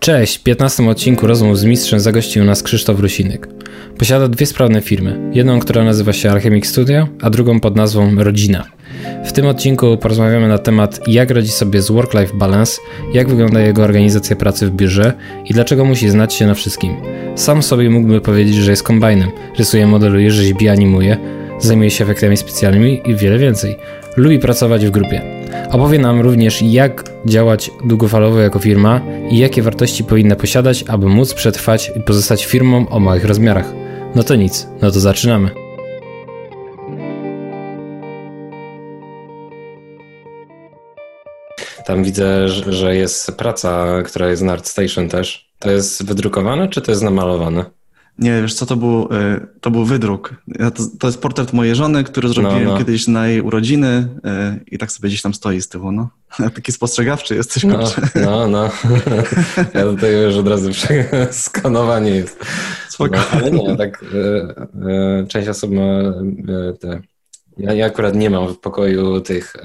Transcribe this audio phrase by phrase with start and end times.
[0.00, 3.48] Cześć, w 15 odcinku rozmów z mistrzem zagościł nas Krzysztof Rusinek.
[3.98, 5.30] Posiada dwie sprawne firmy.
[5.32, 8.64] Jedną, która nazywa się Alchemic Studio, a drugą pod nazwą Rodzina.
[9.24, 12.80] W tym odcinku porozmawiamy na temat, jak radzi sobie z work-life balance,
[13.14, 15.12] jak wygląda jego organizacja pracy w biurze
[15.44, 16.96] i dlaczego musi znać się na wszystkim.
[17.34, 21.16] Sam sobie mógłby powiedzieć, że jest kombajnem, rysuje, modeluje, rzeźbi, animuje,
[21.58, 23.76] zajmuje się efektami specjalnymi i wiele więcej.
[24.16, 25.39] Lubi pracować w grupie.
[25.70, 29.00] Opowie nam również, jak działać długofalowo jako firma
[29.30, 33.72] i jakie wartości powinna posiadać, aby móc przetrwać i pozostać firmą o małych rozmiarach.
[34.14, 35.50] No to nic, no to zaczynamy.
[41.84, 45.50] Tam widzę, że jest praca, która jest na ArtStation też.
[45.58, 47.79] To jest wydrukowane, czy to jest namalowane?
[48.20, 50.34] Nie, wiesz co, to był, y, to był wydruk.
[50.58, 52.78] To, to, jest portret mojej żony, który zrobiłem no, no.
[52.78, 54.08] kiedyś na jej urodziny
[54.58, 56.10] y, i tak sobie gdzieś tam stoi z tyłu, no.
[56.54, 57.78] Taki spostrzegawczy jesteś, no,
[58.14, 58.70] no, no.
[59.74, 60.70] Ja tutaj już od razu
[61.30, 62.44] skanowanie jest.
[62.88, 63.16] Spoko.
[63.16, 64.02] No, ale nie, tak
[65.22, 65.82] y, część osób ma
[66.80, 67.00] te...
[67.58, 69.56] Ja, ja akurat nie mam w pokoju tych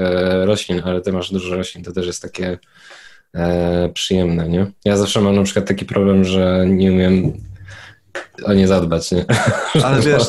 [0.44, 2.58] roślin, ale ty masz dużo roślin, to też jest takie
[3.94, 4.72] przyjemne, nie?
[4.86, 7.34] Ja zawsze mam na przykład taki problem, że nie umiem
[8.44, 9.26] o nie zadbać, nie?
[9.86, 10.24] Ale wiesz,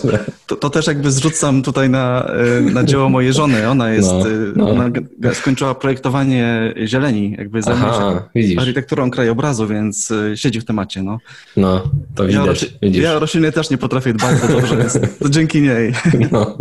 [0.47, 3.69] to, to, też jakby zrzucam tutaj na, e, na dzieło mojej żony.
[3.69, 4.70] Ona jest, no, e, no.
[4.70, 4.91] ona
[5.34, 8.59] skończyła projektowanie zieleni, jakby zajmuje się widzisz.
[8.59, 11.19] architekturą krajobrazu, więc e, siedzi w temacie, no.
[11.56, 13.03] No, to widać, ja, rośli, widzisz.
[13.03, 15.93] Ja rośliny też nie potrafię dbać to dobrze, więc to dzięki niej.
[16.33, 16.59] No.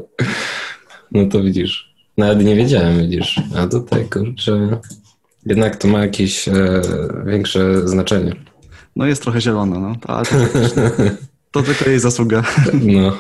[1.12, 1.96] no to widzisz.
[2.18, 3.42] Nawet nie wiedziałem, widzisz.
[3.56, 4.80] A tutaj, kurczę,
[5.46, 6.82] jednak to ma jakieś e,
[7.26, 8.36] większe znaczenie.
[8.96, 9.96] No jest trochę zielona, no.
[10.02, 10.22] To,
[11.52, 12.44] to, tylko jej zasługa.
[12.74, 13.18] No.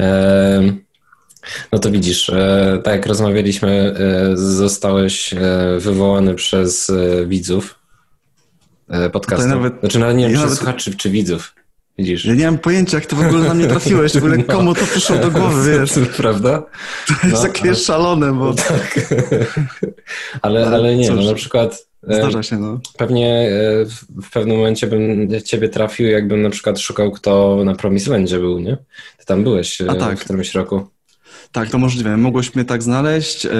[0.00, 0.72] E,
[1.72, 3.94] no to widzisz, e, tak jak rozmawialiśmy,
[4.32, 5.38] e, zostałeś e,
[5.78, 7.78] wywołany przez e, widzów
[8.88, 9.48] e, podcastu.
[9.48, 10.58] Nawet, znaczy nawet nie wiem, ja przez nawet...
[10.58, 11.54] słuchaczy czy widzów.
[11.98, 12.24] Widzisz?
[12.24, 14.54] Ja nie mam pojęcia, jak to w ogóle na mnie trafiłeś, w ogóle no.
[14.54, 15.92] komu to przyszło do głowy, wiesz.
[16.16, 16.62] Prawda?
[17.06, 17.74] To jest no, takie a...
[17.74, 18.54] szalone, bo...
[18.54, 18.98] Tak.
[20.42, 22.80] ale, ale nie, no na przykład Zdarza się, no.
[22.96, 23.84] Pewnie e,
[24.22, 28.76] w pewnym momencie bym ciebie trafił, jakbym na przykład szukał, kto na Promislandzie był, nie?
[29.18, 30.18] Ty tam byłeś e, A tak.
[30.18, 30.86] w którymś roku.
[31.52, 32.16] Tak, to możliwe.
[32.16, 33.50] Mogłeś mnie tak znaleźć, e,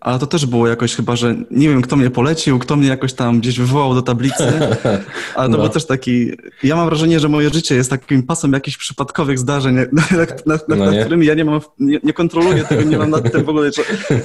[0.00, 3.12] ale to też było jakoś chyba, że nie wiem, kto mnie polecił, kto mnie jakoś
[3.12, 4.44] tam gdzieś wywołał do tablicy,
[5.34, 5.58] ale to no.
[5.58, 6.30] był też taki...
[6.62, 11.26] Ja mam wrażenie, że moje życie jest takim pasem jakichś przypadkowych zdarzeń, no na którymi
[11.26, 13.70] ja nie mam, nie, nie, kontroluję tego, nie mam nad tym w ogóle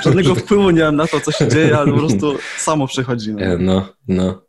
[0.03, 3.33] żadnego wpływu nie mam na to, co się dzieje, ale po prostu samo przychodzi.
[3.33, 3.87] No, no.
[4.07, 4.41] no.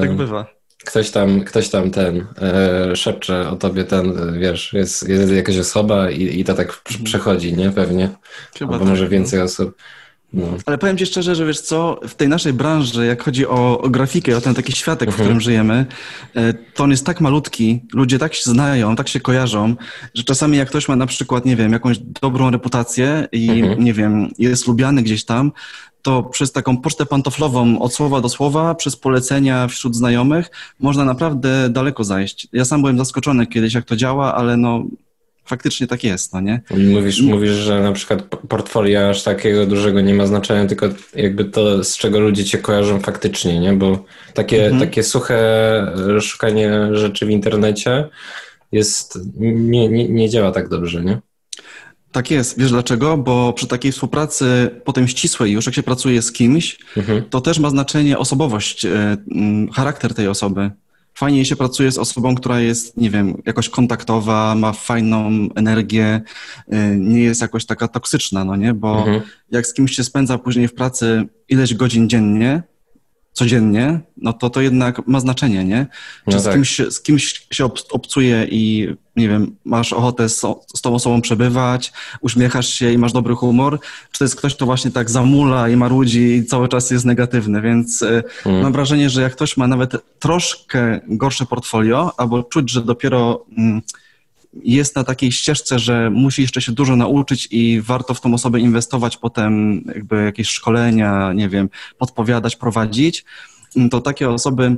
[0.00, 0.54] Tak bywa
[0.84, 6.10] ktoś tam, ktoś tam ten e, szepcze o tobie ten, wiesz, jest, jest jakaś osoba
[6.10, 7.04] i, i to tak mhm.
[7.04, 7.70] przechodzi, nie?
[7.70, 8.10] Pewnie.
[8.58, 9.10] Chyba Albo tak, może no.
[9.10, 9.44] więcej no.
[9.44, 9.76] osób.
[10.34, 10.46] No.
[10.66, 13.90] Ale powiem ci szczerze, że wiesz co, w tej naszej branży, jak chodzi o, o
[13.90, 15.12] grafikę, o ten taki światek, mhm.
[15.12, 15.86] w którym żyjemy,
[16.34, 19.76] e, to on jest tak malutki, ludzie tak się znają, tak się kojarzą,
[20.14, 23.84] że czasami jak ktoś ma na przykład, nie wiem, jakąś dobrą reputację i, mhm.
[23.84, 25.52] nie wiem, jest lubiany gdzieś tam,
[26.04, 30.50] to przez taką pocztę pantoflową od słowa do słowa, przez polecenia wśród znajomych,
[30.80, 32.48] można naprawdę daleko zajść.
[32.52, 34.84] Ja sam byłem zaskoczony kiedyś, jak to działa, ale no
[35.44, 36.60] faktycznie tak jest, no nie?
[36.94, 41.84] Mówisz, mówisz, że na przykład portfolio aż takiego dużego nie ma znaczenia, tylko jakby to,
[41.84, 43.72] z czego ludzie cię kojarzą faktycznie, nie?
[43.72, 44.04] Bo
[44.34, 44.80] takie, mhm.
[44.80, 45.38] takie suche
[46.20, 48.08] szukanie rzeczy w internecie
[48.72, 51.20] jest, nie, nie, nie działa tak dobrze, nie?
[52.14, 52.58] Tak jest.
[52.58, 53.16] Wiesz dlaczego?
[53.16, 57.22] Bo przy takiej współpracy potem ścisłej już, jak się pracuje z kimś, mhm.
[57.30, 59.16] to też ma znaczenie osobowość, e,
[59.72, 60.70] charakter tej osoby.
[61.14, 66.20] Fajnie się pracuje z osobą, która jest, nie wiem, jakoś kontaktowa, ma fajną energię,
[66.68, 68.74] e, nie jest jakoś taka toksyczna, no nie?
[68.74, 69.20] Bo mhm.
[69.50, 72.62] jak z kimś się spędza później w pracy ileś godzin dziennie,
[73.34, 75.86] codziennie, no to to jednak ma znaczenie, nie?
[76.28, 76.54] Czy no z, tak.
[76.54, 80.40] kimś, z kimś się obcuje i, nie wiem, masz ochotę z,
[80.76, 83.80] z tą osobą przebywać, uśmiechasz się i masz dobry humor,
[84.12, 87.62] czy to jest ktoś, kto właśnie tak zamula i marudzi i cały czas jest negatywny,
[87.62, 88.62] więc e, mm.
[88.62, 93.44] mam wrażenie, że jak ktoś ma nawet troszkę gorsze portfolio, albo czuć, że dopiero...
[93.58, 93.82] Mm,
[94.62, 98.60] jest na takiej ścieżce, że musi jeszcze się dużo nauczyć i warto w tą osobę
[98.60, 101.68] inwestować, potem jakby jakieś szkolenia, nie wiem,
[101.98, 103.24] podpowiadać, prowadzić,
[103.90, 104.76] to takie osoby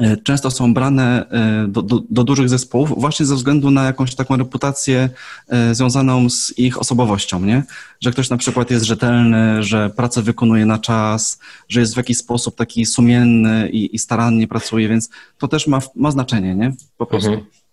[0.00, 4.14] e, często są brane e, do, do, do, dużych zespołów właśnie ze względu na jakąś
[4.14, 5.08] taką reputację
[5.48, 7.62] e, związaną z ich osobowością, nie?
[8.00, 11.38] Że ktoś na przykład jest rzetelny, że pracę wykonuje na czas,
[11.68, 15.80] że jest w jakiś sposób taki sumienny i, i starannie pracuje, więc to też ma,
[15.94, 16.72] ma znaczenie, nie?
[16.96, 17.30] Po prostu.
[17.30, 17.65] Mhm.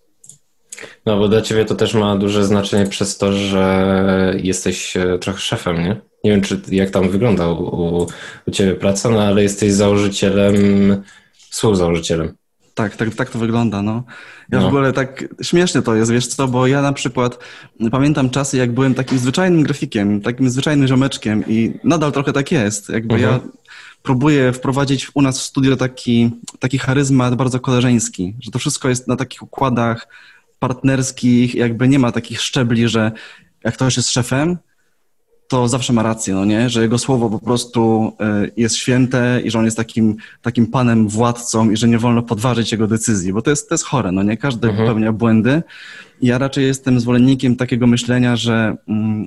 [1.06, 5.40] No, bo dla ciebie to też ma duże znaczenie przez to, że jesteś e, trochę
[5.40, 6.02] szefem, nie?
[6.24, 8.08] Nie wiem, czy jak tam wygląda u,
[8.48, 10.56] u ciebie praca, no ale jesteś założycielem
[11.50, 12.36] współzałożycielem.
[12.74, 14.04] Tak, tak, tak to wygląda, no.
[14.52, 14.66] Ja no.
[14.66, 17.40] w ogóle tak śmiesznie to jest, wiesz co, bo ja na przykład
[17.92, 22.90] pamiętam czasy, jak byłem takim zwyczajnym grafikiem, takim zwyczajnym ziomeczkiem i nadal trochę tak jest.
[22.90, 23.52] Jakby ja mhm.
[24.04, 29.08] próbuję wprowadzić u nas w studio taki, taki charyzmat bardzo koleżeński, że to wszystko jest
[29.08, 30.08] na takich układach
[30.68, 33.12] partnerskich, jakby nie ma takich szczebli, że
[33.64, 34.58] jak ktoś jest szefem,
[35.48, 36.70] to zawsze ma rację, no nie?
[36.70, 41.08] Że jego słowo po prostu e, jest święte i że on jest takim, takim panem,
[41.08, 44.24] władcą i że nie wolno podważyć jego decyzji, bo to jest, to jest chore, no
[44.24, 44.38] nie?
[44.38, 44.88] Każdy mhm.
[44.88, 45.64] popełnia błędy.
[46.22, 49.26] Ja raczej jestem zwolennikiem takiego myślenia, że mm,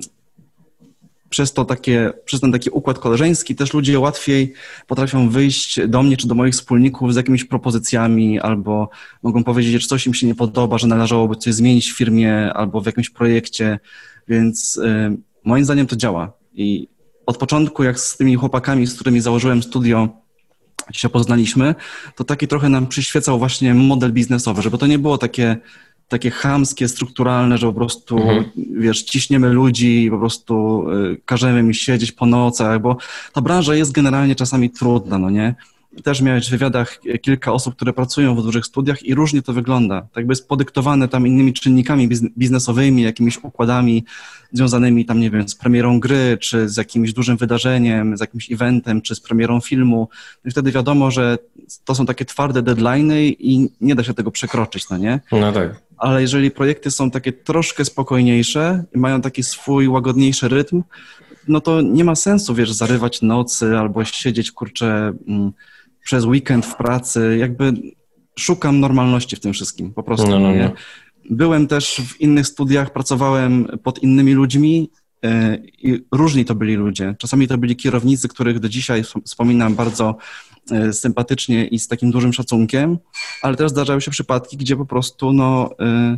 [1.29, 4.53] przez, to takie, przez ten taki układ koleżeński też ludzie łatwiej
[4.87, 8.89] potrafią wyjść do mnie czy do moich wspólników z jakimiś propozycjami albo
[9.23, 12.81] mogą powiedzieć, że coś im się nie podoba, że należałoby coś zmienić w firmie albo
[12.81, 13.79] w jakimś projekcie,
[14.27, 14.79] więc...
[14.83, 16.33] Yy, moim zdaniem to działa.
[16.53, 16.87] I
[17.25, 20.09] od początku, jak z tymi chłopakami, z którymi założyłem studio,
[20.91, 21.75] się poznaliśmy,
[22.15, 25.57] to taki trochę nam przyświecał właśnie model biznesowy, żeby to nie było takie,
[26.07, 28.45] takie chamskie, strukturalne, że po prostu, mhm.
[28.79, 32.97] wiesz, ciśniemy ludzi po prostu y, każemy mi siedzieć po nocach, bo
[33.33, 35.55] ta branża jest generalnie czasami trudna, no nie?
[36.03, 40.01] też miałeś w wywiadach kilka osób, które pracują w dużych studiach i różnie to wygląda.
[40.01, 44.05] Tak jakby jest podyktowane tam innymi czynnikami biznesowymi, jakimiś układami
[44.51, 49.01] związanymi tam, nie wiem, z premierą gry, czy z jakimś dużym wydarzeniem, z jakimś eventem,
[49.01, 50.09] czy z premierą filmu.
[50.45, 51.37] I wtedy wiadomo, że
[51.85, 55.19] to są takie twarde deadlines i nie da się tego przekroczyć, no nie?
[55.31, 55.86] No tak.
[55.97, 60.83] Ale jeżeli projekty są takie troszkę spokojniejsze i mają taki swój łagodniejszy rytm,
[61.47, 65.51] no to nie ma sensu, wiesz, zarywać nocy albo siedzieć, kurczę, mm,
[66.03, 67.73] przez weekend w pracy, jakby
[68.39, 70.29] szukam normalności w tym wszystkim, po prostu.
[70.29, 70.71] No, no, no.
[71.29, 74.89] Byłem też w innych studiach, pracowałem pod innymi ludźmi
[75.23, 77.15] e, i różni to byli ludzie.
[77.17, 80.17] Czasami to byli kierownicy, których do dzisiaj wspominam bardzo
[80.91, 82.97] sympatycznie i z takim dużym szacunkiem,
[83.41, 86.17] ale też zdarzały się przypadki, gdzie po prostu no, e,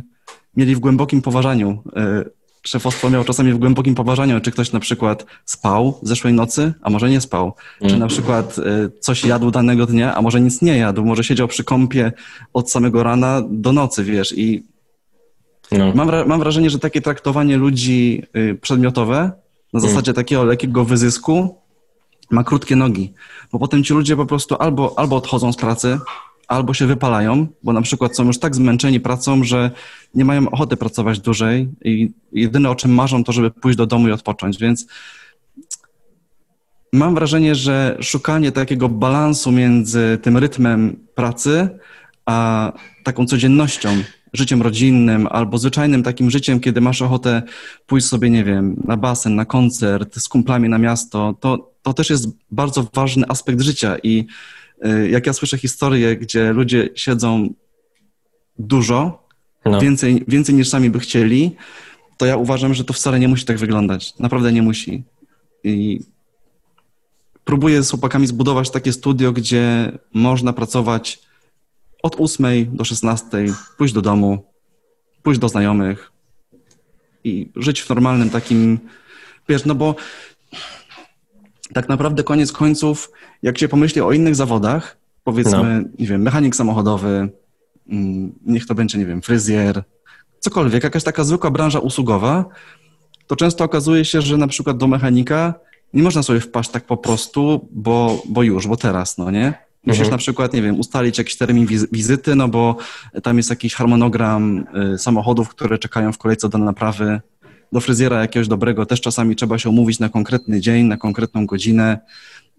[0.56, 1.82] mieli w głębokim poważaniu
[2.62, 7.10] szefostwo miało czasami w głębokim poważaniu, czy ktoś na przykład spał zeszłej nocy, a może
[7.10, 7.52] nie spał.
[7.80, 7.92] Mm.
[7.92, 8.56] Czy na przykład
[9.00, 11.04] coś jadł danego dnia, a może nic nie jadł.
[11.04, 12.12] Może siedział przy kąpie
[12.52, 14.38] od samego rana do nocy, wiesz.
[14.38, 14.66] I
[15.72, 15.92] no.
[15.94, 19.32] mam, mam wrażenie, że takie traktowanie ludzi y, przedmiotowe
[19.72, 19.90] na mm.
[19.90, 21.59] zasadzie takiego lekkiego wyzysku
[22.30, 23.12] ma krótkie nogi.
[23.52, 25.98] Bo potem ci ludzie po prostu albo, albo odchodzą z pracy,
[26.48, 29.70] albo się wypalają, bo na przykład są już tak zmęczeni pracą, że
[30.14, 34.08] nie mają ochoty pracować dłużej i jedyne o czym marzą to, żeby pójść do domu
[34.08, 34.86] i odpocząć, więc
[36.92, 41.68] mam wrażenie, że szukanie takiego balansu między tym rytmem pracy,
[42.26, 42.72] a
[43.04, 43.88] taką codziennością,
[44.32, 47.42] życiem rodzinnym albo zwyczajnym takim życiem, kiedy masz ochotę
[47.86, 52.10] pójść sobie, nie wiem, na basen, na koncert, z kumplami na miasto, to, to też
[52.10, 54.26] jest bardzo ważny aspekt życia i
[54.86, 57.54] Y, jak ja słyszę historie, gdzie ludzie siedzą
[58.58, 59.28] dużo,
[59.64, 59.80] no.
[59.80, 61.56] więcej, więcej niż sami by chcieli,
[62.16, 64.18] to ja uważam, że to wcale nie musi tak wyglądać.
[64.18, 65.02] Naprawdę nie musi.
[65.64, 66.00] I
[67.44, 71.20] próbuję z chłopakami zbudować takie studio, gdzie można pracować
[72.02, 73.26] od 8 do 16,
[73.78, 74.44] pójść do domu,
[75.22, 76.12] pójść do znajomych
[77.24, 78.78] i żyć w normalnym takim,
[79.48, 79.94] wiesz, no bo
[81.74, 83.10] tak naprawdę koniec końców,
[83.42, 85.88] jak się pomyśli o innych zawodach, powiedzmy, no.
[85.98, 87.28] nie wiem, mechanik samochodowy,
[87.88, 89.82] mm, niech to będzie, nie wiem, fryzjer,
[90.40, 92.44] cokolwiek, jakaś taka zwykła branża usługowa,
[93.26, 95.54] to często okazuje się, że na przykład do mechanika
[95.94, 99.69] nie można sobie wpaść tak po prostu, bo, bo już, bo teraz, no nie?
[99.86, 100.10] Musisz mhm.
[100.10, 102.76] na przykład, nie wiem, ustalić jakiś termin wizyty, no bo
[103.22, 107.20] tam jest jakiś harmonogram y, samochodów, które czekają w kolejce do naprawy
[107.72, 111.98] do fryzjera jakiegoś dobrego też czasami trzeba się umówić na konkretny dzień, na konkretną godzinę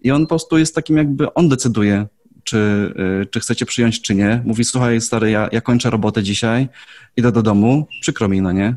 [0.02, 2.06] i on po prostu jest takim jakby, on decyduje,
[2.44, 4.42] czy, y, czy chcecie przyjąć, czy nie.
[4.44, 6.68] Mówi, słuchaj stary, ja, ja kończę robotę dzisiaj,
[7.16, 8.76] idę do domu, przykro mi, no nie?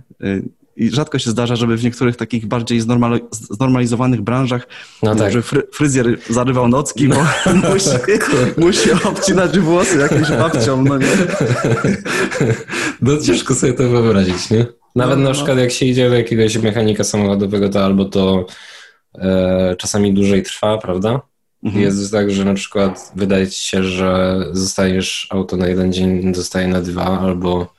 [0.75, 2.81] I rzadko się zdarza, żeby w niektórych takich bardziej
[3.31, 4.67] znormalizowanych branżach
[5.03, 5.33] no tak.
[5.33, 7.89] że fry, fryzjer zarywał nocki, bo no, musi,
[8.57, 11.07] musi obcinać włosy jakimś babcią, no nie?
[13.01, 14.65] No ciężko sobie to wyobrazić, nie?
[14.95, 15.35] Nawet no, na no.
[15.35, 18.45] przykład jak się idzie do jakiegoś mechanika samochodowego, to albo to
[19.17, 21.21] e, czasami dłużej trwa, prawda?
[21.63, 21.83] Mhm.
[21.83, 26.67] Jest tak, że na przykład wydaje ci się, że zostajesz auto na jeden dzień, zostaje
[26.67, 27.74] na dwa, albo,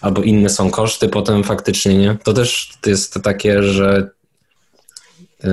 [0.00, 2.16] albo inne są koszty potem faktycznie, nie?
[2.24, 4.10] To też jest takie, że
[5.44, 5.48] e,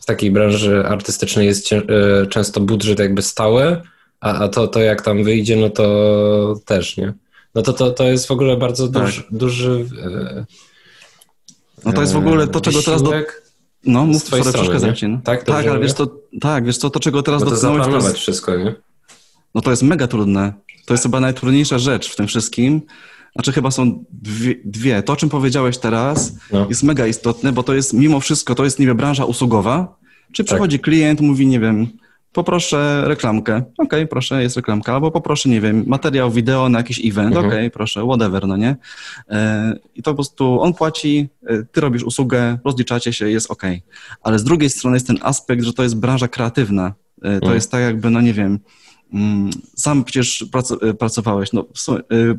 [0.00, 1.82] w takiej branży artystycznej jest e,
[2.26, 3.82] często budżet jakby stały,
[4.20, 7.12] a, a to, to jak tam wyjdzie, no to też, nie?
[7.54, 9.02] No to, to, to jest w ogóle bardzo tak.
[9.02, 10.44] duży, duży e,
[11.84, 13.02] No to jest w ogóle to, czego teraz...
[13.02, 13.12] Do...
[13.86, 15.08] No, mów, sorry, przeszkadzam ci.
[15.08, 15.20] No.
[15.24, 16.06] Tak, tak ale wiesz to,
[16.40, 18.74] tak, wiesz co, to czego teraz Bo to zaplanować wszystko, nie?
[19.54, 20.52] no to jest mega trudne.
[20.86, 22.82] To jest chyba najtrudniejsza rzecz w tym wszystkim.
[23.34, 24.54] Znaczy chyba są dwie.
[24.64, 25.02] dwie.
[25.02, 26.66] To, o czym powiedziałeś teraz, no.
[26.68, 29.96] jest mega istotne, bo to jest mimo wszystko, to jest niby branża usługowa.
[30.32, 30.46] Czy tak.
[30.46, 30.84] przychodzi tak.
[30.84, 31.88] klient, mówi, nie wiem,
[32.34, 33.56] poproszę reklamkę.
[33.56, 34.94] Okej, okay, proszę, jest reklamka.
[34.94, 37.28] Albo poproszę, nie wiem, materiał wideo na jakiś event.
[37.28, 37.46] Mhm.
[37.46, 38.76] Okej, okay, proszę, whatever, no nie?
[39.30, 43.62] E, I to po prostu on płaci, e, ty robisz usługę, rozliczacie się, jest ok.
[44.22, 46.94] Ale z drugiej strony jest ten aspekt, że to jest branża kreatywna.
[47.18, 47.54] E, to mhm.
[47.54, 48.58] jest tak jakby, no nie wiem,
[49.76, 50.44] sam przecież
[50.82, 52.34] e, pracowałeś, no, e,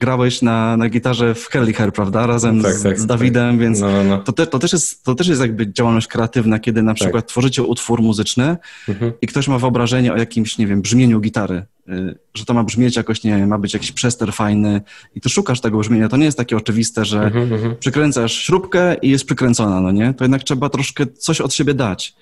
[0.00, 3.60] grałeś na, na gitarze w Kelliher, prawda, razem tak, z, tak, z, Dawidem, tak.
[3.60, 4.18] więc no, no, no.
[4.18, 7.00] To, te, to, też jest, to też jest jakby działalność kreatywna, kiedy na tak.
[7.00, 8.56] przykład tworzycie utwór muzyczny
[8.88, 9.12] mhm.
[9.22, 12.96] i ktoś ma wyobrażenie o jakimś, nie wiem, brzmieniu gitary, y, że to ma brzmieć
[12.96, 14.80] jakoś, nie wiem, ma być jakiś przester fajny
[15.14, 16.08] i ty szukasz tego brzmienia.
[16.08, 17.76] To nie jest takie oczywiste, że mhm, mhm.
[17.76, 20.14] przykręcasz śrubkę i jest przykręcona, no nie?
[20.14, 22.14] To jednak trzeba troszkę coś od siebie dać.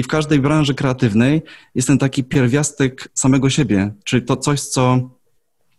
[0.00, 1.42] I w każdej branży kreatywnej
[1.74, 5.10] jest ten taki pierwiastek samego siebie, czyli to coś, co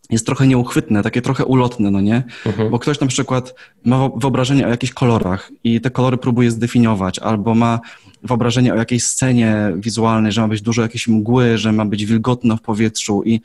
[0.09, 2.23] jest trochę nieuchwytne, takie trochę ulotne, no nie?
[2.45, 2.69] Mhm.
[2.69, 7.55] Bo ktoś na przykład ma wyobrażenie o jakichś kolorach i te kolory próbuje zdefiniować, albo
[7.55, 7.79] ma
[8.23, 12.57] wyobrażenie o jakiejś scenie wizualnej, że ma być dużo jakiejś mgły, że ma być wilgotno
[12.57, 13.41] w powietrzu i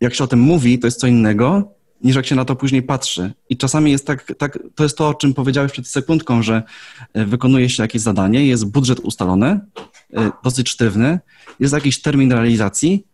[0.00, 2.82] jak się o tym mówi, to jest co innego, niż jak się na to później
[2.82, 3.32] patrzy.
[3.48, 6.62] I czasami jest tak, tak, to jest to, o czym powiedziałeś przed sekundką, że
[7.14, 9.60] e, wykonuje się jakieś zadanie, jest budżet ustalony,
[10.14, 11.20] e, dosyć sztywny,
[11.60, 13.06] jest jakiś termin realizacji,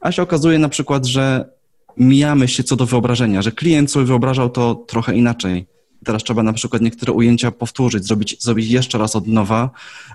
[0.00, 1.48] a się okazuje na przykład, że
[1.96, 5.66] mijamy się co do wyobrażenia, że klient sobie wyobrażał to trochę inaczej.
[6.04, 9.70] Teraz trzeba na przykład niektóre ujęcia powtórzyć, zrobić, zrobić jeszcze raz od nowa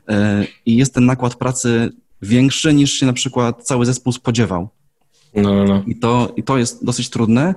[0.08, 4.70] e, i jest ten nakład pracy większy niż się na przykład cały zespół spodziewał.
[5.36, 5.84] No, no, no.
[5.88, 7.56] I, to, I to jest dosyć trudne.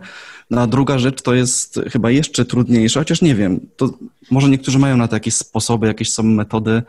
[0.51, 3.99] No a druga rzecz to jest chyba jeszcze trudniejsza, chociaż nie wiem, to
[4.31, 6.83] może niektórzy mają na to jakieś sposoby, jakieś są metody.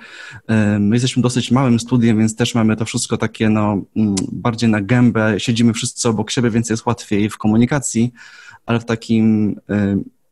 [0.80, 4.82] My jesteśmy dosyć małym studiem, więc też mamy to wszystko takie no, mm, bardziej na
[4.82, 8.12] gębę, siedzimy wszyscy obok siebie, więc jest łatwiej w komunikacji,
[8.65, 9.56] ale w takim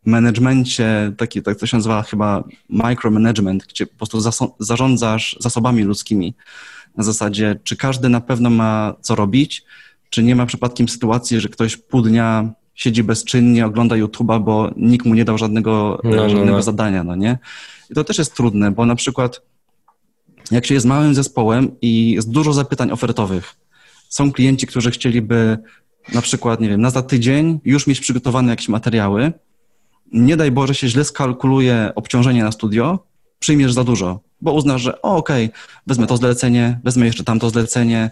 [0.05, 6.35] managemencie, taki, tak to się nazywa chyba micromanagement, gdzie po prostu zarządzasz zasobami ludzkimi
[6.97, 9.63] na zasadzie, czy każdy na pewno ma co robić,
[10.09, 15.05] czy nie ma przypadkiem sytuacji, że ktoś pół dnia siedzi bezczynnie, ogląda YouTube'a, bo nikt
[15.05, 16.61] mu nie dał żadnego, no, no, żadnego no.
[16.61, 17.37] zadania, no nie?
[17.89, 19.41] I to też jest trudne, bo na przykład
[20.51, 23.55] jak się jest małym zespołem i jest dużo zapytań ofertowych,
[24.09, 25.57] są klienci, którzy chcieliby
[26.13, 29.33] na przykład, nie wiem, na za tydzień już mieć przygotowane jakieś materiały,
[30.11, 32.99] nie daj Boże się źle skalkuluje obciążenie na studio,
[33.39, 37.49] przyjmiesz za dużo, bo uznasz, że o, okej, okay, wezmę to zlecenie, wezmę jeszcze tamto
[37.49, 38.11] zlecenie,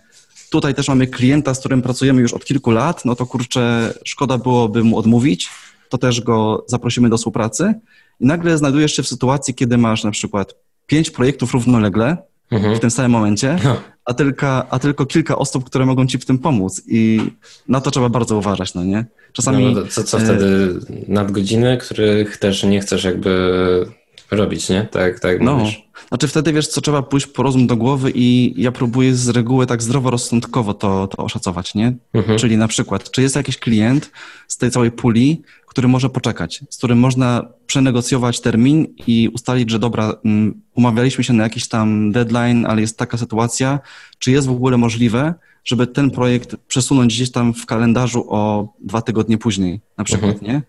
[0.51, 4.37] Tutaj też mamy klienta, z którym pracujemy już od kilku lat, no to kurczę, szkoda
[4.37, 5.49] byłoby mu odmówić,
[5.89, 7.73] to też go zaprosimy do współpracy.
[8.19, 10.55] I nagle znajdujesz się w sytuacji, kiedy masz na przykład
[10.87, 12.17] pięć projektów równolegle
[12.51, 12.75] mhm.
[12.75, 13.81] w tym samym momencie, no.
[14.05, 16.81] a, tylko, a tylko kilka osób, które mogą ci w tym pomóc.
[16.87, 17.21] I
[17.67, 19.05] na to trzeba bardzo uważać, no nie?
[19.33, 19.73] Czasami...
[19.73, 20.79] No, no co, co wtedy?
[21.07, 23.91] Nadgodziny, których też nie chcesz jakby
[24.31, 24.87] robić, nie?
[24.91, 25.55] Tak, tak no.
[25.55, 25.87] Mówisz.
[26.07, 29.65] Znaczy wtedy wiesz, co trzeba pójść po rozum do głowy i ja próbuję z reguły
[29.65, 31.93] tak zdroworozsądkowo to, to oszacować, nie?
[32.13, 32.39] Mhm.
[32.39, 34.11] Czyli na przykład, czy jest jakiś klient
[34.47, 39.79] z tej całej puli, który może poczekać, z którym można przenegocjować termin i ustalić, że
[39.79, 43.79] dobra, um, umawialiśmy się na jakiś tam deadline, ale jest taka sytuacja,
[44.19, 49.01] czy jest w ogóle możliwe, żeby ten projekt przesunąć gdzieś tam w kalendarzu o dwa
[49.01, 50.51] tygodnie później, na przykład, mhm.
[50.51, 50.61] nie?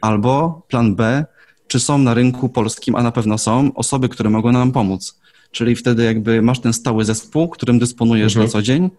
[0.00, 1.24] Albo plan B,
[1.74, 5.18] czy są na rynku polskim, a na pewno są, osoby, które mogą nam pomóc.
[5.50, 8.46] Czyli wtedy jakby masz ten stały zespół, którym dysponujesz mhm.
[8.46, 8.90] na co dzień,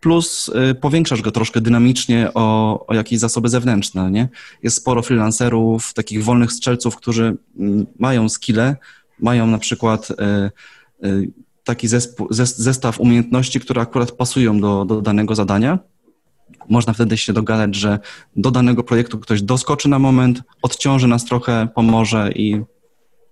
[0.00, 4.28] plus y, powiększasz go troszkę dynamicznie o, o jakieś zasoby zewnętrzne, nie?
[4.62, 7.62] Jest sporo freelancerów, takich wolnych strzelców, którzy y,
[7.98, 8.76] mają skille,
[9.20, 10.14] mają na przykład y,
[11.06, 11.30] y
[11.64, 15.78] taki zespół, zestaw umiejętności, które akurat pasują do, do danego zadania
[16.68, 17.98] można wtedy się dogadać, że
[18.36, 22.60] do danego projektu ktoś doskoczy na moment, odciąży nas trochę, pomoże i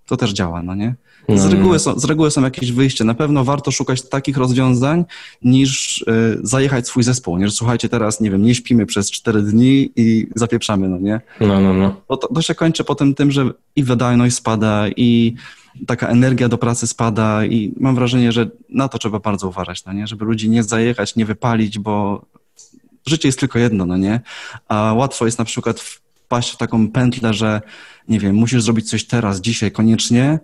[0.05, 0.95] to też działa, no nie?
[1.29, 1.51] Z mhm.
[1.51, 3.03] reguły, są, z reguły są jakieś wyjście.
[3.03, 5.05] Na pewno warto szukać takich rozwiązań,
[5.41, 6.05] niż y,
[6.43, 7.37] zajechać swój zespół.
[7.37, 11.21] Nie, że słuchajcie, teraz, nie wiem, nie śpimy przez cztery dni i zapieprzamy, no nie?
[11.41, 12.01] No, no, no.
[12.07, 15.33] To, to się kończy potem tym, że i wydajność spada, i
[15.87, 19.93] taka energia do pracy spada i mam wrażenie, że na to trzeba bardzo uważać, no
[19.93, 20.07] nie?
[20.07, 22.25] Żeby ludzi nie zajechać, nie wypalić, bo
[23.05, 24.21] życie jest tylko jedno, no nie?
[24.67, 27.61] A łatwo jest na przykład wpaść w taką pętlę, że
[28.07, 30.39] nie wiem, musisz zrobić coś teraz, dzisiaj koniecznie,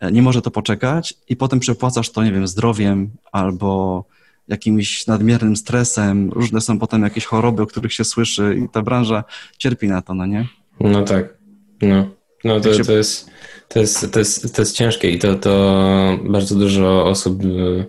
[0.00, 4.04] e, nie może to poczekać i potem przepłacasz to, nie wiem, zdrowiem albo
[4.48, 6.30] jakimś nadmiernym stresem.
[6.32, 9.24] Różne są potem jakieś choroby, o których się słyszy i ta branża
[9.58, 10.46] cierpi na to, no nie?
[10.80, 11.34] No tak,
[11.82, 12.10] no.
[12.44, 13.30] No to, to, jest,
[13.68, 17.84] to, jest, to, jest, to jest ciężkie i to, to bardzo dużo osób e,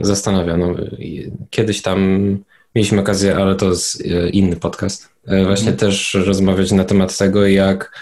[0.00, 0.56] zastanawia.
[0.56, 0.74] No,
[1.50, 2.38] kiedyś tam
[2.74, 5.76] mieliśmy okazję, ale to jest inny podcast, właśnie mhm.
[5.76, 7.98] też rozmawiać na temat tego, jak,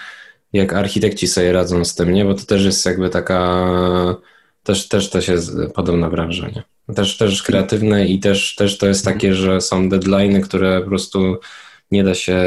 [0.53, 2.25] jak architekci sobie radzą z tym, nie?
[2.25, 3.65] Bo to też jest jakby taka,
[4.63, 6.63] też, też to jest podobna branża, nie?
[6.95, 11.37] Też, też kreatywne i też, też to jest takie, że są deadlines, które po prostu
[11.91, 12.39] nie da się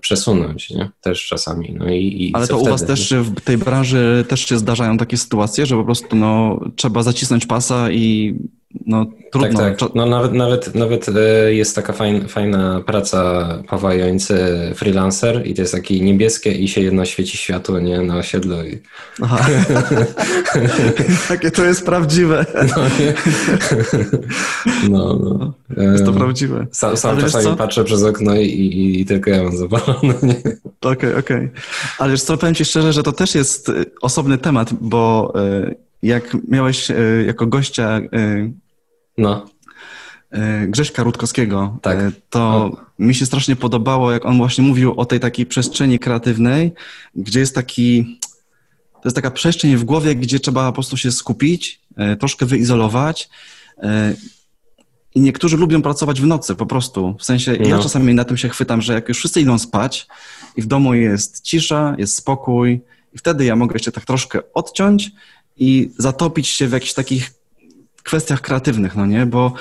[0.00, 0.90] przesunąć, nie?
[1.00, 1.74] Też czasami.
[1.78, 2.70] No i, i Ale to wtedy?
[2.70, 6.60] u was też w tej branży też się zdarzają takie sytuacje, że po prostu no,
[6.76, 8.34] trzeba zacisnąć pasa i
[8.86, 9.60] no trudno.
[9.60, 9.94] Tak, tak.
[9.94, 14.38] No nawet, nawet, nawet e, jest taka fajna, fajna praca Pawła Jońcy,
[14.74, 18.56] freelancer i to jest takie niebieskie i się jedno świeci światło, nie, na osiedlu.
[18.64, 18.78] I...
[19.22, 19.46] Aha.
[21.28, 22.46] takie to jest prawdziwe.
[22.54, 23.14] No, nie?
[24.90, 25.52] no, no.
[25.92, 26.66] Jest to prawdziwe.
[26.72, 30.36] Sam, sam czasami patrzę przez okno i, i, i, tylko ja mam zapalone, nie?
[30.36, 31.18] Okej, okay, okej.
[31.18, 31.50] Okay.
[31.98, 36.36] Ale już co, powiem ci szczerze, że to też jest osobny temat, bo e, jak
[36.48, 36.94] miałeś e,
[37.26, 38.00] jako gościa
[39.18, 39.46] no.
[40.30, 41.98] E, Grześka Rutkowskiego, tak.
[41.98, 42.76] E, to o.
[42.98, 46.72] mi się strasznie podobało, jak on właśnie mówił o tej takiej przestrzeni kreatywnej,
[47.14, 48.18] gdzie jest taki,
[48.92, 53.28] to jest taka przestrzeń w głowie, gdzie trzeba po prostu się skupić, e, troszkę wyizolować.
[55.14, 57.16] I niektórzy lubią pracować w nocy po prostu.
[57.18, 57.68] W sensie, no.
[57.68, 60.06] ja czasami na tym się chwytam, że jak już wszyscy idą spać
[60.56, 62.80] i w domu jest cisza, jest spokój,
[63.12, 65.10] i wtedy ja mogę się tak troszkę odciąć
[65.56, 67.32] i zatopić się w jakichś takich
[68.06, 69.26] kwestiach kreatywnych, no nie?
[69.26, 69.52] Bo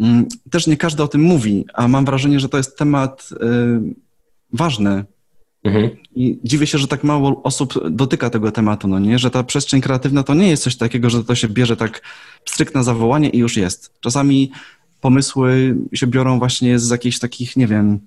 [0.00, 3.36] mm, też nie każdy o tym mówi, a mam wrażenie, że to jest temat y,
[4.52, 5.04] ważny.
[5.64, 5.90] Mhm.
[6.14, 9.18] I dziwię się, że tak mało osób dotyka tego tematu, no nie?
[9.18, 12.02] Że ta przestrzeń kreatywna to nie jest coś takiego, że to się bierze tak
[12.44, 13.92] pstryk na zawołanie i już jest.
[14.00, 14.50] Czasami
[15.00, 18.00] pomysły się biorą właśnie z jakichś takich, nie wiem,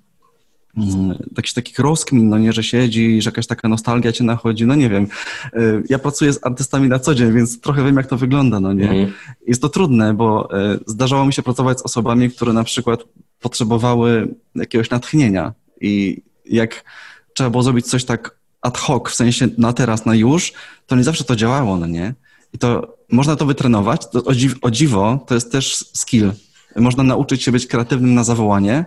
[0.78, 4.76] Mm, jakichś takich rozkmin, no nie, że siedzi, że jakaś taka nostalgia cię nachodzi, no
[4.76, 5.08] nie wiem.
[5.56, 8.74] Y, ja pracuję z artystami na co dzień, więc trochę wiem, jak to wygląda, no
[8.74, 8.90] nie.
[8.90, 9.14] Mhm.
[9.48, 13.00] Jest to trudne, bo y, zdarzało mi się pracować z osobami, które na przykład
[13.40, 16.84] potrzebowały jakiegoś natchnienia i jak
[17.34, 20.54] trzeba było zrobić coś tak ad hoc, w sensie na teraz, na już,
[20.88, 22.14] to nie zawsze to działało, no nie.
[22.54, 26.32] I to można to wytrenować, to o, dziw, o dziwo, to jest też skill.
[26.76, 28.86] Można nauczyć się być kreatywnym na zawołanie,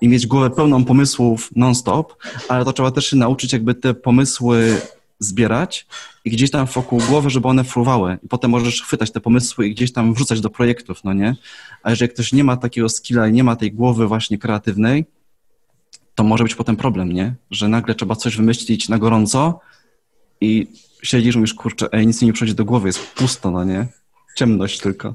[0.00, 2.16] i mieć głowę pełną pomysłów non-stop,
[2.48, 4.80] ale to trzeba też się nauczyć jakby te pomysły
[5.18, 5.86] zbierać
[6.24, 8.18] i gdzieś tam wokół głowy, żeby one fruwały.
[8.22, 11.36] I potem możesz chwytać te pomysły i gdzieś tam wrzucać do projektów, no nie?
[11.82, 15.04] A jeżeli ktoś nie ma takiego skilla i nie ma tej głowy właśnie kreatywnej,
[16.14, 17.34] to może być potem problem, nie?
[17.50, 19.60] Że nagle trzeba coś wymyślić na gorąco
[20.40, 20.66] i
[21.02, 23.86] siedzisz i mówisz, kurczę, ej, nic mi nie przychodzi do głowy, jest pusto, no nie?
[24.36, 25.14] Ciemność tylko.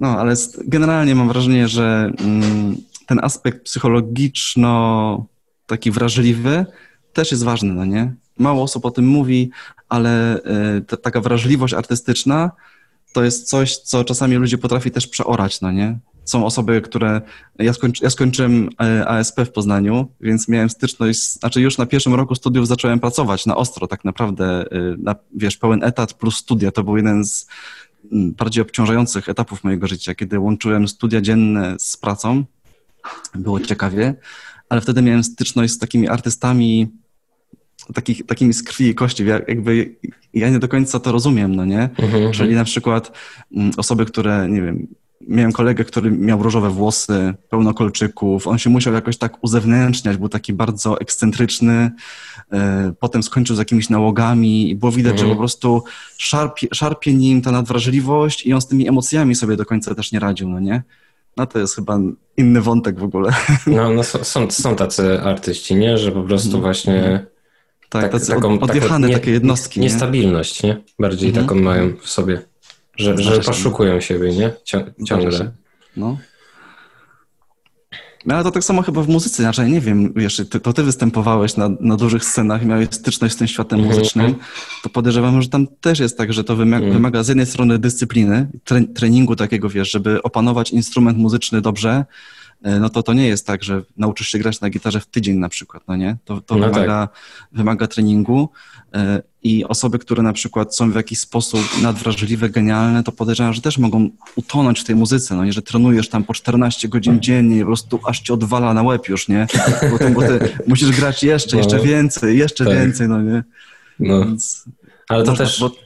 [0.00, 5.26] No, ale generalnie mam wrażenie, że mm, ten aspekt psychologiczno
[5.66, 6.66] taki wrażliwy
[7.12, 8.14] też jest ważny, no nie?
[8.38, 9.50] Mało osób o tym mówi,
[9.88, 12.50] ale e, ta, taka wrażliwość artystyczna
[13.12, 15.98] to jest coś, co czasami ludzie potrafi też przeorać, no nie?
[16.24, 17.20] Są osoby, które.
[17.58, 21.32] Ja, skończy, ja skończyłem e, ASP w Poznaniu, więc miałem styczność.
[21.32, 24.44] Znaczy, już na pierwszym roku studiów zacząłem pracować na ostro, tak naprawdę.
[24.44, 24.66] E,
[24.98, 27.46] na, wiesz, pełen etat plus studia to był jeden z
[28.12, 32.44] bardziej obciążających etapów mojego życia, kiedy łączyłem studia dzienne z pracą
[33.34, 34.14] było ciekawie,
[34.68, 36.88] ale wtedy miałem styczność z takimi artystami,
[37.94, 39.26] takich, takimi z krwi i kości.
[39.26, 39.96] Ja, jakby
[40.34, 41.82] ja nie do końca to rozumiem, no nie?
[41.82, 42.32] Mhm, mhm.
[42.32, 43.12] Czyli na przykład
[43.56, 44.86] mm, osoby, które, nie wiem,
[45.28, 48.46] miałem kolegę, który miał różowe włosy, pełno kolczyków.
[48.46, 51.90] On się musiał jakoś tak uzewnętrzniać, był taki bardzo ekscentryczny.
[52.52, 55.28] E, potem skończył z jakimiś nałogami i było widać, mhm.
[55.28, 55.84] że po prostu
[56.16, 60.18] szarpie, szarpie nim ta nadwrażliwość i on z tymi emocjami sobie do końca też nie
[60.20, 60.82] radził, no nie?
[61.36, 61.98] No to jest chyba
[62.36, 63.32] inny wątek w ogóle.
[63.66, 65.98] No, no są, są tacy artyści, nie?
[65.98, 67.26] Że po prostu właśnie
[67.88, 69.80] tak, tak, tacy taką, odjechane taką, nie, takie jednostki.
[69.80, 70.82] Niestabilność, nie?
[70.98, 71.46] Bardziej mhm.
[71.46, 72.42] taką mają w sobie.
[72.96, 74.52] Że, że poszukują siebie, nie?
[75.06, 75.52] Ciągle.
[75.96, 76.18] No.
[78.26, 80.82] No ale to tak samo chyba w muzyce, znaczy nie wiem, wiesz, ty, to ty
[80.82, 83.98] występowałeś na, na dużych scenach i miałeś styczność z tym światem mm -hmm.
[83.98, 84.34] muzycznym,
[84.82, 86.92] to podejrzewam, że tam też jest tak, że to wymaga, mm.
[86.96, 92.04] wymaga z jednej strony dyscypliny, tre, treningu takiego, wiesz, żeby opanować instrument muzyczny dobrze,
[92.64, 95.48] no to to nie jest tak, że nauczysz się grać na gitarze w tydzień na
[95.48, 96.16] przykład, no nie?
[96.24, 97.16] To, to no wymaga, tak.
[97.52, 98.48] wymaga treningu
[98.94, 103.60] e, i osoby, które na przykład są w jakiś sposób nadwrażliwe, genialne, to podejrzewam, że
[103.60, 105.52] też mogą utonąć w tej muzyce, no nie?
[105.52, 109.28] Że trenujesz tam po 14 godzin dziennie po prostu aż ci odwala na łeb już,
[109.28, 109.46] nie?
[109.90, 112.74] Potem, bo ty musisz grać jeszcze, jeszcze no, więcej, jeszcze tak.
[112.74, 113.44] więcej, no nie?
[114.00, 114.24] No.
[114.24, 114.64] Więc
[115.08, 115.60] Ale to można, też...
[115.60, 115.83] Bo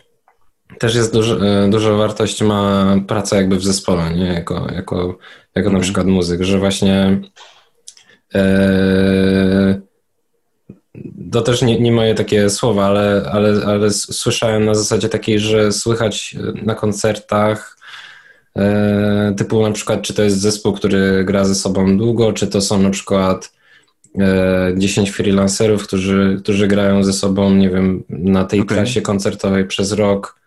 [0.78, 4.26] też jest dużo, e, dużo wartość ma praca jakby w zespole, nie?
[4.26, 5.18] Jako, jako,
[5.54, 5.82] jako na mhm.
[5.82, 7.20] przykład muzyk, że właśnie
[8.34, 9.80] e,
[11.32, 15.72] to też nie, nie moje takie słowa, ale, ale, ale słyszałem na zasadzie takiej, że
[15.72, 17.78] słychać na koncertach
[18.58, 22.60] E, typu na przykład, czy to jest zespół, który gra ze sobą długo, czy to
[22.60, 23.52] są na przykład
[24.76, 28.76] 10 freelancerów, którzy, którzy grają ze sobą, nie wiem, na tej okay.
[28.76, 30.37] trasie koncertowej przez rok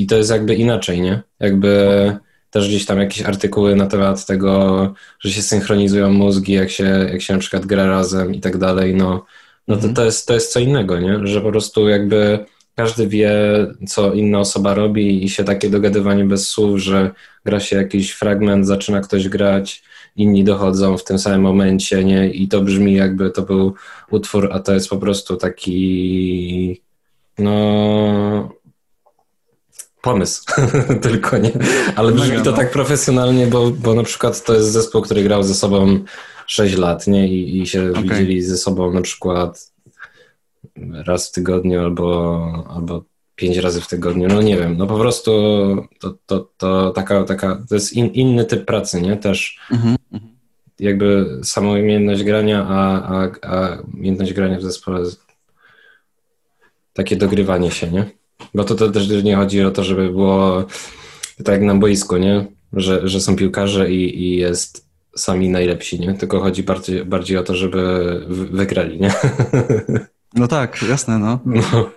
[0.00, 1.22] i to jest jakby inaczej, nie?
[1.40, 1.76] Jakby
[2.50, 7.22] też gdzieś tam jakieś artykuły na temat tego, że się synchronizują mózgi, jak się, jak
[7.22, 9.24] się na przykład gra razem i tak dalej, no,
[9.68, 9.94] no to, mhm.
[9.94, 11.26] to, jest, to jest co innego, nie?
[11.26, 13.32] Że po prostu jakby każdy wie,
[13.88, 17.10] co inna osoba robi i się takie dogadywanie bez słów, że
[17.44, 19.82] gra się jakiś fragment, zaczyna ktoś grać,
[20.16, 22.30] inni dochodzą w tym samym momencie, nie?
[22.30, 23.74] I to brzmi jakby to był
[24.10, 26.82] utwór, a to jest po prostu taki
[27.38, 28.55] no
[30.06, 30.44] pomysł
[31.08, 31.52] tylko, nie?
[31.96, 35.54] Ale brzmi to tak profesjonalnie, bo, bo na przykład to jest zespół, który grał ze
[35.54, 36.04] sobą
[36.46, 37.28] 6 lat, nie?
[37.28, 38.02] I, i się okay.
[38.02, 39.72] widzieli ze sobą na przykład
[41.06, 43.04] raz w tygodniu albo, albo
[43.36, 45.30] pięć razy w tygodniu, no nie wiem, no po prostu
[46.00, 49.16] to, to, to taka, taka, to jest in, inny typ pracy, nie?
[49.16, 49.96] Też mhm.
[50.80, 55.00] jakby sama umiejętność grania, a, a, a umiejętność grania w zespole
[56.92, 58.10] takie dogrywanie się, nie?
[58.54, 60.64] Bo to, to też nie chodzi o to, żeby było
[61.44, 62.46] tak jak na boisku, nie?
[62.72, 66.14] Że, że są piłkarze i, i jest sami najlepsi, nie?
[66.14, 69.10] Tylko chodzi bardziej, bardziej o to, żeby wygrali, nie?
[70.34, 71.38] No tak, jasne, no.
[71.46, 71.90] no.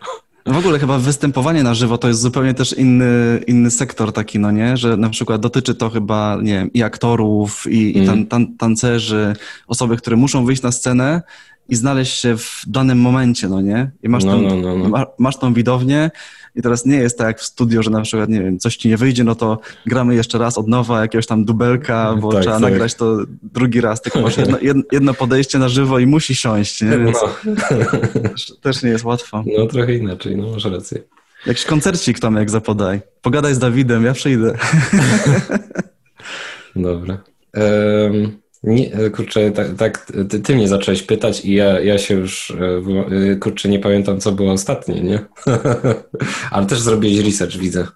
[0.45, 4.51] W ogóle chyba występowanie na żywo to jest zupełnie też inny, inny sektor taki, no
[4.51, 4.77] nie?
[4.77, 8.03] Że na przykład dotyczy to chyba, nie wiem, i aktorów, i, mm.
[8.03, 9.33] i tan, tan, tancerzy,
[9.67, 11.21] osoby, które muszą wyjść na scenę
[11.69, 13.91] i znaleźć się w danym momencie, no nie?
[14.03, 15.05] I masz, no, tą, no, no, no.
[15.17, 16.11] masz tą widownię
[16.55, 18.89] i teraz nie jest tak jak w studio, że na przykład, nie wiem, coś ci
[18.89, 22.59] nie wyjdzie, no to gramy jeszcze raz od nowa jakiegoś tam dubelka, bo tak, trzeba
[22.59, 22.71] tak.
[22.71, 23.17] nagrać to
[23.53, 26.97] drugi raz, tylko masz jedno, jedno, podejście na żywo i musi siąść, nie?
[26.97, 28.19] Więc no.
[28.29, 29.43] też, też nie jest łatwo.
[29.57, 31.01] No trochę inaczej, no masz rację.
[31.45, 33.01] Jakiś koncercik tam jak zapodaj.
[33.21, 34.57] Pogadaj z Dawidem, ja przyjdę.
[36.75, 37.17] Dobra.
[37.53, 38.38] Um...
[38.63, 42.51] Nie, kurczę, tak, tak ty, ty, mnie zacząłeś pytać i ja, ja się już,
[43.31, 45.19] e, kurczę, nie pamiętam, co było ostatnie, nie?
[46.51, 47.87] Ale też zrobiłeś research, widzę.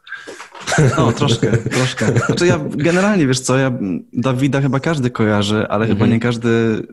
[0.97, 2.19] No, troszkę, troszkę.
[2.25, 3.71] Znaczy ja generalnie, wiesz co, ja
[4.13, 6.11] Dawida chyba każdy kojarzy, ale chyba mhm.
[6.11, 6.83] nie każdy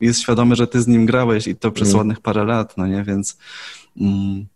[0.00, 1.98] jest świadomy, że ty z nim grałeś i to przez mm.
[1.98, 3.38] ładnych parę lat, no nie, więc...
[4.00, 4.46] Mm,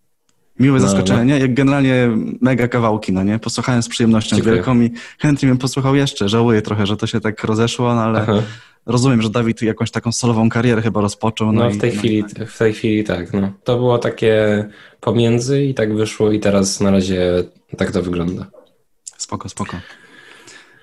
[0.60, 1.40] Miłe no, zaskoczenie, no.
[1.40, 3.38] jak generalnie mega kawałki, no nie?
[3.38, 4.54] Posłuchałem z przyjemnością Dziękuję.
[4.54, 6.28] wielką i chętnie bym posłuchał jeszcze.
[6.28, 8.42] Żałuję trochę, że to się tak rozeszło, no ale Aha.
[8.86, 11.52] rozumiem, że Dawid jakąś taką solową karierę chyba rozpoczął.
[11.52, 13.52] No, no w, tej i, chwili, no, w tej chwili tak, no.
[13.64, 14.64] To było takie
[15.00, 17.44] pomiędzy i tak wyszło i teraz na razie
[17.76, 18.46] tak to wygląda.
[19.16, 19.76] Spoko, spoko.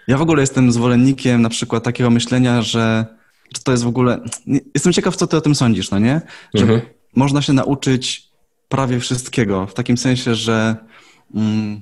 [0.08, 3.06] Ja w ogóle jestem zwolennikiem na przykład takiego myślenia, że,
[3.56, 4.20] że to jest w ogóle...
[4.74, 6.22] Jestem ciekaw, co ty o tym sądzisz, no nie?
[6.54, 6.82] Że mhm.
[7.16, 8.27] można się nauczyć
[8.70, 10.76] prawie wszystkiego, w takim sensie, że
[11.36, 11.82] mm,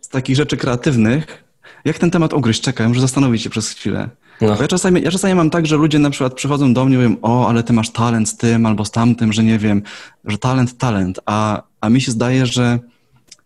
[0.00, 1.44] z takich rzeczy kreatywnych,
[1.84, 2.60] jak ten temat ugryźć?
[2.60, 4.10] Czekaj, muszę zastanowić się przez chwilę.
[4.40, 4.56] No.
[4.60, 7.16] Ja, czasami, ja czasami mam tak, że ludzie na przykład przychodzą do mnie i mówią,
[7.22, 9.82] o, ale ty masz talent z tym albo z tamtym, że nie wiem,
[10.24, 12.78] że talent, talent, a, a mi się zdaje, że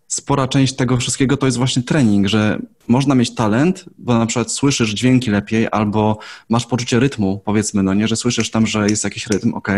[0.09, 4.53] spora część tego wszystkiego to jest właśnie trening, że można mieć talent, bo na przykład
[4.53, 6.19] słyszysz dźwięki lepiej albo
[6.49, 9.69] masz poczucie rytmu, powiedzmy, no nie, że słyszysz tam, że jest jakiś rytm, ok,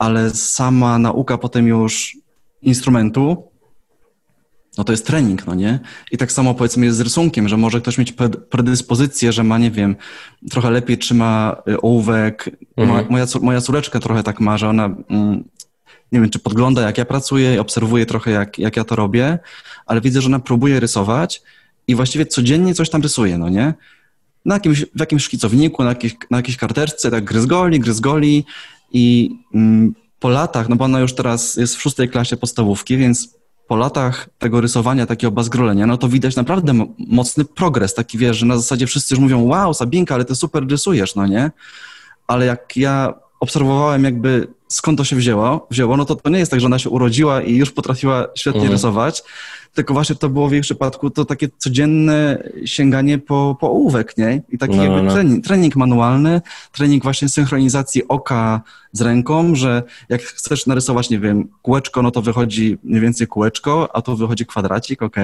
[0.00, 2.16] ale sama nauka potem już
[2.62, 3.50] instrumentu,
[4.78, 5.78] no to jest trening, no nie?
[6.12, 8.14] I tak samo powiedzmy jest z rysunkiem, że może ktoś mieć
[8.50, 9.96] predyspozycję, że ma, nie wiem,
[10.50, 12.50] trochę lepiej trzyma y, ołówek.
[12.76, 13.06] Mhm.
[13.10, 15.44] Moja, moja córeczka trochę tak ma, że ona, mm,
[16.12, 19.38] nie wiem, czy podgląda jak ja pracuję obserwuje trochę jak, jak ja to robię,
[19.86, 21.42] ale widzę, że ona próbuje rysować
[21.88, 23.74] i właściwie codziennie coś tam rysuje, no nie?
[24.44, 28.44] Na jakimś, w jakimś szkicowniku, na, jakiejś, na jakiejś karteczce, tak gryzgoli, gryzgoli
[28.92, 33.40] i mm, po latach, no bo ona już teraz jest w szóstej klasie podstawówki, więc
[33.68, 38.46] po latach tego rysowania, takiego bazgrolenia, no to widać naprawdę mocny progres, taki wiesz, że
[38.46, 41.50] na zasadzie wszyscy już mówią, wow, Sabinka, ale ty super rysujesz, no nie?
[42.26, 46.50] Ale jak ja obserwowałem jakby skąd to się wzięło, wzięło, no to to nie jest
[46.50, 48.72] tak, że ona się urodziła i już potrafiła świetnie mhm.
[48.72, 49.22] rysować,
[49.74, 54.42] tylko właśnie to było w jej przypadku to takie codzienne sięganie po, po ołówek, nie?
[54.48, 55.12] I taki no, jakby no.
[55.12, 56.40] Trening, trening manualny,
[56.72, 58.60] trening właśnie synchronizacji oka
[58.92, 63.88] z ręką, że jak chcesz narysować, nie wiem, kółeczko, no to wychodzi mniej więcej kółeczko,
[63.96, 65.16] a tu wychodzi kwadracik, ok?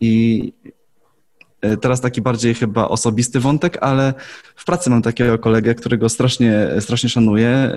[0.00, 0.52] I
[1.60, 4.14] e, teraz taki bardziej chyba osobisty wątek, ale
[4.56, 7.74] w pracy mam takiego kolegę, którego strasznie, strasznie szanuję, e,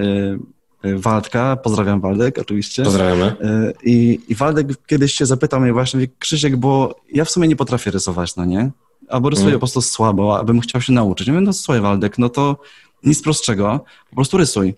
[0.83, 2.83] Waldka, pozdrawiam Waldek oczywiście.
[2.83, 3.23] Pozdrawiamy.
[3.23, 7.55] E, I, I Waldek kiedyś się zapytał mnie właśnie, Krzysiek, bo ja w sumie nie
[7.55, 8.71] potrafię rysować, no nie?
[9.09, 9.59] Albo rysuję mm.
[9.59, 11.27] po prostu słabo, abym chciał się nauczyć.
[11.27, 12.57] Ja mówię, no słuchaj Waldek, no to
[13.03, 14.75] nic prostszego, po prostu rysuj.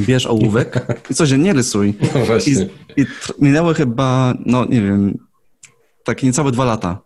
[0.00, 1.94] Bierz ołówek i codziennie rysuj.
[2.14, 2.52] No właśnie.
[2.96, 3.06] I, i
[3.38, 5.18] minęły chyba, no nie wiem,
[6.04, 6.98] takie niecałe dwa lata.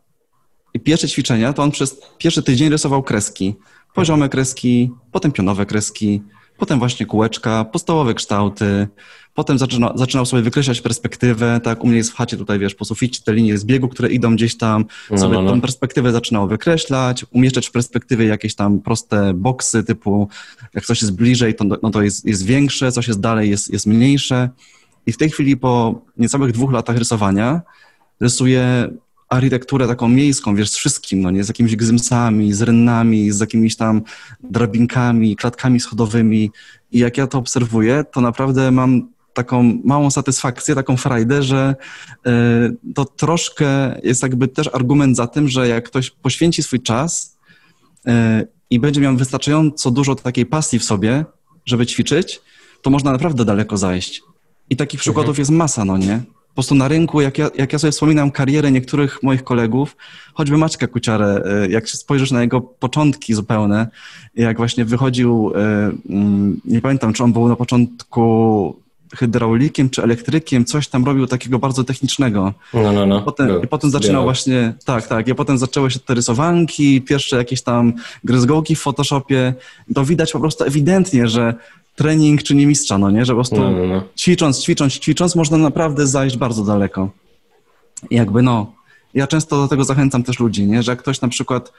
[0.75, 3.55] I pierwsze ćwiczenia to on przez pierwszy tydzień rysował kreski.
[3.95, 6.23] Poziome kreski, potem pionowe kreski,
[6.59, 8.89] potem właśnie kółeczka, podstawowe kształty,
[9.35, 12.85] potem zaczyna, zaczynał sobie wykreślać perspektywę, tak, u mnie jest w chacie tutaj, wiesz, po
[12.85, 15.51] suficie te linie zbiegu, które idą gdzieś tam, no, sobie no, no.
[15.51, 20.29] tą perspektywę zaczynał wykreślać, umieszczać w perspektywie jakieś tam proste boksy typu,
[20.75, 23.87] jak coś jest bliżej, to, no to jest, jest większe, coś jest dalej, jest, jest
[23.87, 24.49] mniejsze.
[25.07, 27.61] I w tej chwili po niecałych dwóch latach rysowania
[28.21, 28.91] rysuję
[29.29, 33.77] architekturę taką miejską, wiesz, z wszystkim, no nie, z jakimiś gzymsami, z rynnami, z jakimiś
[33.77, 34.03] tam
[34.41, 36.51] drabinkami, klatkami schodowymi
[36.93, 41.77] i jak ja to obserwuję, to naprawdę mam taką małą satysfakcję, taką frajdę, że
[42.27, 47.39] y, to troszkę jest jakby też argument za tym, że jak ktoś poświęci swój czas
[48.09, 48.11] y,
[48.71, 51.25] i będzie miał wystarczająco dużo takiej pasji w sobie,
[51.67, 52.41] żeby ćwiczyć,
[52.83, 54.23] to można naprawdę daleko zajść.
[54.71, 55.41] I takich przykładów mhm.
[55.41, 56.23] jest masa, no nie?
[56.59, 59.97] Po prostu na rynku, jak ja, jak ja sobie wspominam karierę niektórych moich kolegów,
[60.35, 63.87] choćby Maćka Kuciarę, e, jak spojrzysz na jego początki zupełne,
[64.35, 65.59] jak właśnie wychodził, e,
[66.11, 68.77] mm, nie pamiętam, czy on był na początku
[69.17, 72.55] hydraulikiem czy elektrykiem, coś tam robił takiego bardzo technicznego.
[72.75, 73.23] No, no, no.
[73.23, 77.63] Potem, I potem zaczynał właśnie, tak, tak, i potem zaczęły się te rysowanki, pierwsze jakieś
[77.63, 77.93] tam
[78.25, 79.55] gryzgołki w Photoshopie.
[79.95, 81.55] To widać po prostu ewidentnie, że
[81.99, 83.25] trening czyni mistrza, no nie?
[83.25, 84.03] Że po prostu no, no, no.
[84.17, 87.11] ćwicząc, ćwicząc, ćwicząc można naprawdę zajść bardzo daleko.
[88.11, 88.73] I jakby no,
[89.15, 90.83] ja często do tego zachęcam też ludzi, nie?
[90.83, 91.73] Że jak ktoś na przykład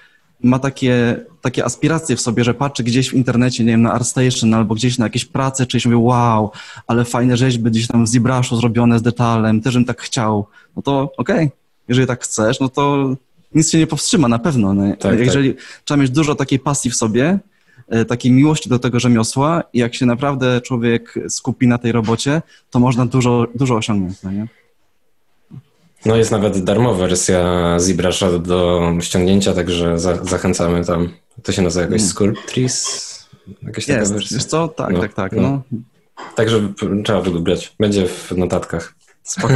[0.43, 4.53] ma takie, takie aspiracje w sobie, że patrzy gdzieś w internecie, nie wiem, na ArtStation
[4.53, 6.51] albo gdzieś na jakieś prace, czyś mówi, wow,
[6.88, 10.45] ale fajne rzeźby gdzieś tam w ZBrushu zrobione z detalem, też bym tak chciał.
[10.75, 11.51] No to okej, okay.
[11.88, 13.15] jeżeli tak chcesz, no to
[13.55, 14.73] nic się nie powstrzyma na pewno.
[14.73, 14.95] No.
[14.95, 15.63] Tak, jeżeli tak.
[15.86, 17.39] trzeba mieć dużo takiej pasji w sobie,
[18.08, 22.80] takiej miłości do tego rzemiosła i jak się naprawdę człowiek skupi na tej robocie, to
[22.80, 24.47] można dużo, dużo osiągnąć, no nie?
[26.06, 27.43] No jest nawet darmowa wersja
[27.78, 31.10] ZBrush'a do ściągnięcia, także za, zachęcamy tam.
[31.43, 32.12] To się nazywa jakoś mm.
[32.12, 33.10] Sculptris?
[33.63, 34.38] Jakaś taka jest, wersja.
[34.38, 34.67] Wiesz co?
[34.67, 35.32] Tak, no, tak, tak.
[35.32, 35.41] No.
[35.41, 35.80] no.
[36.36, 36.73] Także
[37.04, 37.75] trzeba wygooglać.
[37.80, 38.95] Będzie w notatkach.
[39.29, 39.53] Spoko.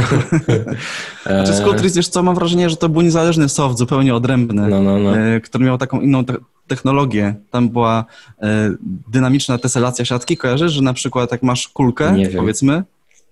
[1.26, 4.98] znaczy Sculptris, wiesz co, mam wrażenie, że to był niezależny soft, zupełnie odrębny, no, no,
[4.98, 5.18] no.
[5.18, 6.24] E, który miał taką inną
[6.66, 7.34] technologię.
[7.50, 8.04] Tam była
[8.42, 8.70] e,
[9.08, 10.36] dynamiczna teselacja siatki.
[10.36, 12.84] Kojarzysz, że na przykład jak masz kulkę, powiedzmy,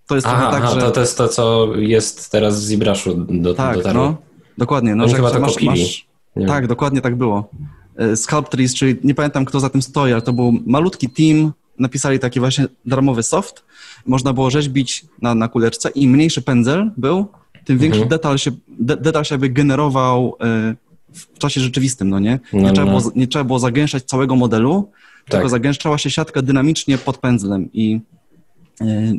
[0.07, 0.81] to jest aha, tak, aha, że...
[0.81, 4.05] to, to jest to, co jest teraz w ZBrush'u do, tak, dotarło.
[4.05, 4.17] no,
[4.59, 4.95] dokładnie.
[4.95, 6.07] No, że chyba to masz, masz...
[6.47, 7.51] Tak, dokładnie tak było.
[7.97, 12.19] E, Sculptris, czyli nie pamiętam kto za tym stoi, ale to był malutki team, napisali
[12.19, 13.65] taki właśnie darmowy soft.
[14.07, 17.29] Można było rzeźbić na, na kuleczce i mniejszy pędzel był,
[17.65, 18.09] tym większy mhm.
[18.09, 20.37] detal się, de, detal się jakby generował
[20.73, 20.77] y,
[21.13, 22.41] w czasie rzeczywistym, no nie?
[22.53, 23.01] Nie, no, trzeba, no.
[23.01, 24.91] Było, nie trzeba było zagęszczać całego modelu,
[25.25, 25.31] tak.
[25.31, 28.01] tylko zagęszczała się siatka dynamicznie pod pędzlem i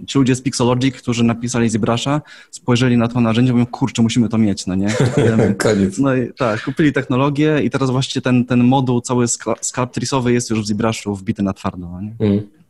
[0.07, 4.29] ci ludzie z Pixologic, którzy napisali ZBrush'a, spojrzeli na to narzędzie i mówią, kurczę, musimy
[4.29, 4.87] to mieć, no nie?
[5.57, 5.97] Koniec.
[5.97, 9.25] No i tak, kupili technologię i teraz właśnie ten, ten moduł cały
[9.61, 12.15] sculptrisowy jest już w ZBrush'u wbity na twardo, no nie?
[12.19, 12.62] Mm.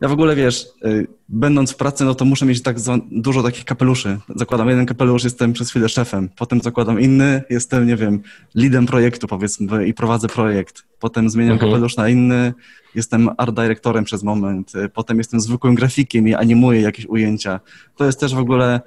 [0.00, 2.76] Ja w ogóle, wiesz, y, będąc w pracy, no to muszę mieć tak
[3.10, 4.18] dużo takich kapeluszy.
[4.34, 8.22] Zakładam jeden kapelusz, jestem przez chwilę szefem, potem zakładam inny, jestem, nie wiem,
[8.54, 10.82] leadem projektu powiedzmy i prowadzę projekt.
[10.98, 11.70] Potem zmieniam mhm.
[11.70, 12.54] kapelusz na inny,
[12.94, 17.60] jestem art dyrektorem przez moment, y, potem jestem zwykłym grafikiem i animuję jakieś ujęcia.
[17.96, 18.80] To jest też w ogóle...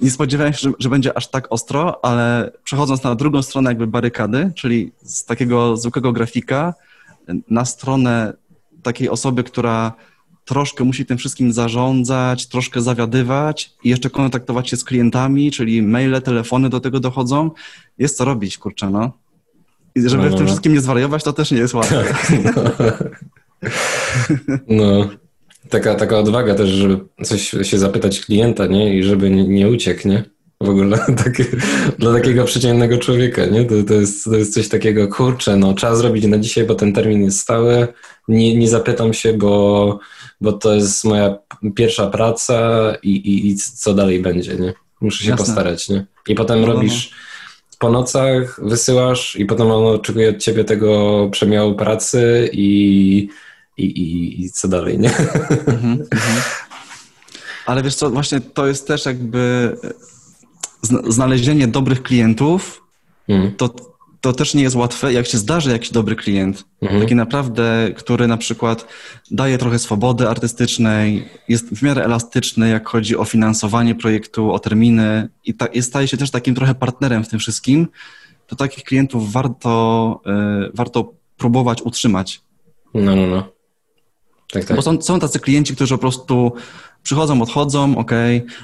[0.00, 3.86] Nie spodziewałem się, że, że będzie aż tak ostro, ale przechodząc na drugą stronę jakby
[3.86, 6.74] barykady, czyli z takiego zwykłego grafika
[7.50, 8.32] na stronę
[8.82, 9.92] takiej osoby, która
[10.50, 16.22] troszkę musi tym wszystkim zarządzać, troszkę zawiadywać i jeszcze kontaktować się z klientami, czyli maile,
[16.22, 17.50] telefony do tego dochodzą.
[17.98, 19.12] Jest co robić, kurczę, no.
[19.94, 20.46] I żeby no, w tym no.
[20.46, 22.04] wszystkim nie zwariować, to też nie jest łatwe.
[22.04, 22.62] Tak, no.
[24.68, 25.10] no.
[25.68, 28.98] Taka, taka odwaga też, żeby coś się zapytać klienta, nie?
[28.98, 30.24] I żeby nie, nie uciekł, nie?
[30.60, 31.44] w ogóle takie,
[31.98, 33.64] dla takiego przeciętnego człowieka, nie?
[33.64, 36.92] To, to, jest, to jest coś takiego, kurczę, no trzeba zrobić na dzisiaj, bo ten
[36.92, 37.88] termin jest stały,
[38.30, 39.98] nie, nie zapytam się, bo,
[40.40, 41.38] bo to jest moja
[41.74, 44.74] pierwsza praca i, i, i co dalej będzie, nie?
[45.00, 45.46] Muszę się Jasne.
[45.46, 46.06] postarać, nie?
[46.28, 47.16] I potem no, no robisz no.
[47.78, 53.28] po nocach, wysyłasz i potem on oczekuje od ciebie tego przemiału pracy i,
[53.76, 55.16] i, i, i co dalej, nie?
[55.16, 56.42] Mhm, mhm.
[57.66, 59.76] Ale wiesz co, właśnie to jest też jakby
[61.08, 62.82] znalezienie dobrych klientów,
[63.28, 63.54] mm.
[63.56, 63.89] to,
[64.20, 65.12] to też nie jest łatwe.
[65.12, 67.00] Jak się zdarzy jakiś dobry klient, mm.
[67.00, 68.86] taki naprawdę, który na przykład
[69.30, 75.28] daje trochę swobody artystycznej, jest w miarę elastyczny, jak chodzi o finansowanie projektu, o terminy
[75.44, 77.88] i ta, jest, staje się też takim trochę partnerem w tym wszystkim,
[78.46, 80.20] to takich klientów warto,
[80.66, 82.40] y, warto próbować utrzymać.
[82.94, 83.59] No, no, no.
[84.52, 84.76] Tak, tak.
[84.76, 86.52] Bo są, są tacy klienci, którzy po prostu
[87.02, 88.10] przychodzą, odchodzą, ok,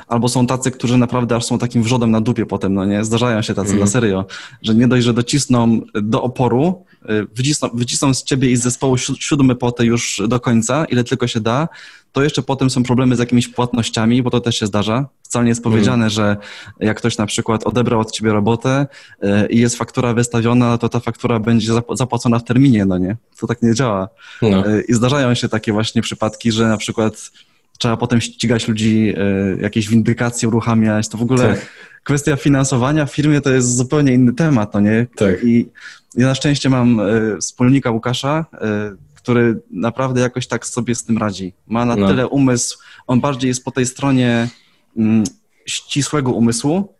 [0.08, 3.04] albo są tacy, którzy naprawdę aż są takim wrzodem na dupie potem, no nie?
[3.04, 3.80] Zdarzają się tacy mm.
[3.80, 4.24] na serio,
[4.62, 6.84] że nie dość, że docisną do oporu,
[7.34, 11.40] wycisną, wycisną z ciebie i z zespołu siódmy potę już do końca, ile tylko się
[11.40, 11.68] da,
[12.16, 15.08] to jeszcze potem są problemy z jakimiś płatnościami, bo to też się zdarza.
[15.22, 16.10] Wcale nie jest powiedziane, mm.
[16.10, 16.36] że
[16.80, 18.86] jak ktoś na przykład odebrał od ciebie robotę
[19.22, 23.16] y, i jest faktura wystawiona, to ta faktura będzie zapłacona w terminie, no nie?
[23.40, 24.08] To tak nie działa.
[24.42, 24.68] No.
[24.68, 27.30] Y, I zdarzają się takie właśnie przypadki, że na przykład
[27.78, 29.14] trzeba potem ścigać ludzi,
[29.60, 31.08] jakieś windykacje uruchamiać.
[31.08, 31.66] To w ogóle tak.
[32.06, 35.06] Kwestia finansowania w firmie to jest zupełnie inny temat, no nie?
[35.16, 35.44] Tak.
[35.44, 35.68] I
[36.16, 37.04] ja na szczęście mam e,
[37.40, 41.52] wspólnika Łukasza, e, który naprawdę jakoś tak sobie z tym radzi.
[41.66, 42.08] Ma na no.
[42.08, 44.48] tyle umysł, on bardziej jest po tej stronie
[44.96, 45.24] mm,
[45.66, 46.94] ścisłego umysłu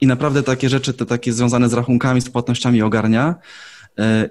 [0.00, 3.34] i naprawdę takie rzeczy, te takie związane z rachunkami, z płatnościami ogarnia.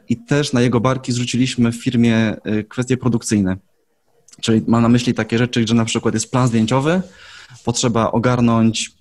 [0.09, 2.37] I też na jego barki zwróciliśmy w firmie
[2.69, 3.57] kwestie produkcyjne.
[4.41, 7.01] Czyli mam na myśli takie rzeczy, że na przykład jest plan zdjęciowy,
[7.65, 8.96] potrzeba ogarnąć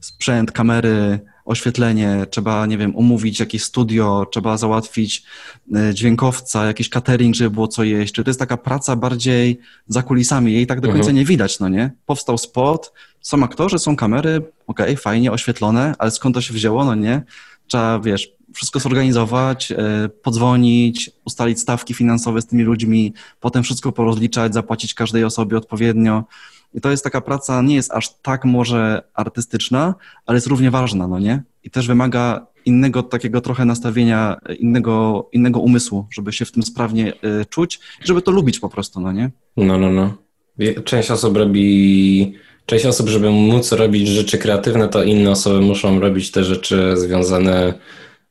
[0.00, 5.22] sprzęt, kamery, oświetlenie, trzeba, nie wiem, umówić jakieś studio, trzeba załatwić
[5.74, 8.14] e, dźwiękowca, jakiś catering, żeby było co jeść.
[8.14, 11.16] Czy to jest taka praca bardziej za kulisami, jej tak do końca mhm.
[11.16, 11.90] nie widać, no nie?
[12.06, 16.84] Powstał spot, są aktorzy, są kamery, okej, okay, fajnie, oświetlone, ale skąd to się wzięło,
[16.84, 17.22] no nie?
[17.66, 24.54] Trzeba, wiesz, wszystko zorganizować, e, podzwonić, ustalić stawki finansowe z tymi ludźmi, potem wszystko porozliczać,
[24.54, 26.24] zapłacić każdej osobie odpowiednio.
[26.74, 29.94] I to jest taka praca, nie jest aż tak może artystyczna,
[30.26, 31.42] ale jest równie ważna, no nie?
[31.64, 37.12] I też wymaga innego takiego trochę nastawienia, innego, innego umysłu, żeby się w tym sprawnie
[37.12, 39.30] y, czuć, żeby to lubić po prostu, no nie?
[39.56, 40.14] No, no, no.
[40.84, 42.34] Część osób robi,
[42.66, 47.74] część osób, żeby móc robić rzeczy kreatywne, to inne osoby muszą robić te rzeczy związane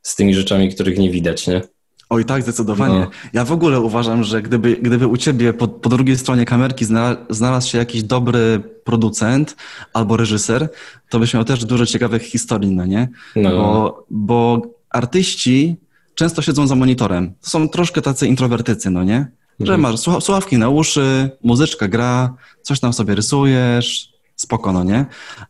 [0.02, 1.62] z tymi rzeczami, których nie widać, nie?
[2.10, 3.00] Oj tak, zdecydowanie.
[3.00, 3.10] No.
[3.34, 6.86] Ja w ogóle uważam, że gdyby, gdyby u ciebie po, po drugiej stronie kamerki
[7.30, 9.56] znalazł się jakiś dobry producent
[9.93, 10.70] albo reżyser,
[11.10, 13.10] to byś miał też dużo ciekawych historii, no nie?
[13.36, 13.50] No.
[13.50, 15.78] Bo, bo artyści
[16.15, 17.34] często siedzą za monitorem.
[17.41, 19.28] To są troszkę tacy introwertycy, no nie?
[19.60, 19.82] Że mhm.
[19.82, 25.06] masz słuchawki na uszy, muzyczka gra, coś tam sobie rysujesz, spoko, no nie?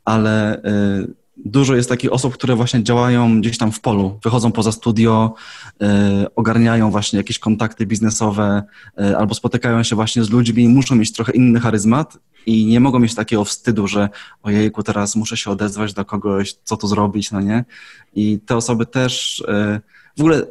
[0.06, 0.62] Ale...
[1.04, 5.34] Y dużo jest takich osób, które właśnie działają gdzieś tam w polu, wychodzą poza studio,
[5.82, 5.86] y,
[6.36, 8.64] ogarniają właśnie jakieś kontakty biznesowe
[9.00, 12.80] y, albo spotykają się właśnie z ludźmi i muszą mieć trochę inny charyzmat i nie
[12.80, 14.10] mogą mieć takiego wstydu, że
[14.44, 17.66] ojejku, teraz muszę się odezwać do kogoś, co tu zrobić, no nie?
[18.16, 19.82] I te osoby też y,
[20.18, 20.42] w ogóle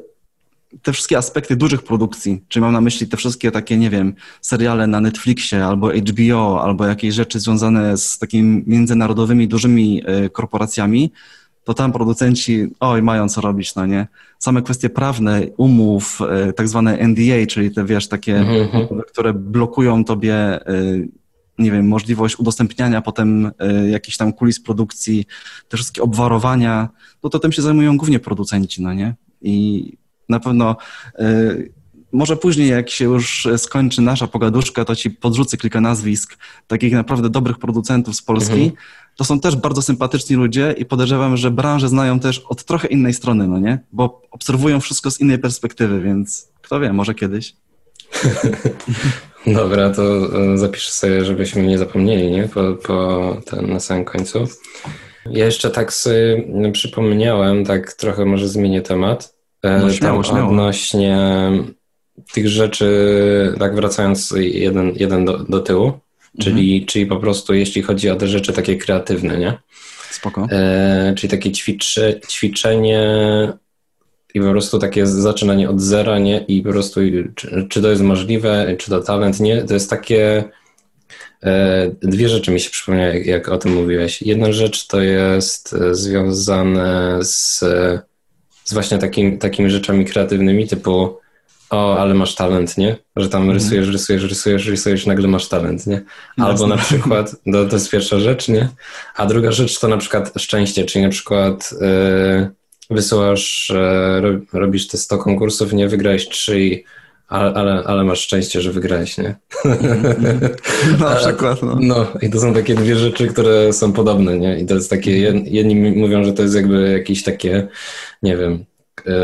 [0.82, 4.86] te wszystkie aspekty dużych produkcji, czyli mam na myśli te wszystkie takie, nie wiem, seriale
[4.86, 11.12] na Netflixie albo HBO, albo jakieś rzeczy związane z takimi międzynarodowymi, dużymi e, korporacjami,
[11.64, 14.06] to tam producenci, oj, mają co robić, no nie?
[14.38, 19.00] Same kwestie prawne, umów, e, tak zwane NDA, czyli te, wiesz, takie, mm-hmm.
[19.08, 20.62] które blokują tobie, e,
[21.58, 23.50] nie wiem, możliwość udostępniania potem
[23.90, 25.24] jakichś tam kulis produkcji,
[25.68, 26.88] te wszystkie obwarowania,
[27.22, 29.14] no to tym się zajmują głównie producenci, no nie?
[29.42, 29.92] I
[30.28, 30.76] na pewno
[31.20, 31.72] y,
[32.12, 36.36] może później, jak się już skończy nasza pogaduszka, to ci podrzucę kilka nazwisk
[36.66, 38.52] takich naprawdę dobrych producentów z Polski.
[38.52, 38.72] Mhm.
[39.16, 43.14] To są też bardzo sympatyczni ludzie i podejrzewam, że branżę znają też od trochę innej
[43.14, 43.78] strony, no nie?
[43.92, 47.54] Bo obserwują wszystko z innej perspektywy, więc kto wie, może kiedyś.
[49.46, 50.02] Dobra, to
[50.52, 52.48] e, zapiszę sobie, żebyśmy nie zapomnieli, nie?
[52.48, 54.48] Po, po ten, na samym końcu.
[55.30, 59.35] Ja jeszcze tak sobie przypomniałem, tak trochę może zmienię temat.
[59.66, 60.48] E, no, śmiało, śmiało.
[60.48, 61.18] Odnośnie
[62.32, 62.86] tych rzeczy,
[63.58, 66.00] tak wracając jeden, jeden do, do tyłu, mhm.
[66.38, 69.58] czyli, czyli po prostu jeśli chodzi o te rzeczy takie kreatywne, nie?
[70.10, 70.46] Spoko.
[70.50, 73.02] E, czyli takie ćwiczy, ćwiczenie
[74.34, 76.38] i po prostu takie zaczynanie od zera, nie?
[76.38, 77.00] I po prostu
[77.34, 79.62] czy, czy to jest możliwe, czy to talent, nie?
[79.62, 80.44] To jest takie...
[81.42, 84.22] E, dwie rzeczy mi się przypomniały, jak, jak o tym mówiłeś.
[84.22, 87.64] Jedna rzecz to jest e, związane z
[88.66, 91.18] z właśnie takim, takimi rzeczami kreatywnymi, typu
[91.70, 92.96] o, ale masz talent, nie?
[93.16, 93.58] Że tam mhm.
[93.58, 96.02] rysujesz, rysujesz, rysujesz, rysujesz, nagle masz talent, nie?
[96.36, 96.68] Albo Jasne.
[96.68, 98.68] na przykład, to, to jest pierwsza rzecz, nie?
[99.16, 102.50] A druga rzecz to na przykład szczęście, czyli na przykład yy,
[102.90, 103.72] wysyłasz,
[104.22, 106.84] yy, robisz te 100 konkursów, nie wygrałeś 3 i
[107.28, 109.34] ale, ale, ale, masz szczęście, że wygrałeś, nie?
[111.00, 111.78] Na przykład, no.
[111.80, 114.60] No, i to są takie dwie rzeczy, które są podobne, nie?
[114.60, 117.68] I to jest takie, jedni mówią, że to jest jakby jakieś takie,
[118.22, 118.64] nie wiem,
[119.06, 119.14] e,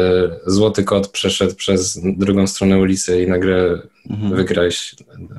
[0.46, 4.36] złoty kot przeszedł przez drugą stronę ulicy i nagle mhm.
[4.36, 4.94] wygrałeś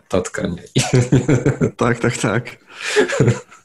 [0.09, 0.63] totka, nie?
[1.77, 2.57] Tak, tak, tak.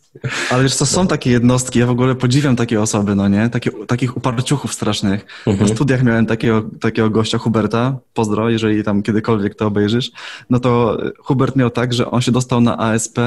[0.50, 3.48] Ale wiesz co, są takie jednostki, ja w ogóle podziwiam takie osoby, no nie?
[3.48, 5.26] Takie, takich uparciuchów strasznych.
[5.46, 5.68] Mhm.
[5.68, 10.10] Na studiach miałem takiego, takiego gościa, Huberta, pozdro, jeżeli tam kiedykolwiek to obejrzysz,
[10.50, 13.18] no to Hubert miał tak, że on się dostał na ASP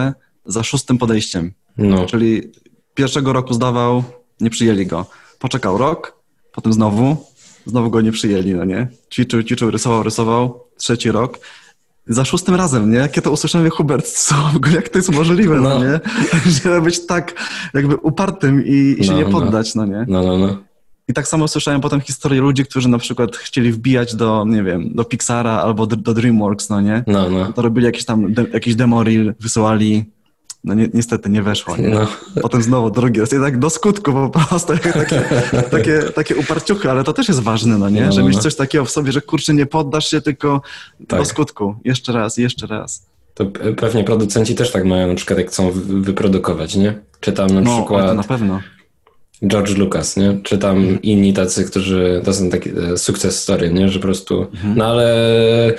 [0.46, 1.54] za szóstym podejściem.
[1.78, 2.06] No.
[2.06, 2.52] Czyli
[2.94, 4.04] pierwszego roku zdawał,
[4.42, 5.06] nie przyjęli go.
[5.40, 6.20] Poczekał rok,
[6.52, 7.18] potem znowu,
[7.66, 8.88] znowu go nie przyjęli, no nie?
[9.14, 11.40] Ćwiczył, ćwiczył, rysował, rysował, trzeci rok
[12.08, 12.98] za szóstym razem, nie?
[12.98, 14.36] Jakie to usłyszałem, Hubert, co?
[14.74, 16.00] Jak to jest możliwe, no, no nie?
[16.64, 17.34] Żeby być tak
[17.74, 19.30] jakby upartym i, i się no, nie no.
[19.30, 19.86] poddać, no.
[19.86, 20.06] no nie?
[20.08, 20.58] No, no, no.
[21.08, 24.90] I tak samo słyszałem potem historię ludzi, którzy na przykład chcieli wbijać do, nie wiem,
[24.94, 27.04] do Pixara albo do, do DreamWorks, no nie?
[27.08, 27.54] No, no.
[27.54, 30.06] To robili jakieś tam, de, jakiś demo reel, wysyłali
[30.64, 31.78] no ni niestety nie weszło.
[31.78, 31.90] Nie?
[31.90, 32.08] No.
[32.42, 33.30] Potem znowu drugi raz.
[33.30, 34.74] Tak do skutku po prostu.
[34.78, 35.24] Takie,
[35.72, 38.06] takie, takie uparciuchy, ale to też jest ważne, no nie?
[38.06, 38.42] No, Że mieć no.
[38.42, 40.62] coś takiego w sobie, że kurczę, nie poddasz się, tylko
[41.08, 41.20] tak.
[41.20, 41.76] do skutku.
[41.86, 43.06] Jeszcze raz, jeszcze raz.
[43.34, 43.46] To
[43.78, 47.00] pewnie producenci też tak mają, na przykład jak chcą wyprodukować, nie?
[47.20, 48.16] Czy tam na no, przykład...
[48.16, 48.62] na pewno.
[49.48, 50.40] George Lucas, nie?
[50.44, 51.02] Czy tam mhm.
[51.02, 53.90] inni tacy, którzy, to są takie e, sukces story, nie?
[53.90, 54.78] Że po prostu, mhm.
[54.78, 55.74] no ale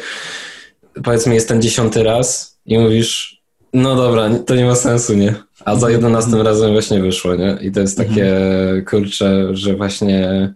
[1.05, 3.32] powiedzmy jest ten dziesiąty raz i mówisz,
[3.73, 5.35] no dobra, to nie ma sensu, nie?
[5.64, 7.59] A za jedenastym razem właśnie wyszło, nie?
[7.61, 8.85] I to jest takie, mhm.
[8.85, 10.55] kurcze, że właśnie,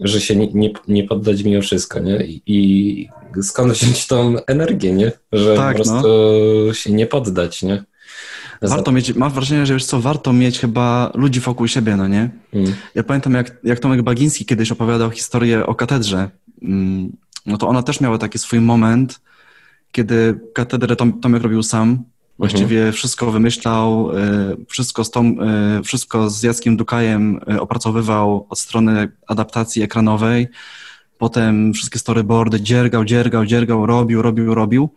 [0.00, 2.26] że się nie, nie, nie poddać mimo wszystko, nie?
[2.26, 3.08] I, I,
[3.42, 5.12] skąd wziąć tą energię, nie?
[5.32, 6.08] Że tak, po prostu
[6.66, 6.74] no.
[6.74, 7.84] się nie poddać, nie?
[8.62, 12.30] Warto mieć, mam wrażenie, że wiesz co, warto mieć chyba ludzi wokół siebie, no nie?
[12.52, 12.74] Mm.
[12.94, 16.30] Ja pamiętam, jak, jak Tomek Bagiński kiedyś opowiadał historię o katedrze,
[16.62, 17.12] mm,
[17.46, 19.20] no to ona też miała taki swój moment,
[19.92, 22.04] kiedy katedrę Tom, Tomek robił sam,
[22.38, 22.92] właściwie mhm.
[22.92, 29.12] wszystko wymyślał, e, wszystko z, Tom, e, wszystko z Jackiem Dukajem e, opracowywał od strony
[29.26, 30.48] adaptacji ekranowej,
[31.18, 34.88] potem wszystkie storyboardy dziergał, dziergał, dziergał, robił, robił, robił.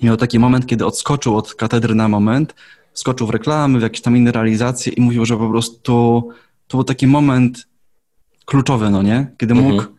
[0.00, 2.54] I miał taki moment, kiedy odskoczył od katedry na moment,
[2.92, 6.22] skoczył w reklamy, w jakieś tam inne realizacje i mówił, że po prostu
[6.66, 7.66] to był taki moment
[8.44, 9.26] kluczowy, no nie?
[9.38, 9.94] Kiedy mógł, mhm.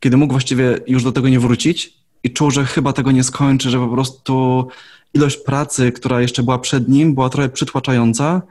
[0.00, 3.70] kiedy mógł właściwie już do tego nie wrócić i czuł, że chyba tego nie skończy,
[3.70, 4.66] że po prostu
[5.14, 8.42] ilość pracy, która jeszcze była przed nim, była trochę przytłaczająca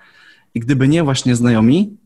[0.55, 1.97] i gdyby nie właśnie znajomi,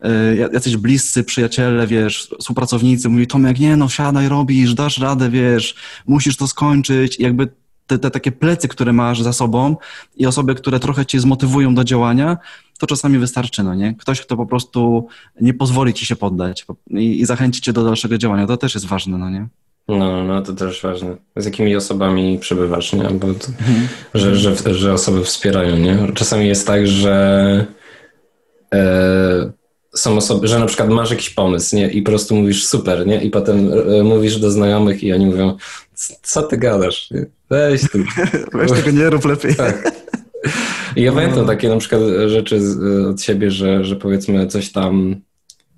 [0.00, 5.74] e, jacyś bliscy przyjaciele, wiesz, współpracownicy mówili, Tomek, nie no, siadaj, robisz, dasz radę, wiesz,
[6.06, 7.20] musisz to skończyć.
[7.20, 7.48] I jakby
[7.86, 9.76] te, te takie plecy, które masz za sobą
[10.16, 12.38] i osoby, które trochę cię zmotywują do działania,
[12.78, 13.94] to czasami wystarczy, no nie?
[13.94, 15.08] Ktoś, kto po prostu
[15.40, 18.86] nie pozwoli ci się poddać i, i zachęci cię do dalszego działania, to też jest
[18.86, 19.48] ważne, no nie?
[19.98, 21.16] No, no to też ważne.
[21.36, 23.02] Z jakimi osobami przebywasz, nie?
[23.02, 23.88] Bo to, mhm.
[24.14, 26.12] że, że, że osoby wspierają, nie?
[26.14, 27.66] Czasami jest tak, że
[28.74, 29.52] e,
[29.94, 31.90] są osoby, że na przykład masz jakiś pomysł, nie?
[31.90, 33.22] I po prostu mówisz super, nie?
[33.22, 35.56] I potem e, mówisz do znajomych i oni mówią,
[36.22, 37.10] co ty gadasz?
[37.10, 37.26] Nie?
[37.50, 37.98] Weź tu.
[38.58, 39.54] Weź tego nie rób lepiej.
[39.54, 39.92] Tak.
[40.96, 42.60] I ja pamiętam takie na przykład rzeczy
[43.10, 45.16] od siebie, że, że powiedzmy coś tam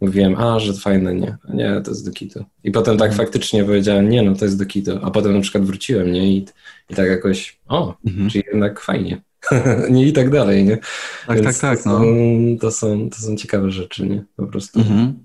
[0.03, 2.45] mówiłem, a, że fajne, nie, nie, to jest do kitu.
[2.65, 3.27] I potem tak mhm.
[3.27, 4.99] faktycznie powiedziałem, nie, no to jest do kitu.
[5.03, 6.47] A potem na przykład wróciłem, nie, i,
[6.91, 8.31] i tak jakoś, o, mhm.
[8.31, 9.23] czyli jednak fajnie.
[9.91, 10.79] nie i tak dalej, nie?
[11.27, 11.87] Tak, Więc tak, tak.
[11.87, 11.99] No.
[11.99, 14.25] To, są, to, są, to są ciekawe rzeczy, nie?
[14.37, 14.81] Po prostu.
[14.81, 15.19] Mhm.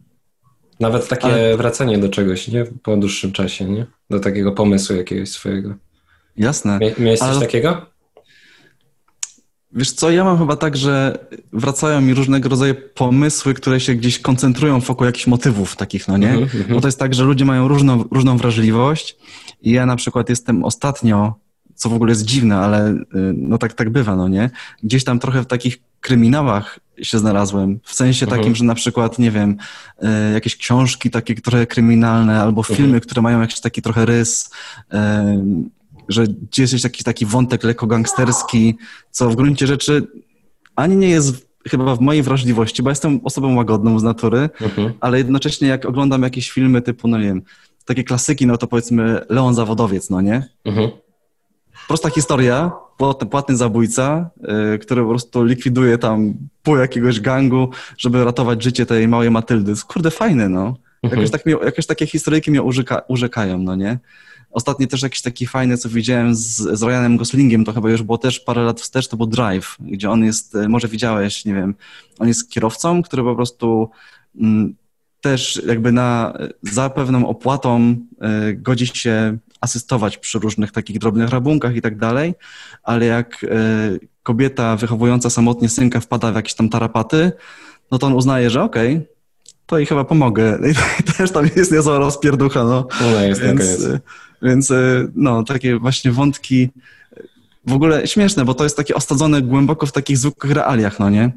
[0.79, 1.57] Nawet takie Ale...
[1.57, 2.65] wracanie do czegoś, nie?
[2.83, 3.85] Po dłuższym czasie, nie?
[4.09, 5.75] Do takiego pomysłu jakiegoś swojego.
[6.37, 6.79] Jasne.
[6.79, 7.39] Mie miałeś coś Ale...
[7.39, 7.96] takiego?
[9.71, 11.17] Wiesz co, ja mam chyba tak, że
[11.53, 16.29] wracają mi różnego rodzaju pomysły, które się gdzieś koncentrują wokół jakichś motywów takich, no nie?
[16.29, 16.73] Mm -hmm.
[16.73, 19.17] Bo to jest tak, że ludzie mają różną, różną wrażliwość
[19.61, 21.33] i ja na przykład jestem ostatnio,
[21.75, 23.05] co w ogóle jest dziwne, ale y,
[23.35, 24.49] no tak, tak bywa, no nie?
[24.83, 28.41] Gdzieś tam trochę w takich kryminałach się znalazłem, w sensie mhm.
[28.41, 29.57] takim, że na przykład, nie wiem,
[30.03, 33.01] y, jakieś książki takie trochę kryminalne albo filmy, mhm.
[33.01, 34.49] które mają jakiś taki trochę rys,
[34.93, 34.97] y,
[36.09, 36.25] że
[36.57, 38.77] jest jakiś taki wątek lekko gangsterski,
[39.11, 40.07] co w gruncie rzeczy
[40.75, 44.93] ani nie jest chyba w mojej wrażliwości, bo jestem osobą łagodną z natury, mhm.
[44.99, 47.41] ale jednocześnie jak oglądam jakieś filmy typu, no nie wiem,
[47.85, 50.49] takie klasyki, no to powiedzmy Leon Zawodowiec, no nie?
[50.65, 50.89] Mhm.
[51.87, 52.71] Prosta historia,
[53.29, 54.29] płatny zabójca,
[54.71, 56.33] yy, który po prostu likwiduje tam
[56.63, 59.73] pół jakiegoś gangu, żeby ratować życie tej małej Matyldy.
[59.87, 60.75] Kurde, fajne, no.
[61.03, 61.21] Mhm.
[61.21, 63.99] Jakoś, tak mnie, jakoś takie historyjki mnie urzeka, urzekają, no nie?
[64.57, 68.17] Ostatnio też jakiś taki fajny, co widziałem z, z Ryanem Goslingiem, to chyba już było
[68.17, 71.75] też parę lat wstecz, to był Drive, gdzie on jest, e, może widziałeś, nie wiem,
[72.19, 73.89] on jest kierowcą, który po prostu
[74.41, 74.75] mm,
[75.21, 77.95] też jakby na, za pewną opłatą
[78.49, 82.33] y, godzi się asystować przy różnych takich drobnych rabunkach i tak dalej,
[82.83, 83.47] ale jak y,
[84.23, 87.31] kobieta wychowująca samotnie synka wpada w jakieś tam tarapaty,
[87.91, 89.16] no to on uznaje, że okej, okay,
[89.67, 90.59] to i chyba pomogę.
[91.17, 92.87] Też tam jest niezła rozpierducha, no.
[93.01, 93.87] No jest, Więc,
[94.41, 96.69] więc e, no, takie właśnie wątki
[97.67, 101.31] w ogóle śmieszne, bo to jest takie osadzone głęboko w takich zwykłych realiach, no nie?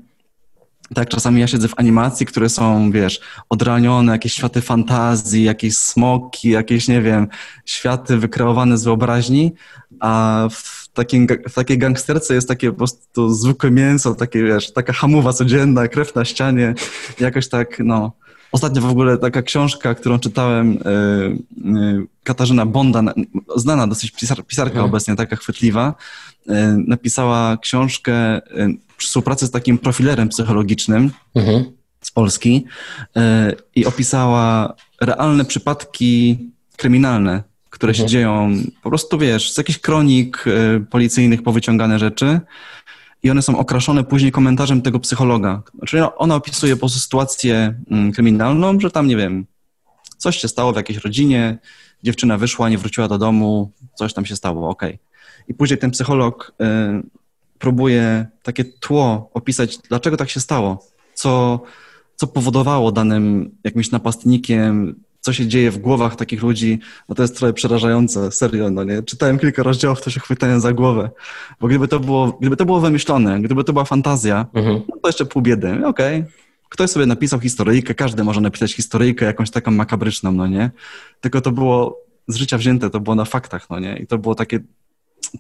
[0.95, 6.51] Tak, czasami ja siedzę w animacji, które są, wiesz, odrealnione, jakieś światy fantazji, jakieś smoki,
[6.51, 7.29] jakieś, nie wiem,
[7.65, 9.53] światy wykreowane z wyobraźni,
[10.01, 14.93] a w, takim, w takiej gangsterce jest takie po prostu zwykłe mięso, takie, wiesz, taka
[14.93, 16.75] hamowa codzienna, krew na ścianie,
[17.21, 18.13] jakoś tak, no...
[18.53, 23.03] Ostatnio w ogóle taka książka, którą czytałem, yy, yy, Katarzyna Bonda,
[23.57, 24.87] znana dosyć pisar, pisarka mhm.
[24.87, 25.95] obecnie, taka chwytliwa,
[26.47, 26.55] yy,
[26.87, 28.41] napisała książkę
[28.97, 31.65] przy współpracy z takim profilerem psychologicznym mhm.
[32.01, 32.65] z Polski
[33.75, 36.39] i opisała realne przypadki
[36.77, 38.09] kryminalne, które mhm.
[38.09, 38.53] się dzieją,
[38.83, 40.45] po prostu wiesz, z jakichś kronik
[40.91, 42.41] policyjnych powyciągane rzeczy
[43.23, 45.63] i one są okraszone później komentarzem tego psychologa.
[45.87, 49.47] Czyli ona opisuje po prostu sytuację mm, kryminalną, że tam, nie wiem,
[50.17, 51.59] coś się stało w jakiejś rodzinie,
[52.03, 54.83] dziewczyna wyszła, nie wróciła do domu, coś tam się stało, ok.
[55.49, 56.65] I później ten psycholog y,
[57.59, 61.61] próbuje takie tło opisać, dlaczego tak się stało, co,
[62.17, 67.37] co powodowało danym jakimś napastnikiem co się dzieje w głowach takich ludzi, no to jest
[67.37, 69.03] trochę przerażające, serio, no nie?
[69.03, 71.11] Czytałem kilka rozdziałów, to się chwytałem za głowę,
[71.61, 74.81] bo gdyby to było, gdyby to było wymyślone, gdyby to była fantazja, mhm.
[74.89, 76.21] no to jeszcze pół biedy, okej.
[76.21, 76.33] Okay.
[76.69, 80.71] Ktoś sobie napisał historyjkę, każdy może napisać historyjkę jakąś taką makabryczną, no nie?
[81.21, 81.99] Tylko to było
[82.29, 83.97] z życia wzięte, to było na faktach, no nie?
[83.97, 84.61] I to było takie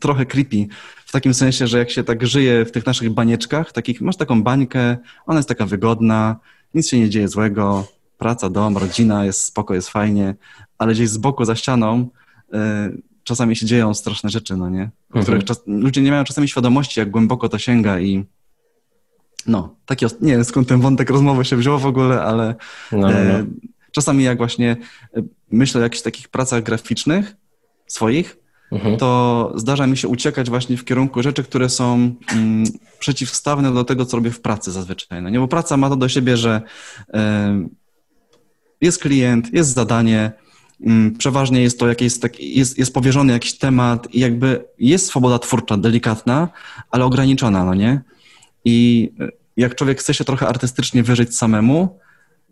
[0.00, 0.66] trochę creepy,
[1.06, 4.42] w takim sensie, że jak się tak żyje w tych naszych banieczkach, takich, masz taką
[4.42, 6.36] bańkę, ona jest taka wygodna,
[6.74, 7.86] nic się nie dzieje złego,
[8.20, 10.34] praca, dom, rodzina, jest spoko, jest fajnie,
[10.78, 12.08] ale gdzieś z boku, za ścianą
[12.54, 12.56] y,
[13.24, 14.90] czasami się dzieją straszne rzeczy, no nie?
[15.06, 15.22] Mhm.
[15.22, 18.24] których czas, ludzie nie mają czasami świadomości, jak głęboko to sięga i
[19.46, 22.54] no, taki, nie wiem skąd ten wątek rozmowy się wziął w ogóle, ale
[22.92, 23.12] no, no.
[23.12, 23.46] E,
[23.92, 24.76] czasami jak właśnie
[25.16, 27.36] e, myślę o jakichś takich pracach graficznych
[27.86, 28.36] swoich,
[28.72, 28.96] mhm.
[28.96, 32.64] to zdarza mi się uciekać właśnie w kierunku rzeczy, które są mm,
[32.98, 35.22] przeciwstawne do tego, co robię w pracy zazwyczaj.
[35.22, 36.62] No nie, bo praca ma to do siebie, że
[38.80, 40.32] jest klient, jest zadanie,
[40.80, 45.76] mm, przeważnie jest to jakieś, jest, jest powierzony jakiś temat i jakby jest swoboda twórcza,
[45.76, 46.48] delikatna,
[46.90, 48.00] ale ograniczona, no nie?
[48.64, 51.98] I e, jak człowiek chce się trochę artystycznie wyżyć samemu,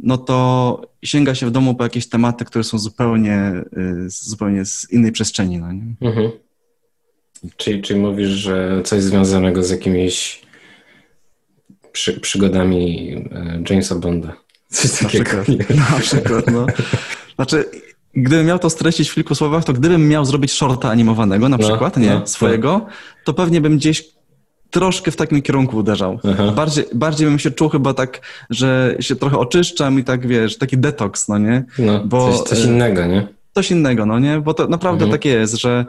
[0.01, 3.65] no to sięga się w domu po jakieś tematy, które są zupełnie, e,
[4.07, 5.95] zupełnie z innej przestrzeni, no nie?
[6.01, 6.31] Mhm.
[7.57, 10.43] Czyli, czyli mówisz, że coś związanego z jakimiś
[11.93, 14.37] przy, przygodami e, Jamesa Bonda.
[14.69, 15.49] Coś na przykład,
[15.93, 16.67] na przykład, no.
[17.35, 17.65] Znaczy,
[18.15, 21.69] gdybym miał to streścić w kilku słowach, to gdybym miał zrobić shorta animowanego, na no,
[21.69, 22.87] przykład, nie, no, swojego, no.
[23.25, 24.05] to pewnie bym gdzieś
[24.71, 26.21] troszkę w takim kierunku uderzał.
[26.57, 30.79] Bardziej, bardziej bym się czuł chyba tak, że się trochę oczyszczam i tak, wiesz, taki
[30.79, 31.65] detoks, no nie?
[31.79, 33.29] No, Bo, coś, coś innego, nie?
[33.55, 34.41] Coś innego, no nie?
[34.41, 35.13] Bo to naprawdę mhm.
[35.13, 35.87] tak jest, że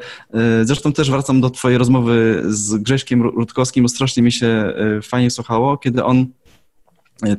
[0.62, 5.02] y, zresztą też wracam do twojej rozmowy z Grześkiem Rutkowskim, bo strasznie mi się y,
[5.02, 6.26] fajnie słuchało, kiedy on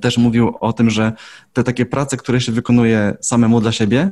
[0.01, 1.13] też mówił o tym, że
[1.53, 4.11] te takie prace, które się wykonuje samemu dla siebie,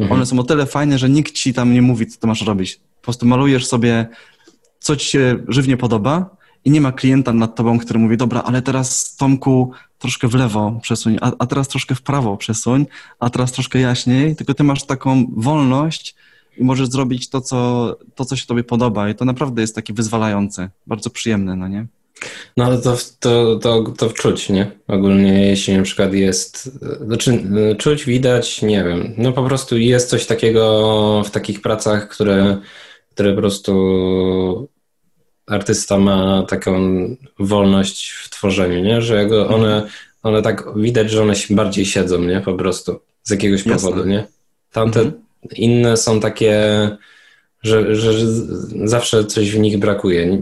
[0.00, 0.12] mhm.
[0.12, 2.76] one są o tyle fajne, że nikt ci tam nie mówi, co ty masz robić.
[2.76, 4.08] Po prostu malujesz sobie,
[4.78, 8.62] co ci się żywnie podoba i nie ma klienta nad tobą, który mówi, dobra, ale
[8.62, 12.86] teraz Tomku troszkę w lewo przesuń, a, a teraz troszkę w prawo przesuń,
[13.20, 16.14] a teraz troszkę jaśniej, tylko ty masz taką wolność
[16.58, 19.92] i możesz zrobić to, co, to, co się tobie podoba i to naprawdę jest takie
[19.92, 21.86] wyzwalające, bardzo przyjemne, no nie?
[22.56, 24.70] No ale to, to, to, to czuć, nie?
[24.88, 27.42] Ogólnie jeśli na przykład jest, znaczy
[27.78, 32.56] czuć, widać, nie wiem, no po prostu jest coś takiego w takich pracach, które,
[33.10, 34.68] które po prostu
[35.46, 36.80] artysta ma taką
[37.38, 39.02] wolność w tworzeniu, nie?
[39.02, 39.90] Że one, mhm.
[40.22, 42.40] one tak widać, że one się bardziej siedzą, nie?
[42.40, 43.90] Po prostu z jakiegoś Jasne.
[43.90, 44.26] powodu, nie?
[44.72, 45.22] Tamte mhm.
[45.52, 46.60] inne są takie,
[47.62, 48.26] że, że, że
[48.84, 50.38] zawsze coś w nich brakuje.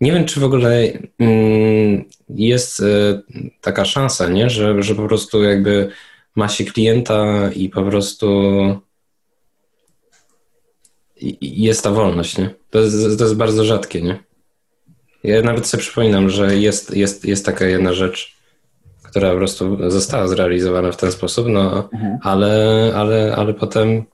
[0.00, 0.82] Nie wiem, czy w ogóle
[1.18, 3.22] mm, jest e,
[3.60, 4.50] taka szansa, nie?
[4.50, 5.88] Że, że po prostu jakby
[6.36, 8.52] ma się klienta i po prostu
[11.40, 12.54] jest ta wolność, nie?
[12.70, 14.18] To jest, to jest bardzo rzadkie, nie?
[15.24, 18.36] Ja nawet sobie przypominam, że jest, jest, jest taka jedna rzecz,
[19.02, 22.18] która po prostu została zrealizowana w ten sposób, no, mhm.
[22.22, 24.04] ale, ale, ale potem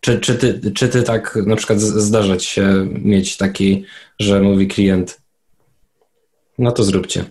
[0.00, 3.84] czy, czy, ty, czy ty tak na przykład zdarzać się mieć taki,
[4.18, 5.20] że mówi klient,
[6.58, 7.24] no to zróbcie.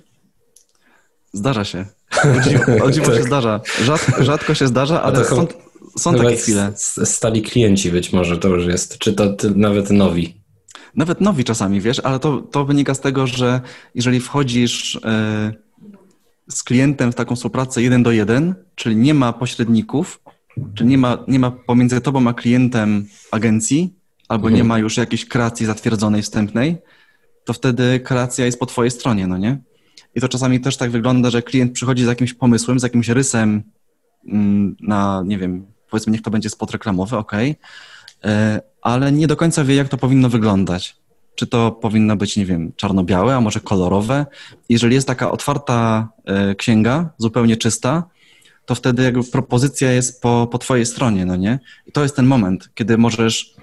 [1.33, 1.85] Zdarza się.
[2.83, 3.15] O dziwo, tak.
[3.15, 3.61] się zdarza.
[3.83, 5.47] Rzadko, rzadko się zdarza, ale są,
[5.97, 6.73] są takie chwile.
[7.03, 10.41] Stali klienci być może to już jest, czy to nawet nowi.
[10.95, 13.61] Nawet nowi czasami, wiesz, ale to, to wynika z tego, że
[13.95, 15.53] jeżeli wchodzisz e,
[16.49, 20.19] z klientem w taką współpracę jeden do jeden, czyli nie ma pośredników,
[20.75, 23.93] Czyli nie ma, nie ma pomiędzy tobą a klientem agencji
[24.27, 24.55] albo mhm.
[24.55, 26.77] nie ma już jakiejś kreacji zatwierdzonej, wstępnej,
[27.45, 29.57] to wtedy kreacja jest po twojej stronie, no nie?
[30.15, 33.63] I to czasami też tak wygląda, że klient przychodzi z jakimś pomysłem, z jakimś rysem
[34.27, 37.31] mm, na, nie wiem, powiedzmy, niech to będzie spot reklamowy, ok,
[38.23, 40.97] e, ale nie do końca wie, jak to powinno wyglądać.
[41.35, 44.25] Czy to powinno być, nie wiem, czarno-białe, a może kolorowe.
[44.69, 48.03] Jeżeli jest taka otwarta e, księga, zupełnie czysta,
[48.65, 51.59] to wtedy jakby propozycja jest po, po twojej stronie, no nie?
[51.87, 53.55] I to jest ten moment, kiedy możesz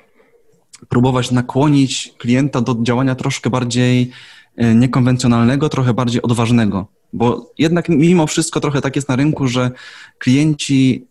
[0.88, 4.10] próbować nakłonić klienta do działania troszkę bardziej
[4.56, 6.86] e, niekonwencjonalnego, trochę bardziej odważnego.
[7.12, 9.70] Bo jednak mimo wszystko trochę tak jest na rynku, że
[10.18, 11.06] klienci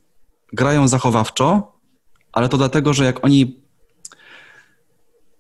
[0.54, 1.72] grają zachowawczo,
[2.32, 3.62] ale to dlatego, że jak oni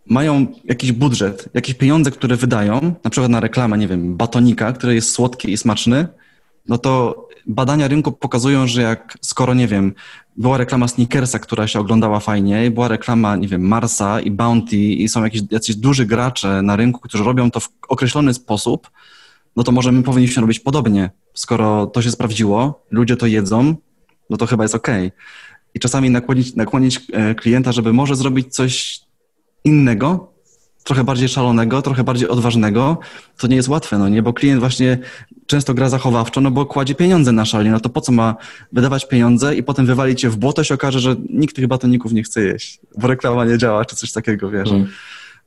[0.06, 4.95] mają jakiś budżet, jakieś pieniądze, które wydają, na przykład na reklamę, nie wiem, batonika, który
[4.95, 6.08] jest słodki i smaczny,
[6.68, 9.93] no to badania rynku pokazują, że jak skoro, nie wiem,
[10.38, 15.09] była reklama Snickersa, która się oglądała fajnie, była reklama, nie wiem, Marsa i Bounty i
[15.09, 18.91] są jakieś jacyś duży gracze na rynku, którzy robią to w określony sposób,
[19.55, 21.12] no to może my powinniśmy robić podobnie.
[21.34, 23.76] Skoro to się sprawdziło, ludzie to jedzą,
[24.30, 24.88] no to chyba jest ok.
[25.74, 29.01] I czasami nakłonić, nakłonić e, klienta, żeby może zrobić coś
[29.64, 30.31] innego,
[30.84, 32.98] trochę bardziej szalonego, trochę bardziej odważnego,
[33.38, 34.22] to nie jest łatwe, no nie?
[34.22, 34.98] Bo klient właśnie
[35.46, 38.36] często gra zachowawczo, no bo kładzie pieniądze na szali, no to po co ma
[38.72, 42.24] wydawać pieniądze i potem wywalić je w błoto, się okaże, że nikt tych batoników nie
[42.24, 44.70] chce jeść, bo reklama nie działa, czy coś takiego, wiesz.
[44.70, 44.88] Mm.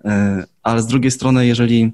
[0.05, 1.93] E, ale z drugiej strony, jeżeli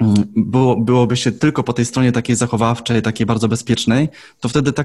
[0.00, 4.08] mm, było, byłoby się tylko po tej stronie takiej zachowawczej, takiej bardzo bezpiecznej,
[4.40, 4.84] to wtedy ta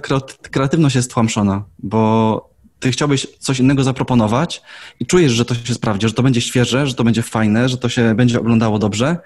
[0.51, 2.50] kreatywność jest tłamszona, bo
[2.81, 4.61] ty chciałbyś coś innego zaproponować
[4.99, 7.77] i czujesz, że to się sprawdzi, że to będzie świeże, że to będzie fajne, że
[7.77, 9.17] to się będzie oglądało dobrze,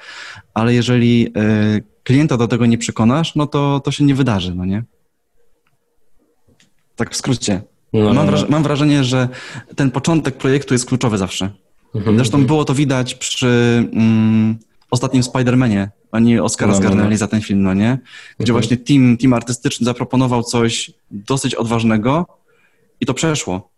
[0.54, 4.66] ale jeżeli y, klienta do tego nie przekonasz, no to to się nie wydarzy, no
[4.66, 4.84] nie?
[6.96, 7.62] Tak w skrócie.
[7.94, 9.30] No, mam, wraż mam, wrażenie, że
[9.76, 11.50] ten początek projektu jest kluczowy zawsze.
[11.96, 14.58] Mhm, Zresztą było to widać przy mm,
[14.92, 15.88] ostatnim Spider-Manie.
[16.12, 17.18] Oni Oscara no, no, zgarnęli no.
[17.18, 18.00] za ten film, no nie?
[18.40, 18.62] Gdzie mhm.
[18.62, 22.26] właśnie team, team artystyczny zaproponował coś dosyć odważnego,
[23.02, 23.70] i to przeszło.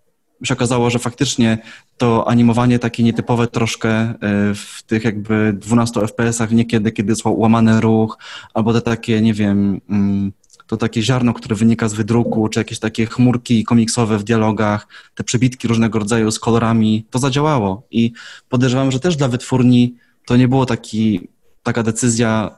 [0.44, 1.58] Się okazało, że faktycznie
[1.98, 4.16] to animowanie takie nietypowe troszkę e,
[4.56, 8.18] w tych jakby 12 FPS-ach niekiedy, kiedy jest łamany ruch,
[8.54, 10.32] albo te takie, nie wiem, mm,
[10.68, 15.24] to takie ziarno, które wynika z wydruku, czy jakieś takie chmurki komiksowe w dialogach, te
[15.24, 17.84] przebitki różnego rodzaju z kolorami, to zadziałało.
[17.92, 18.12] I
[18.50, 19.96] podejrzewam, że też dla wytwórni
[20.26, 21.28] to nie było taki,
[21.64, 22.56] taka decyzja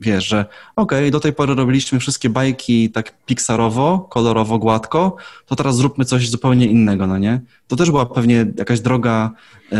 [0.00, 5.16] wiesz, że okej, okay, do tej pory robiliśmy wszystkie bajki tak pixarowo, kolorowo, gładko,
[5.46, 7.40] to teraz zróbmy coś zupełnie innego, no nie?
[7.68, 9.30] To też była pewnie jakaś droga
[9.72, 9.76] y,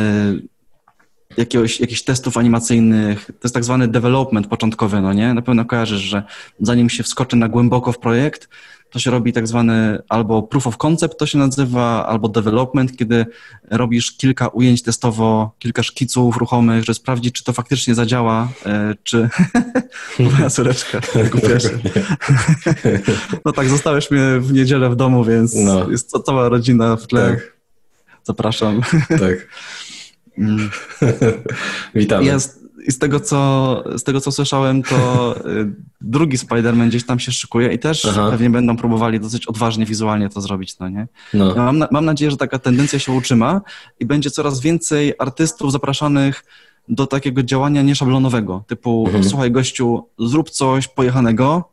[1.37, 5.35] jakiegoś, jakichś testów animacyjnych, to jest tak zwany development początkowy, no nie?
[5.35, 6.23] Na pewno kojarzysz, że
[6.61, 8.49] zanim się wskoczy na głęboko w projekt,
[8.95, 13.26] to się robi tak zwany albo proof of concept to się nazywa, albo development, kiedy
[13.70, 19.28] robisz kilka ujęć testowo, kilka szkiców ruchomych, żeby sprawdzić, czy to faktycznie zadziała, e, czy...
[20.18, 21.01] Moja córeczka,
[23.45, 25.90] no tak, zostałeś mnie w niedzielę w domu, więc no.
[25.90, 27.30] jest cała rodzina w tle.
[27.30, 27.57] Tak.
[28.22, 28.80] Zapraszam.
[29.09, 29.49] Tak.
[30.38, 30.70] Mm.
[31.95, 32.24] Witamy.
[32.24, 37.18] Jest, i z tego, co, z tego, co słyszałem, to y, drugi Spider-Man gdzieś tam
[37.18, 38.30] się szykuje i też Aha.
[38.30, 41.09] pewnie będą próbowali dosyć odważnie wizualnie to zrobić, no nie?
[41.35, 41.55] No.
[41.55, 43.61] Ja mam, mam nadzieję, że taka tendencja się utrzyma
[44.01, 46.45] i będzie coraz więcej artystów zapraszanych
[46.89, 49.24] do takiego działania nieszablonowego, typu mhm.
[49.24, 51.70] słuchaj gościu, zrób coś pojechanego,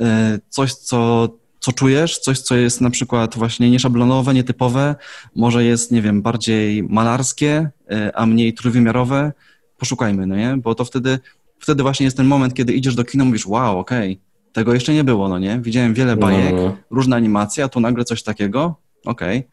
[0.00, 0.04] y,
[0.48, 1.28] coś, co,
[1.60, 4.94] co czujesz, coś, co jest na przykład właśnie nieszablonowe, nietypowe,
[5.36, 9.32] może jest, nie wiem, bardziej malarskie, y, a mniej trójwymiarowe,
[9.80, 10.56] poszukajmy, no nie?
[10.56, 11.18] Bo to wtedy,
[11.58, 14.94] wtedy właśnie jest ten moment, kiedy idziesz do kina, mówisz, wow, okej, okay, tego jeszcze
[14.94, 15.58] nie było, no nie?
[15.60, 16.76] Widziałem wiele no, bajek, no, no.
[16.90, 18.74] różne animacje, a tu nagle coś takiego,
[19.04, 19.38] okej.
[19.38, 19.50] Okay.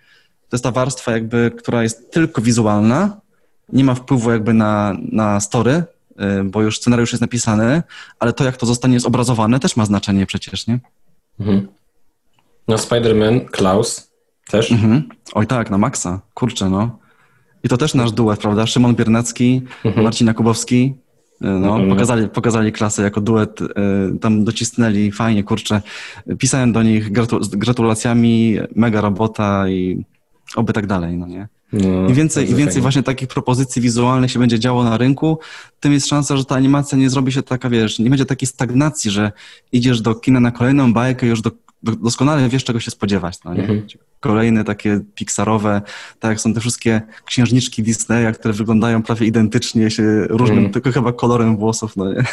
[0.50, 3.22] To jest ta warstwa jakby, która jest tylko wizualna,
[3.74, 5.84] nie ma wpływu jakby na, na story,
[6.40, 7.84] y, bo już scenariusz jest napisany,
[8.20, 10.80] ale to, jak to zostanie zobrazowane, też ma znaczenie przecież, nie?
[11.40, 11.68] Mhm.
[12.68, 14.12] No Spider-Man, Klaus
[14.50, 14.72] też?
[14.72, 15.10] Mhm.
[15.34, 17.00] Oj tak, na maksa, kurczę, no.
[17.68, 18.68] I to też nasz duet, prawda?
[18.68, 20.04] Szymon Biernacki, mhm.
[20.04, 20.94] Marcin Jakubowski.
[21.42, 21.90] E, no, mhm.
[21.90, 23.66] pokazali, pokazali klasę jako duet, e,
[24.22, 25.82] tam docisnęli, fajnie, kurczę.
[26.40, 27.10] Pisałem do nich
[27.42, 30.06] z gratulacjami, mega robota i
[30.56, 31.48] oby tak dalej, no nie?
[31.74, 35.40] No, Im więcej, im więcej właśnie takich propozycji wizualnych się będzie działo na rynku,
[35.80, 39.12] tym jest szansa, że ta animacja nie zrobi się taka, wiesz, nie będzie takiej stagnacji,
[39.12, 39.32] że
[39.72, 41.52] idziesz do kina na kolejną bajkę już do
[41.84, 43.38] doskonale wiesz, czego się spodziewać.
[43.46, 43.60] No, nie?
[43.60, 43.88] Mhm.
[44.20, 45.82] Kolejne takie pixarowe,
[46.20, 50.74] tak jak są te wszystkie księżniczki Disneya, które wyglądają prawie identycznie, się różnym, mhm.
[50.74, 51.98] tylko chyba kolorem włosów.
[51.98, 52.24] No, nie?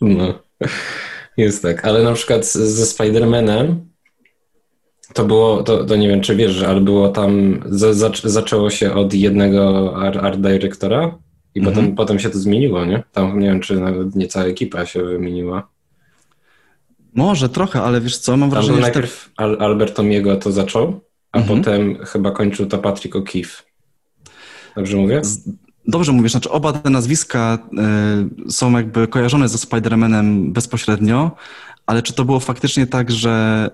[0.16, 0.42] no,
[1.36, 1.84] jest tak.
[1.84, 3.74] Ale na przykład ze Spider-Manem
[5.14, 9.14] To było, to, to nie wiem, czy wiesz, ale było tam, za, zaczęło się od
[9.14, 11.18] jednego art dyrektora
[11.54, 11.76] i mhm.
[11.76, 13.02] potem, potem się to zmieniło, nie?
[13.12, 15.68] Tam nie wiem, czy nawet nie cała ekipa się wymieniła.
[17.18, 18.82] Może trochę, ale wiesz co, mam wrażenie, że...
[18.82, 19.30] najpierw.
[19.36, 21.00] Albert Tomiego to zaczął,
[21.32, 21.58] a mhm.
[21.58, 23.62] potem chyba kończył to Patrick O'Keefe.
[24.76, 25.22] Dobrze mówię?
[25.88, 27.58] Dobrze mówisz, znaczy oba te nazwiska
[28.48, 31.30] y, są jakby kojarzone ze Spider-Manem bezpośrednio,
[31.88, 33.68] ale czy to było faktycznie tak, że,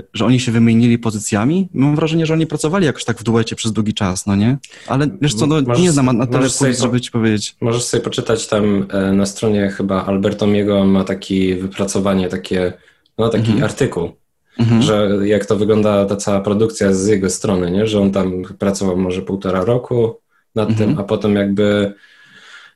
[0.00, 1.68] y, że oni się wymienili pozycjami?
[1.74, 4.58] Mam wrażenie, że oni pracowali jakoś tak w duecie przez długi czas, no nie?
[4.88, 7.56] Ale wiesz co, no, możesz, nie znam na tyle sobie, żeby ci powiedzieć.
[7.60, 12.72] Możesz sobie poczytać tam e, na stronie chyba Albertomiego, on ma takie wypracowanie, takie,
[13.18, 13.64] no taki mhm.
[13.64, 14.10] artykuł,
[14.58, 14.82] mhm.
[14.82, 17.86] że jak to wygląda ta cała produkcja z jego strony, nie?
[17.86, 20.20] Że on tam pracował może półtora roku
[20.54, 20.88] nad mhm.
[20.88, 21.94] tym, a potem jakby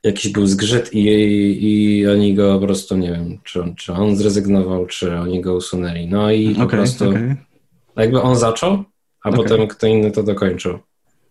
[0.04, 1.02] jakiś był zgrzyt i,
[1.60, 5.54] i oni go po prostu, nie wiem, czy on, czy on zrezygnował, czy oni go
[5.54, 6.06] usunęli.
[6.06, 7.36] No i po okay, prostu okay.
[7.96, 8.84] jakby on zaczął,
[9.24, 9.42] a okay.
[9.42, 10.78] potem kto inny to dokończył.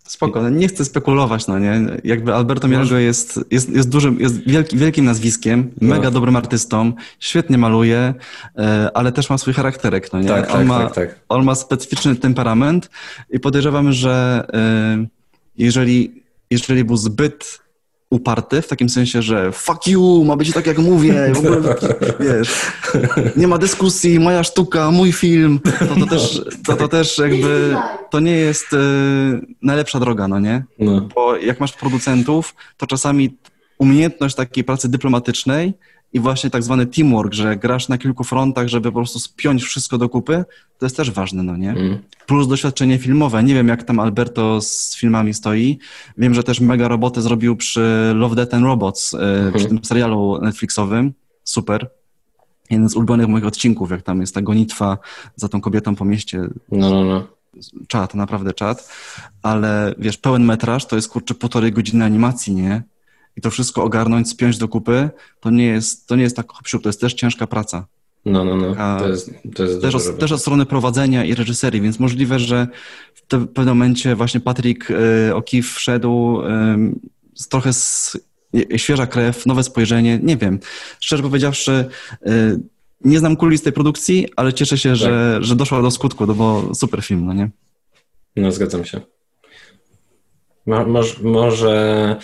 [0.07, 1.82] Spoko, no nie chcę spekulować, no nie?
[2.03, 5.95] Jakby Alberto Mielgo jest, jest, jest dużym, jest wielki, wielkim nazwiskiem, no.
[5.95, 8.13] mega dobrym artystą, świetnie maluje,
[8.57, 10.28] e, ale też ma swój charakterek, no nie?
[10.28, 11.20] Tak, on, tak, ma, tak, tak.
[11.30, 12.89] on ma specyficzny temperament
[13.30, 15.07] i podejrzewam, że e,
[15.57, 17.66] jeżeli, jeżeli był zbyt
[18.10, 21.62] uparty, w takim sensie, że fuck you, ma być tak jak mówię, w ogóle,
[22.20, 22.62] wiesz,
[23.36, 27.76] nie ma dyskusji, moja sztuka, mój film, to, to, też, to, to też jakby,
[28.10, 28.78] to nie jest y,
[29.62, 30.64] najlepsza droga, no nie?
[30.80, 31.01] No.
[31.16, 33.38] Bo jak masz producentów, to czasami
[33.78, 35.74] umiejętność takiej pracy dyplomatycznej
[36.14, 39.97] i właśnie tak zwany teamwork, że grasz na kilku frontach, żeby po prostu spiąć wszystko
[39.97, 40.45] do kupy,
[40.80, 41.72] to jest też ważne, no nie?
[41.72, 41.97] Mm.
[42.26, 43.43] Plus doświadczenie filmowe.
[43.43, 45.80] Nie wiem, jak tam Alberto z filmami stoi.
[46.18, 49.53] Wiem, że też mega robotę zrobił przy Love, Death and Robots, mm.
[49.53, 51.14] przy tym serialu Netflixowym.
[51.43, 51.89] Super.
[52.70, 54.97] Jeden z ulubionych moich odcinków, jak tam jest ta gonitwa
[55.36, 56.39] za tą kobietą po mieście.
[56.72, 57.28] No, no, no.
[57.88, 58.89] Czad, naprawdę czad.
[59.41, 62.84] Ale wiesz, pełen metraż to jest kurczę półtorej godziny animacji, nie?
[63.38, 65.09] I to wszystko ogarnąć, spiąć do kupy,
[65.39, 67.88] to nie jest, to nie jest tak hop to jest też ciężka praca.
[68.25, 68.75] No, no, no.
[68.99, 72.67] To jest, to jest też, od, też od strony prowadzenia i reżyserii, więc możliwe, że
[73.13, 74.95] w, pewnym momencie właśnie Patrick y,
[75.33, 78.17] O'Keefe wszedł y, trochę z,
[78.75, 80.59] świeża krew, nowe spojrzenie, nie wiem.
[80.99, 81.85] Szczerze powiedziawszy,
[82.27, 82.59] y,
[83.01, 84.97] nie znam kulis tej produkcji, ale cieszę się, tak.
[84.97, 87.49] że, że doszła do skutku, no bo super film, no nie?
[88.35, 89.01] No, zgadzam się.
[90.65, 92.15] Mo, może, może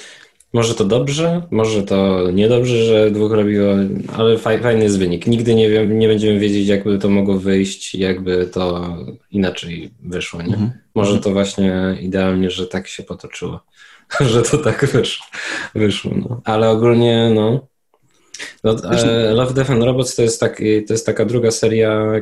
[0.53, 3.73] może to dobrze, może to niedobrze, że dwóch robiło,
[4.13, 5.27] ale fajny jest wynik.
[5.27, 8.95] Nigdy nie, wiem, nie będziemy wiedzieć, jakby to mogło wyjść, jakby to
[9.31, 10.41] inaczej wyszło.
[10.41, 10.53] Nie?
[10.53, 10.71] Mhm.
[10.95, 13.63] Może to właśnie idealnie, że tak się potoczyło,
[14.31, 15.25] że to tak wyszło.
[15.75, 16.41] wyszło no.
[16.45, 17.67] Ale ogólnie, no.
[18.63, 22.21] no e, Love, Death and Robots to jest, taki, to jest taka druga seria e,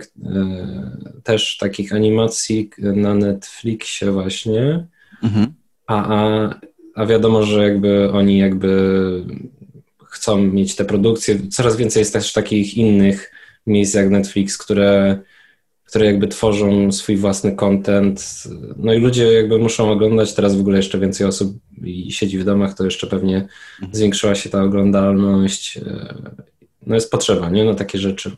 [1.23, 4.87] też takich animacji na Netflixie właśnie.
[5.23, 5.53] Mhm.
[5.87, 6.49] A, a
[6.95, 9.23] a wiadomo, że jakby oni jakby
[10.05, 11.47] chcą mieć te produkcje.
[11.49, 13.31] Coraz więcej jest też takich innych
[13.67, 15.19] miejsc jak Netflix, które,
[15.85, 18.43] które jakby tworzą swój własny content.
[18.77, 20.33] No i ludzie jakby muszą oglądać.
[20.33, 21.57] Teraz w ogóle jeszcze więcej osób
[22.09, 23.95] siedzi w domach, to jeszcze pewnie mhm.
[23.95, 25.79] zwiększyła się ta oglądalność.
[26.87, 27.65] No jest potrzeba, nie?
[27.65, 28.37] Na takie rzeczy.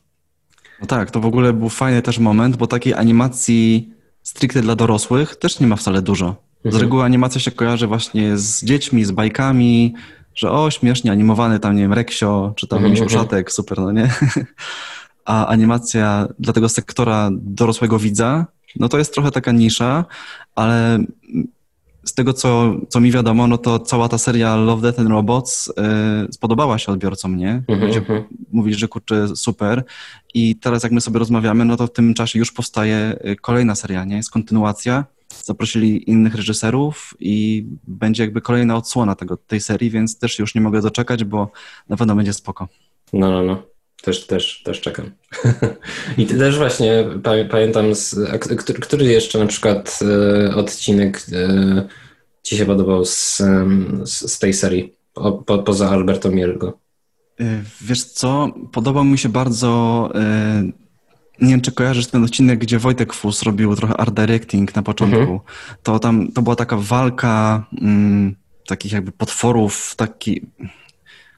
[0.82, 3.90] No tak, to w ogóle był fajny też moment, bo takiej animacji
[4.24, 6.36] stricte dla dorosłych też nie ma wcale dużo.
[6.64, 6.84] Z mhm.
[6.84, 9.94] reguły animacja się kojarzy właśnie z dziećmi, z bajkami,
[10.36, 13.10] że o, śmiesznie animowany tam, nie wiem, Reksio, czy tam mhm.
[13.10, 14.10] Szatek, super, no nie?
[15.26, 18.46] A animacja dla tego sektora dorosłego widza,
[18.80, 20.06] no to jest trochę taka nisza,
[20.56, 21.00] ale
[22.04, 25.68] z tego, co, co mi wiadomo, no to cała ta seria Love, Death and Robots
[25.68, 25.74] y,
[26.34, 27.64] spodobała się odbiorcom, nie?
[27.68, 28.02] Mhm, Ludzie
[28.52, 29.84] mówili, że kurczę, super.
[30.34, 33.76] I teraz jak my sobie rozmawiamy, no to w tym czasie już powstaje y, kolejna
[33.76, 34.16] seria, nie?
[34.16, 35.06] Jest kontynuacja
[35.44, 40.62] zaprosili innych reżyserów i będzie jakby kolejna odsłona tego, tej serii, więc też już nie
[40.62, 41.52] mogę doczekać, bo
[41.90, 42.68] na pewno będzie spoko.
[43.14, 43.64] No, no, no.
[44.04, 45.12] Też, też, też czekam.
[46.18, 47.06] I ty też właśnie
[47.52, 48.16] pamiętam, z,
[48.82, 51.88] który, jeszcze na przykład e, odcinek e,
[52.44, 53.42] ci się podobał z,
[54.06, 56.80] z, tej serii, po, po, poza Alberto Mielgo?
[57.40, 60.10] E, wiesz co, podobał mi się bardzo
[61.42, 65.20] nie wiem, czy kojarzysz ten odcinek, gdzie Wojtek Fus robił trochę art directing na początku.
[65.20, 65.40] Mhm.
[65.84, 68.36] To tam, to była taka walka mm,
[68.68, 70.42] takich jakby potworów, taki...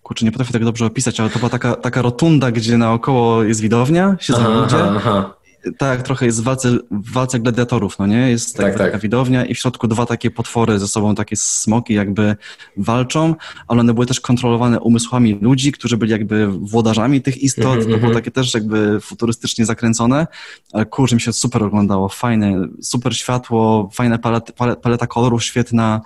[0.04, 3.62] Kurczę, nie potrafię tego dobrze opisać, ale to była taka, taka rotunda, gdzie naokoło jest
[3.62, 4.76] widownia, siedzą aha, ludzie.
[4.76, 5.34] Aha, aha.
[5.78, 8.30] Tak, trochę jest w walce, w walce gladiatorów, no nie?
[8.30, 9.02] Jest tak, taka tak.
[9.02, 12.36] widownia i w środku dwa takie potwory ze sobą, takie smoki jakby
[12.78, 13.36] walczą,
[13.68, 17.84] ale one były też kontrolowane umysłami ludzi, którzy byli jakby włodarzami tych istot, mm -hmm.
[17.84, 18.14] to było mhm.
[18.14, 20.28] takie też jakby futurystycznie zakręcone,
[20.74, 26.02] ale kurczę, mi się super oglądało, fajne, super światło, fajna paleta, paleta kolorów świetna,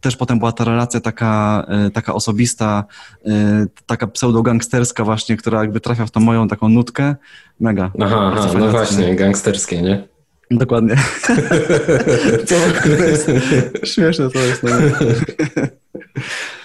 [0.00, 2.84] też potem była ta relacja taka, e, taka osobista,
[3.26, 7.16] e, taka pseudo-gangsterska właśnie, która jakby trafia w tą moją taką nutkę.
[7.60, 7.90] Mega.
[8.00, 10.08] Aha, aha no właśnie, gangsterskie, nie?
[10.50, 10.96] Dokładnie.
[12.48, 13.30] to jest,
[13.84, 14.62] śmieszne to jest.
[14.62, 14.70] No,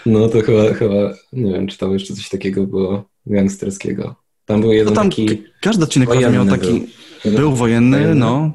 [0.06, 0.96] no to chyba, chyba,
[1.34, 4.16] nie wiem, czy tam jeszcze coś takiego było gangsterskiego.
[4.46, 5.44] Tam był jeden no tam taki...
[5.62, 6.88] Każdy odcinek miał taki...
[7.26, 8.52] Był, był wojenny, wojenny, no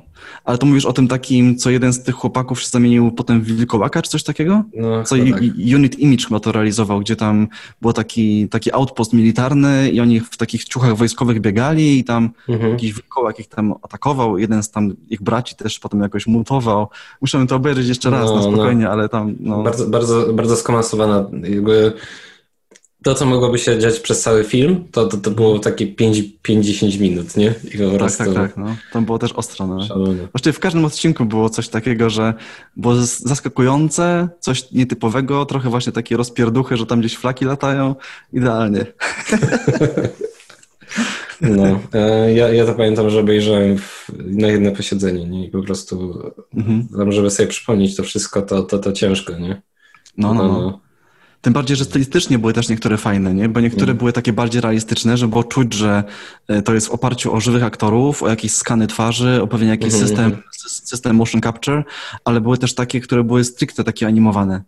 [0.49, 3.44] ale to mówisz o tym takim, co jeden z tych chłopaków się zamienił potem w
[3.44, 4.64] wilkołaka, czy coś takiego?
[4.74, 5.42] No, co tak.
[5.74, 7.49] Unit Image chyba to realizował, gdzie tam
[7.82, 12.72] był taki, taki outpost militarny i oni w takich ciuchach wojskowych biegali i tam mhm.
[12.72, 16.88] jakiś wilkołak ich tam atakował, jeden z tam ich braci też potem jakoś mutował.
[17.20, 18.90] Muszę to obejrzeć jeszcze raz no, na spokojnie, no.
[18.90, 19.34] ale tam...
[19.40, 19.62] No.
[19.62, 21.92] Bardzo, bardzo, bardzo skomasowana jakby
[23.09, 27.36] to, co mogłoby się dziać przez cały film, to, to, to było takie 5-10 minut,
[27.36, 27.54] nie?
[27.74, 28.56] I po tak, tak, tak.
[28.56, 28.76] No.
[28.92, 29.66] Tam było też ostro.
[29.66, 29.86] No.
[30.32, 32.34] Właściwie w każdym odcinku było coś takiego, że
[32.76, 37.94] było zaskakujące, coś nietypowego, trochę właśnie takie rozpierduchy, że tam gdzieś flaki latają.
[38.32, 38.86] Idealnie.
[41.40, 45.46] No, e, ja, ja to pamiętam, że obejrzałem w, na jedno posiedzenie, nie?
[45.46, 46.22] I po prostu
[46.54, 47.12] mhm.
[47.12, 49.62] żeby sobie przypomnieć to wszystko, to, to, to ciężko, nie?
[50.16, 50.88] No, no, no.
[51.41, 53.49] Tym bardziej, że stylistycznie były też niektóre fajne, nie?
[53.49, 53.97] Bo niektóre mm.
[53.97, 56.05] były takie bardziej realistyczne, że było czuć, że
[56.49, 59.95] e, to jest w oparciu o żywych aktorów, o jakieś skany twarzy, o pewien jakiś
[59.95, 60.09] mm -hmm.
[60.09, 60.36] system,
[60.66, 61.84] system motion capture,
[62.24, 64.62] ale były też takie, które były stricte takie animowane.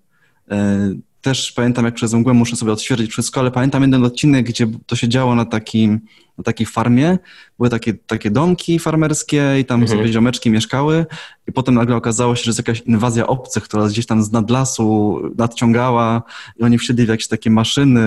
[1.20, 4.96] Też pamiętam, jak przez mgłę muszę sobie odświeżyć wszystko, ale pamiętam jeden odcinek, gdzie to
[4.96, 6.00] się działo na, takim,
[6.38, 7.18] na takiej farmie.
[7.58, 9.98] Były takie, takie domki farmerskie i tam mhm.
[9.98, 11.06] sobie ziomeczki mieszkały
[11.48, 15.18] i potem nagle okazało się, że jest jakaś inwazja obcych, która gdzieś tam z nadlasu
[15.38, 16.22] nadciągała
[16.56, 18.00] i oni wsiedli w jakieś takie maszyny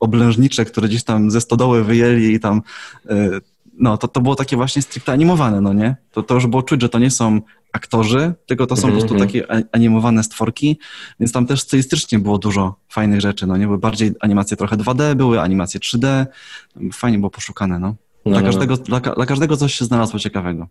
[0.00, 2.62] oblężnicze, które gdzieś tam ze stodoły wyjęli i tam
[3.08, 3.30] e,
[3.78, 5.96] no, to, to było takie właśnie stricte animowane, no nie?
[6.12, 7.40] To, to już było czuć, że to nie są
[7.72, 9.02] aktorzy, tylko to są mm -hmm.
[9.02, 9.30] po prostu mhm.
[9.30, 10.78] takie animowane stworki,
[11.20, 13.66] więc tam też stylistycznie było dużo fajnych rzeczy, no nie?
[13.66, 16.26] Były bardziej animacje trochę 2D, były animacje 3D,
[16.92, 17.94] fajnie było poszukane, no.
[18.24, 18.82] no dla, no, każdego, no.
[18.82, 20.68] Dla, dla, każdego coś się znalazło ciekawego.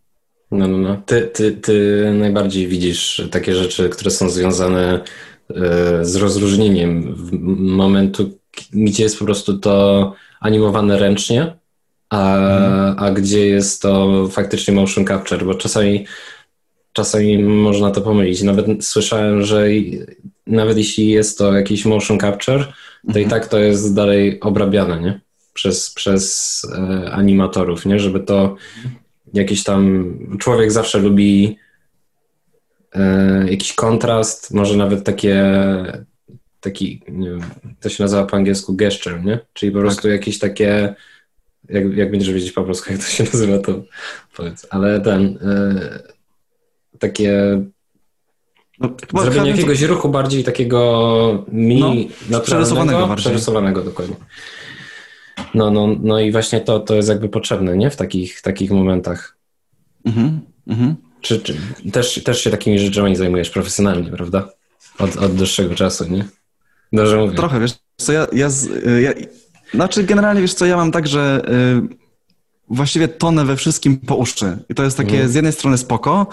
[0.52, 1.02] No, no, no.
[1.06, 5.04] Ty, ty, ty najbardziej widzisz takie rzeczy, które są związane
[5.50, 7.16] e, z rozróżnieniem
[7.60, 8.40] momentu,
[8.74, 11.61] gdzie jest po prostu to animowane ręcznie,
[12.12, 16.06] a, a gdzie jest to faktycznie motion capture, bo czasami
[16.94, 18.44] czasami można to pomylić.
[18.44, 19.68] Nawet słyszałem, że
[20.48, 22.66] nawet jeśli jest to jakiś motion capture,
[23.04, 23.26] to mhm.
[23.26, 25.22] i tak to jest dalej obrabiane, nie?
[25.54, 28.00] Przez, przez e, animatorów, nie?
[28.00, 28.56] Żeby to
[29.34, 30.14] jakiś tam...
[30.40, 31.58] Człowiek zawsze lubi
[32.94, 35.46] e, jakiś kontrast, może nawet takie
[36.62, 37.42] taki, nie wiem,
[37.80, 39.40] to się nazywa po angielsku gesture, nie?
[39.54, 39.86] Czyli po tak.
[39.86, 40.96] prostu jakieś takie
[41.70, 43.84] jak, jak będziesz wiedzieć po polsku, jak to się nazywa, to
[44.36, 44.68] powiedz.
[44.70, 46.00] Ale ten, e,
[47.00, 47.62] takie
[48.80, 49.88] no, zrobienie jakiegoś to...
[49.88, 53.26] ruchu bardziej takiego mini no, przerysowanego bardziej.
[53.26, 54.16] Przerysowanego dokładnie.
[55.54, 57.90] No, no, no i właśnie to, to jest jakby potrzebne, nie?
[57.90, 59.38] W takich, takich momentach.
[60.06, 60.96] Mhm, mhm.
[61.22, 61.56] Czy, czy
[61.92, 64.50] też, też się takimi rzeczami zajmujesz profesjonalnie, prawda?
[65.00, 66.26] Od, od dłuższego czasu, nie?
[66.94, 67.36] Dobrze mówię.
[67.36, 68.48] Trochę, wiesz co, ja, ja,
[69.00, 69.14] ja
[69.74, 71.42] znaczy generalnie, wiesz co, ja mam tak, że
[71.92, 72.02] y,
[72.70, 74.58] właściwie tonę we wszystkim po uszy.
[74.70, 75.30] I to jest takie mm.
[75.30, 76.28] z jednej strony spoko,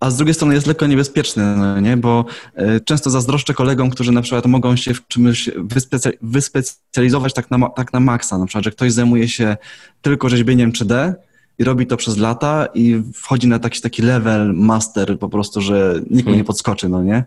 [0.00, 1.96] a z drugiej strony jest lekko niebezpieczne, no nie?
[1.96, 2.24] bo
[2.58, 7.68] y, często zazdroszczę kolegom, którzy na przykład mogą się w czymś wyspecy wyspecjalizować tak na,
[7.68, 9.56] tak na maksa, na przykład, że ktoś zajmuje się
[10.02, 11.12] tylko rzeźbieniem 3D
[11.58, 15.94] i robi to przez lata i wchodzi na taki, taki level master po prostu, że
[16.10, 16.44] nikt mu nie mhm.
[16.44, 17.24] podskoczy, no nie?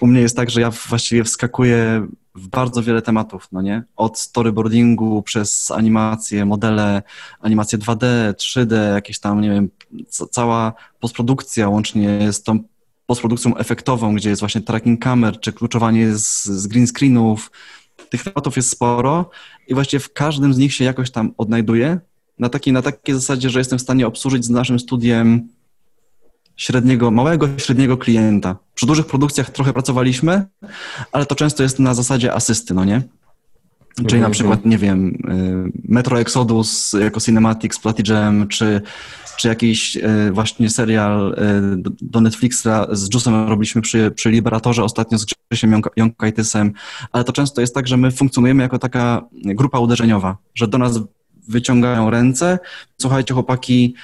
[0.00, 3.82] U mnie jest tak, że ja właściwie wskakuję w bardzo wiele tematów, no nie?
[3.96, 7.02] Od storyboardingu przez animacje, modele,
[7.40, 9.68] animacje 2D, 3D, jakieś tam, nie wiem,
[10.30, 12.58] cała postprodukcja łącznie z tą
[13.06, 17.50] postprodukcją efektową, gdzie jest właśnie tracking kamer, czy kluczowanie z, z green screenów.
[18.10, 19.30] Tych tematów jest sporo
[19.68, 22.00] i właściwie w każdym z nich się jakoś tam odnajduję.
[22.38, 25.48] Na takiej, na takiej zasadzie, że jestem w stanie obsłużyć z naszym studiem
[26.56, 28.56] średniego, małego, średniego klienta.
[28.74, 30.46] Przy dużych produkcjach trochę pracowaliśmy,
[31.12, 33.02] ale to często jest na zasadzie asysty, no nie?
[33.96, 38.80] Czyli na mhm, przykład, nie wiem, y, Metro Exodus jako Cinematic z Platigem, czy,
[39.36, 41.32] czy jakiś y, właśnie serial
[41.78, 46.72] y, do Netflixa z Jusem robiliśmy przy, przy Liberatorze, ostatnio z Grzesiem Jąkajtysem,
[47.12, 51.00] ale to często jest tak, że my funkcjonujemy jako taka grupa uderzeniowa, że do nas
[51.48, 52.58] wyciągają ręce,
[53.00, 53.94] słuchajcie chłopaki,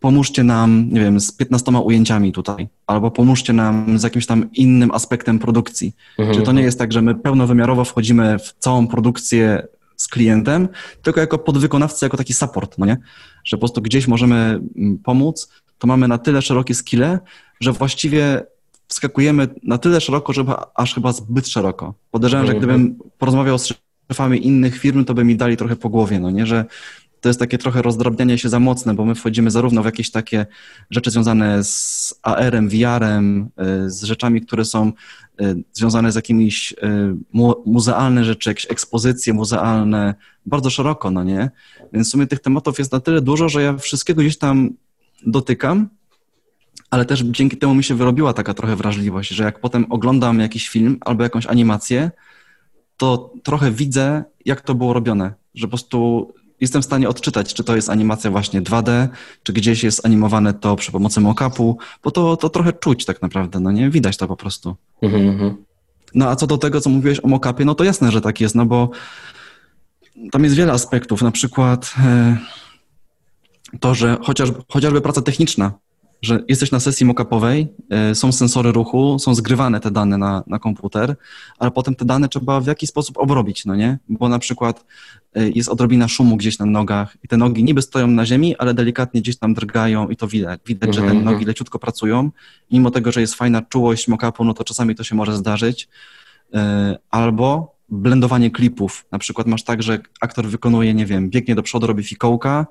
[0.00, 4.90] pomóżcie nam, nie wiem, z 15 ujęciami tutaj, albo pomóżcie nam z jakimś tam innym
[4.90, 5.92] aspektem produkcji.
[6.18, 6.38] Mhm.
[6.38, 10.68] Czy to nie jest tak, że my pełnowymiarowo wchodzimy w całą produkcję z klientem,
[11.02, 12.96] tylko jako podwykonawcy, jako taki support, no nie?
[13.44, 14.36] Że po prostu gdzieś możemy
[14.76, 15.48] mm, pomóc,
[15.78, 17.18] to mamy na tyle szerokie skille,
[17.60, 18.42] że właściwie
[18.88, 21.94] wskakujemy na tyle szeroko, żeby aż chyba zbyt szeroko.
[22.10, 22.66] Podejrzewam, że mhm.
[22.66, 23.72] gdybym porozmawiał z
[24.08, 26.46] szefami innych firm, to by mi dali trochę po głowie, no nie?
[26.46, 26.64] Że
[27.20, 30.46] to jest takie trochę rozdrabnianie się za mocne, bo my wchodzimy zarówno w jakieś takie
[30.90, 33.50] rzeczy związane z AR-em, VR-em,
[33.86, 34.92] y, z rzeczami, które są
[35.40, 36.76] y, związane z jakimiś y,
[37.66, 40.14] muzealne rzeczy, jakieś ekspozycje muzealne,
[40.46, 41.50] bardzo szeroko, no nie?
[41.92, 44.70] Więc w sumie tych tematów jest na tyle dużo, że ja wszystkiego gdzieś tam
[45.26, 45.88] dotykam,
[46.90, 50.68] ale też dzięki temu mi się wyrobiła taka trochę wrażliwość, że jak potem oglądam jakiś
[50.68, 52.10] film albo jakąś animację,
[52.96, 56.28] to trochę widzę, jak to było robione, że po prostu
[56.60, 59.08] jestem w stanie odczytać, czy to jest animacja właśnie 2D,
[59.42, 63.60] czy gdzieś jest animowane to przy pomocy mockupu, bo to, to trochę czuć tak naprawdę,
[63.60, 63.90] no nie?
[63.90, 64.76] Widać to po prostu.
[65.02, 65.56] Mhm, mhm.
[66.14, 68.54] No a co do tego, co mówiłeś o mockupie, no to jasne, że tak jest,
[68.54, 68.90] no bo
[70.32, 72.36] tam jest wiele aspektów, na przykład e,
[73.80, 75.72] to, że chociaż, chociażby praca techniczna,
[76.22, 80.58] że jesteś na sesji mockupowej, e, są sensory ruchu, są zgrywane te dane na, na
[80.58, 81.16] komputer,
[81.58, 83.98] ale potem te dane trzeba w jakiś sposób obrobić, no nie?
[84.08, 84.84] Bo na przykład
[85.34, 88.74] e, jest odrobina szumu gdzieś na nogach i te nogi niby stoją na ziemi, ale
[88.74, 90.60] delikatnie gdzieś tam drgają i to widać.
[90.66, 91.24] Widać, że te mhm.
[91.24, 92.30] nogi leciutko pracują.
[92.72, 95.88] mimo tego, że jest fajna czułość mockupu, no to czasami to się może zdarzyć.
[96.54, 99.06] E, albo blendowanie klipów.
[99.12, 102.66] Na przykład masz tak, że aktor wykonuje, nie wiem, biegnie do przodu, robi fikołka,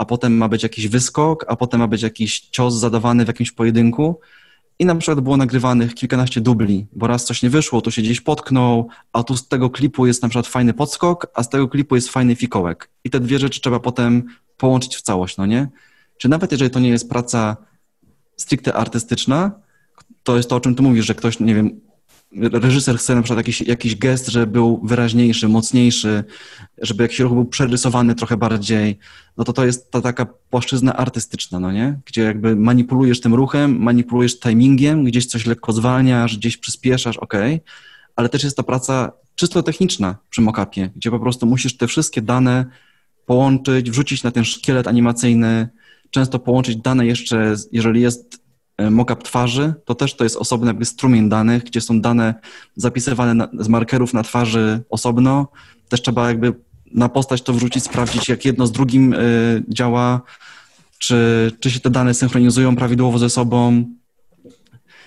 [0.00, 3.52] a potem ma być jakiś wyskok, a potem ma być jakiś cios zadawany w jakimś
[3.52, 4.20] pojedynku.
[4.78, 8.20] I na przykład było nagrywanych kilkanaście dubli, bo raz coś nie wyszło, tu się gdzieś
[8.20, 11.94] potknął, a tu z tego klipu jest na przykład fajny podskok, a z tego klipu
[11.94, 12.90] jest fajny fikołek.
[13.04, 14.24] I te dwie rzeczy trzeba potem
[14.56, 15.68] połączyć w całość, no nie?
[16.18, 17.56] Czy nawet jeżeli to nie jest praca
[18.36, 19.50] stricte artystyczna,
[20.22, 21.80] to jest to, o czym ty mówisz, że ktoś, nie wiem,
[22.32, 26.24] reżyser chce na przykład jakiś, jakiś gest, żeby był wyraźniejszy, mocniejszy,
[26.78, 28.98] żeby jakiś ruch był przerysowany trochę bardziej,
[29.36, 32.00] no to to jest ta taka płaszczyzna artystyczna, no nie?
[32.06, 37.34] Gdzie jakby manipulujesz tym ruchem, manipulujesz timingiem, gdzieś coś lekko zwalniasz, gdzieś przyspieszasz, ok,
[38.16, 42.22] ale też jest to praca czysto techniczna przy mockupie, gdzie po prostu musisz te wszystkie
[42.22, 42.66] dane
[43.26, 45.68] połączyć, wrzucić na ten szkielet animacyjny,
[46.10, 48.39] często połączyć dane jeszcze, jeżeli jest
[48.90, 52.34] mockup twarzy, to też to jest osobny jakby strumień danych, gdzie są dane
[52.76, 55.48] zapisywane na, z markerów na twarzy osobno.
[55.88, 56.54] Też trzeba jakby
[56.94, 60.20] na postać to wrzucić, sprawdzić, jak jedno z drugim y, działa,
[60.98, 63.84] czy, czy się te dane synchronizują prawidłowo ze sobą.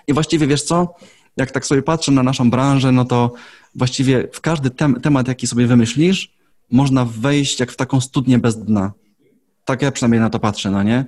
[0.08, 0.96] I właściwie wiesz co?
[1.38, 3.34] Jak tak sobie patrzę na naszą branżę, no to
[3.76, 6.34] właściwie w każdy tem temat, jaki sobie wymyślisz,
[6.72, 8.92] można wejść jak w taką studnię bez dna.
[9.66, 11.06] Tak ja przynajmniej na to patrzę, no nie?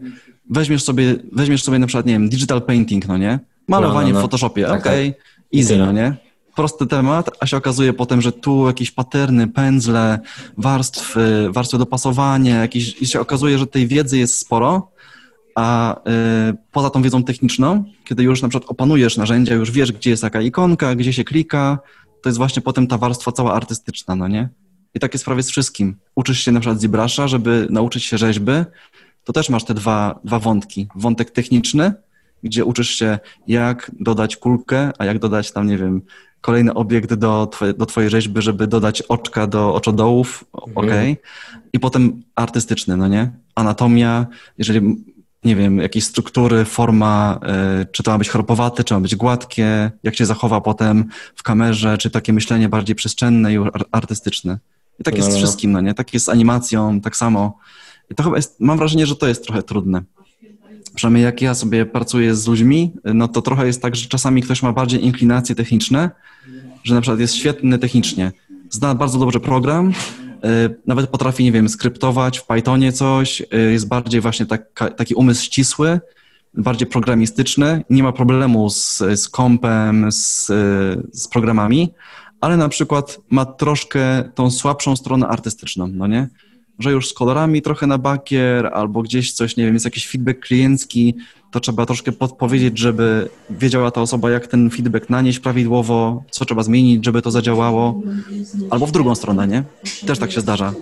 [0.50, 3.40] Weźmiesz sobie, weźmiesz sobie na przykład, nie wiem, digital painting, no nie?
[3.68, 4.20] Malowanie no, no, no.
[4.20, 5.22] w Photoshopie, tak, okej, okay.
[5.22, 5.60] Tak.
[5.60, 6.16] easy, no nie?
[6.56, 10.20] Prosty temat, a się okazuje potem, że tu jakieś paterny, pędzle,
[10.58, 14.92] warstwy, warstwy dopasowania, jakieś, i się okazuje, że tej wiedzy jest sporo,
[15.56, 15.96] a
[16.52, 20.24] y, poza tą wiedzą techniczną, kiedy już na przykład opanujesz narzędzia, już wiesz, gdzie jest
[20.24, 21.80] jaka ikonka, gdzie się klika,
[22.22, 24.50] to jest właśnie potem ta warstwa cała artystyczna, no nie?
[24.94, 25.96] I tak jest prawie z wszystkim.
[26.16, 28.52] Uczysz się na przykład ZBrusha, żeby nauczyć się rzeźby,
[29.26, 30.88] to też masz te dwa, dwa wątki.
[30.96, 31.94] Wątek techniczny,
[32.44, 36.02] gdzie uczysz się, jak dodać kulkę, a jak dodać tam, nie wiem,
[36.42, 40.88] kolejny obiekt do, twoje, do twojej rzeźby, żeby dodać oczka do oczodołów, mhm.
[40.88, 41.20] ok.
[41.74, 43.32] I potem artystyczny, no nie?
[43.56, 44.26] Anatomia,
[44.58, 45.06] jeżeli,
[45.44, 47.40] nie wiem, jakieś struktury, forma,
[47.82, 51.06] y, czy to ma być chropowaty, czy ma być gładkie, jak się zachowa potem
[51.36, 53.58] w kamerze, czy takie myślenie bardziej przestrzenne i
[53.92, 54.60] artystyczne.
[55.00, 55.46] I tak jest z no, no, no.
[55.46, 55.94] wszystkim, no nie?
[55.94, 57.58] Tak jest z animacją, tak samo.
[58.12, 60.04] I to chyba jest, mam wrażenie, że to jest trochę trudne.
[60.96, 64.64] Przynajmniej jak ja sobie pracuję z ludźmi, no to trochę jest tak, że czasami ktoś
[64.64, 66.10] ma bardziej inklinacje techniczne,
[66.84, 68.32] że na przykład jest świetny technicznie,
[68.70, 73.88] zna bardzo dobrze program, y, nawet potrafi, nie wiem, skryptować w Pythonie coś, y, jest
[73.88, 74.46] bardziej właśnie
[74.98, 76.00] taki umysł ścisły,
[76.54, 80.46] bardziej programistyczny, nie ma problemu z, z kompem, z,
[81.14, 81.94] z programami,
[82.42, 86.28] ale na przykład ma troszkę tą słabszą stronę artystyczną, no nie?
[86.80, 90.40] Że już z kolorami trochę na bakier, albo gdzieś coś, nie wiem, jest jakiś feedback
[90.40, 91.16] kliencki,
[91.52, 96.64] to trzeba troszkę podpowiedzieć, żeby wiedziała ta osoba, jak ten feedback nanieść prawidłowo, co trzeba
[96.64, 98.02] zmienić, żeby to zadziałało.
[98.70, 99.64] Albo w drugą stronę, nie?
[100.08, 100.74] Też tak się zdarza,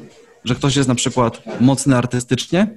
[0.44, 2.68] że ktoś jest na przykład mocny artystycznie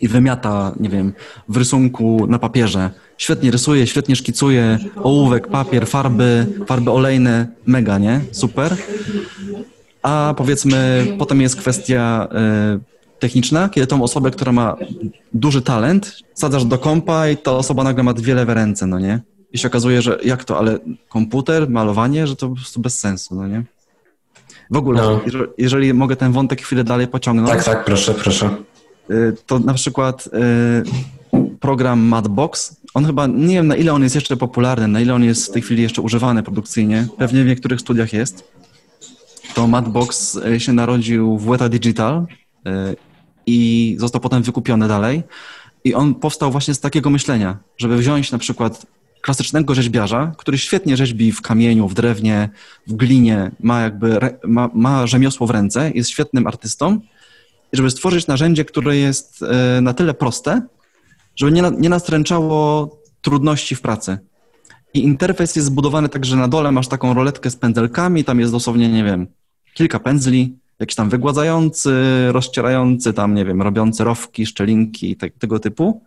[0.00, 1.12] i wymiata, nie wiem,
[1.48, 2.90] w rysunku na papierze.
[3.18, 8.20] Świetnie rysuje, świetnie szkicuje, ołówek, papier, farby, farby olejne, mega, nie?
[8.32, 8.76] Super
[10.02, 12.28] a powiedzmy potem jest kwestia
[13.18, 14.76] techniczna, kiedy tą osobę, która ma
[15.34, 19.20] duży talent, sadzasz do kompa i ta osoba nagle ma dwie lewe ręce, no nie?
[19.52, 20.78] I się okazuje, że jak to, ale
[21.08, 23.64] komputer, malowanie, że to po prostu bez sensu, no nie?
[24.70, 25.20] W ogóle, no.
[25.24, 27.50] jeżeli, jeżeli, mogę ten wątek chwilę dalej pociągnąć.
[27.50, 28.50] Tak, tak, proszę, proszę.
[29.10, 30.26] Y, to na przykład
[31.32, 35.14] y, program Madbox, on chyba, nie wiem na ile on jest jeszcze popularny, na ile
[35.14, 38.44] on jest w tej chwili jeszcze używany produkcyjnie, pewnie w niektórych studiach jest.
[39.58, 42.26] To Madbox y, się narodził w Weta Digital
[43.46, 45.22] i został potem wykupiony dalej.
[45.84, 48.86] I on powstał właśnie z takiego myślenia, żeby wziąć na przykład
[49.20, 52.48] klasycznego rzeźbiarza, który świetnie rzeźbi w kamieniu, w drewnie,
[52.86, 57.00] w glinie, ma jakby ma, ma rzemiosło w ręce, jest świetnym artystą,
[57.72, 60.62] i żeby stworzyć narzędzie, które jest e, na tyle proste,
[61.36, 62.90] żeby nie, nie nastręczało
[63.22, 64.18] trudności w pracy.
[64.94, 68.52] I interfejs jest zbudowany tak, że na dole masz taką roletkę z pędzelkami, tam jest
[68.52, 69.26] dosłownie, nie wiem,
[69.78, 71.92] kilka pędzli, jakiś tam wygładzający,
[72.32, 76.02] rozcierający, tam, nie wiem, robiący rowki, szczelinki te, tego typu.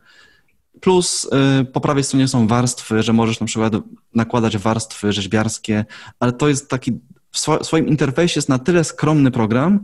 [0.81, 1.29] Plus
[1.61, 3.73] y, po prawej stronie są warstwy, że możesz na przykład
[4.15, 5.85] nakładać warstwy rzeźbiarskie,
[6.19, 6.91] ale to jest taki,
[7.31, 9.79] w swoim interfejsie jest na tyle skromny program,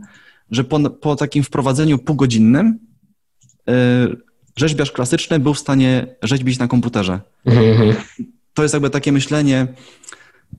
[0.50, 2.78] że po, po takim wprowadzeniu półgodzinnym
[3.70, 3.72] y,
[4.56, 7.20] rzeźbiarz klasyczny był w stanie rzeźbić na komputerze.
[7.44, 7.94] Mhm.
[8.54, 9.66] To jest jakby takie myślenie,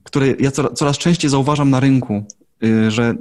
[0.04, 2.24] które ja coraz częściej zauważam na rynku,
[2.88, 3.14] że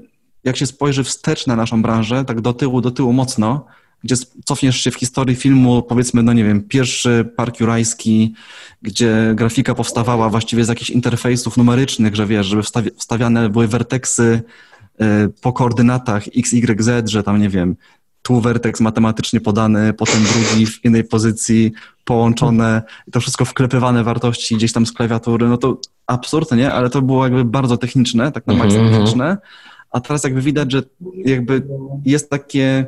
[0.43, 3.65] jak się spojrzy wstecz na naszą branżę, tak do tyłu, do tyłu mocno,
[4.03, 4.15] gdzie
[4.45, 8.33] cofniesz się w historii filmu, powiedzmy, no nie wiem, pierwszy Park Jurajski,
[8.81, 12.63] gdzie grafika powstawała właściwie z jakichś interfejsów numerycznych, że wiesz, żeby
[12.97, 14.41] wstawiane były werteksy
[15.01, 15.05] y,
[15.41, 17.75] po koordynatach x, y, z, że tam, nie wiem,
[18.29, 21.71] tu werteks matematycznie podany, potem drugi w innej pozycji,
[22.05, 25.77] połączone, to wszystko wklepywane wartości gdzieś tam z klawiatury, no to
[26.07, 26.71] absurd, nie?
[26.73, 29.05] Ale to było jakby bardzo techniczne, tak na maksa mhm, mhm.
[29.05, 29.37] techniczne,
[29.91, 30.83] a teraz jakby widać, że
[31.25, 31.61] jakby
[32.05, 32.85] jest takie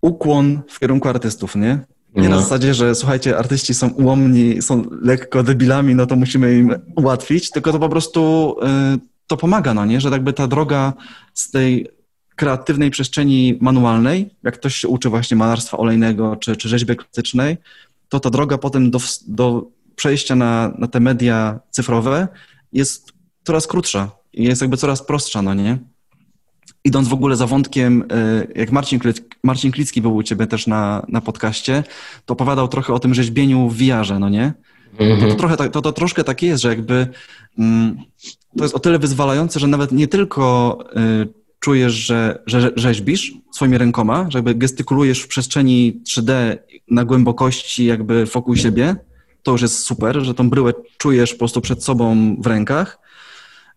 [0.00, 1.78] ukłon w kierunku artystów, nie?
[2.14, 2.36] Nie no.
[2.36, 7.50] na zasadzie, że słuchajcie, artyści są ułomni, są lekko debilami, no to musimy im ułatwić,
[7.50, 8.54] tylko to po prostu
[8.94, 10.00] y, to pomaga, no nie?
[10.00, 10.92] Że jakby ta droga
[11.34, 12.01] z tej
[12.42, 17.56] kreatywnej przestrzeni manualnej, jak ktoś się uczy właśnie malarstwa olejnego czy, czy rzeźby klasycznej,
[18.08, 19.66] to ta droga potem do, do
[19.96, 22.28] przejścia na, na te media cyfrowe
[22.72, 23.12] jest
[23.44, 25.78] coraz krótsza i jest jakby coraz prostsza, no nie?
[26.84, 29.00] idąc w ogóle za wątkiem, e, jak Marcin,
[29.42, 31.84] Marcin Klicki był u ciebie też na, na podcaście,
[32.26, 34.52] to opowiadał trochę o tym rzeźbieniu w VR-ze, no nie?
[34.98, 37.06] To, to, trochę, to, to troszkę tak jest, że jakby
[37.58, 37.96] mm,
[38.56, 43.78] to jest o tyle wyzwalające, że nawet nie tylko y, czujesz, że, że rzeźbisz swoimi
[43.78, 46.58] rękoma, że jakby gestykulujesz w przestrzeni 3D
[46.90, 48.96] na głębokości jakby wokół siebie,
[49.42, 52.98] to już jest super, że tą bryłę czujesz po prostu przed sobą w rękach,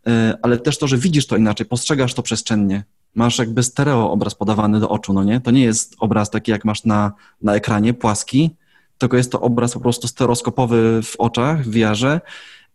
[0.07, 0.11] y,
[0.41, 2.83] ale też to, że widzisz to inaczej, postrzegasz to przestrzennie,
[3.15, 5.41] masz jakby stereo obraz podawany do oczu, no nie?
[5.41, 7.11] To nie jest obraz taki, jak masz na,
[7.41, 8.49] na ekranie, płaski,
[8.97, 12.21] tylko jest to obraz po prostu stereoskopowy w oczach, w wiarze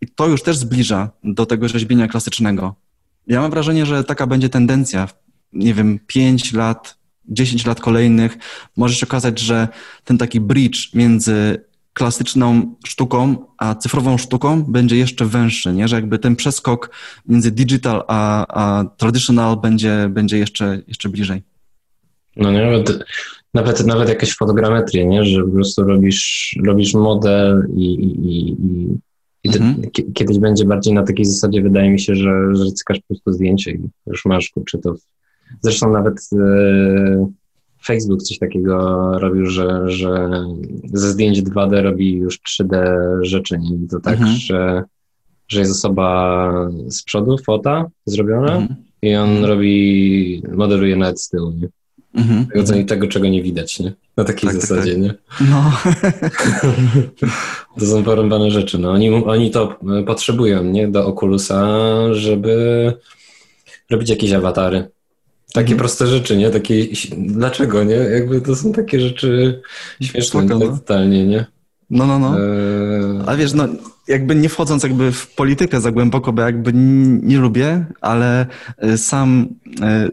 [0.00, 2.74] i to już też zbliża do tego rzeźbienia klasycznego.
[3.30, 5.08] Ja mam wrażenie, że taka będzie tendencja,
[5.52, 8.38] nie wiem, 5 lat, 10 lat kolejnych,
[8.76, 9.68] może się okazać, że
[10.04, 15.88] ten taki bridge między klasyczną sztuką, a cyfrową sztuką będzie jeszcze węższy, nie?
[15.88, 16.90] że jakby ten przeskok
[17.28, 21.42] między digital a, a traditional będzie, będzie jeszcze, jeszcze bliżej.
[22.36, 23.04] No nie, nawet,
[23.54, 25.24] nawet, nawet jakieś fotogrametrie, nie?
[25.24, 28.56] że po prostu robisz, robisz model i, i, i,
[29.44, 29.90] i mhm.
[30.14, 33.70] kiedyś będzie bardziej na takiej zasadzie, wydaje mi się, że, że cykasz po prostu zdjęcie
[33.70, 34.94] i już masz, kurczę, to...
[35.62, 36.28] Zresztą nawet...
[36.32, 37.26] Yy,
[37.84, 38.78] Facebook coś takiego
[39.18, 40.30] robił, że, że
[40.84, 42.84] ze zdjęć 2D robi już 3D
[43.22, 43.58] rzeczy.
[43.58, 43.88] Nie?
[43.88, 44.36] To tak, mhm.
[44.36, 44.82] że,
[45.48, 46.50] że jest osoba
[46.88, 48.74] z przodu, fota zrobiona mhm.
[49.02, 51.50] i on robi, modeluje nawet z tyłu.
[51.50, 51.68] Nie?
[52.14, 52.46] Mhm.
[52.46, 53.92] Tego, tego, czego nie widać, nie?
[54.16, 55.14] Na takiej tak, tak zasadzie, tak, nie?
[55.40, 55.72] No.
[57.78, 58.78] to są porąbane rzeczy.
[58.78, 58.90] No.
[58.90, 60.88] Oni, oni to potrzebują, nie?
[60.88, 61.78] Do Oculusa,
[62.14, 62.92] żeby
[63.90, 64.88] robić jakieś awatary.
[65.52, 65.78] Takie mhm.
[65.78, 66.50] proste rzeczy, nie?
[66.50, 66.86] Takie,
[67.18, 67.94] dlaczego, nie?
[67.94, 69.62] Jakby to są takie rzeczy
[70.00, 70.76] śmieszne Spoko, no.
[70.78, 71.46] totalnie, nie?
[71.90, 72.40] No, no, no.
[72.40, 73.22] Eee...
[73.26, 73.68] A wiesz, no,
[74.08, 76.72] jakby nie wchodząc jakby w politykę za głęboko, bo jakby
[77.22, 78.46] nie lubię, ale
[78.78, 79.48] e, sam
[79.82, 80.08] e,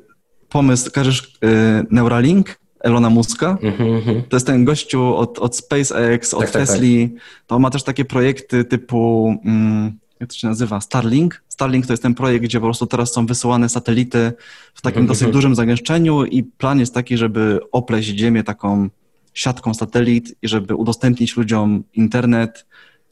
[0.50, 3.58] pomysł, każesz e, Neuralink, Elona Muska.
[3.62, 4.22] Mm-hmm.
[4.30, 6.76] To jest ten gościu od, od SpaceX, od tak, Tesla.
[6.76, 7.48] Tak, tak.
[7.48, 11.44] To ma też takie projekty typu, mm, jak to się nazywa, Starlink.
[11.48, 14.34] Starlink to jest ten projekt, gdzie po prostu teraz są wysyłane satelity
[14.74, 15.08] w takim mm-hmm.
[15.08, 18.90] dosyć dużym zagęszczeniu i plan jest taki, żeby opleść Ziemię taką
[19.34, 22.66] siatką satelit i żeby udostępnić ludziom internet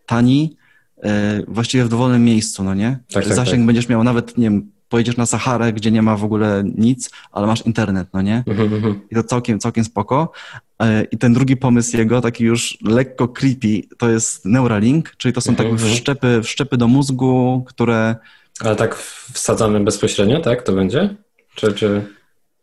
[0.05, 0.55] tani,
[1.47, 2.99] właściwie w dowolnym miejscu, no nie?
[3.13, 3.65] Tak, tak Zasięg tak.
[3.65, 7.47] będziesz miał nawet, nie wiem, pojedziesz na Saharę, gdzie nie ma w ogóle nic, ale
[7.47, 8.43] masz internet, no nie?
[8.47, 8.99] Mhm, mhm.
[9.11, 10.31] I to całkiem, całkiem spoko.
[10.81, 15.41] E, I ten drugi pomysł jego, taki już lekko creepy, to jest Neuralink, czyli to
[15.41, 15.93] są Mhm, tak mhm.
[15.93, 18.15] wszczepy, wszczepy do mózgu, które
[18.59, 18.95] Ale tak
[19.33, 20.63] wsadzamy bezpośrednio, tak?
[20.63, 21.15] To będzie?
[21.55, 22.01] Czy, czy...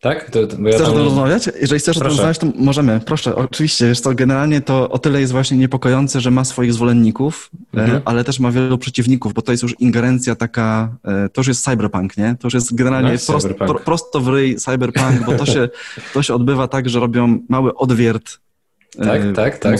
[0.02, 0.30] Tak?
[0.30, 1.50] To, to, ja Chcesz o tam- tym rozmawiać?
[1.60, 2.16] Jeżeli chcesz o tym Proszę.
[2.16, 3.00] rozmawiać, to możemy.
[3.06, 3.86] Proszę, oczywiście.
[3.88, 7.96] Wiesz co, generalnie to o tyle jest właśnie niepokojące, że ma swoich zwolenników, Mhm.
[7.96, 11.48] e, ale też ma wielu przeciwników, bo to jest już ingerencja taka, e, to już
[11.48, 12.36] jest cyberpunk, nie?
[12.40, 13.70] To już jest generalnie No, prost, cyberpunk.
[13.70, 15.68] pro, prosto w ryj cyberpunk, bo to się,
[16.14, 18.38] to się odbywa tak, że robią mały odwiert
[18.98, 19.72] e, Tak, tak, tak.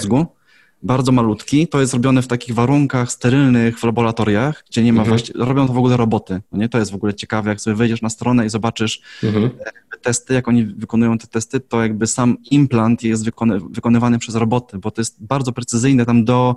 [0.83, 1.69] Bardzo malutki.
[1.69, 5.19] To jest robione w takich warunkach sterylnych w laboratoriach, gdzie nie ma Mhm.
[5.19, 6.41] właści- Robią to w ogóle roboty.
[6.53, 6.69] No nie?
[6.69, 9.51] To jest w ogóle ciekawe, jak sobie wejdziesz na stronę i zobaczysz Mhm.
[10.03, 14.79] testy, jak oni wykonują te testy, to jakby sam implant jest wykony, wykonywany przez roboty,
[14.79, 16.57] bo to jest bardzo precyzyjne tam do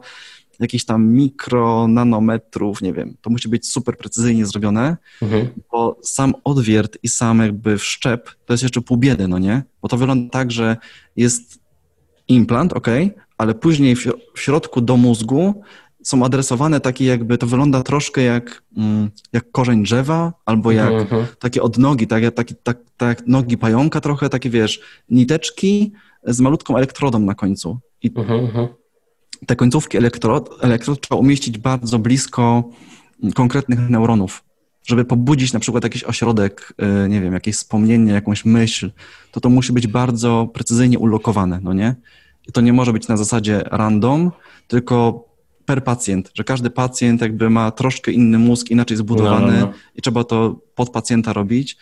[0.59, 3.17] jakichś tam mikro, nanometrów, nie wiem.
[3.21, 5.47] To musi być super precyzyjnie zrobione, Mhm.
[5.71, 9.63] bo sam odwiert i sam jakby wszczep to jest jeszcze pół biedy, no nie?
[9.81, 10.77] Bo to wygląda tak, że
[11.15, 11.59] jest
[12.27, 12.87] implant, ok,
[13.37, 15.61] ale później w, w środku do mózgu
[16.03, 21.25] są adresowane takie jakby, to wygląda troszkę jak, mm, jak korzeń drzewa, albo jak Mhm.
[21.39, 24.79] takie odnogi, tak, tak, tak jak nogi pająka trochę, takie wiesz,
[25.09, 25.91] niteczki
[26.23, 27.79] z malutką elektrodą na końcu.
[28.03, 28.39] I Mhm.
[28.39, 28.67] Mhm.
[29.47, 32.63] te końcówki elektrod, elektrod trzeba umieścić bardzo blisko
[33.23, 34.43] mm, konkretnych neuronów.
[34.85, 36.73] Żeby pobudzić na przykład jakiś ośrodek,
[37.05, 38.91] y, nie wiem, jakieś wspomnienie, jakąś myśl,
[39.31, 41.95] to to musi być bardzo precyzyjnie ulokowane, no nie?
[42.47, 44.31] I to nie może być na zasadzie random,
[44.67, 45.25] tylko
[45.65, 49.73] per pacjent, że każdy pacjent jakby ma troszkę inny mózg, inaczej zbudowany No, no, no.
[49.95, 51.77] i trzeba to pod pacjenta robić.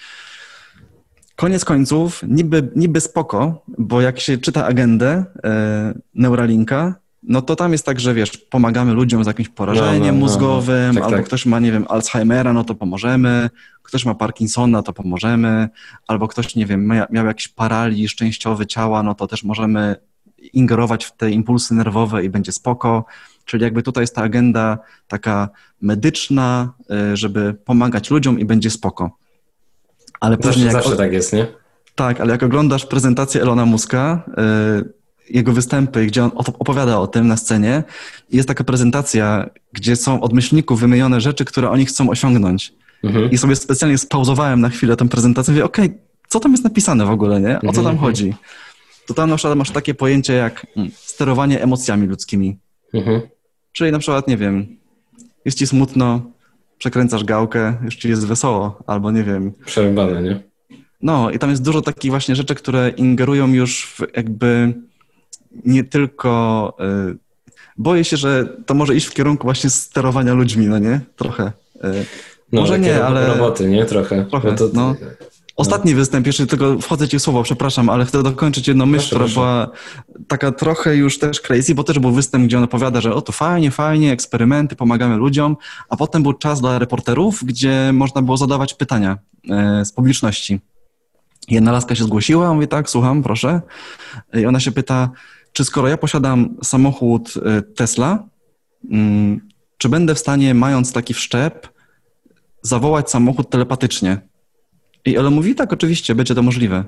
[1.35, 6.95] Koniec końców, niby, niby spoko, bo jak się czyta agendę e, Neuralinka,
[7.28, 10.12] no to tam jest tak, że wiesz, pomagamy ludziom z jakimś porażeniem No, no, no,
[10.14, 10.20] no.
[10.20, 11.26] mózgowym, Tak, albo tak.
[11.26, 13.50] ktoś ma, nie wiem, Alzheimera, no to pomożemy,
[13.84, 15.70] ktoś ma Parkinsona, to pomożemy,
[16.08, 19.95] albo ktoś, nie wiem, mia- miał jakiś paraliż częściowy ciała, no to też możemy
[20.54, 23.06] ingerować w te impulsy nerwowe i będzie spoko.
[23.45, 24.78] Czyli jakby tutaj jest ta agenda
[25.08, 25.50] taka
[25.82, 26.74] medyczna,
[27.14, 29.18] y, żeby pomagać ludziom i będzie spoko.
[30.20, 31.48] Ale później Zawsze, jak, zawsze tak jest, nie?
[31.95, 34.24] tak, ale jak oglądasz prezentację Elona Muska,
[34.80, 37.84] y, jego występy, gdzie on op- opowiada o tym na scenie,
[38.32, 42.74] jest taka prezentacja, gdzie są od myślników wymienione rzeczy, które oni chcą osiągnąć.
[43.04, 43.32] Mhm.
[43.32, 45.94] I sobie specjalnie spauzowałem na chwilę tę prezentację i mówię, okej,
[46.28, 47.58] co tam jest napisane w ogóle, nie?
[47.58, 47.98] O co tam mhm.
[47.98, 48.34] chodzi?
[49.08, 52.58] To tam na przykład masz takie pojęcie jak mm, sterowanie emocjami ludzkimi.
[52.94, 53.22] Mhm.
[53.72, 54.78] Czyli na przykład, nie wiem,
[55.45, 56.22] jest ci smutno,
[56.78, 60.44] przekręcasz gałkę, już ci jest wesoło, albo nie wiem, Przerwane, nie?
[61.02, 64.74] no i tam jest dużo takich właśnie rzeczy, które ingerują już w jakby
[65.65, 66.73] nie tylko.
[67.11, 67.17] Y,
[67.77, 71.01] boję się, że to może iść w kierunku właśnie sterowania ludźmi, no nie?
[71.15, 71.51] Trochę.
[71.75, 72.05] Y,
[72.51, 73.85] No, Może nie, ale- Roboty, nie?
[73.85, 74.25] Trochę.
[74.25, 74.95] Trochę, Bo to, no.
[75.55, 79.27] Ostatni występ, jeszcze tylko wchodzę ci w słowo, przepraszam, ale chcę dokończyć jedną myśl, która
[79.27, 79.69] była
[80.27, 83.31] taka trochę już też crazy, bo też był występ, gdzie on opowiada, że o to
[83.31, 85.57] fajnie, fajnie, eksperymenty, pomagamy ludziom,
[85.89, 89.17] a potem był czas dla reporterów, gdzie można było zadawać pytania
[89.49, 90.59] e, z publiczności.
[91.49, 93.61] Jedna laska się zgłosiła, mówi tak, słucham, proszę.
[94.34, 95.09] I ona się pyta,
[95.53, 98.30] czy skoro ja posiadam samochód e, Tesla,
[98.91, 99.41] mm,
[99.77, 101.69] czy będę w stanie, mając taki wszczep,
[102.61, 104.17] zawołać samochód telepatycznie?
[105.05, 106.84] I Elon mówi, tak, oczywiście, będzie to możliwe.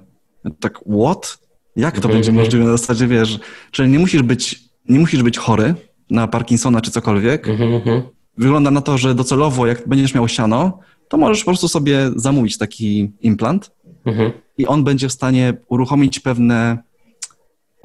[0.59, 1.37] Tak, what?
[1.75, 2.65] Jak to będzie możliwe?
[2.65, 3.39] Na zasadzie, wiesz,
[3.71, 5.75] czyli nie musisz być, nie musisz być chory
[6.09, 7.47] na Parkinsona czy cokolwiek.
[7.49, 8.01] Mhm, mhm.
[8.37, 12.57] Wygląda na to, że docelowo, jak będziesz miał siano, to możesz po prostu sobie zamówić
[12.57, 13.71] taki implant
[14.05, 14.31] Mhm.
[14.57, 16.77] i on będzie w stanie uruchomić pewne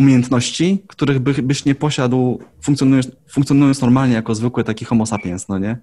[0.01, 5.59] umiejętności, których by, byś nie posiadł funkcjonując, funkcjonując normalnie jako zwykły taki homo sapiens, no
[5.59, 5.79] nie?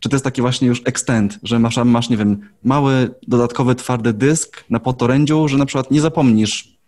[0.00, 4.12] Czy to jest taki właśnie już extend, że masz, masz, nie wiem, mały, dodatkowy, twardy
[4.12, 6.78] dysk na podorędziu, że na przykład nie zapomnisz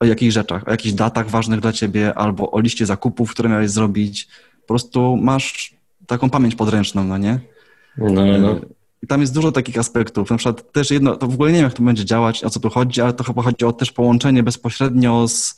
[0.00, 3.70] o jakichś rzeczach, o jakichś datach ważnych dla ciebie albo o liście zakupów, które miałeś
[3.70, 4.28] zrobić.
[4.60, 5.74] Po prostu masz
[6.06, 7.40] taką pamięć podręczną, no nie?
[7.98, 8.60] No, no, no.
[9.02, 10.30] I tam jest dużo takich aspektów.
[10.30, 12.60] Na przykład też jedno, to w ogóle nie wiem, jak to będzie działać, o co
[12.60, 15.56] tu chodzi, ale to chyba chodzi o też połączenie bezpośrednio z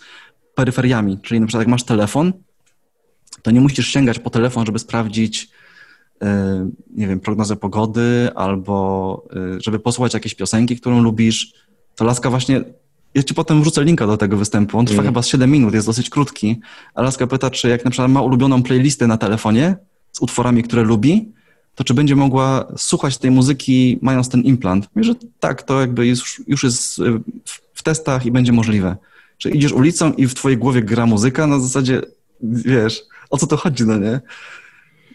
[0.61, 1.19] peryferiami.
[1.23, 2.33] Czyli na przykład jak masz telefon,
[3.43, 5.49] to nie musisz sięgać po telefon, żeby sprawdzić,
[6.23, 9.25] e, nie wiem, prognozę pogody albo
[9.57, 11.53] e, żeby posłuchać jakiejś piosenki, którą lubisz.
[11.97, 12.65] To Laska właśnie,
[13.15, 15.13] ja ci potem wrzucę linka do tego występu, on trwa Mm.
[15.13, 16.61] chyba z 7 minut, jest dosyć krótki,
[16.95, 19.77] a Laska pyta, czy jak na przykład ma ulubioną playlistę na telefonie
[20.13, 21.33] z utworami, które lubi,
[21.75, 24.89] to czy będzie mogła słuchać tej muzyki mając ten implant?
[24.95, 27.01] Mówię, że tak, to jakby już, już jest
[27.75, 28.97] w testach i będzie możliwe.
[29.41, 32.03] Że idziesz ulicą i w twojej głowie gra muzyka na zasadzie,
[32.43, 34.21] wiesz, o co to chodzi, no nie?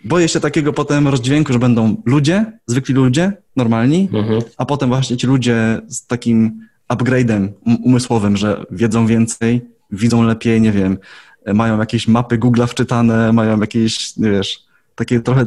[0.06, 4.42] boję się takiego potem rozdźwięku, że będą ludzie, zwykli ludzie, normalni, mhm.
[4.58, 9.62] a potem właśnie ci ludzie z takim upgrade'em um, umysłowym, że wiedzą więcej,
[9.92, 10.98] widzą lepiej, nie wiem,
[11.54, 14.60] mają jakieś mapy Google'a wczytane, mają jakieś, nie wiesz,
[14.96, 15.46] takie trochę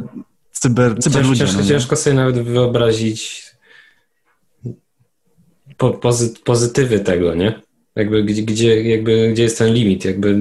[0.51, 1.45] cyber, cyber ludzie.
[1.45, 3.49] Ciężko, no ciężko sobie nawet wyobrazić
[5.77, 7.61] po, pozy, pozytywy tego, nie?
[7.95, 10.35] Jakby gdzie, gdzie, jakby, gdzie jest ten limit, jakby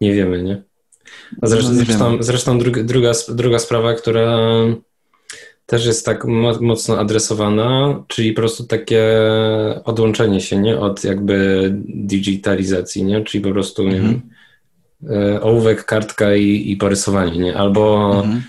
[0.00, 0.62] nie wiemy, nie?
[1.42, 4.38] A zresztą, no, zresztą, zresztą druga, druga, druga sprawa, która
[5.66, 6.24] też jest tak
[6.60, 9.20] mocno adresowana, czyli po prostu takie
[9.84, 10.78] odłączenie się, nie?
[10.78, 13.24] Od jakby digitalizacji, nie?
[13.24, 14.22] Czyli po prostu, nie wiem,
[15.02, 15.34] mhm.
[15.34, 17.56] e, ołówek, kartka i, i porysowanie, nie?
[17.56, 18.42] Albo mhm.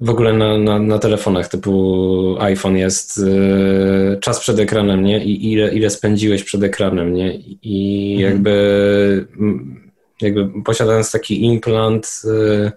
[0.00, 5.24] W ogóle na, na, na, telefonach typu iPhone jest y, czas przed ekranem, nie?
[5.24, 7.34] I ile, ile spędziłeś przed ekranem, nie?
[7.62, 8.32] I mhm.
[8.32, 9.26] jakby,
[10.20, 12.72] jakby posiadając taki implant y,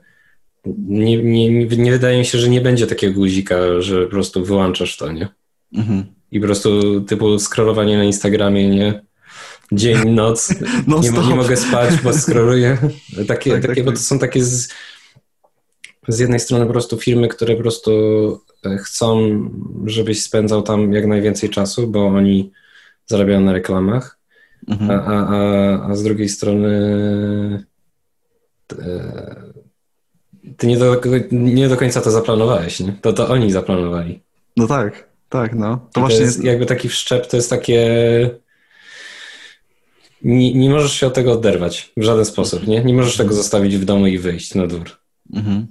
[0.87, 4.97] nie, nie, nie wydaje mi się, że nie będzie takiego guzika, że po prostu wyłączasz
[4.97, 5.27] to, nie?
[5.73, 6.05] Mhm.
[6.31, 9.01] I po prostu typu scrollowanie na Instagramie, nie?
[9.71, 10.53] Dzień, noc,
[10.87, 12.77] no nie, nie, mogę spać, bo scrolluję.
[13.27, 14.05] Takie, tak, takie tak, bo to tak.
[14.05, 14.69] są takie z,
[16.07, 17.91] z jednej strony po prostu firmy, które po prostu
[18.65, 19.39] e, chcą,
[19.85, 22.51] żebyś spędzał tam jak najwięcej czasu, bo oni
[23.05, 24.17] zarabiają na reklamach,
[24.67, 24.91] mhm.
[24.91, 26.69] a, a, a, a z drugiej strony
[28.79, 29.47] e,
[30.57, 31.01] ty nie do,
[31.31, 32.93] nie do końca to zaplanowałeś, nie?
[33.01, 34.21] To, to oni zaplanowali.
[34.57, 35.77] No tak, tak, no.
[35.77, 37.79] To, to właśnie jest jakby taki wszczep, to jest takie...
[40.21, 42.83] Nie, nie możesz się od tego oderwać w żaden sposób, nie?
[42.83, 44.91] Nie możesz tego zostawić w domu i wyjść na dwór.
[45.33, 45.67] Mhm.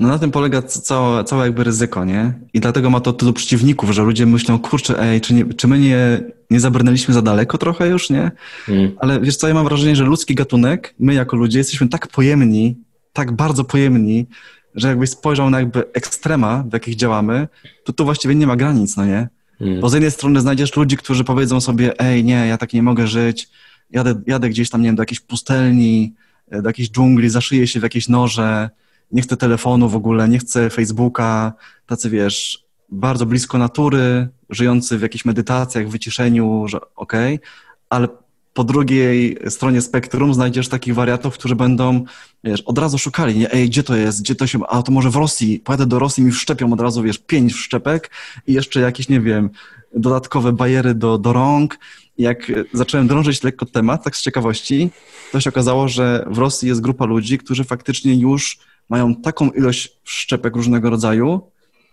[0.00, 2.32] No na tym polega całe, całe jakby ryzyko, nie?
[2.54, 5.78] I dlatego ma to tylu przeciwników, że ludzie myślą, kurczę, ej, czy, nie, czy my
[5.78, 8.30] nie, nie zabrnęliśmy za daleko trochę już, nie?
[8.68, 8.92] Mm.
[8.98, 12.84] Ale wiesz co, ja mam wrażenie, że ludzki gatunek, my jako ludzie jesteśmy tak pojemni
[13.14, 14.26] tak bardzo pojemni,
[14.74, 17.48] że jakbyś spojrzał na jakby ekstrema, w jakich działamy,
[17.84, 19.28] to tu właściwie nie ma granic, no nie?
[19.60, 19.80] Mm.
[19.80, 23.06] Bo z jednej strony znajdziesz ludzi, którzy powiedzą sobie, ej, nie, ja tak nie mogę
[23.06, 23.48] żyć,
[23.90, 26.14] jadę, jadę gdzieś tam, nie wiem, do jakiejś pustelni,
[26.50, 28.70] e, do jakiejś dżungli, zaszyję się w jakieś noże,
[29.12, 31.52] nie chcę telefonu w ogóle, nie chcę Facebooka,
[31.86, 37.48] tacy, wiesz, bardzo blisko natury, żyjący w jakichś medytacjach, wyciszeniu, że okej, okay,
[37.88, 38.08] ale
[38.54, 42.04] po drugiej stronie spektrum znajdziesz takich wariatów, którzy będą,
[42.44, 45.10] wiesz, od razu szukali, nie, ej, gdzie to jest, gdzie to się, a to może
[45.10, 48.10] w Rosji, pojadę do Rosji, mi wszczepią od razu, wiesz, pięć wszczepek
[48.46, 49.50] i jeszcze jakieś, nie wiem,
[49.96, 51.78] dodatkowe bariery do, do rąk.
[52.18, 54.90] Jak zacząłem drążyć lekko temat, tak z ciekawości,
[55.32, 58.58] to się okazało, że w Rosji jest grupa ludzi, którzy faktycznie już
[58.88, 61.40] mają taką ilość wszczepek różnego rodzaju,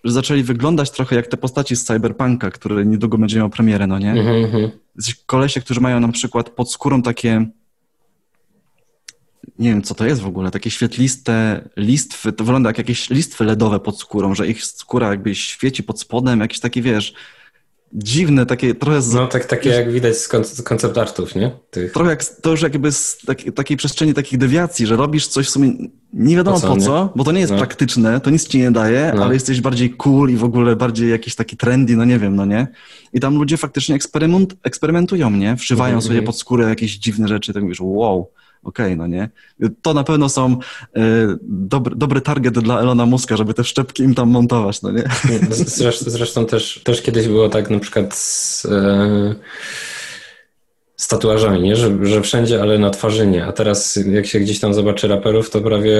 [0.03, 3.99] że zaczęli wyglądać trochę jak te postaci z Cyberpunka, które niedługo będzie miał premierę, no
[3.99, 4.13] nie?
[4.13, 4.69] Mm-hmm.
[5.25, 7.45] Kolesie, którzy mają na przykład pod skórą takie
[9.59, 13.43] nie wiem, co to jest w ogóle, takie świetliste listwy, to wygląda jak jakieś listwy
[13.43, 17.13] LEDowe pod skórą, że ich skóra jakby świeci pod spodem, jakieś takie, wiesz,
[17.93, 19.01] dziwne, takie trochę...
[19.01, 21.51] Z, no tak, takie jak widać z koncept artów, nie?
[21.71, 21.91] Tych...
[21.91, 25.49] Trochę jak, to już jakby z taki, takiej przestrzeni takich dewiacji, że robisz coś w
[25.49, 25.73] sumie
[26.13, 27.57] nie wiadomo po co, po co bo to nie jest no.
[27.57, 29.23] praktyczne, to nic ci nie daje, no.
[29.23, 32.45] ale jesteś bardziej cool i w ogóle bardziej jakiś taki trendy, no nie wiem, no
[32.45, 32.67] nie?
[33.13, 35.55] I tam ludzie faktycznie eksperyment, eksperymentują, nie?
[35.55, 36.07] Wszywają mm -hmm.
[36.07, 38.29] sobie pod skórę jakieś dziwne rzeczy, tak mówisz, wow,
[38.63, 39.29] okej, okay, no nie?
[39.81, 40.99] To na pewno są y,
[41.43, 45.03] dobry, dobry target dla Elona Muska, żeby te szczepki im tam montować, no nie?
[45.49, 49.35] Zresztą, zresztą też, też kiedyś było tak na przykład z, y,
[50.95, 51.75] z tatuażami, nie?
[51.75, 53.45] Że, że wszędzie, ale na twarzy nie.
[53.45, 55.97] A teraz jak się gdzieś tam zobaczy raperów, to prawie,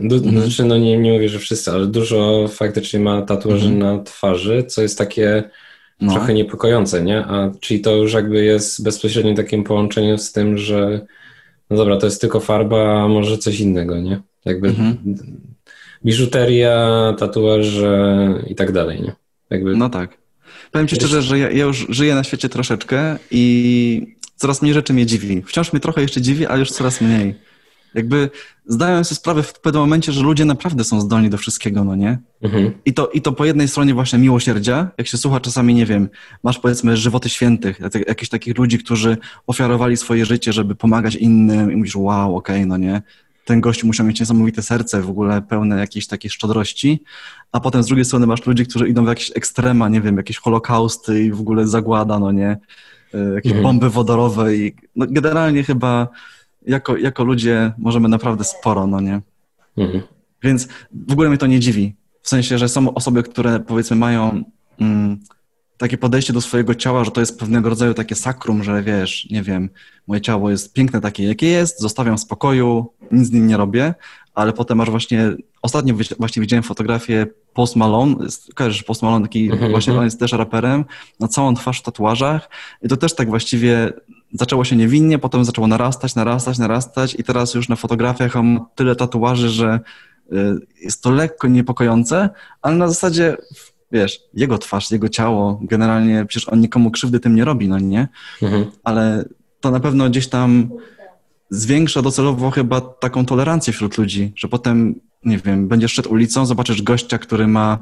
[0.00, 0.40] du, mhm.
[0.40, 3.78] znaczy no nie, nie mówię, że wszyscy, ale dużo faktycznie ma tatuaży mhm.
[3.78, 5.50] na twarzy, co jest takie
[6.00, 6.12] no.
[6.12, 7.18] trochę niepokojące, nie?
[7.18, 11.06] A czyli to już jakby jest bezpośrednim takim połączeniem z tym, że
[11.70, 14.20] no dobra, to jest tylko farba, a może coś innego, nie?
[14.44, 14.96] Jakby mhm.
[16.04, 19.12] biżuteria, tatuaże i tak dalej, nie?
[19.50, 19.76] Jakby...
[19.76, 20.18] No tak.
[20.70, 24.92] Powiem Ci szczerze, że ja, ja, już żyję na świecie troszeczkę i coraz mniej rzeczy
[24.92, 25.42] mnie dziwi.
[25.46, 27.34] Wciąż mnie trochę jeszcze dziwi, ale już coraz mniej.
[27.94, 28.30] Jakby
[28.66, 32.18] zdają sobie sprawę w pewnym momencie, że ludzie naprawdę są zdolni do wszystkiego, no nie?
[32.42, 32.72] Mhm.
[32.84, 36.08] I, to, I to po jednej stronie właśnie miłosierdzia, jak się słucha czasami, nie wiem,
[36.42, 41.76] masz powiedzmy żywoty świętych, jakichś takich ludzi, którzy ofiarowali swoje życie, żeby pomagać innym i
[41.76, 43.02] mówisz, wow, okej, okay, no nie?
[43.44, 47.02] Ten gość musiał mieć niesamowite serce, w ogóle pełne jakiejś takiej szczodrości,
[47.52, 50.38] a potem z drugiej strony masz ludzi, którzy idą w jakieś ekstrema, nie wiem, jakieś
[50.38, 52.58] holokausty i w ogóle zagłada, no nie?
[53.14, 53.62] E, jakieś mhm.
[53.62, 56.08] bomby wodorowe i no generalnie chyba
[56.66, 59.20] jako, jako ludzie możemy naprawdę sporo, no nie?
[59.76, 60.02] Mhm.
[60.42, 61.94] Więc w ogóle mnie to nie dziwi.
[62.22, 64.44] W sensie, że są osoby, które powiedzmy mają
[64.80, 65.20] mm,
[65.80, 69.42] takie podejście do swojego ciała, że to jest pewnego rodzaju takie sakrum, że wiesz, nie
[69.42, 69.70] wiem,
[70.06, 73.94] moje ciało jest piękne takie, jakie jest, zostawiam w spokoju, nic z nim nie robię,
[74.34, 75.32] ale potem masz właśnie,
[75.62, 78.14] ostatnio właśnie widziałem fotografię Post Malone,
[78.54, 79.98] kojarzysz Post Malone, taki mhm, właśnie mhm.
[79.98, 80.84] on jest też raperem,
[81.20, 82.50] na całą twarz w tatuażach
[82.82, 83.92] i to też tak właściwie
[84.32, 88.96] zaczęło się niewinnie, potem zaczęło narastać, narastać, narastać i teraz już na fotografiach mam tyle
[88.96, 89.80] tatuaży, że
[90.32, 90.36] y,
[90.82, 92.30] jest to lekko niepokojące,
[92.62, 93.36] ale na zasadzie
[93.92, 98.08] wiesz, jego twarz, jego ciało, generalnie przecież on nikomu krzywdy tym nie robi, no nie?
[98.42, 98.66] Mhm.
[98.84, 99.24] Ale
[99.60, 100.70] to na pewno gdzieś tam
[101.50, 106.82] zwiększa docelowo chyba taką tolerancję wśród ludzi, że potem, nie wiem, będziesz szedł ulicą, zobaczysz
[106.82, 107.78] gościa, który ma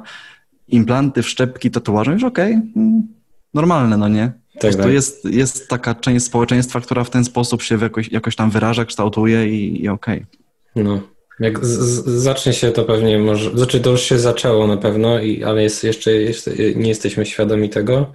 [0.67, 3.07] implanty, wszczepki, tatuaże, już okej, okay, mm,
[3.53, 4.31] normalne, no nie?
[4.59, 4.91] Tak, tak.
[4.91, 9.49] Jest, jest taka część społeczeństwa, która w ten sposób się jakoś, jakoś tam wyraża, kształtuje
[9.49, 10.25] i, i okej.
[10.71, 10.83] Okay.
[10.83, 11.01] No.
[11.39, 15.19] Jak z, z, zacznie się to pewnie może, znaczy to już się zaczęło na pewno,
[15.19, 18.13] i, ale jest, jeszcze, jeszcze nie jesteśmy świadomi tego,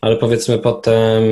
[0.00, 1.22] ale powiedzmy potem,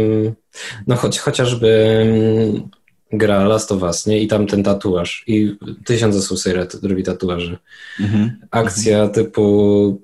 [0.87, 2.69] no choć, chociażby mm,
[3.13, 4.21] gra Last of Us, nie?
[4.21, 7.59] I tam ten tatuaż i tysiąc osób sobie robi tatuaże.
[8.01, 8.41] Mhm.
[8.51, 9.15] Akcja mhm.
[9.15, 10.03] typu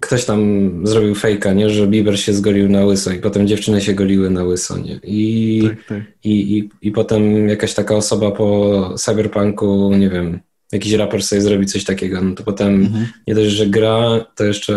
[0.00, 1.70] ktoś tam zrobił fejka, nie?
[1.70, 5.00] Że Bieber się zgolił na łyso i potem dziewczyny się goliły na łyso, nie?
[5.04, 6.02] I, tak, tak.
[6.24, 10.40] I, i, i potem jakaś taka osoba po cyberpunku, nie wiem,
[10.72, 13.06] jakiś raper sobie zrobi coś takiego, no to potem mhm.
[13.26, 14.74] nie dość, że gra, to jeszcze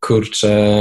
[0.00, 0.72] kurczę,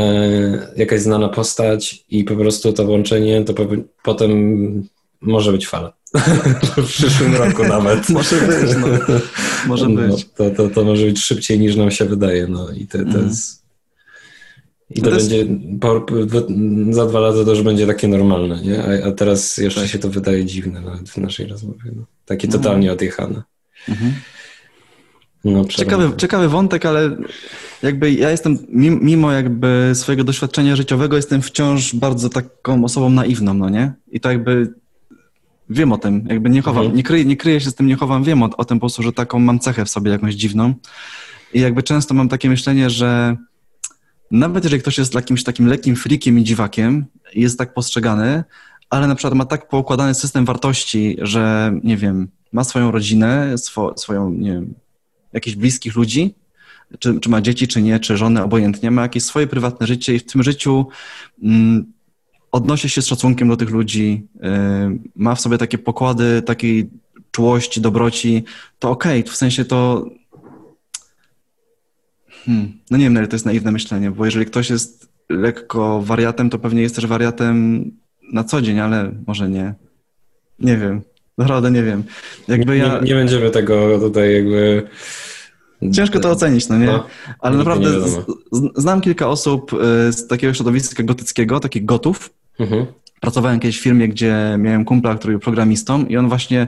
[0.76, 3.65] jakaś znana postać i po prostu to łączenie, to po,
[4.03, 4.84] potem
[5.21, 5.98] może być fala.
[6.77, 8.10] w przyszłym roku nawet.
[8.19, 8.88] może być, no.
[9.68, 10.27] Może no, być.
[10.36, 13.27] To, to, to może być szybciej niż nam się wydaje, no i to, to mhm.
[13.27, 13.60] jest...
[14.90, 15.45] I to, to będzie,
[15.81, 16.06] po,
[16.90, 18.84] za dwa lata to już będzie takie normalne, nie?
[18.84, 19.90] A, a teraz jeszcze tak.
[19.90, 21.91] się to wydaje dziwne nawet w naszej rozmowie.
[21.95, 22.03] No.
[22.26, 22.53] Takie no.
[22.53, 23.44] totalnie odjechane.
[23.90, 24.14] Mhm.
[25.44, 27.18] No, ciekawy, ciekawy wątek, ale
[27.84, 28.57] jakby ja jestem,
[29.02, 33.94] mimo jakby swojego doświadczenia życiowego, jestem wciąż bardzo taką osobą naiwną, no nie?
[34.11, 34.73] I to jakby
[35.69, 36.97] wiem o tym, jakby nie chowam, mhm.
[36.97, 39.03] nie, kryję, nie kryję się z tym, nie chowam, wiem o, o tym po prostu,
[39.03, 40.73] że taką mam cechę w sobie jakąś dziwną.
[41.53, 43.37] I jakby często mam takie myślenie, że
[44.31, 47.05] nawet jeżeli ktoś jest jakimś takim lekkim frikiem i dziwakiem,
[47.35, 48.43] jest tak postrzegany,
[48.89, 53.93] ale na przykład ma tak poukładany system wartości, że nie wiem, ma swoją rodzinę, swo,
[53.97, 54.73] swoją, nie wiem,
[55.33, 56.35] jakichś bliskich ludzi,
[56.99, 60.19] czy, czy ma dzieci, czy nie, czy żonę, obojętnie, ma jakieś swoje prywatne życie i
[60.19, 60.87] w tym życiu
[61.43, 61.93] mm,
[62.51, 64.39] odnosi się z szacunkiem do tych ludzi, y,
[65.15, 66.89] ma w sobie takie pokłady takiej
[67.31, 68.43] czułości, dobroci,
[68.80, 70.05] to okej, okay, w sensie to
[72.45, 72.71] Hmm.
[72.91, 76.59] No nie wiem, ale to jest naiwne myślenie, bo jeżeli ktoś jest lekko wariatem, to
[76.59, 77.84] pewnie jest też wariatem
[78.34, 79.73] na co dzień, ale może nie.
[80.59, 81.01] Nie wiem.
[81.38, 82.03] Naprawdę nie wiem.
[82.47, 82.99] Jakby ja...
[82.99, 84.88] nie, nie będziemy tego tutaj jakby...
[85.93, 86.85] Ciężko to ocenić, no nie?
[86.85, 87.07] No,
[87.39, 92.30] ale naprawdę nie znam kilka osób y, z takiego środowiska gotyckiego, takich gotów,
[92.60, 92.86] mhm.
[93.19, 96.68] Pracowałem kiedyś w firmie, gdzie miałem kumpla, który był programistą i on właśnie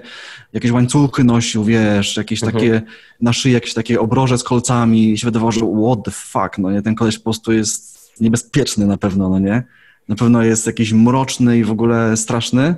[0.54, 2.64] jakieś łańcuchy nosił, wiesz, jakieś mhm.
[2.64, 2.82] takie
[3.22, 6.72] na szyi, jakieś takie obroże z kolcami i się wydawało, że what the fuck, no
[6.72, 9.64] nie, ten koleś po prostu jest niebezpieczny na pewno, no nie?
[10.08, 12.76] Na pewno jest jakiś mroczny i w ogóle straszny.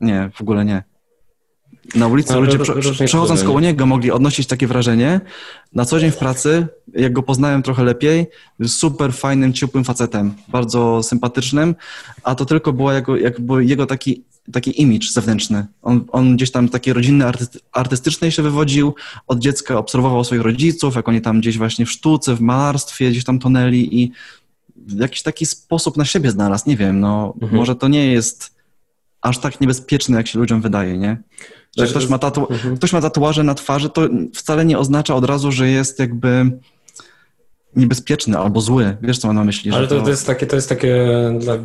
[0.00, 0.89] Nie, w ogóle nie
[1.94, 2.74] na ulicy no, ludzie prze,
[3.06, 5.20] przechodząc koło niego mogli odnosić takie wrażenie.
[5.72, 8.26] Na co dzień w pracy, jak go poznałem trochę lepiej,
[8.66, 11.74] super fajnym, ciepłym facetem, bardzo sympatycznym,
[12.22, 15.66] a to tylko było jako, jakby jego taki, taki image zewnętrzny.
[15.82, 18.94] On, on gdzieś tam taki rodzinny, arty, artystyczny się wywodził,
[19.26, 23.24] od dziecka obserwował swoich rodziców, jak oni tam gdzieś właśnie w sztuce, w malarstwie gdzieś
[23.24, 24.12] tam tonęli i
[24.76, 27.56] w jakiś taki sposób na siebie znalazł, nie wiem, no mhm.
[27.56, 28.60] może to nie jest
[29.20, 31.16] aż tak niebezpieczne, jak się ludziom wydaje, nie?
[31.76, 32.46] Że ktoś ma, tatu...
[32.50, 32.76] Mhm.
[32.76, 36.50] ktoś ma tatuaże na twarzy, to wcale nie oznacza od razu, że jest jakby
[37.76, 38.96] niebezpieczny albo zły.
[39.02, 39.72] Wiesz, co mam na myśli?
[39.72, 40.10] Ale to, to...
[40.10, 41.06] jest takie, to jest takie
[41.38, 41.58] dla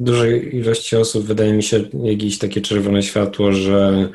[0.00, 4.08] dużej ilości osób, wydaje mi się, jakieś takie czerwone światło, że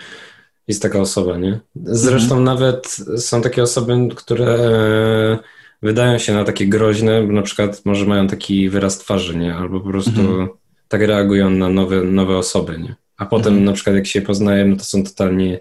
[0.68, 1.60] jest taka osoba, nie?
[1.84, 2.44] Zresztą mhm.
[2.44, 4.58] nawet są takie osoby, które
[5.82, 9.56] wydają się na takie groźne, bo na przykład może mają taki wyraz twarzy, nie?
[9.56, 10.50] Albo po prostu mhm.
[10.88, 12.96] tak reagują na nowe, nowe osoby, nie?
[13.22, 13.66] A potem mhm.
[13.66, 15.60] na przykład jak się poznaje, no to są totalnie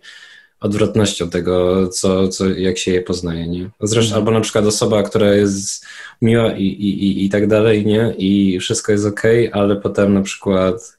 [0.61, 3.71] odwrotnością tego, co, co, jak się je poznaje, nie?
[3.81, 4.19] Zresztą, mhm.
[4.19, 5.87] albo na przykład osoba, która jest
[6.23, 8.15] miła i, i, i, i tak dalej, nie?
[8.19, 9.23] I wszystko jest ok,
[9.53, 10.99] ale potem na przykład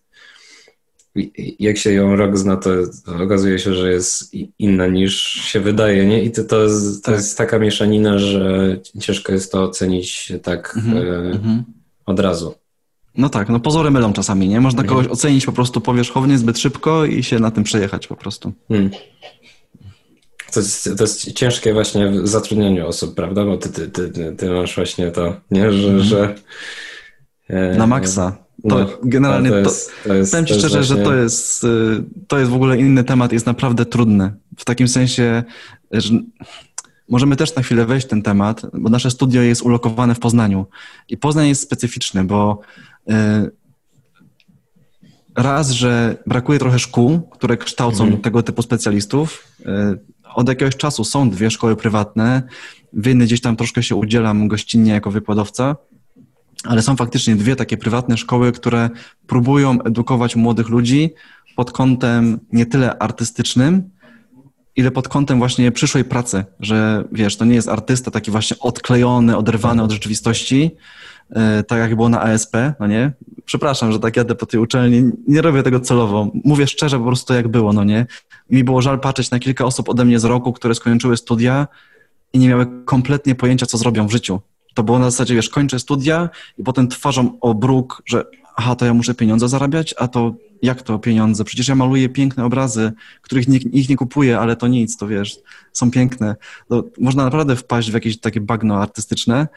[1.60, 2.70] jak się ją rok zna, to,
[3.06, 6.24] to okazuje się, że jest inna niż się wydaje, nie?
[6.24, 7.16] I to, to, jest, to tak.
[7.16, 10.98] jest taka mieszanina, że ciężko jest to ocenić tak mhm.
[10.98, 11.64] e, mhm.
[12.06, 12.61] od razu.
[13.18, 14.62] No tak, no pozory mylą czasami, nie?
[14.62, 18.54] Można kogoś ocenić po prostu powierzchownie zbyt szybko i się na tym przejechać po prostu.
[18.68, 18.90] Hmm.
[20.54, 23.46] To jest, to jest ciężkie właśnie w zatrudnianiu osób, prawda?
[23.46, 25.72] Bo ty, ty, ty, ty masz właśnie to, nie?
[25.72, 25.88] Że...
[25.88, 26.04] Mhm.
[26.04, 26.36] że
[27.48, 28.38] e, na maksa.
[28.70, 30.96] To no, generalnie to, jest, to jest, powiem ci szczerze, właśnie...
[30.96, 34.34] że to jest, y, to jest w ogóle inny temat, jest naprawdę trudny.
[34.58, 35.44] W takim sensie,
[35.92, 36.14] że
[37.10, 40.66] możemy też na chwilę wejść w ten temat, bo nasze studio jest ulokowane w Poznaniu.
[41.10, 42.60] I Poznań jest specyficzny, bo
[45.36, 48.22] raz, że brakuje trochę szkół, które kształcą mhm.
[48.22, 49.48] tego typu specjalistów.
[49.60, 49.66] Y,
[50.34, 52.44] od jakiegoś czasu są dwie szkoły prywatne.
[52.94, 55.76] W jednej gdzieś tam troszkę się udzielam gościnnie jako wykładowca,
[56.64, 58.90] ale są faktycznie dwie takie prywatne szkoły, które
[59.28, 61.14] próbują edukować młodych ludzi
[61.56, 63.90] pod kątem nie tyle artystycznym,
[64.76, 69.38] ile pod kątem właśnie przyszłej pracy, że wiesz, to nie jest artysta taki właśnie odklejony,
[69.38, 70.78] oderwany od rzeczywistości, e,
[71.68, 73.12] tak jak było na ASP, no nie?
[73.46, 76.32] Przepraszam, że tak jadę po tej uczelni, nie robię tego celowo.
[76.44, 78.06] Mówię szczerze po prostu jak było, no nie?
[78.50, 81.68] Mi było żal patrzeć na kilka osób ode mnie z roku, które skończyły studia
[82.34, 84.40] i nie miały kompletnie pojęcia, co zrobią w życiu.
[84.74, 88.26] To było na zasadzie, wiesz, kończę studia i potem twarzą obróg, że
[88.56, 91.44] aha, to ja muszę pieniądze zarabiać, a to jak to pieniądze?
[91.44, 92.92] Przecież ja maluję piękne obrazy,
[93.22, 95.40] których nikt, ich nie kupuje, ale to nic, to wiesz,
[95.74, 96.36] są piękne.
[96.70, 99.48] To można naprawdę wpaść w jakieś takie bagno artystyczne.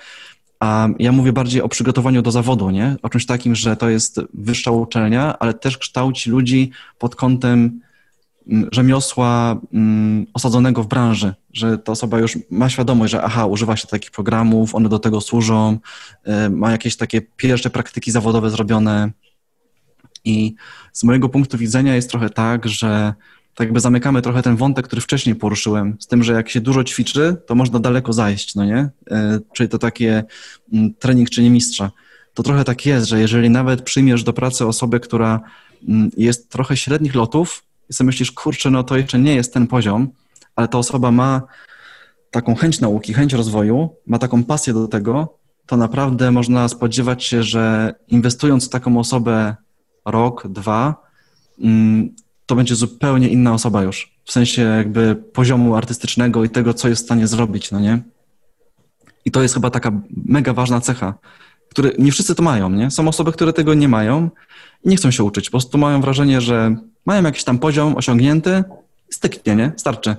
[0.60, 2.97] A ja mówię bardziej o przygotowaniu do zawodu, nie?
[3.02, 7.81] O czymś takim, że to jest wyższa uczelnia, ale też kształci ludzi pod kątem
[8.48, 13.76] mm, rzemiosła mm, osadzonego w branży, że ta osoba już ma świadomość, że aha, używa
[13.76, 15.78] się takich programów, one do tego służą,
[16.47, 19.10] y, ma jakieś takie pierwsze praktyki zawodowe zrobione,
[20.24, 20.55] i
[20.93, 23.14] z mojego punktu widzenia jest trochę tak, że
[23.55, 26.85] tak jakby zamykamy trochę ten wątek, który wcześniej poruszyłem, z tym, że jak się dużo
[26.85, 28.90] ćwiczy, to można daleko zajść, no nie?
[29.10, 30.24] E, czyli to takie
[30.72, 31.90] mm, trening czyni mistrza.
[32.35, 35.40] To trochę tak jest, że jeżeli nawet przyjmiesz do pracy osobę, która
[35.89, 39.66] mm, jest trochę średnich lotów i sobie myślisz, kurczę, no to jeszcze nie jest ten
[39.66, 40.09] poziom,
[40.56, 41.43] ale ta osoba ma
[42.31, 47.43] taką chęć nauki, chęć rozwoju, ma taką pasję do tego, to naprawdę można spodziewać się,
[47.43, 49.56] że inwestując w taką osobę
[50.05, 50.94] rok, dwa,
[51.60, 52.14] mm,
[52.46, 54.14] to będzie zupełnie inna osoba już.
[54.24, 58.02] W sensie jakby poziomu artystycznego i tego, co jest w stanie zrobić, no nie?
[59.24, 61.14] I to jest chyba taka mega ważna cecha,
[61.70, 62.90] które nie wszyscy to mają, nie?
[62.90, 64.30] Są osoby, które tego nie mają
[64.84, 65.46] i nie chcą się uczyć.
[65.46, 66.76] Po prostu mają wrażenie, że
[67.06, 68.64] mają jakiś tam poziom osiągnięty,
[69.10, 69.72] styknie, nie?
[69.76, 70.16] Starczy.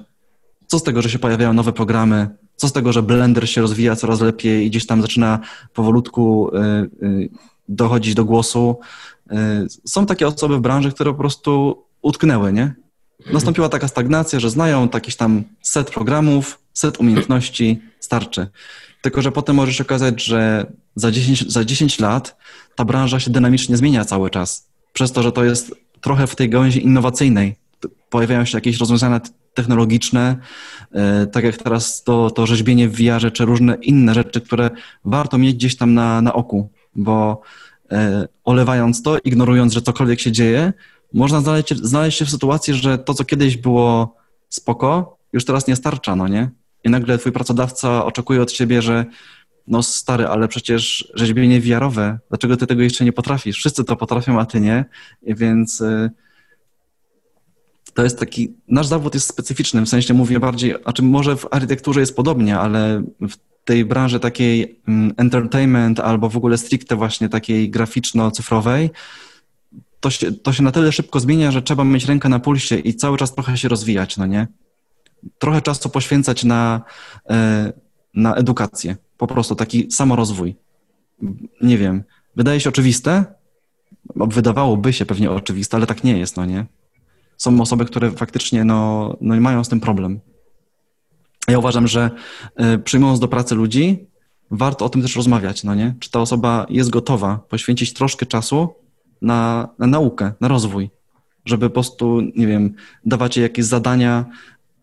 [0.68, 2.30] Co z tego, że się pojawiają nowe programy?
[2.56, 5.40] Co z tego, że Blender się rozwija coraz lepiej i gdzieś tam zaczyna
[5.74, 7.30] powolutku y, y,
[7.70, 8.80] dochodzić do głosu?
[9.32, 12.74] E, są takie osoby w branży, które po prostu utknęły, nie?
[13.34, 18.48] Nastąpiła taka stagnacja, że znają jakiś tam set programów, set umiejętności, starczy.
[19.02, 20.66] Tylko, że potem może się okazać, że
[20.96, 22.38] za 10, za 10 lat
[22.76, 24.68] ta branża się dynamicznie zmienia cały czas.
[24.94, 27.56] Przez to, że to jest trochę w tej gałęzi innowacyjnej.
[28.10, 29.22] Pojawiają się jakieś rozwiązania
[29.54, 30.38] technologiczne,
[30.92, 34.70] e, tak jak teraz to, to rzeźbienie w VR, czy różne inne rzeczy, które
[35.06, 37.42] warto mieć gdzieś tam na, na oku, bo
[37.92, 40.74] E, olewając to, ignorując, że cokolwiek się dzieje,
[41.16, 44.16] można znaleźć, znaleźć się w sytuacji, że to, co kiedyś było
[44.50, 46.50] spoko, już teraz nie starcza, no nie?
[46.84, 49.06] I nagle twój pracodawca oczekuje od ciebie, że
[49.68, 53.58] no stary, ale przecież rzeźbienie wiarowe, dlaczego ty tego jeszcze nie potrafisz?
[53.58, 54.86] Wszyscy to potrafią, a ty nie,
[55.24, 56.10] więc e,
[57.94, 62.00] to jest taki, nasz zawód jest specyficzny, w sensie mówię bardziej, znaczy może w architekturze
[62.00, 63.36] jest podobnie, ale w
[63.66, 68.90] tej branży takiej mm, entertainment albo w ogóle stricte właśnie takiej graficzno-cyfrowej,
[70.06, 72.94] to się, to się na tyle szybko zmienia, że trzeba mieć rękę na pulsie i
[72.94, 74.48] cały czas trochę się rozwijać, no nie?
[75.40, 76.82] Trochę czasu poświęcać na,
[77.30, 77.74] e,
[78.14, 80.56] na edukację, po prostu taki samorozwój.
[81.62, 82.04] Nie wiem,
[82.36, 83.26] wydaje się oczywiste,
[84.16, 86.66] wydawałoby się pewnie oczywiste, ale tak nie jest, no nie?
[87.38, 90.20] Są osoby, które faktycznie no, no mają z tym problem.
[91.48, 92.12] Ja uważam, że
[92.56, 94.08] e, przyjmując do pracy ludzi,
[94.52, 95.96] warto o tym też rozmawiać, no nie?
[96.00, 98.85] Czy ta osoba jest gotowa poświęcić troszkę czasu
[99.22, 100.90] na, na naukę, na rozwój,
[101.46, 102.74] żeby po prostu, nie wiem,
[103.06, 104.26] dawać jej jakieś zadania,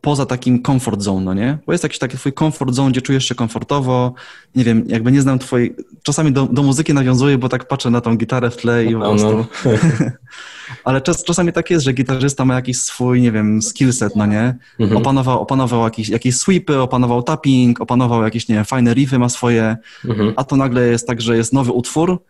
[0.03, 1.59] poza takim comfort zone, no nie?
[1.67, 4.15] Bo jest jakiś taki twój comfort zone, gdzie czujesz się komfortowo,
[4.55, 8.01] nie wiem, jakby nie znam twojej, czasami do, do muzyki nawiązuję, bo tak patrzę na
[8.01, 9.47] tą gitarę w tle i po no, prostu...
[9.65, 9.71] No.
[10.85, 14.55] Ale czas, czasami tak jest, że gitarzysta ma jakiś swój, nie wiem, skillset, no nie?
[14.81, 15.01] Mhm.
[15.01, 19.77] Opanował, opanował jakieś, jakieś sweepy, opanował tapping, opanował jakieś, nie wiem, fajne riffy ma swoje,
[20.05, 20.33] mhm.
[20.37, 22.23] a to nagle jest tak, że jest nowy utwór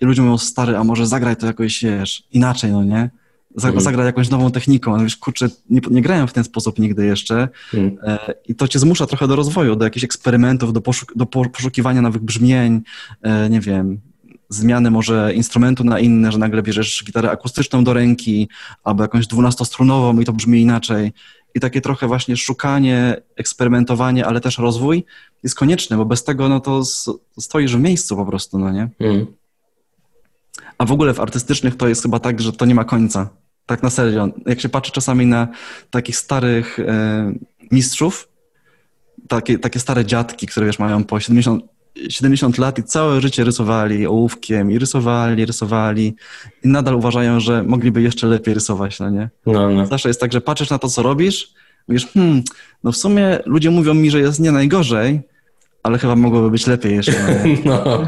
[0.00, 3.10] i ludzie mówią, stary, a może zagraj to jakoś, wiesz, inaczej, no nie?
[3.56, 3.80] Mhm.
[3.80, 4.96] zagrać jakąś nową techniką.
[4.96, 7.96] No wiesz, kurczę, nie, nie grałem w ten sposób nigdy jeszcze mm.
[8.02, 12.02] e, i to cię zmusza trochę do rozwoju, do jakichś eksperymentów, do, poszuk do poszukiwania
[12.02, 12.80] nowych brzmień,
[13.22, 14.00] e, nie wiem,
[14.48, 18.48] zmiany może instrumentu na inny, że nagle bierzesz gitarę akustyczną do ręki
[18.84, 21.12] albo jakąś dwunastostrunową i to brzmi inaczej.
[21.54, 25.04] I takie trochę właśnie szukanie, eksperymentowanie, ale też rozwój
[25.42, 26.82] jest konieczny, bo bez tego no to
[27.38, 28.88] stoisz w miejscu po prostu, no nie?
[29.00, 29.26] Mm.
[30.78, 33.28] A w ogóle w artystycznych to jest chyba tak, że to nie ma końca
[33.66, 34.28] Tak na serio.
[34.46, 35.48] Jak się patrzy czasami na
[35.90, 37.32] takich starych e,
[37.70, 38.28] mistrzów,
[39.28, 41.64] takie, takie stare dziadki, które wiesz, mają po 70,
[42.08, 46.14] 70 lat i całe życie rysowali ołówkiem i rysowali, rysowali
[46.64, 49.30] i nadal uważają, że mogliby jeszcze lepiej rysować, no nie?
[49.46, 49.86] No, no.
[49.86, 51.54] Zawsze jest tak, że patrzysz na to, co robisz,
[51.88, 52.42] mówisz, hmm,
[52.84, 55.20] no w sumie ludzie mówią mi, że jest nie najgorzej,
[55.82, 57.12] ale chyba mogłoby być lepiej jeszcze.
[57.64, 57.84] No.
[57.84, 57.84] no.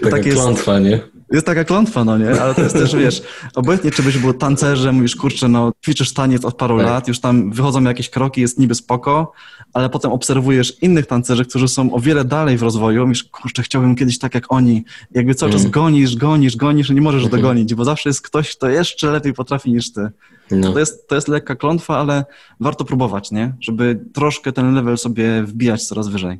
[0.00, 1.00] Taka tak jest, klątwa, nie?
[1.30, 2.40] Jest taka klątwa, no nie?
[2.42, 3.22] Ale to jest też, wiesz,
[3.54, 6.86] obojętnie czy byś był tancerzem, mówisz, kurczę, no ćwiczysz taniec od paru tak.
[6.86, 9.32] lat, już tam wychodzą jakieś kroki, jest niby spoko,
[9.72, 13.96] ale potem obserwujesz innych tancerzy, którzy są o wiele dalej w rozwoju, mówisz, kurczę, chciałbym
[13.96, 14.84] kiedyś tak jak oni.
[15.10, 15.72] Jakby cały czas mm.
[15.72, 17.30] gonisz, gonisz, gonisz i nie możesz mm.
[17.30, 20.08] dogonić, bo zawsze jest ktoś, kto jeszcze lepiej potrafi niż ty.
[20.50, 20.72] No.
[20.72, 22.24] To, jest, to jest lekka klątwa, ale
[22.60, 23.54] warto próbować, nie?
[23.60, 26.38] Żeby troszkę ten level sobie wbijać coraz wyżej.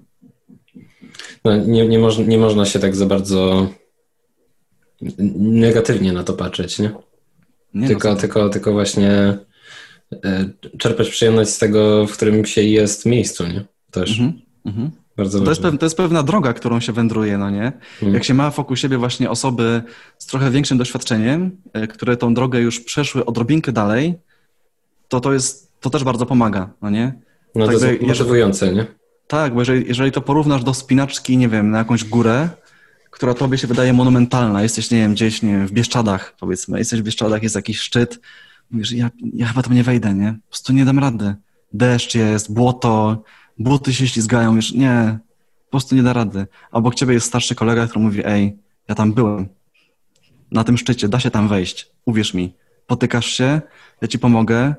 [1.44, 3.68] No, nie, nie, moż, nie można się tak za bardzo
[5.38, 6.90] negatywnie na to patrzeć, nie?
[7.74, 9.38] nie tylko, no, tylko, tylko właśnie
[10.24, 10.48] e,
[10.78, 13.64] czerpać przyjemność z tego, w którym się jest miejscu, nie?
[13.90, 14.10] Też.
[14.10, 14.90] Mhm, mhm.
[15.16, 17.72] Bardzo to, jest pewna, to jest pewna droga, którą się wędruje, no nie?
[17.94, 18.14] Mhm.
[18.14, 19.82] Jak się ma wokół siebie właśnie osoby
[20.18, 24.14] z trochę większym doświadczeniem, e, które tą drogę już przeszły odrobinkę dalej,
[25.08, 27.12] to to jest, to też bardzo pomaga, no nie?
[27.54, 28.86] No tak to jest motywujące, nie?
[29.26, 32.48] Tak, bo jeżeli, jeżeli to porównasz do spinaczki, nie wiem, na jakąś górę,
[33.10, 34.62] która tobie się wydaje monumentalna.
[34.62, 36.78] Jesteś, nie wiem, gdzieś nie wiem, w Bieszczadach, powiedzmy.
[36.78, 38.20] Jesteś w Bieszczadach, jest jakiś szczyt.
[38.70, 40.32] Mówisz, ja, ja chyba tam nie wejdę, nie?
[40.32, 41.34] Po prostu nie dam rady.
[41.72, 43.22] Deszcz jest, błoto,
[43.58, 45.18] buty się ślizgają, już nie,
[45.64, 46.46] po prostu nie da rady.
[46.72, 48.58] Obok ciebie jest starszy kolega, który mówi, ej,
[48.88, 49.48] ja tam byłem.
[50.50, 51.90] Na tym szczycie, da się tam wejść.
[52.04, 52.54] Uwierz mi.
[52.86, 53.60] Potykasz się,
[54.02, 54.74] ja ci pomogę,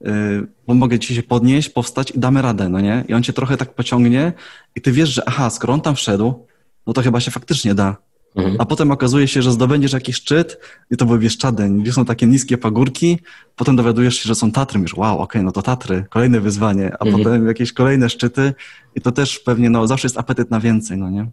[0.00, 3.04] yy, pomogę ci się podnieść, powstać i damy radę, no nie?
[3.08, 4.32] I on cię trochę tak pociągnie
[4.76, 6.46] i ty wiesz, że aha, skoro on tam wszedł,
[6.86, 7.96] no to chyba się faktycznie da.
[8.36, 8.56] Mhm.
[8.58, 10.58] A potem okazuje się, że zdobędziesz jakiś szczyt
[10.90, 13.18] i to był Bieszczadeń, gdzie są takie niskie pagórki,
[13.56, 16.92] potem dowiadujesz się, że są Tatry, mówisz, wow, okej, okay, no to Tatry, kolejne wyzwanie,
[17.00, 17.24] a mhm.
[17.24, 18.54] potem jakieś kolejne szczyty
[18.94, 21.30] i to też pewnie, no zawsze jest apetyt na więcej, no nie?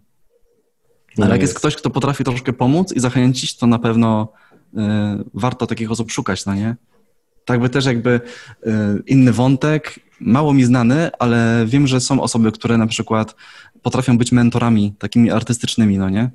[1.18, 1.52] No Ale jak jest.
[1.52, 4.32] jest ktoś, kto potrafi troszkę pomóc i zachęcić, to na pewno
[4.74, 4.78] y,
[5.34, 6.76] warto takich osób szukać, no nie?
[7.44, 8.20] Tak by też jakby
[8.66, 8.70] y,
[9.06, 13.34] inny wątek, mało mi znany, ale wiem, że są osoby, które na przykład
[13.84, 16.30] potrafią być mentorami takimi artystycznymi, no nie?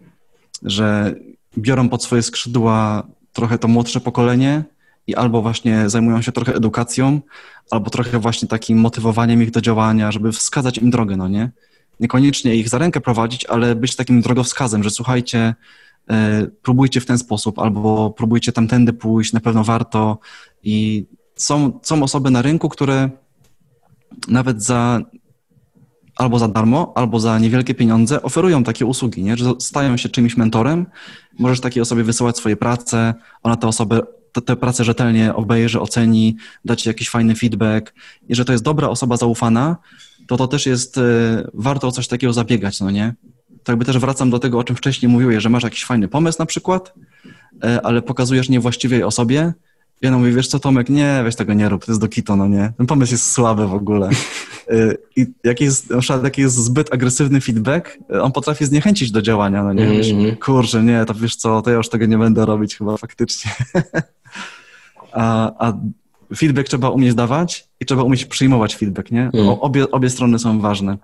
[0.64, 1.16] Że
[1.58, 3.04] biorą pod swoje skrzydła
[3.34, 4.64] trochę to młodsze pokolenie
[5.08, 7.22] i albo właśnie zajmują się trochę edukacją,
[7.72, 11.52] albo trochę właśnie takim motywowaniem ich do działania, żeby wskazać im drogę, no nie?
[12.00, 15.56] Niekoniecznie ich za rękę prowadzić, ale być takim drogowskazem, że słuchajcie,
[16.10, 20.20] e, próbujcie w ten sposób, albo próbujcie tamtędy pójść, na pewno warto.
[20.64, 21.06] I
[21.36, 23.10] są, są osoby na rynku, które
[24.28, 25.02] nawet za
[26.20, 29.38] albo za darmo, albo za niewielkie pieniądze oferują takie usługi, nie?
[29.38, 30.86] że stają się czymś mentorem.
[31.40, 33.14] Możesz takiej osobie wysyłać swoje prace,
[33.44, 34.02] ona te osoby
[34.32, 37.94] te, te prace rzetelnie obejrzy, oceni, da ci jakiś fajny feedback.
[38.30, 39.78] I że to jest dobra osoba zaufana,
[40.28, 41.02] to to też jest, y,
[41.54, 43.14] warto o coś takiego zabiegać, no nie?
[43.64, 46.40] Tak by też wracam do tego, o czym wcześniej mówiłeś, że masz jakiś fajny pomysł
[46.40, 46.94] na przykład,
[47.66, 49.54] y, ale pokazujesz niewłaściwej osobie,
[50.02, 52.36] i ona mówi, wiesz co Tomek, nie, weź tego nie rób, to jest do kito,
[52.36, 52.74] no nie.
[52.78, 54.10] Ten pomysł jest słaby w ogóle.
[54.72, 59.12] Y, I jak jest, na przykład, jaki jest zbyt agresywny feedback, y, on potrafi zniechęcić
[59.12, 59.84] do działania, no nie.
[59.84, 60.38] Mm -hmm.
[60.38, 63.52] kurczę, nie, to wiesz co, to ja już tego nie będę robić chyba faktycznie.
[65.12, 65.74] a, a
[66.36, 69.30] feedback trzeba umieć dawać i trzeba umieć przyjmować feedback, nie?
[69.34, 69.50] Mm.
[69.50, 70.98] Obie, obie strony są ważne.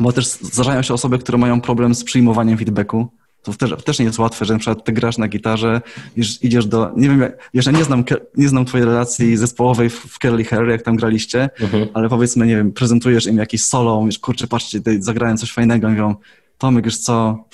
[0.00, 3.08] Bo też zdarzają się osoby, które mają problem z przyjmowaniem feedbacku
[3.42, 5.80] to też, też nie jest łatwe, że na przykład ty grasz na gitarze,
[6.16, 7.24] idziesz, idziesz do, nie wiem,
[7.54, 8.04] jeszcze nie znam,
[8.36, 11.88] nie znam twojej relacji zespołowej w Curly Hair, jak tam graliście, mhm.
[11.94, 15.88] ale powiedzmy, nie wiem, prezentujesz im jakieś solo, mówisz, kurczę, patrzcie, tutaj zagrałem coś fajnego,
[15.88, 16.14] mówią,
[16.58, 17.44] Tomek, już co,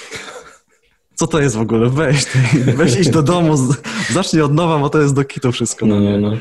[1.15, 2.39] co to jest w ogóle, weź, ty,
[2.78, 3.56] weź iść do domu,
[4.11, 5.86] zacznij od nowa, bo to jest do kitu wszystko.
[5.86, 6.36] No, no, no.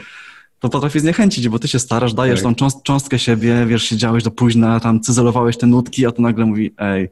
[0.59, 2.55] To potrafi zniechęcić, bo ty się starasz, dajesz tak.
[2.55, 6.73] tą cząstkę siebie, wiesz, siedziałeś do późna, tam cyzelowałeś te nutki, a to nagle mówi,
[6.77, 7.09] ej,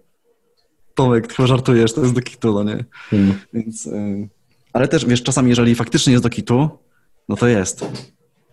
[0.95, 2.85] Tomek, chyba żartujesz, to jest do kitu, no nie?
[3.09, 3.33] Hmm.
[3.53, 4.29] Więc, y,
[4.73, 6.69] ale też, wiesz, czasami jeżeli faktycznie jest do kitu,
[7.29, 7.85] no to jest.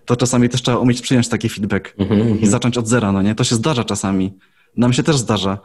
[0.05, 2.29] To czasami też trzeba umieć przyjąć taki feedback mm -hmm.
[2.29, 2.51] i mhm.
[2.51, 3.35] zacząć od zera, no nie?
[3.35, 4.39] To się zdarza czasami.
[4.77, 5.59] Nam się też zdarza.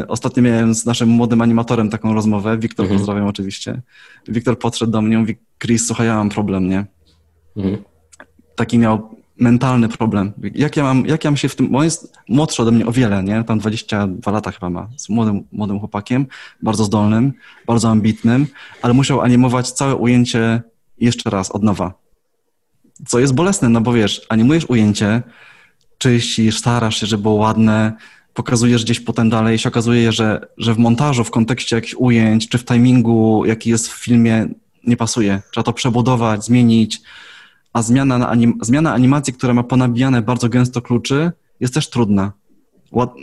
[0.00, 2.92] Y, ostatnio miałem z naszym młodym animatorem taką rozmowę, Wiktor, -hmm.
[2.92, 3.82] pozdrawiam oczywiście.
[4.28, 6.86] Wiktor podszedł do mnie i mówi, Chris, słuchaj, ja mam problem, nie?
[7.56, 7.76] -hmm.
[8.54, 10.32] Taki miał mentalny problem.
[10.54, 12.86] Jak ja mam, jak ja mam się w tym, bo on jest młodszy ode mnie
[12.86, 13.44] o wiele, nie?
[13.44, 16.26] Tam 22 lata chyba ma, z młodym, młodym chłopakiem,
[16.62, 17.32] bardzo zdolnym,
[17.66, 18.46] bardzo ambitnym,
[18.82, 20.62] ale musiał animować całe ujęcie
[20.98, 21.94] jeszcze raz, od nowa.
[23.06, 25.22] Co jest bolesne, no bo wiesz, animujesz ujęcie,
[25.98, 27.92] czyścisz, starasz się, żeby było ładne,
[28.34, 32.58] pokazujesz gdzieś potem dalej się okazuje, że, że w montażu, w kontekście jakichś ujęć, czy
[32.58, 34.46] w timingu, jaki jest w filmie,
[34.86, 35.42] nie pasuje.
[35.52, 37.00] Trzeba to przebudować, zmienić,
[37.74, 42.32] a zmiana, na anim zmiana animacji, która ma ponabijane bardzo gęsto kluczy, jest też trudna.
[42.92, 43.14] Ład...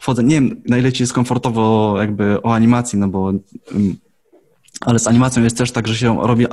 [0.00, 3.32] Wchodzę, nie wiem, na ile ci jest komfortowo jakby o animacji, no bo
[4.80, 6.46] ale z animacją jest też tak, że się robi,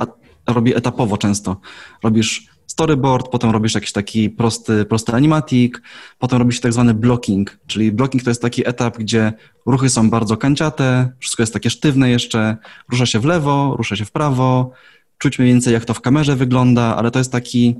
[0.46, 1.56] robi etapowo często.
[2.02, 5.82] Robisz storyboard, potem robisz jakiś taki prosty, prosty animatik,
[6.18, 9.32] potem robisz tak zwany blocking, czyli blocking to jest taki etap, gdzie
[9.66, 12.56] ruchy są bardzo kanciate, wszystko jest takie sztywne jeszcze,
[12.88, 14.70] rusza się w lewo, rusza się w prawo,
[15.20, 17.76] czuć mniej więcej jak to w kamerze wygląda, ale to jest taki,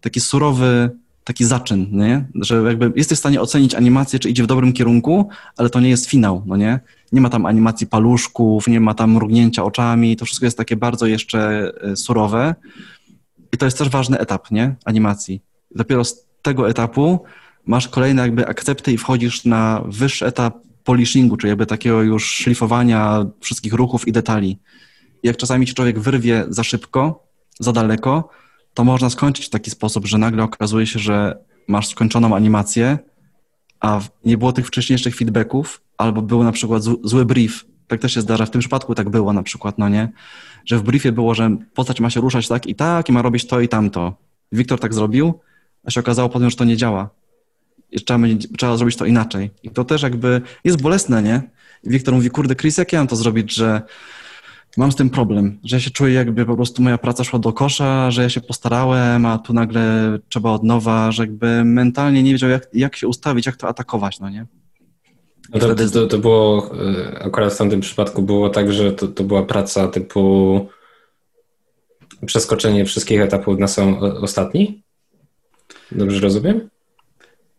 [0.00, 0.90] taki surowy,
[1.24, 2.26] taki zaczyn, nie?
[2.34, 5.88] Że jakby jesteś w stanie ocenić animację, czy idzie w dobrym kierunku, ale to nie
[5.88, 6.80] jest finał, no nie?
[7.12, 11.06] Nie ma tam animacji paluszków, nie ma tam mrugnięcia oczami, to wszystko jest takie bardzo
[11.06, 12.54] jeszcze e, surowe.
[13.52, 14.74] I to jest też ważny etap, nie?
[14.84, 15.40] Animacji.
[15.74, 17.24] Dopiero z tego etapu
[17.66, 23.26] masz kolejne jakby akcepty i wchodzisz na wyższy etap polishingu, czyli jakby takiego już szlifowania
[23.40, 24.58] wszystkich ruchów i detali.
[25.24, 27.26] Jak czasami ci człowiek wyrwie za szybko,
[27.60, 28.28] za daleko,
[28.74, 31.38] to można skończyć w taki sposób, że nagle okazuje się, że
[31.68, 32.98] masz skończoną animację,
[33.80, 37.64] a nie było tych wcześniejszych feedbacków, albo był na przykład zły brief.
[37.86, 38.46] Tak też się zdarza.
[38.46, 40.12] W tym przypadku tak było na przykład, no nie?
[40.64, 43.46] Że w briefie było, że postać ma się ruszać tak i tak i ma robić
[43.46, 44.14] to i tamto.
[44.52, 45.40] Wiktor tak zrobił,
[45.84, 47.10] a się okazało potem, że to nie działa.
[47.90, 48.26] I trzeba,
[48.58, 49.50] trzeba zrobić to inaczej.
[49.62, 51.42] I to też jakby jest bolesne, nie?
[51.84, 53.82] Wiktor mówi, kurde, Chris, jak ja mam to zrobić, że
[54.76, 57.52] mam z tym problem, że ja się czuję jakby po prostu moja praca szła do
[57.52, 62.32] kosza, że ja się postarałem, a tu nagle trzeba od nowa, że jakby mentalnie nie
[62.32, 64.46] wiedział jak, jak się ustawić, jak to atakować, no nie?
[65.54, 65.90] No to, wtedy...
[65.90, 69.88] to, to, było, e, akurat w tamtym przypadku było tak, że to, to była praca
[69.88, 70.68] typu
[72.26, 74.82] przeskoczenie wszystkich etapów na sam ostatni?
[75.92, 76.68] Dobrze rozumiem?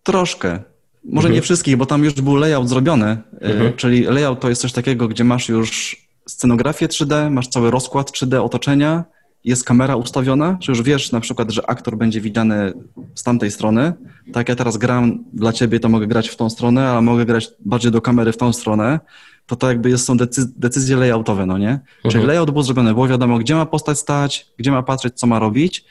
[0.03, 0.59] Troszkę.
[1.03, 1.33] Może mhm.
[1.33, 3.73] nie wszystkich, bo tam już był layout zrobiony, e, mhm.
[3.73, 8.43] czyli layout to jest coś takiego, gdzie masz już scenografię 3D, masz cały rozkład 3D
[8.43, 9.03] otoczenia,
[9.43, 12.73] jest kamera ustawiona, że już wiesz na przykład, że aktor będzie widziany
[13.15, 13.93] z tamtej strony.
[14.33, 17.49] Tak ja teraz gram dla ciebie, to mogę grać w tą stronę, a mogę grać
[17.65, 18.99] bardziej do kamery w tą stronę.
[19.45, 21.69] To to jakby jest, są decyzje, decyzje layoutowe, no nie?
[21.69, 22.11] Mhm.
[22.11, 25.39] Czyli layout był zrobiony, było wiadomo, gdzie ma postać stać, gdzie ma patrzeć, co ma
[25.39, 25.85] robić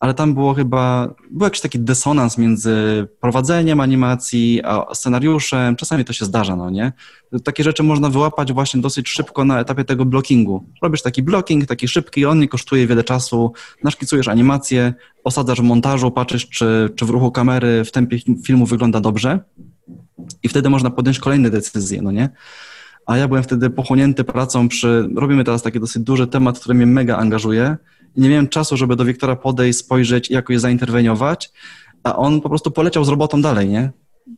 [0.00, 5.76] ale tam było chyba, był jakiś taki dysonans między prowadzeniem animacji a scenariuszem.
[5.76, 6.92] Czasami to się zdarza, no nie?
[7.44, 10.64] Takie rzeczy można wyłapać właśnie dosyć szybko na etapie tego blockingu.
[10.82, 13.52] Robisz taki blocking, taki szybki, on nie kosztuje wiele czasu,
[13.84, 14.94] naszkicujesz animację,
[15.24, 19.40] osadzasz w montażu, patrzysz, czy, czy w ruchu kamery w tempie filmu wygląda dobrze
[20.42, 22.28] i wtedy można podjąć kolejne decyzje, no nie?
[23.06, 26.86] A ja byłem wtedy pochłonięty pracą przy, robimy teraz taki dosyć duży temat, który mnie
[26.86, 27.76] mega angażuje,
[28.16, 31.52] nie miałem czasu, żeby do Wiktora podejść, spojrzeć i jakoś zainterweniować,
[32.02, 33.90] a on po prostu poleciał z robotą dalej, nie?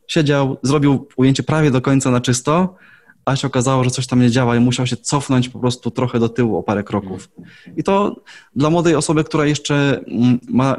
[0.07, 2.77] Siedział, zrobił ujęcie prawie do końca na czysto,
[3.25, 6.19] a się okazało, że coś tam nie działa i musiał się cofnąć po prostu trochę
[6.19, 7.31] do tyłu o parę kroków.
[7.77, 8.17] I to
[8.57, 10.77] dla młodej osoby, która jeszcze mm, ma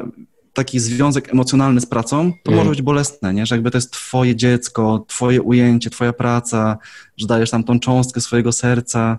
[0.52, 2.58] taki związek emocjonalny z pracą, to mm.
[2.58, 3.46] może być bolesne, nie?
[3.46, 6.78] że jakby to jest twoje dziecko, twoje ujęcie, twoja praca,
[7.16, 9.18] że dajesz tam tą cząstkę swojego serca,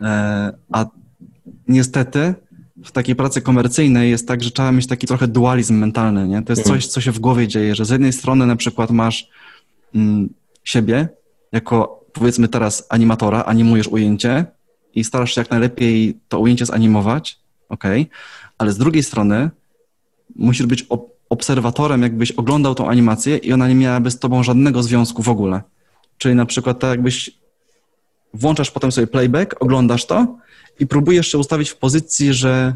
[0.00, 0.86] e, a
[1.68, 2.34] niestety
[2.84, 6.42] w takiej pracy komercyjnej jest tak, że trzeba mieć taki trochę dualizm mentalny, nie?
[6.42, 6.80] To jest mhm.
[6.80, 9.28] coś, co się w głowie dzieje, że z jednej strony na przykład masz
[9.94, 10.28] mm,
[10.64, 11.08] siebie
[11.52, 14.44] jako, powiedzmy teraz, animatora, animujesz ujęcie
[14.94, 17.38] i starasz się jak najlepiej to ujęcie zanimować,
[17.68, 17.84] ok,
[18.58, 19.50] ale z drugiej strony
[20.36, 24.82] musisz być ob obserwatorem, jakbyś oglądał tą animację i ona nie miałaby z tobą żadnego
[24.82, 25.62] związku w ogóle.
[26.18, 27.30] Czyli na przykład tak jakbyś
[28.34, 30.36] włączasz potem sobie playback, oglądasz to
[30.80, 32.74] i próbujesz się ustawić w pozycji, że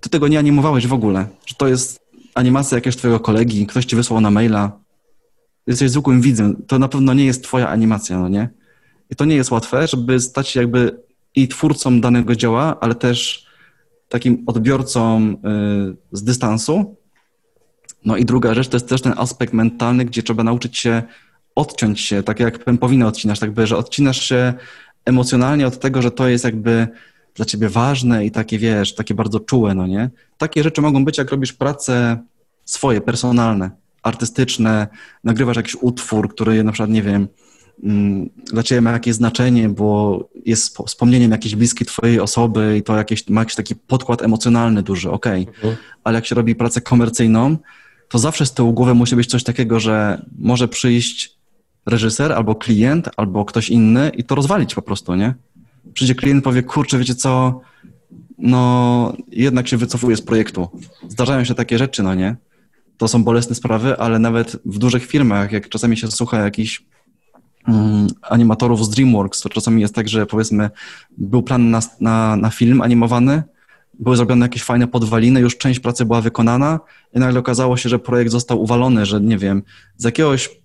[0.00, 2.00] ty tego nie animowałeś w ogóle, że to jest
[2.34, 4.80] animacja jakiegoś twojego kolegi, ktoś ci wysłał na maila,
[5.66, 8.48] jesteś zwykłym widzem, to na pewno nie jest twoja animacja, no nie?
[9.10, 11.02] I to nie jest łatwe, żeby stać się jakby
[11.34, 13.46] i twórcą danego dzieła, ale też
[14.08, 15.36] takim odbiorcą y,
[16.12, 16.96] z dystansu.
[18.04, 21.02] No i druga rzecz to jest też ten aspekt mentalny, gdzie trzeba nauczyć się
[21.54, 24.54] odciąć się, tak jak pępowinę odcinasz, tak by, że odcinasz się
[25.10, 26.88] emocjonalnie od tego, że to jest jakby
[27.34, 30.10] dla ciebie ważne i takie, wiesz, takie bardzo czułe, no nie?
[30.38, 32.18] Takie rzeczy mogą być, jak robisz prace
[32.64, 33.70] swoje, personalne,
[34.02, 34.88] artystyczne,
[35.24, 37.28] nagrywasz jakiś utwór, który na przykład, nie wiem,
[37.82, 42.96] mm, dla ciebie ma jakieś znaczenie, bo jest wspomnieniem jakiejś bliskiej twojej osoby i to
[42.96, 45.42] jakieś, ma jakiś taki podkład emocjonalny duży, okej.
[45.42, 45.54] Okay.
[45.54, 45.76] Mhm.
[46.04, 47.56] Ale jak się robi pracę komercyjną,
[48.08, 51.39] to zawsze z tyłu głowy musi być coś takiego, że może przyjść
[51.86, 55.34] reżyser, albo klient, albo ktoś inny i to rozwalić po prostu, nie?
[55.92, 57.60] Przyjdzie klient powie, kurczę, wiecie co,
[58.38, 60.68] no jednak się wycofuje z projektu.
[61.08, 62.36] Zdarzają się takie rzeczy, no nie?
[62.96, 66.84] To są bolesne sprawy, ale nawet w dużych firmach, jak czasami się słucha jakichś
[67.68, 69.40] mm, animatorów z DreamWorks.
[69.40, 70.70] To czasami jest tak, że powiedzmy
[71.18, 73.42] był plan na, na, na film animowany,
[74.00, 76.80] były zrobione jakieś fajne podwaliny, już część pracy była wykonana
[77.14, 79.62] i nagle okazało się, że projekt został uwalony, że nie wiem,
[79.96, 80.59] z jakiegoś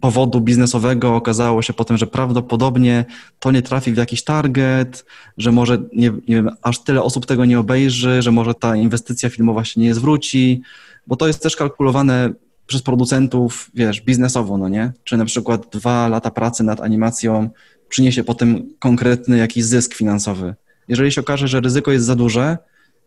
[0.00, 3.04] powodu biznesowego okazało się potem, że prawdopodobnie
[3.38, 5.04] to nie trafi w jakiś target,
[5.38, 9.30] że może nie, nie wiem, aż tyle osób tego nie obejrzy, że może ta inwestycja
[9.30, 10.62] filmowa się nie zwróci,
[11.06, 12.32] bo to jest też kalkulowane
[12.66, 14.92] przez producentów, wiesz, biznesowo, no nie?
[15.04, 17.50] Czy na przykład dwa lata pracy nad animacją
[17.88, 20.54] przyniesie potem konkretny jakiś zysk finansowy.
[20.88, 22.58] Jeżeli się okaże, że ryzyko jest za duże,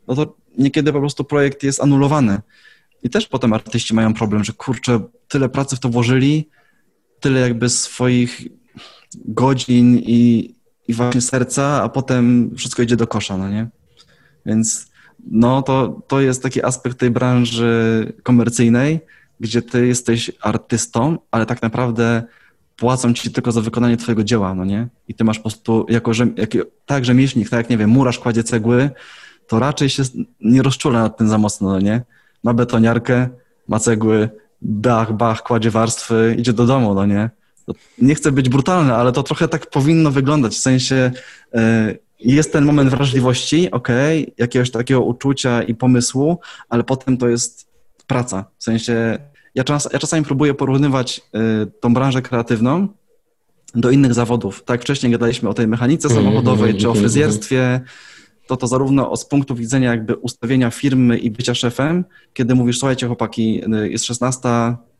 [0.07, 2.41] no to niekiedy po prostu projekt jest anulowany.
[3.03, 6.49] I też potem artyści mają problem, że kurczę, tyle pracy w to włożyli,
[7.19, 8.47] tyle jakby swoich
[9.15, 10.55] godzin i,
[10.87, 13.67] i właśnie serca, a potem wszystko idzie do kosza, no nie?
[14.45, 14.89] Więc
[15.27, 18.99] no to, to jest taki aspekt tej branży komercyjnej,
[19.39, 22.23] gdzie ty jesteś artystą, ale tak naprawdę
[22.75, 24.87] płacą ci tylko za wykonanie twojego dzieła, no nie?
[25.07, 26.49] I ty masz po prostu jako, jak,
[26.85, 28.89] tak rzemieślnik, tak jak, nie wiem, murarz kładzie cegły,
[29.47, 30.03] to raczej się
[30.41, 32.01] nie rozczula nad tym za mocno, no nie?
[32.43, 33.29] Ma betoniarkę,
[33.67, 34.29] ma cegły,
[34.61, 37.29] bach, bach, kładzie warstwy, idzie do domu, no nie?
[38.01, 41.11] Nie chcę być brutalny, ale to trochę tak powinno wyglądać, w sensie
[41.55, 47.29] y, jest ten moment wrażliwości, okej, okay, jakiegoś takiego uczucia i pomysłu, ale potem to
[47.29, 47.69] jest
[48.07, 49.19] praca, w sensie
[49.55, 51.21] ja, czas, ja czasami próbuję porównywać
[51.63, 52.87] y, tą branżę kreatywną
[53.75, 54.63] do innych zawodów.
[54.63, 57.81] Tak wcześniej gadaliśmy o tej mechanice mhm, samochodowej mhm, czy o mhm, fryzjerstwie,
[58.49, 63.07] to to zarówno z punktu widzenia jakby ustawienia firmy i bycia szefem, kiedy mówisz, słuchajcie
[63.07, 64.49] chłopaki, y, jest 16,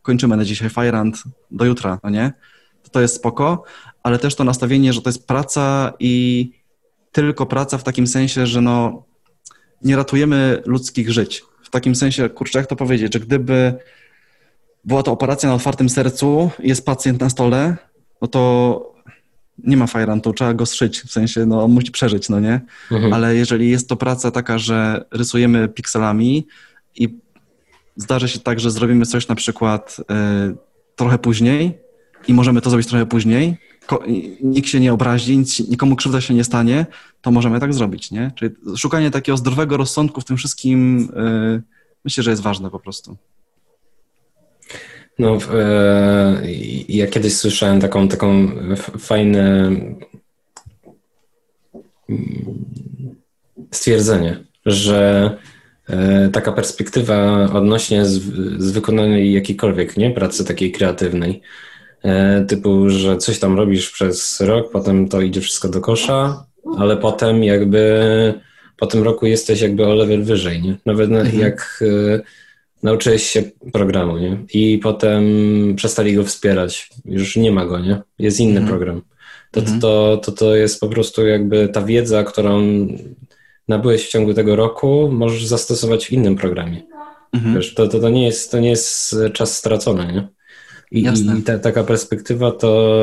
[0.02, 2.34] kończymy na dzisiaj Firehand, do jutra, no nie?
[2.84, 3.64] To, to jest spoko,
[4.04, 6.52] ale też to nastawienie, że to jest praca i
[7.12, 9.04] tylko praca w takim sensie, że no
[9.82, 11.44] nie ratujemy ludzkich żyć.
[11.64, 13.74] W takim sensie, kurczę, jak to powiedzieć, że gdyby
[14.84, 17.78] była to operacja na otwartym sercu, jest pacjent na stole,
[18.22, 18.89] no to
[19.64, 22.62] nie ma fajrantu, trzeba go strzyć, w sensie, no on musi przeżyć, no nie?
[22.92, 23.14] Mhm.
[23.14, 26.48] Ale jeżeli jest to praca taka, że rysujemy pikselami
[26.96, 27.10] i
[27.96, 30.56] zdarzy się tak, że zrobimy coś na przykład y,
[30.96, 31.78] trochę później
[32.28, 34.04] i możemy to zrobić trochę później, ko,
[34.44, 36.86] nikt się nie obrazi, nic, nikomu krzywda się nie stanie,
[37.22, 38.32] to możemy tak zrobić, nie?
[38.36, 41.62] Czyli szukanie takiego zdrowego rozsądku w tym wszystkim y,
[42.06, 43.18] myślę, że jest ważne po prostu.
[45.20, 46.42] No, e,
[46.90, 48.52] ja kiedyś słyszałem taką, taką
[49.00, 49.72] fajne
[52.10, 52.66] mm,
[53.72, 55.38] stwierdzenie, że
[55.90, 58.22] e, taka perspektywa odnośnie z,
[58.58, 61.42] z wykonanej jakiejkolwiek nie, pracy takiej kreatywnej,
[62.04, 66.46] e, typu, że coś tam robisz przez rok, potem to idzie wszystko do kosza,
[66.78, 68.34] ale potem jakby
[68.78, 70.78] po tym roku jesteś jakby o level wyżej, nie?
[70.86, 71.40] Nawet mhm.
[71.40, 71.84] jak
[72.84, 73.44] nauczyłeś się
[73.74, 74.38] programu, nie?
[74.54, 75.24] I potem
[75.76, 76.90] przestali go wspierać.
[77.06, 78.02] Już nie ma go, nie?
[78.20, 78.68] Jest inny mhm.
[78.68, 79.02] program.
[79.52, 79.80] To, mhm.
[79.80, 82.88] to, to, to jest po prostu jakby ta wiedza, którą
[83.68, 86.84] nabyłeś w ciągu tego roku, możesz zastosować w innym programie.
[87.34, 87.56] Mhm.
[87.56, 90.28] Wiesz, to, to, to, nie jest, to nie jest czas stracony, nie?
[90.92, 91.08] I,
[91.40, 93.00] i ta, taka perspektywa to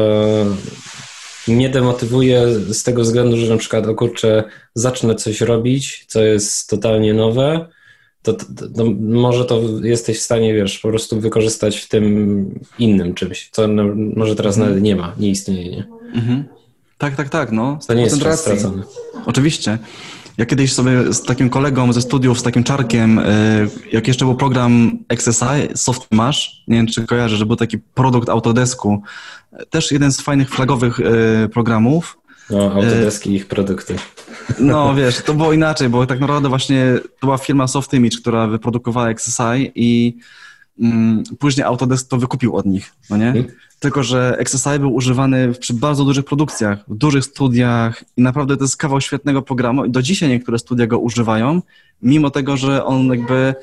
[1.48, 4.44] mnie demotywuje z tego względu, że na przykład, o kurczę,
[4.74, 7.68] zacznę coś robić, co jest totalnie nowe,
[8.26, 13.14] to, to, to, może to jesteś w stanie, wiesz, po prostu wykorzystać w tym innym
[13.14, 13.84] czymś, co no,
[14.16, 14.70] może teraz mhm.
[14.70, 15.86] nawet nie ma, nie istnieje, nie?
[16.14, 16.44] Mhm.
[16.98, 17.78] Tak, tak, tak, no.
[17.86, 18.82] To nie jest czas stracony.
[19.26, 19.78] Oczywiście.
[20.38, 24.34] Ja kiedyś sobie z takim kolegą ze studiów, z takim czarkiem, y, jak jeszcze był
[24.34, 25.44] program XSI,
[25.74, 29.02] Soft Mash, nie wiem czy kojarzę, że był taki produkt Autodesku,
[29.70, 32.18] też jeden z fajnych flagowych y, programów,
[32.50, 33.96] no, Autodeski i ich produkty.
[34.58, 38.46] No, wiesz, to było inaczej, bo tak naprawdę właśnie to była firma Soft Image, która
[38.46, 40.16] wyprodukowała XSI i
[40.80, 43.32] mm, później Autodesk to wykupił od nich, no nie?
[43.32, 43.46] Hmm.
[43.78, 48.64] Tylko, że XSI był używany przy bardzo dużych produkcjach, w dużych studiach i naprawdę to
[48.64, 51.62] jest kawał świetnego programu i do dzisiaj niektóre studia go używają,
[52.02, 53.54] mimo tego, że on jakby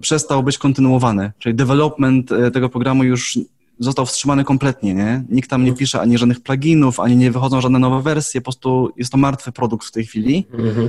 [0.00, 1.32] przestał być kontynuowany.
[1.38, 3.38] Czyli development e, tego programu już
[3.78, 5.24] został wstrzymany kompletnie, nie?
[5.28, 8.92] Nikt tam nie pisze ani żadnych pluginów, ani nie wychodzą żadne nowe wersje, po prostu
[8.96, 10.46] jest to martwy produkt w tej chwili.
[10.52, 10.88] Mhm.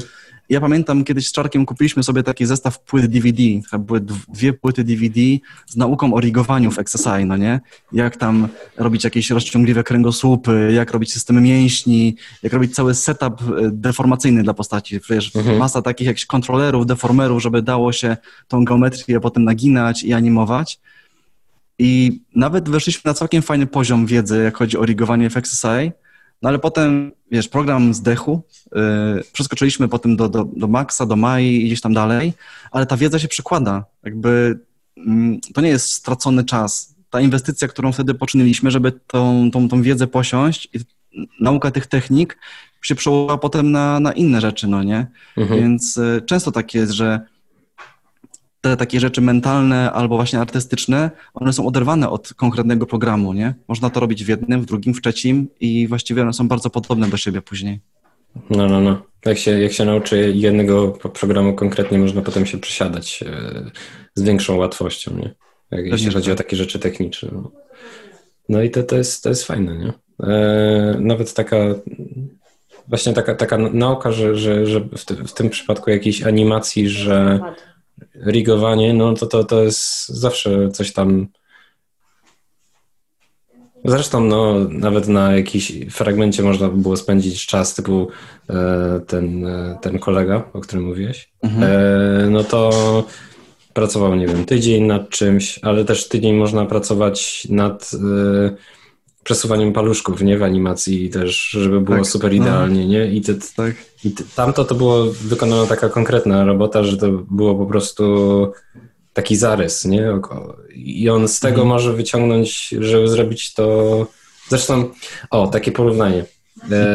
[0.49, 3.43] Ja pamiętam, kiedyś z Czarkiem kupiliśmy sobie taki zestaw płyt DVD,
[3.79, 5.21] były dwie płyty DVD
[5.67, 7.61] z nauką o rigowaniu w XSI, no nie?
[7.91, 8.47] Jak tam
[8.77, 14.53] robić jakieś rozciągliwe kręgosłupy, jak robić systemy mięśni, jak robić cały setup e, deformacyjny dla
[14.53, 14.99] postaci.
[15.09, 15.57] Wiesz, mhm.
[15.57, 20.79] masa takich jakichś kontrolerów, deformerów, żeby dało się tą geometrię potem naginać i animować.
[21.79, 25.67] I nawet weszliśmy na całkiem fajny poziom wiedzy, jak chodzi o rigowanie w XSI,
[26.41, 28.41] no ale potem, wiesz, program zdechł,
[28.75, 28.81] yy,
[29.33, 32.33] przeskoczyliśmy potem do, do, do Maxa, do Mai i gdzieś tam dalej,
[32.71, 33.85] ale ta wiedza się przekłada.
[34.03, 34.59] Jakby
[34.97, 35.03] yy,
[35.53, 36.95] to nie jest stracony czas.
[37.09, 40.79] ta inwestycja, którą wtedy poczyniliśmy, żeby tą, tą, tą wiedzę posiąść i
[41.39, 42.37] nauka tych technik
[42.81, 45.07] się przełożyła potem na, na inne rzeczy, no nie?
[45.37, 45.61] Mhm.
[45.61, 47.19] Więc y, często tak jest, że
[48.63, 53.53] te takie rzeczy mentalne albo właśnie artystyczne, one są oderwane od konkretnego programu, nie?
[53.67, 57.07] Można to robić w jednym, w drugim, w trzecim i właściwie one są bardzo podobne
[57.07, 57.79] do siebie później.
[58.49, 59.01] No, no, no.
[59.25, 63.71] Jak się, jak się nauczy jednego programu konkretnie, można potem się przesiadać e,
[64.15, 65.35] z większą łatwością, nie?
[65.71, 66.45] Jak, jeśli chodzi o tak.
[66.45, 67.29] takie rzeczy techniczne.
[67.33, 67.51] No,
[68.49, 69.93] no i to, to, jest, to jest fajne, nie?
[70.27, 71.57] E, nawet taka
[72.87, 77.39] właśnie taka, taka nauka, że, że, że w, ty, w tym przypadku jakiejś animacji, że
[78.27, 81.27] rigowanie, no to, to, to jest zawsze coś tam.
[83.85, 88.07] Zresztą, no, nawet na jakimś fragmencie można by było spędzić czas, typu
[88.49, 91.29] e, ten, e, ten kolega, o którym mówiłeś.
[91.43, 91.63] Mhm.
[91.63, 93.03] E, no to
[93.73, 97.91] pracował, nie wiem, tydzień nad czymś, ale też tydzień można pracować nad
[99.23, 102.87] przesuwaniem paluszków, nie, w animacji też, żeby było tak, super idealnie, no.
[102.87, 103.11] nie?
[103.11, 103.75] I, te, tak.
[104.05, 108.03] i tamto to było wykonana taka konkretna robota, że to było po prostu
[109.13, 110.07] taki zarys, nie?
[110.75, 111.67] I on z tego mhm.
[111.67, 114.07] może wyciągnąć, żeby zrobić to...
[114.49, 114.89] Zresztą,
[115.29, 116.25] o, takie porównanie.
[116.71, 116.87] E,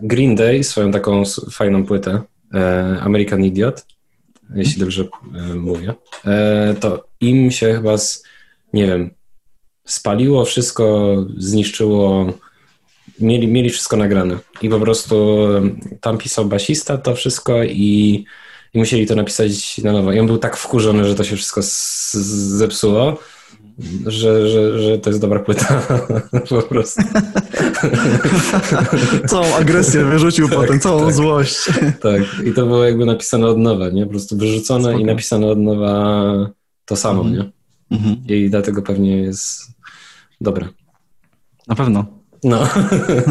[0.00, 2.22] Green Day, swoją taką fajną płytę,
[2.54, 3.86] e, American Idiot,
[4.54, 5.94] jeśli dobrze e, mówię,
[6.80, 8.22] to im się chyba z,
[8.72, 9.10] nie wiem,
[9.86, 12.32] spaliło wszystko, zniszczyło,
[13.20, 14.38] mieli, mieli wszystko nagrane.
[14.62, 15.36] I po prostu
[16.00, 18.24] tam pisał basista to wszystko i,
[18.74, 20.12] i musieli to napisać na nowo.
[20.12, 21.60] I on był tak wkurzony, że to się wszystko
[22.58, 23.18] zepsuło,
[24.06, 25.82] że, że, że to jest dobra płyta
[26.48, 27.02] po prostu.
[29.28, 31.56] całą agresję wyrzucił tak, potem, całą tak, złość.
[32.02, 34.04] Tak, i to było jakby napisane od nowa, nie?
[34.04, 34.98] Po prostu wyrzucone Spoko.
[34.98, 36.32] i napisane od nowa
[36.84, 37.36] to samo, mhm.
[37.36, 37.50] nie?
[37.96, 38.16] Mhm.
[38.28, 39.75] I dlatego pewnie jest
[40.40, 40.68] dobre.
[41.68, 42.06] Na pewno.
[42.44, 42.68] No,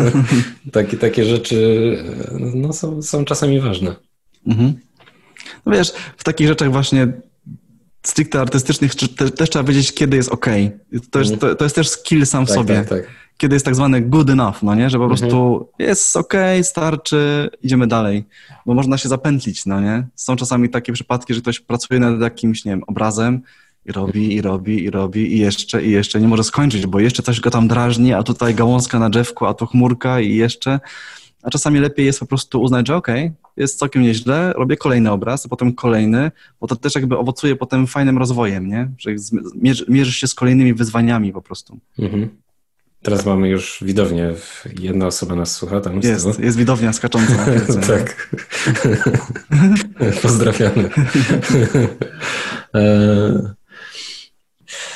[0.71, 1.97] takie, takie rzeczy
[2.55, 3.95] no, są, są czasami ważne.
[4.47, 4.73] Mhm.
[5.65, 7.07] No wiesz, w takich rzeczach właśnie
[8.03, 10.45] stricte artystycznych te, też trzeba wiedzieć, kiedy jest ok.
[11.11, 12.75] To jest, to, to jest też skill sam w tak, sobie.
[12.75, 13.07] Tak, tak.
[13.37, 14.89] Kiedy jest tak zwany good enough, no nie?
[14.89, 15.19] Że po mhm.
[15.19, 18.25] prostu jest ok, starczy, idziemy dalej.
[18.65, 20.07] Bo można się zapętlić, no nie?
[20.15, 23.41] Są czasami takie przypadki, że ktoś pracuje nad jakimś, nie wiem, obrazem
[23.85, 26.21] i robi, i robi, i robi, i jeszcze, i jeszcze.
[26.21, 29.53] Nie może skończyć, bo jeszcze coś go tam drażni, a tutaj gałązka na drzewku, a
[29.53, 30.79] tu chmurka i jeszcze.
[31.43, 35.11] A czasami lepiej jest po prostu uznać, że okej, okay, jest całkiem nieźle, robię kolejny
[35.11, 36.31] obraz, a potem kolejny,
[36.61, 38.91] bo to też jakby owocuje potem fajnym rozwojem, nie?
[38.97, 39.11] Że
[39.87, 41.79] mierzysz się z kolejnymi wyzwaniami po prostu.
[41.99, 42.29] Mhm.
[43.01, 44.33] Teraz mamy już widownię,
[44.79, 45.99] jedna osoba nas słucha tam.
[46.03, 47.45] Jest, jest widownia skacząca.
[47.87, 48.37] tak.
[50.21, 50.89] Pozdrawiamy.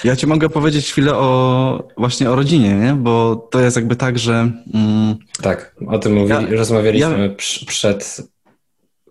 [0.04, 2.94] ja ci mogę powiedzieć chwilę o właśnie o rodzinie, nie?
[2.94, 4.52] Bo to jest jakby tak, że...
[4.74, 8.22] Mm, tak, o tym mówili, ja, rozmawialiśmy ja, przed...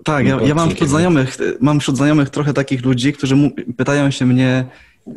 [0.04, 4.10] Tak, ja, ja mam, wśród znajomych, mam wśród znajomych trochę takich ludzi, którzy mu, pytają
[4.10, 4.64] się mnie,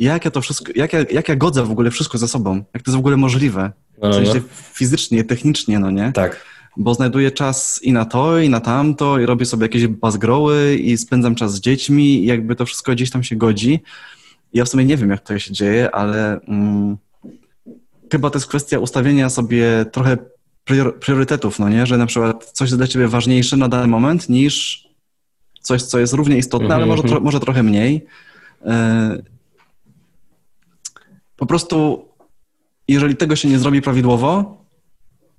[0.00, 2.64] jak ja to wszystko, jak ja, jak ja godzę w ogóle wszystko ze sobą?
[2.74, 3.72] Jak to jest w ogóle możliwe?
[3.98, 4.40] W no, sensie no.
[4.74, 6.12] fizycznie, technicznie, no nie?
[6.12, 6.44] Tak.
[6.76, 10.98] Bo znajduję czas i na to, i na tamto, i robię sobie jakieś bazgroły, i
[10.98, 13.80] spędzam czas z dziećmi, i jakby to wszystko gdzieś tam się godzi.
[14.54, 16.96] Ja w sumie nie wiem, jak to się dzieje, ale mm,
[18.12, 20.16] chyba to jest kwestia ustawienia sobie trochę
[21.00, 21.86] priorytetów, no nie?
[21.86, 24.86] Że na przykład coś jest dla ciebie ważniejsze na dany moment niż
[25.60, 26.80] coś, co jest równie istotne, mm -hmm.
[26.80, 27.14] ale może, mhm.
[27.14, 28.06] tro może trochę mniej.
[28.64, 29.22] E,
[31.36, 32.08] po prostu,
[32.88, 34.62] jeżeli tego się nie zrobi prawidłowo,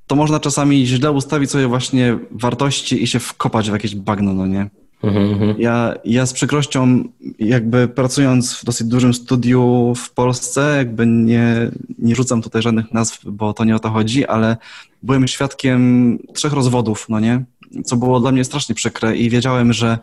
[0.07, 4.47] to można czasami źle ustawić sobie właśnie wartości i się wkopać w jakieś bagno, no
[4.47, 4.69] nie?
[5.03, 5.55] Mhm, mhm.
[5.61, 7.03] Ja, ja z przykrością,
[7.39, 13.19] jakby pracując w dosyć dużym studiu w Polsce, jakby nie, nie rzucam tutaj żadnych nazw,
[13.25, 14.57] bo to nie o to chodzi, ale
[15.03, 17.43] byłem świadkiem trzech rozwodów, no nie?
[17.85, 19.97] Co było dla mnie strasznie przykre i wiedziałem, że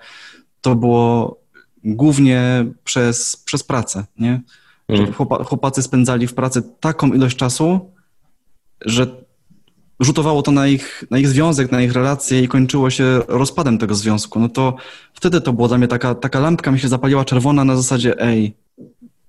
[0.60, 1.40] to było
[1.84, 4.40] głównie przez, przez pracę, nie?
[4.88, 5.44] Że mhm.
[5.44, 7.90] chłopacy spędzali w pracy taką ilość czasu,
[8.80, 9.06] że
[10.00, 13.94] rzutowało to na ich, na ich związek, na ich relacje i kończyło się rozpadem tego
[13.94, 14.76] związku, no to
[15.14, 18.54] wtedy to było dla mnie taka, taka lampka mi się zapaliła czerwona na zasadzie, ej,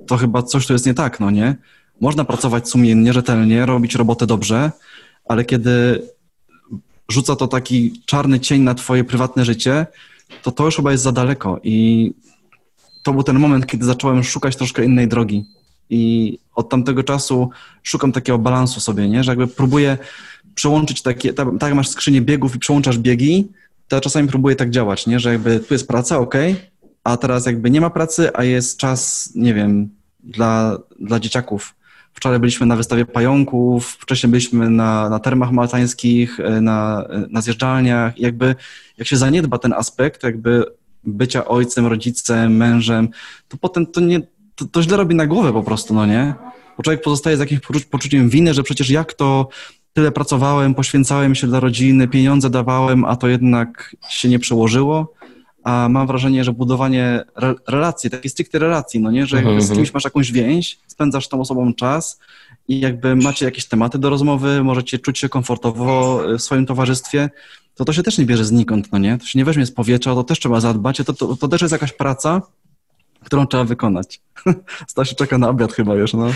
[0.08, 1.56] to chyba coś tu jest nie tak, no nie?
[2.02, 4.72] Można pracować sumiennie, rzetelnie, robić robotę dobrze,
[5.26, 6.02] ale kiedy
[7.10, 9.86] rzuca to taki czarny cień na twoje prywatne życie,
[10.44, 12.12] to to już chyba jest za daleko i
[13.04, 15.46] to był ten moment, kiedy zacząłem szukać troszkę innej drogi.
[15.90, 17.50] I od tamtego czasu
[17.84, 19.24] szukam takiego balansu sobie, nie?
[19.24, 19.98] że jakby próbuję
[20.56, 23.48] przełączyć takie, tak, masz skrzynię biegów i przełączasz biegi,
[23.88, 25.20] to ja czasami próbuję tak działać, nie?
[25.20, 26.36] że jakby tu jest praca, ok,
[27.04, 31.76] a teraz jakby nie ma pracy, a jest czas, nie wiem, dla, dla dzieciaków.
[32.14, 38.20] Wczoraj byliśmy na wystawie pająków, wcześniej byliśmy na, na termach maltańskich, e, na, na zjeżdżalniach.
[38.20, 38.56] Jakby
[38.98, 40.66] jak się zaniedba ten aspekt jakby
[41.04, 43.10] bycia ojcem, rodzicem, mężem,
[43.48, 44.22] to potem to nie,
[44.56, 46.34] to, to źle robi na głowę po prostu, no nie?
[46.78, 49.50] Bo człowiek pozostaje z jakimś poczuciem winy, że przecież jak to
[49.94, 55.14] tyle pracowałem, poświęcałem się dla rodziny, pieniądze dawałem, a to jednak się nie przełożyło.
[55.64, 59.76] A mam wrażenie, że budowanie re relacji, takiej stricte relacji, no nie, że z mhm,
[59.76, 62.20] kimś masz jakąś więź, spędzasz tą osobą czas
[62.68, 67.30] i jakby macie jakieś tematy do rozmowy, możecie czuć się komfortowo w swoim towarzystwie,
[67.76, 69.18] to to się też nie bierze znikąd, no nie?
[69.18, 71.72] To się nie weźmie z powietrza, to też trzeba zadbać, to, to, to też jest
[71.72, 72.42] jakaś praca,
[73.24, 74.22] którą trzeba wykonać.
[74.88, 76.28] Stasiu czeka na obiad chyba, wiesz, no.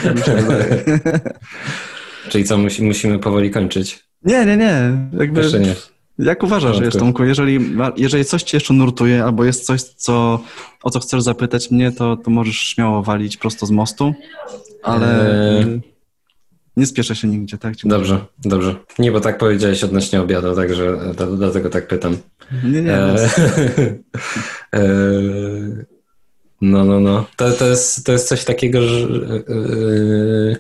[2.30, 4.06] Czyli co, musi, musimy powoli kończyć?
[4.24, 4.92] Nie, nie, nie.
[5.20, 5.76] Jakby, jeszcze nie.
[6.20, 7.60] Jak uważasz, wiesz, Tomku, jeżeli,
[7.98, 10.40] jeżeli coś cię jeszcze nurtuje, albo jest coś, co,
[10.84, 14.14] o co chcesz zapytać mnie, to, to możesz śmiało walić prosto z mostu,
[14.84, 15.82] ale eee...
[16.78, 17.74] nie spieszę się nigdzie, tak?
[17.84, 18.26] Dobrze, mówię.
[18.46, 18.76] dobrze.
[19.00, 20.98] Nie, bo tak powiedziałeś odnośnie obiadu, także
[21.38, 22.18] dlatego tak pytam.
[22.64, 22.98] Nie, nie.
[22.98, 23.18] Eee...
[24.74, 25.86] eee...
[26.62, 27.26] No, no, no.
[27.36, 30.58] To, to, jest, to jest coś takiego, że yy,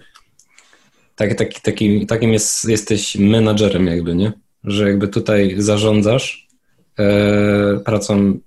[1.15, 4.33] tak, tak, taki, takim jest, jesteś menadżerem jakby, nie?
[4.63, 6.47] Że jakby tutaj zarządzasz
[6.97, 8.39] yy, pracą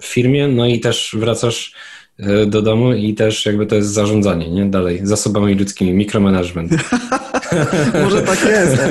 [0.00, 1.74] w firmie, no i też wracasz
[2.18, 4.66] yy, do domu i też jakby to jest zarządzanie, nie?
[4.66, 6.72] Dalej, zasobami ludzkimi, mikromanagement.
[8.04, 8.82] może tak jest.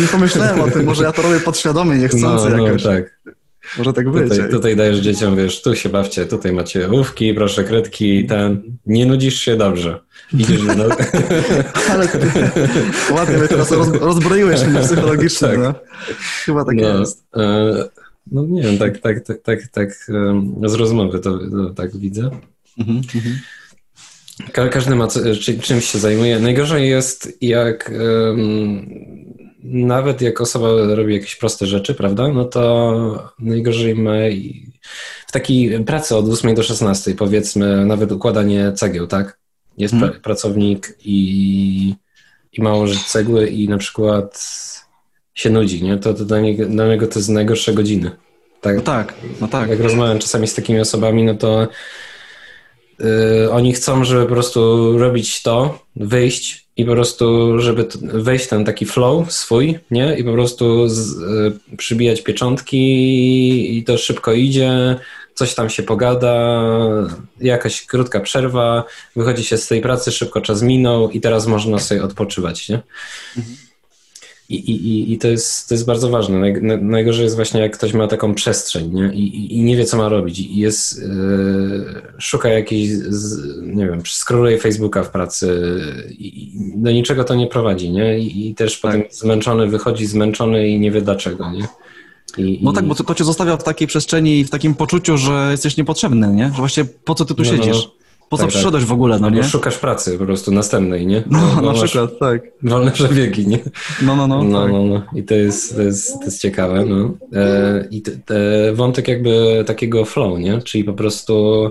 [0.00, 2.82] Nie pomyślałem o tym, może ja to robię podświadomie, niechcący no, no, jakoś.
[2.82, 3.18] tak.
[3.78, 4.28] Może tak być.
[4.32, 8.62] Tutaj, tutaj, dajesz dzieciom, wiesz, tu się bawcie, tutaj macie łówki, proszę kredki, ten.
[8.86, 10.00] Nie nudzisz się dobrze.
[10.32, 10.84] Idziesz no.
[11.92, 12.18] Ale ty,
[13.14, 15.48] ładnie mnie teraz roz, rozbroiłeś mnie psychologicznie.
[15.48, 15.58] Tak.
[15.58, 15.74] No.
[16.44, 17.24] Chyba tak no, jest.
[17.36, 17.74] E,
[18.32, 19.94] no nie wiem, tak, tak, tak, tak, tak
[20.66, 22.30] z rozmowy to, to tak widzę.
[22.78, 23.38] Mhm, mhm.
[24.52, 26.40] Ka każdy ma co, czy, czymś się zajmuje.
[26.40, 27.92] Najgorzej jest, jak
[28.28, 28.86] um,
[29.62, 34.12] nawet jak osoba robi jakieś proste rzeczy, prawda, no to najgorzej ma
[35.26, 39.37] w takiej pracy od 8 do 16, powiedzmy, nawet układanie cegieł, tak?
[39.78, 40.10] Jest hmm.
[40.10, 41.94] pra pracownik i,
[42.52, 44.44] i ma użyć cegły i na przykład
[45.34, 45.96] się nudzi, nie?
[45.96, 48.10] To, to dla, niego, dla niego to jest najgorsze godziny.
[48.60, 48.76] Tak?
[48.76, 49.70] No tak, no tak.
[49.70, 51.68] Jak rozmawiam czasami z takimi osobami, no to
[52.98, 58.48] yy, oni chcą, żeby po prostu robić to, wyjść, i po prostu, żeby wejść w
[58.48, 60.18] ten taki flow swój, nie?
[60.18, 61.22] I po prostu z,
[61.70, 64.96] y, przybijać pieczątki i to szybko idzie,
[65.38, 66.62] coś tam się pogada,
[67.40, 68.84] jakaś krótka przerwa,
[69.16, 72.82] wychodzi się z tej pracy, szybko czas minął i teraz można sobie odpoczywać, nie?
[73.36, 73.56] Mhm.
[74.50, 76.52] I, i, i to, jest, to jest bardzo ważne.
[76.80, 79.14] najgorzej jest właśnie, jak ktoś ma taką przestrzeń nie?
[79.14, 80.38] I, i nie wie, co ma robić.
[80.38, 87.24] I jest, yy, szuka jakiejś, z, nie wiem, skroluje Facebooka w pracy i do niczego
[87.24, 87.90] to nie prowadzi.
[87.90, 88.18] Nie?
[88.18, 88.92] I, i też tak.
[88.92, 91.50] potem zmęczony wychodzi zmęczony i nie wie dlaczego.
[91.50, 91.68] Nie?
[92.38, 95.48] I, no tak, bo to, cię zostawia w takiej przestrzeni i w takim poczuciu, że
[95.50, 96.44] jesteś niepotrzebny, nie?
[96.44, 97.84] Że właśnie po co ty tu no, no siedzisz?
[97.84, 97.98] No.
[98.28, 98.54] Po co tak, tak.
[98.54, 98.88] przyszedłeś tak.
[98.88, 99.44] w ogóle, no nie?
[99.44, 101.22] szukasz pracy po prostu następnej, nie?
[101.30, 102.42] No, no na przykład, tak.
[102.62, 103.58] Wolne przebiegi, nie?
[104.02, 104.44] No, no, no.
[104.44, 104.72] No, tak.
[104.72, 105.02] no, no.
[105.14, 107.14] I to jest, to jest, to jest ciekawe, no.
[107.40, 110.62] E, I te, te wątek jakby takiego flow, nie?
[110.62, 111.64] Czyli po prostu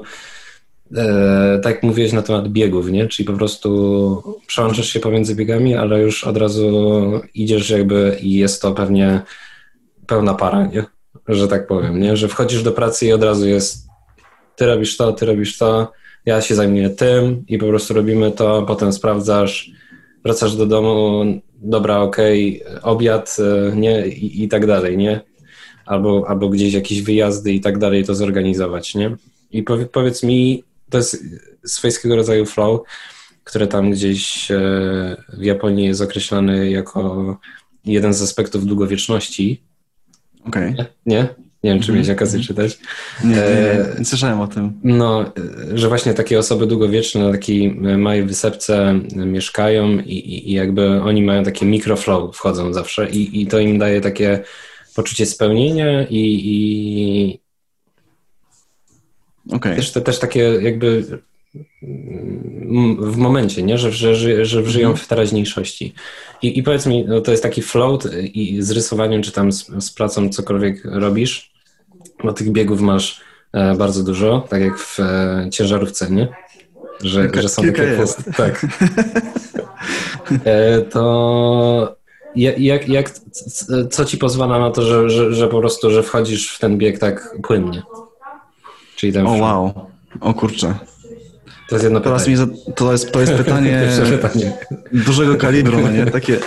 [0.95, 3.07] e, tak jak mówiłeś na temat biegów, nie?
[3.07, 6.71] Czyli po prostu przełączasz się pomiędzy biegami, ale już od razu
[7.33, 9.21] idziesz jakby i jest to pewnie
[10.07, 10.83] pełna para, nie?
[11.27, 12.17] Że tak powiem, nie?
[12.17, 13.87] Że wchodzisz do pracy i od razu jest
[14.55, 15.91] ty robisz to, ty robisz to,
[16.25, 19.71] ja się zajmuję tym i po prostu robimy to, potem sprawdzasz,
[20.23, 21.23] wracasz do domu,
[21.55, 25.21] dobra, okej, okay, obiad, e, nie, i, i, tak dalej, nie?
[25.85, 29.15] Albo, albo gdzieś jakieś wyjazdy i tak dalej, to zorganizować, nie?
[29.51, 31.23] I powiedz, powiedz mi, to jest
[31.65, 32.81] swojskiego rodzaju flow,
[33.43, 34.59] które tam gdzieś e,
[35.33, 37.37] w Japonii jest określany jako
[37.85, 39.63] jeden z aspektów długowieczności.
[40.47, 40.73] Okej.
[40.73, 40.85] Okay.
[41.05, 41.15] Nie?
[41.15, 41.27] nie?
[41.63, 42.17] Wiem, czy miałeś mhm.
[42.17, 42.77] okazję czytać.
[43.23, 44.73] Nie, nie, nie, nie słyszałem o tym.
[44.83, 45.31] No,
[45.73, 51.43] że właśnie takie osoby długowieczne na takiej małej wysepce mieszkają i, i jakby oni mają
[51.43, 54.43] takie mikroflow, wchodzą zawsze i, i to im daje takie
[54.95, 57.39] poczucie spełnienia i, i
[59.55, 59.75] okay.
[59.75, 61.03] też, to, też takie jakby
[62.99, 63.77] w momencie, nie?
[63.77, 64.15] Że, że,
[64.45, 65.05] że żyją mhm.
[65.05, 65.93] w teraźniejszości.
[66.41, 69.85] I, I powiedz mi, no to jest taki float i z rysowaniem, czy tam z,
[69.85, 71.51] z pracą cokolwiek robisz,
[72.23, 73.21] bo tych biegów masz
[73.53, 76.27] e, bardzo dużo, tak jak w e, ciężarówce, nie?
[77.01, 78.23] Że, kilka, że są takie jest.
[78.37, 78.65] Tak.
[80.45, 81.95] E, to
[82.35, 83.11] jak, jak,
[83.91, 86.99] co ci pozwala na to, że, że, że po prostu, że wchodzisz w ten bieg
[86.99, 87.83] tak płynnie?
[88.95, 89.73] Czyli tam o wow,
[90.21, 90.75] o kurczę.
[91.67, 92.47] To jest jedno Teraz pytanie.
[92.47, 94.53] mi to, jest, to jest pytanie pytanie.
[94.93, 96.05] dużego kalibru, nie?
[96.05, 96.39] Takie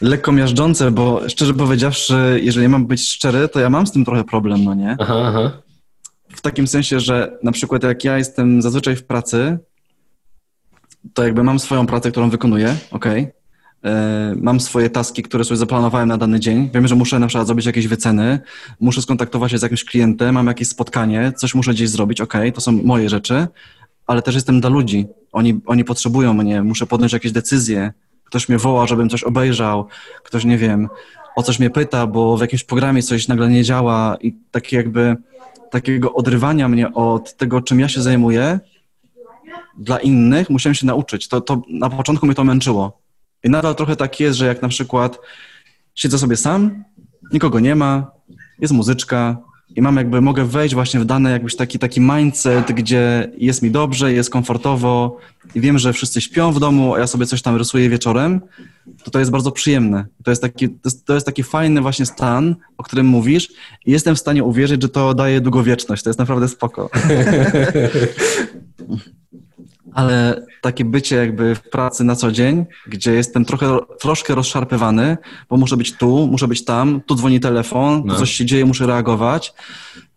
[0.00, 4.24] lekko miażdżące, bo szczerze powiedziawszy, jeżeli mam być szczery, to ja mam z tym trochę
[4.24, 4.96] problem, no nie?
[5.00, 5.50] Aha, aha.
[6.28, 9.58] W takim sensie, że na przykład jak ja jestem zazwyczaj w pracy,
[11.14, 13.06] to jakby mam swoją pracę, którą wykonuję, ok?
[14.36, 16.70] Mam swoje taski, które sobie zaplanowałem na dany dzień.
[16.74, 18.38] Wiem, że muszę na przykład zrobić jakieś wyceny,
[18.80, 22.34] muszę skontaktować się z jakimś klientem, mam jakieś spotkanie, coś muszę gdzieś zrobić, ok?
[22.54, 23.46] To są moje rzeczy,
[24.06, 25.06] ale też jestem dla ludzi.
[25.32, 27.92] Oni, oni potrzebują mnie, muszę podjąć jakieś decyzje.
[28.24, 29.86] Ktoś mnie woła, żebym coś obejrzał,
[30.24, 30.88] ktoś, nie wiem,
[31.36, 35.16] o coś mnie pyta, bo w jakimś programie coś nagle nie działa i takie jakby
[35.70, 38.60] takiego odrywania mnie od tego, czym ja się zajmuję,
[39.78, 41.28] dla innych musiałem się nauczyć.
[41.28, 43.00] To, to na początku mnie to męczyło.
[43.44, 45.18] I nadal trochę tak jest, że jak na przykład
[45.94, 46.84] siedzę sobie sam,
[47.32, 48.10] nikogo nie ma,
[48.58, 49.36] jest muzyczka
[49.76, 53.70] i mam jakby, mogę wejść właśnie w dany jakiś taki, taki mindset, gdzie jest mi
[53.70, 55.18] dobrze, jest komfortowo
[55.54, 58.40] i wiem, że wszyscy śpią w domu, a ja sobie coś tam rysuję wieczorem,
[59.04, 60.06] to to jest bardzo przyjemne.
[60.24, 63.48] To jest taki, to jest, to jest taki fajny właśnie stan, o którym mówisz
[63.86, 66.02] i jestem w stanie uwierzyć, że to daje długowieczność.
[66.02, 66.90] To jest naprawdę spoko.
[69.94, 75.16] Ale takie bycie jakby w pracy na co dzień, gdzie jestem trochę, troszkę rozszarpywany,
[75.50, 78.14] bo muszę być tu, muszę być tam, tu dzwoni telefon, No.
[78.14, 79.54] coś się dzieje, muszę reagować,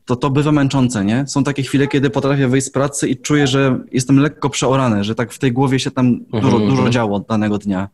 [0.05, 1.27] to to bywa męczące, nie?
[1.27, 5.15] Są takie chwile, kiedy potrafię wyjść z pracy i czuję, że jestem lekko przeorany, że
[5.15, 6.91] tak w tej głowie się tam dużo, Mhm, dużo mhm.
[6.91, 7.89] działo danego dnia.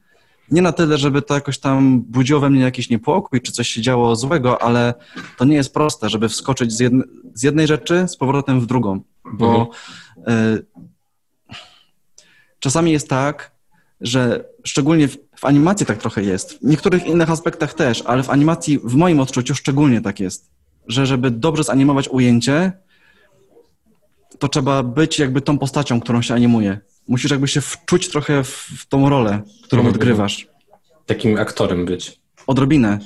[0.51, 3.81] Nie na tyle, żeby to jakoś tam budziło we mnie jakiś niepokój, czy coś się
[3.81, 4.93] działo złego, ale
[5.38, 7.03] to nie jest proste, żeby wskoczyć z, jedne,
[7.34, 8.99] z jednej rzeczy z powrotem w drugą,
[9.34, 9.69] bo
[10.18, 10.65] y,
[12.64, 13.52] czasami jest tak,
[14.02, 18.30] że szczególnie w, w animacji tak trochę jest, w niektórych innych aspektach też, ale w
[18.30, 20.49] animacji w moim odczuciu szczególnie tak jest,
[20.88, 22.72] że żeby dobrze zanimować ujęcie,
[24.40, 26.80] to trzeba być jakby tą postacią, którą się animuje.
[27.07, 30.48] Musisz jakby się wczuć trochę w, w tą rolę, którą odgrywasz.
[31.06, 32.19] Takim aktorem być.
[32.48, 32.99] Odrobinę.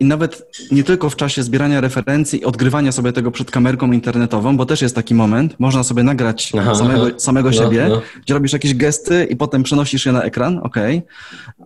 [0.00, 4.56] I nawet nie tylko w czasie zbierania referencji i odgrywania sobie tego przed kamerką internetową,
[4.56, 7.18] bo też jest taki moment, można sobie nagrać Aha, samego, aha.
[7.18, 8.02] samego No, siebie, no.
[8.22, 11.02] gdzie robisz jakieś gesty i potem przenosisz je na ekran, okej,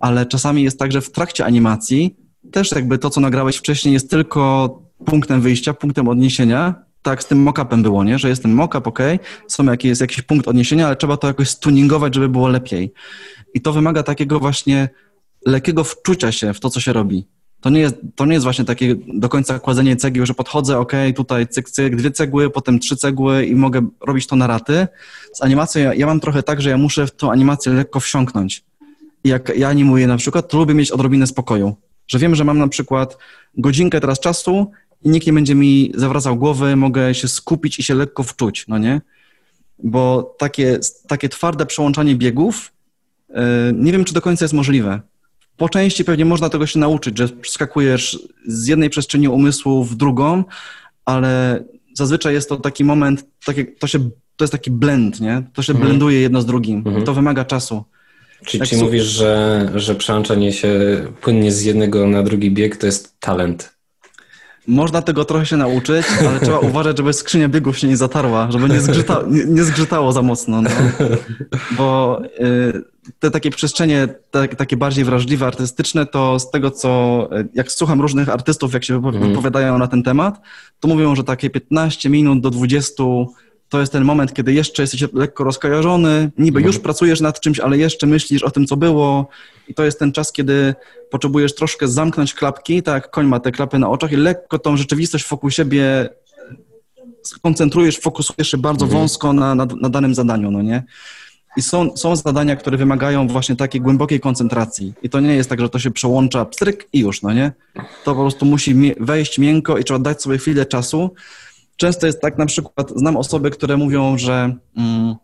[0.00, 2.16] ale czasami jest tak, że w trakcie animacji
[2.52, 7.44] też jakby to, co nagrałeś wcześniej jest tylko punktem wyjścia, punktem odniesienia, tak z tym
[7.44, 8.18] mock-upem było, nie?
[8.18, 9.18] Że jest ten mock-up, okej,
[9.48, 12.92] są jakieś, jest jakiś punkt odniesienia, ale trzeba to jakoś stuningować, żeby było lepiej.
[13.54, 14.88] I to wymaga takiego właśnie
[15.46, 17.26] lekkiego wczucia się w to, co się robi.
[17.62, 20.93] To nie jest, to nie jest właśnie takie do końca kładzenie cegieł, że podchodzę, ok,
[21.16, 24.86] tutaj cyk, cyk, dwie cegły, potem trzy cegły i mogę robić to na raty.
[25.32, 28.64] Z animacją ja, ja mam trochę tak, że ja muszę w tą animację lekko wsiąknąć.
[29.24, 31.76] I jak ja animuję na przykład, to lubię mieć odrobinę spokoju.
[32.09, 33.18] Że wiem, że mam na przykład
[33.56, 34.70] godzinkę teraz czasu
[35.05, 38.78] i nikt nie będzie mi zawracał głowy, mogę się skupić i się lekko wczuć, no
[38.78, 39.01] nie?
[39.78, 40.78] Bo takie,
[41.09, 42.72] takie twarde przełączanie biegów,
[43.28, 43.36] yy,
[43.74, 45.01] nie wiem, czy do końca jest możliwe
[45.57, 50.45] po części pewnie można tego się nauczyć, że przeskakujesz z jednej przestrzeni umysłu w drugą,
[51.05, 51.65] ale
[51.95, 53.99] zazwyczaj jest to taki moment, takie, to, się,
[54.37, 55.43] to jest taki blend, nie?
[55.53, 55.89] To się Mhm.
[55.89, 56.83] blenduje jedno z drugim.
[56.87, 57.05] Mhm.
[57.05, 57.85] To wymaga czasu.
[58.47, 60.70] Czyli, Tak czyli mówisz, że, że przełączanie się
[61.20, 63.74] płynnie z jednego na drugi bieg to jest talent.
[64.66, 68.69] Można tego trochę się nauczyć, ale trzeba uważać, żeby skrzynia biegów się nie zatarła, żeby
[68.69, 70.62] nie, zgrzyta, nie, nie zgrzytało za mocno.
[70.62, 70.70] No.
[71.79, 72.83] Bo y,
[73.19, 78.29] te takie przestrzenie, te, takie bardziej wrażliwe, artystyczne, to z tego, co jak słucham różnych
[78.29, 79.29] artystów, jak się Mhm.
[79.29, 80.41] wypowiadają na ten temat,
[80.81, 83.03] to mówią, że takie 15 minut do 20
[83.69, 86.66] to jest ten moment, kiedy jeszcze jesteś lekko rozkojarzony, niby Mhm.
[86.66, 89.29] już pracujesz nad czymś, ale jeszcze myślisz o tym, co było
[89.69, 90.74] i to jest ten czas, kiedy
[91.11, 94.77] potrzebujesz troszkę zamknąć klapki, tak jak koń ma te klapy na oczach i lekko tą
[94.77, 96.09] rzeczywistość wokół siebie
[97.23, 99.01] skoncentrujesz, fokusujesz się bardzo Mhm.
[99.01, 100.83] wąsko na, na, na danym zadaniu, no nie?
[101.57, 104.95] I są, są zadania, które wymagają właśnie takiej głębokiej koncentracji.
[105.03, 107.53] I to nie jest tak, że to się przełącza pstryk i już, no nie?
[108.05, 111.15] To po prostu musi wejść miękko i trzeba dać sobie chwilę czasu.
[111.77, 115.15] Często jest tak, na przykład znam osoby, które mówią, że mm,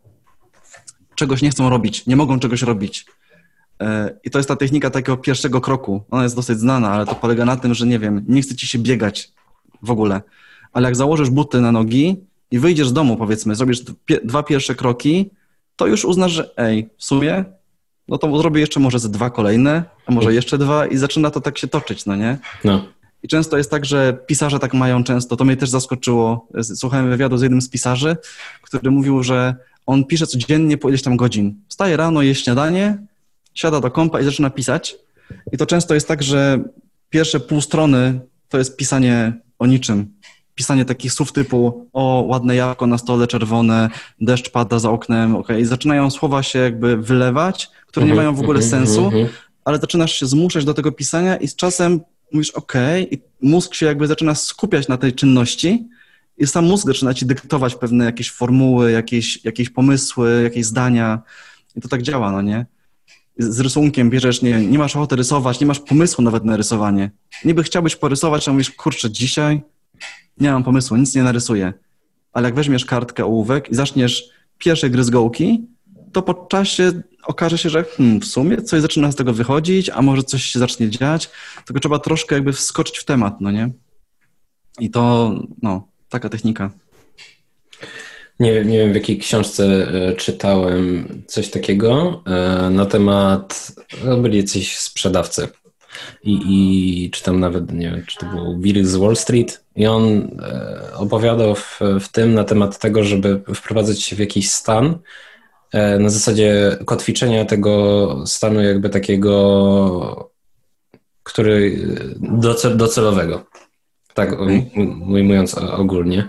[1.14, 3.06] czegoś nie chcą robić, nie mogą czegoś robić.
[3.80, 6.02] E, I to jest ta technika takiego pierwszego kroku.
[6.10, 8.66] Ona jest dosyć znana, ale to polega na tym, że nie wiem, nie chce ci
[8.66, 9.32] się biegać
[9.82, 10.22] w ogóle.
[10.72, 12.16] Ale jak założysz buty na nogi
[12.50, 13.80] i wyjdziesz z domu, powiedzmy, zrobisz
[14.24, 15.30] dwa pierwsze kroki,
[15.78, 17.44] to już uznasz, że ej, w sumie,
[18.08, 21.40] no to zrobię jeszcze może ze dwa kolejne, a może jeszcze dwa i zaczyna to
[21.40, 22.38] tak się toczyć, no nie?
[22.64, 22.84] No.
[23.22, 26.48] I często jest tak, że pisarze tak mają często, to mnie też zaskoczyło.
[26.62, 28.16] Słuchałem wywiadu z jednym z pisarzy,
[28.62, 29.54] który mówił, że
[29.86, 31.54] on pisze codziennie po ileś tam godzin.
[31.68, 32.98] Wstaje rano, je śniadanie,
[33.54, 34.96] siada do kompa i zaczyna pisać.
[35.52, 36.64] I to często jest tak, że
[37.10, 40.14] pierwsze pół strony to jest pisanie o niczym.
[40.58, 43.90] Pisanie takich słów typu o, ładne jabłko na stole czerwone,
[44.20, 48.40] deszcz pada za oknem, ok, i zaczynają słowa się jakby wylewać, które nie mają w
[48.40, 49.10] ogóle sensu,
[49.64, 52.00] ale zaczynasz się zmuszać do tego pisania i z czasem
[52.32, 52.72] mówisz ok,
[53.10, 55.88] i mózg się jakby zaczyna skupiać na tej czynności
[56.38, 61.22] i sam mózg zaczyna ci dyktować pewne jakieś formuły, jakieś, jakieś pomysły, jakieś zdania
[61.76, 62.66] i to tak działa, no nie?
[63.38, 67.10] z rysunkiem bierzesz, nie, nie masz ochoty rysować, nie masz pomysłu nawet na rysowanie.
[67.44, 69.60] Niby chciałbyś porysować, a mówisz, kurczę, dzisiaj
[70.40, 71.72] nie mam pomysłu, nic nie narysuję.
[72.32, 75.66] Ale jak weźmiesz kartkę, ołówek i zaczniesz pierwsze gry z gołki,
[76.12, 76.92] to po czasie
[77.24, 80.58] okaże się, że hmm, w sumie coś zaczyna z tego wychodzić, a może coś się
[80.58, 81.30] zacznie dziać,
[81.66, 83.70] tylko trzeba troszkę jakby wskoczyć w temat, no nie?
[84.80, 86.70] I to, no, taka technika.
[88.40, 93.72] Nie, nie wiem, w jakiej książce e, czytałem coś takiego e, na temat,
[94.04, 95.48] no byli jacyś sprzedawcy
[96.22, 99.86] i, i czy tam nawet, nie wiem, czy to był Willis z Wall Street i
[99.86, 104.98] on e, opowiadał w, w tym na temat tego, żeby wprowadzać się w jakiś stan
[105.98, 110.30] na zasadzie kotwiczenia tego stanu jakby takiego,
[111.22, 111.78] który
[112.20, 113.44] docel, docelowego,
[114.14, 114.40] tak
[115.08, 116.28] ujmując ogólnie.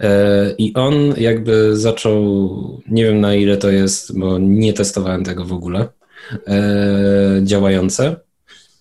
[0.00, 5.44] E, I on jakby zaczął, nie wiem na ile to jest, bo nie testowałem tego
[5.44, 5.88] w ogóle,
[6.46, 8.16] e, działające,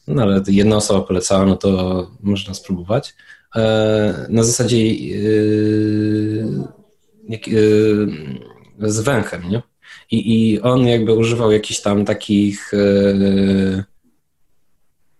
[0.07, 3.13] no ale jedna osoba polecała, no to można spróbować.
[3.55, 4.77] E, na zasadzie
[8.79, 9.61] z węchem, nie?
[10.11, 12.71] I, I on jakby używał jakichś tam takich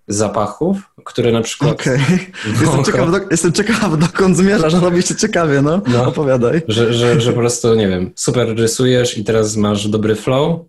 [0.08, 1.72] zapachów, które na przykład...
[1.72, 2.20] Okej, okay.
[2.62, 5.82] jestem, ciekaw, do, jestem ciekaw, dokąd zmierzasz, robi się ciekawie, no.
[5.88, 6.62] no opowiadaj.
[6.68, 10.60] Że, że, że po prostu, nie wiem, super rysujesz i teraz masz dobry flow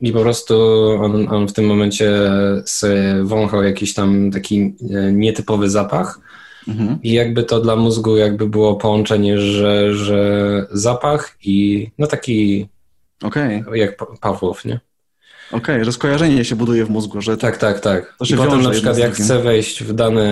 [0.00, 0.54] i po prostu
[1.00, 2.30] on, on w tym momencie
[2.64, 6.20] sobie wąchał jakiś tam taki e, nietypowy zapach
[6.68, 6.98] mhm.
[7.02, 12.68] i jakby to dla mózgu jakby było połączenie, że, że zapach i no taki
[13.22, 13.64] okay.
[13.74, 14.80] jak Pawłow, nie?
[15.48, 18.14] Okej, okay, że skojarzenie się buduje w mózgu, że tak, tak, tak.
[18.18, 20.26] To się I potem na przykład jak chce wejść w dany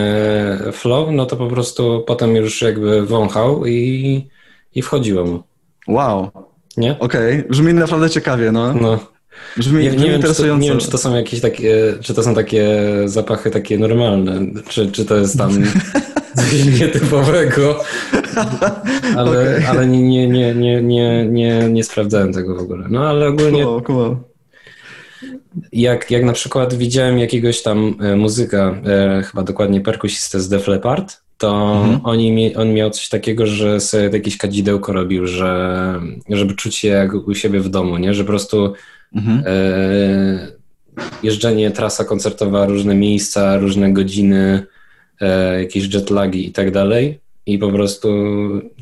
[0.73, 4.27] flow, no to po prostu potem już jakby wąchał i,
[4.75, 5.43] i wchodziło mu.
[5.89, 6.31] Wow.
[6.77, 6.99] Nie?
[6.99, 7.51] Okej, okay.
[7.51, 8.75] brzmi naprawdę ciekawie, no.
[8.75, 8.99] no.
[9.57, 10.61] Brzmi, nie, brzmi nie, interesująco.
[10.61, 12.69] Wiem, to, nie wiem, czy to są jakieś takie, czy to są takie
[13.05, 15.51] zapachy takie normalne, czy, czy to jest tam
[16.81, 17.81] nietypowego,
[19.17, 19.69] ale, okay.
[19.69, 22.87] ale nie, nie, nie, nie, nie, nie, nie sprawdzałem tego w ogóle.
[22.91, 23.65] No ale ogólnie...
[23.65, 24.17] Cool, cool
[25.73, 30.69] jak, jak na przykład widziałem jakiegoś tam e, muzyka, e, chyba dokładnie perkusistę z Def
[30.69, 32.01] Leppard, to mhm.
[32.05, 37.15] oni, on miał coś takiego, że sobie jakieś kadzidełko robił, że, żeby czuć się jak
[37.15, 38.15] u siebie w domu, nie?
[38.15, 38.73] Że po prostu
[39.15, 39.43] mhm.
[39.47, 40.47] e,
[41.23, 44.67] jeżdżenie, trasa koncertowa, różne miejsca, różne godziny,
[45.61, 48.09] jakieś jetlagi i tak dalej i po prostu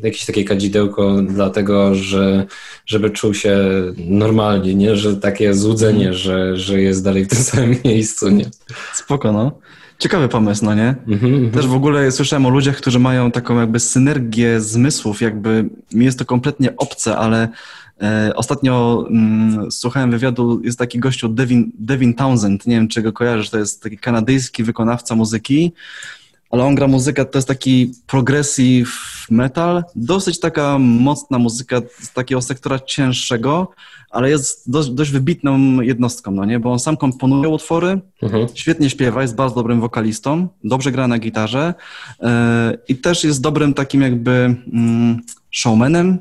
[0.03, 2.47] jakieś takie kadzidełko dlatego, że
[2.87, 3.59] żeby czuł się
[3.99, 4.97] normalnie, nie?
[4.97, 6.15] Że takie złudzenie, mm.
[6.15, 8.45] że, że jest dalej w tym samym miejscu, nie?
[8.95, 9.53] Spoko, no.
[9.99, 10.95] Ciekawy pomysł, no nie?
[11.09, 11.51] Mm-hmm.
[11.51, 16.19] Też w ogóle słyszałem o ludziach, którzy mają taką jakby synergię zmysłów, jakby mi jest
[16.19, 17.49] to kompletnie obce, ale
[18.03, 23.13] e, ostatnio mm, słuchałem wywiadu, jest taki gościu Devin, Devin Townsend, nie wiem czy go
[23.13, 25.73] kojarzysz, to jest taki kanadyjski wykonawca muzyki,
[26.51, 28.91] ale on gra muzykę, to jest taki progressive
[29.31, 33.69] metal, dosyć taka mocna muzyka z takiego sektora cięższego,
[34.11, 36.61] ale jest dość, dość wybitną jednostką, no nie?
[36.61, 38.47] Bo on sam komponuje utwory, mhm.
[38.55, 41.75] świetnie śpiewa, jest bardzo dobrym wokalistą, dobrze gra na gitarze
[42.21, 42.29] yy,
[42.89, 45.17] i też jest dobrym takim jakby yy,
[45.51, 46.19] showmanem.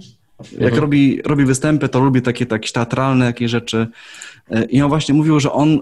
[0.52, 0.82] Jak mhm.
[0.82, 3.88] robi, robi występy, to lubi takie, takie teatralne jakieś rzeczy.
[4.50, 5.80] Yy, I on właśnie mówił, że on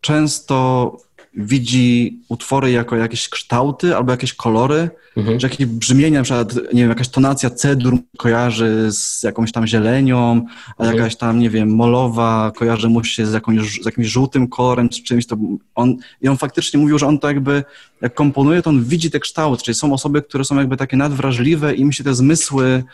[0.00, 0.96] często
[1.34, 5.40] widzi utwory jako jakieś kształty albo jakieś kolory, mhm.
[5.40, 10.46] że jakieś brzmienia, na przykład, nie wiem, jakaś tonacja cedur kojarzy z jakąś tam zielenią,
[10.78, 10.98] a mhm.
[10.98, 15.02] jakaś tam, nie wiem, molowa kojarzy mu się z, jakąś, z jakimś żółtym kolorem, czy
[15.02, 15.36] czymś, to
[15.74, 17.64] on, i on faktycznie mówił, że on to jakby,
[18.00, 21.74] jak komponuje, to on widzi te kształty, czyli są osoby, które są jakby takie nadwrażliwe
[21.74, 22.84] i mi się te zmysły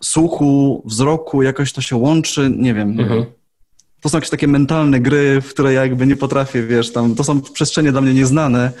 [0.00, 3.37] słuchu, wzroku, jakoś to się łączy, nie wiem, mhm
[4.00, 7.24] to są jakieś takie mentalne gry, w które ja jakby nie potrafię, wiesz, tam, to
[7.24, 8.72] są przestrzenie dla mnie nieznane,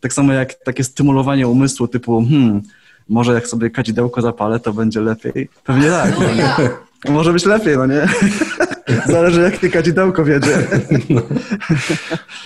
[0.00, 2.62] tak samo jak takie stymulowanie umysłu typu, hmm,
[3.08, 5.48] może jak sobie kadzidełko zapalę, to będzie lepiej.
[5.64, 6.18] Pewnie tak.
[6.18, 6.70] No nie?
[7.14, 8.08] Może być lepiej, no nie?
[9.06, 10.68] Zależy jak ty kadzidełko wiedzie.
[11.10, 11.22] No.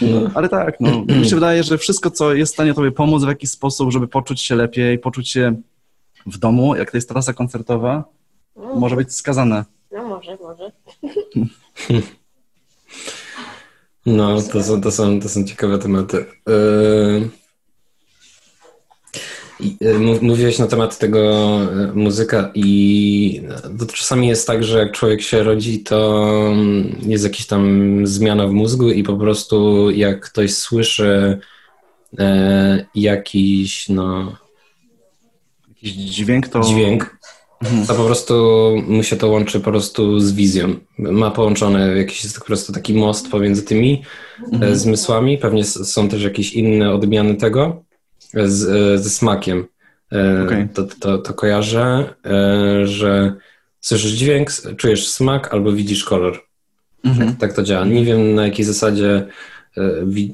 [0.01, 0.31] No.
[0.35, 1.05] Ale tak, no.
[1.19, 4.09] Mi się wydaje, że wszystko, co jest w stanie tobie pomóc w jakiś sposób, żeby
[4.09, 5.57] poczuć się lepiej, poczuć się
[6.27, 8.05] w domu, jak to jest trasa koncertowa,
[8.57, 9.65] może być skazane.
[9.93, 10.73] No może, może.
[14.07, 16.25] No, to są, to są, to są ciekawe tematy.
[16.47, 17.31] Yy,
[19.83, 23.43] y, mówiłeś na temat tego y, muzyka i
[23.79, 26.31] to czasami jest tak, że jak człowiek się rodzi, to
[27.03, 31.39] jest jakaś tam zmiana w mózgu i po prostu jak ktoś słyszy
[32.95, 34.37] jakiś, no...
[35.69, 36.61] Jakiś dźwięk, to...
[36.61, 37.16] Dźwięk,
[37.89, 38.35] to po prostu
[38.89, 40.75] mu się to łączy po prostu z wizją.
[40.99, 44.03] Ma połączony jakiś jest po prostu taki most pomiędzy tymi
[44.53, 44.77] mhm.
[44.77, 45.39] zmysłami.
[45.39, 47.83] Pewnie są też jakieś inne odmiany tego
[48.35, 49.67] z, ze smakiem.
[50.13, 50.69] E, okay.
[50.75, 53.35] To, to, to kojarzę, e, że
[53.81, 56.43] słyszysz dźwięk, czujesz smak albo widzisz kolor.
[57.05, 57.29] Mhm.
[57.29, 57.85] Tak, tak to działa.
[57.85, 59.27] Nie wiem na jakiej zasadzie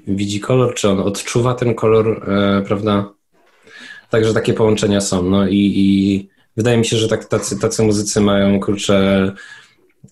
[0.07, 2.27] widzi kolor, czy on odczuwa ten kolor,
[2.67, 3.11] prawda?
[4.11, 5.23] Także takie połączenia są.
[5.23, 9.33] No i, i wydaje mi się, że tak, tacy, tacy muzycy mają, kurczę,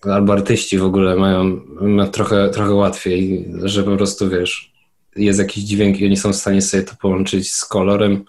[0.01, 4.71] albo artyści w ogóle mają, mają trochę, trochę łatwiej, że po prostu, wiesz,
[5.15, 8.23] jest jakiś dźwięk i oni są w stanie sobie to połączyć z kolorem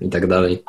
[0.00, 0.62] i tak dalej.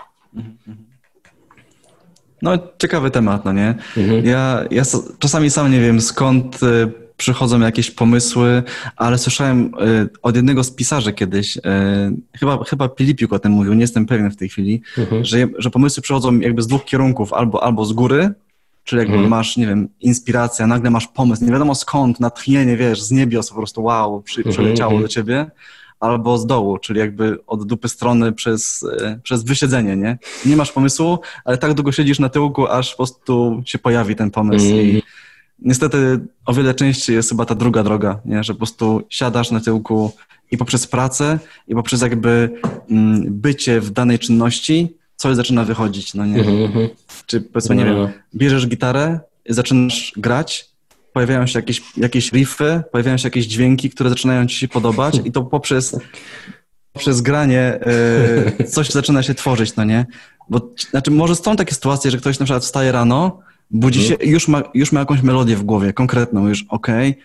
[2.42, 3.76] No, ciekawy temat, no nie?
[3.98, 4.26] Mhm.
[4.26, 4.84] Ja, ja
[5.20, 8.64] czasami sam nie wiem skąd y, przychodzą jakieś pomysły,
[8.96, 11.62] ale słyszałem y, od jednego z pisarzy kiedyś, y,
[12.40, 15.26] chyba, chyba Filipiuk o tym mówił, nie jestem pewien w tej chwili, mhm.
[15.26, 18.30] że, że pomysły przychodzą jakby z dwóch kierunków, albo, albo z góry,
[18.84, 19.30] czyli jakby mhm.
[19.30, 23.56] masz, nie wiem, inspirację, nagle masz pomysł, nie wiadomo skąd, natchnienie, wiesz, z niebios po
[23.56, 24.54] prostu wow, przy, mhm.
[24.54, 25.04] przyleciało mhm.
[25.04, 25.52] do ciebie,
[26.00, 30.18] albo z dołu, czyli jakby od dupy strony przez, y, przez wysiedzenie, nie?
[30.46, 34.32] Nie masz pomysłu, ale tak długo siedzisz na tyłku, aż po prostu się pojawi ten
[34.32, 35.02] pomysł i mhm
[35.62, 38.44] niestety o wiele częściej jest chyba ta druga droga, nie?
[38.44, 40.12] że po prostu siadasz na tyłku
[40.52, 42.50] i poprzez pracę, i poprzez jakby
[42.90, 46.44] mm, bycie w danej czynności coś zaczyna wychodzić, no nie?
[46.44, 46.90] Mm-hmm.
[47.26, 47.96] Czy powiedzmy, nie no.
[47.96, 49.20] wiem, bierzesz gitarę,
[49.50, 50.70] zaczynasz grać,
[51.14, 55.32] pojawiają się jakieś, jakieś riffy, pojawiają się jakieś dźwięki, które zaczynają ci się podobać i
[55.32, 56.00] to poprzez,
[56.94, 57.80] poprzez granie
[58.60, 60.06] y, coś zaczyna się tworzyć, no nie?
[60.50, 63.40] Bo, znaczy może są takie sytuacje, że ktoś na przykład wstaje rano,
[63.72, 67.24] Budzi się, już ma, już ma jakąś melodię w głowie, konkretną, już okej, okay,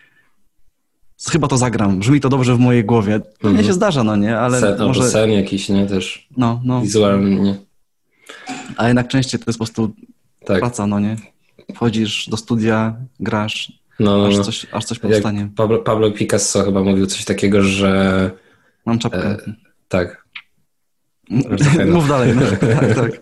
[1.30, 3.20] chyba to zagram, brzmi to dobrze w mojej głowie.
[3.20, 3.56] To mhm.
[3.56, 5.10] nie się zdarza, no nie, ale sen, może...
[5.10, 6.80] sen jakiś, nie, też no, no.
[6.80, 7.54] wizualny, nie.
[8.76, 9.94] A jednak częściej to jest po prostu
[10.44, 10.60] tak.
[10.60, 11.16] praca, no nie.
[11.74, 14.44] Wchodzisz do studia, grasz, no, no, aż, no.
[14.44, 15.48] coś, aż coś powstanie.
[15.56, 18.30] Pablo, Pablo Picasso chyba mówił coś takiego, że...
[18.86, 19.28] Mam czapkę.
[19.28, 19.36] E,
[19.88, 20.24] tak.
[21.92, 22.34] Mów dalej.
[22.36, 22.42] No.
[22.80, 23.20] tak, tak.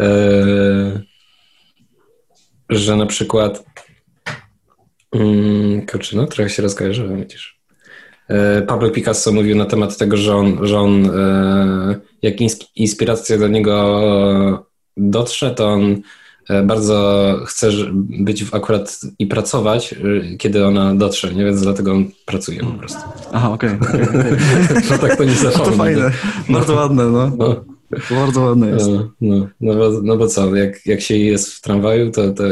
[0.00, 1.13] E,
[2.68, 3.64] że na przykład
[5.12, 7.60] um, kurczę, no trochę się rozkojarzyłem, widzisz.
[8.28, 12.34] E, Pablo Picasso mówił na temat tego, że on, że on e, jak
[12.76, 14.66] inspiracja do niego
[14.96, 15.96] dotrze, to on
[16.48, 19.94] e, bardzo chce być w akurat i pracować,
[20.38, 21.44] kiedy ona dotrze, nie?
[21.44, 23.00] więc dlatego on pracuje po prostu.
[23.32, 23.70] Aha, okej.
[23.80, 24.36] Okay, okay.
[24.90, 25.64] no tak to nie zapomnę.
[25.70, 26.10] To fajne,
[26.48, 27.32] bardzo ładne, no.
[27.38, 27.73] no.
[28.10, 28.88] Bardzo ładne jest.
[28.88, 32.44] No, no, no, bo, no bo co, jak, jak się jest w tramwaju, to, to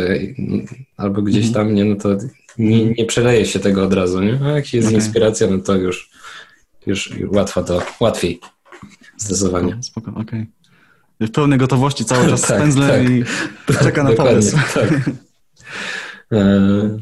[0.96, 1.66] albo gdzieś mhm.
[1.66, 2.08] tam, nie, no to
[2.58, 4.40] nie, nie przeleje się tego od razu, nie?
[4.44, 4.98] A jak jest okay.
[4.98, 6.10] inspiracja, no to już,
[6.86, 8.40] już łatwo to, łatwiej.
[9.16, 9.78] Zdecydowanie.
[9.82, 10.22] Spoko, okej.
[10.22, 10.46] Okay.
[11.28, 13.10] W pełnej gotowości cały czas tak, spędzle tak.
[13.10, 13.24] i
[13.84, 14.56] czeka na pomysł.
[14.74, 15.10] Tak.
[16.32, 16.98] E,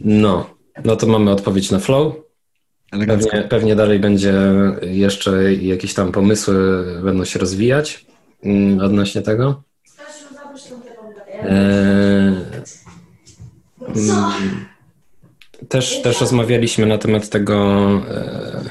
[0.00, 0.50] no,
[0.84, 2.14] no to mamy odpowiedź na flow.
[2.90, 4.34] Pewnie, pewnie dalej będzie
[4.82, 8.06] jeszcze jakieś tam pomysły będą się rozwijać
[8.44, 9.62] mm, odnośnie tego.
[11.42, 12.34] Eee,
[15.68, 18.70] też, też rozmawialiśmy na temat tego, e,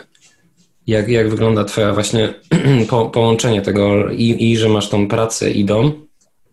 [0.88, 2.34] jak, jak wygląda Twoja właśnie
[2.90, 6.08] po, połączenie tego i, i że masz tą pracę i dom,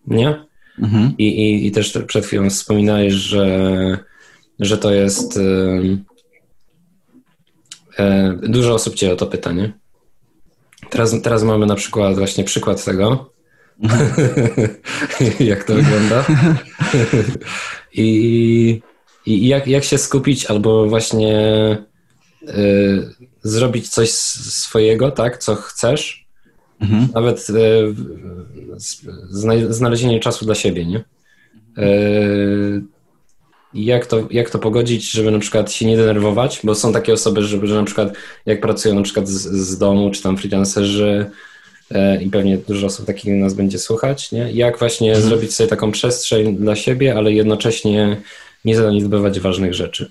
[0.06, 0.44] nie?
[0.78, 1.14] Mhm.
[1.18, 3.98] I, i, I też przed chwilą wspominałeś, że,
[4.60, 5.38] że to jest
[8.42, 9.72] dużo osób Cię o to pyta, nie?
[10.90, 13.30] Teraz, teraz mamy na przykład właśnie przykład tego,
[15.40, 16.24] jak to wygląda.
[17.92, 18.80] I,
[19.26, 21.38] i jak, jak się skupić albo właśnie
[22.42, 26.26] y, zrobić coś swojego, tak, co chcesz.
[26.80, 27.08] Mhm.
[27.14, 27.94] Nawet y,
[29.70, 31.04] znalezienie czasu dla siebie, nie?
[31.78, 32.82] Y,
[33.84, 37.42] jak to, jak to pogodzić, żeby na przykład się nie denerwować, bo są takie osoby,
[37.42, 38.12] żeby, że na przykład
[38.46, 41.30] jak pracują na przykład z, z domu, czy tam freelancerzy
[41.90, 44.52] e, i pewnie dużo osób takich nas będzie słuchać, nie?
[44.52, 45.28] Jak właśnie mhm.
[45.28, 48.16] zrobić sobie taką przestrzeń dla siebie, ale jednocześnie
[48.64, 50.10] nie zaniedbywać ważnych rzeczy.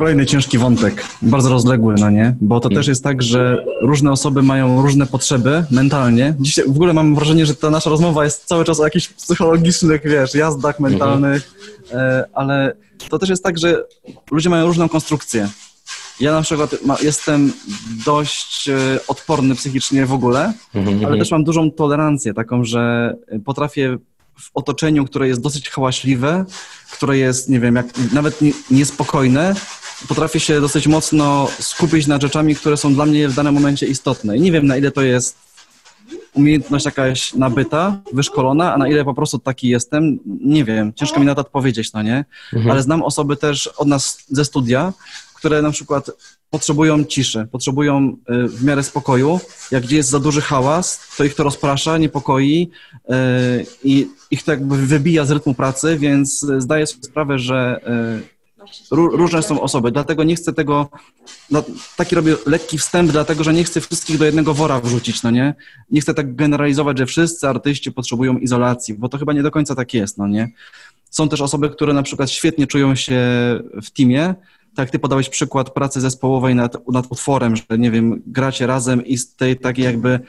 [0.00, 2.36] Kolejny ciężki wątek, bardzo rozległy, no nie?
[2.40, 6.34] Bo to też jest tak, że różne osoby mają różne potrzeby mentalnie.
[6.40, 10.02] Dzisiaj w ogóle mam wrażenie, że ta nasza rozmowa jest cały czas o jakichś psychologicznych,
[10.04, 11.50] wiesz, jazdach mentalnych,
[11.90, 12.24] mm -hmm.
[12.32, 12.76] ale
[13.08, 13.84] to też jest tak, że
[14.30, 15.48] ludzie mają różną konstrukcję.
[16.20, 17.52] Ja na przykład jestem
[18.06, 18.76] dość e,
[19.08, 23.14] odporny psychicznie w ogóle, mhm, ale też mam dużą tolerancję taką, że
[23.44, 23.98] potrafię
[24.40, 26.44] w otoczeniu, które jest dosyć hałaśliwe,
[26.92, 29.54] które jest, nie wiem, jak nawet nie, niespokojne,
[30.08, 34.36] potrafię się dosyć mocno skupić nad rzeczami, które są dla mnie w danym momencie istotne.
[34.36, 35.36] I nie wiem, na ile to jest
[36.34, 41.26] umiejętność jakaś nabyta, wyszkolona, a na ile po prostu taki jestem, nie wiem, ciężko mi
[41.26, 42.24] na to odpowiedzieć, no nie?
[42.52, 42.70] Mhm.
[42.70, 44.92] Ale znam osoby też od nas ze studia,
[45.34, 46.10] które na przykład
[46.50, 49.40] potrzebują ciszy, potrzebują y, w miarę spokoju.
[49.70, 54.50] Jak gdzie jest za duży hałas, to ich to rozprasza, niepokoi y, i ich to
[54.50, 57.80] jakby wybija z rytmu pracy, więc zdaję sobie sprawę, że
[58.24, 58.39] y,
[58.90, 60.88] różne są osoby, dlatego nie chcę tego,
[61.50, 61.64] no,
[61.96, 65.54] taki robię lekki wstęp, dlatego że nie chcę wszystkich do jednego wora wrzucić, no nie?
[65.90, 69.74] Nie chcę tak generalizować, że wszyscy artyści potrzebują izolacji, bo to chyba nie do końca
[69.74, 70.50] tak jest, no nie?
[71.10, 73.20] Są też osoby, które na przykład świetnie czują się
[73.82, 74.34] w teamie,
[74.74, 79.18] tak ty podałeś przykład pracy zespołowej nad, nad utworem, że nie wiem, gracie razem i
[79.18, 80.20] z tej takiej jakby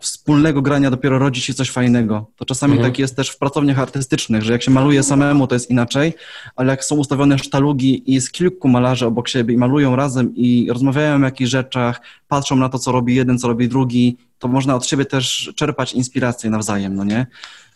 [0.00, 2.26] wspólnego grania dopiero rodzi się coś fajnego.
[2.36, 2.92] To czasami mhm.
[2.92, 6.14] tak jest też w pracowniach artystycznych, że jak się maluje samemu, to jest inaczej,
[6.56, 10.68] ale jak są ustawione sztalugi i jest kilku malarzy obok siebie i malują razem i
[10.70, 14.74] rozmawiają o jakichś rzeczach, patrzą na to, co robi jeden, co robi drugi, to można
[14.74, 17.26] od siebie też czerpać inspirację nawzajem, no nie?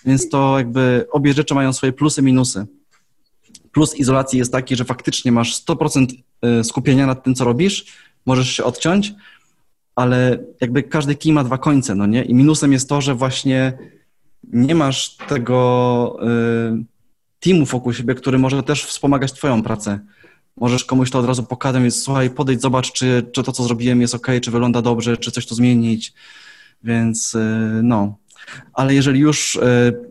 [0.06, 2.66] Więc to jakby obie rzeczy mają swoje plusy, minusy.
[3.72, 6.06] Plus izolacji jest taki, że faktycznie masz 100%
[6.60, 7.86] y, skupienia nad tym, co robisz,
[8.26, 9.12] możesz się odciąć,
[10.00, 12.22] ale jakby każdy kij ma dwa końce, no nie?
[12.22, 13.72] I minusem jest to, że właśnie
[14.52, 16.84] nie masz tego y,
[17.40, 19.98] teamu wokół siebie, który może też wspomagać twoją pracę.
[20.56, 24.00] Możesz komuś to od razu pokazać, więc słuchaj, podejdź, zobacz, czy, czy to, co zrobiłem
[24.00, 26.12] jest ok, czy wygląda dobrze, czy coś tu zmienić.
[26.84, 28.16] Więc y, no.
[28.72, 29.60] Ale jeżeli już y,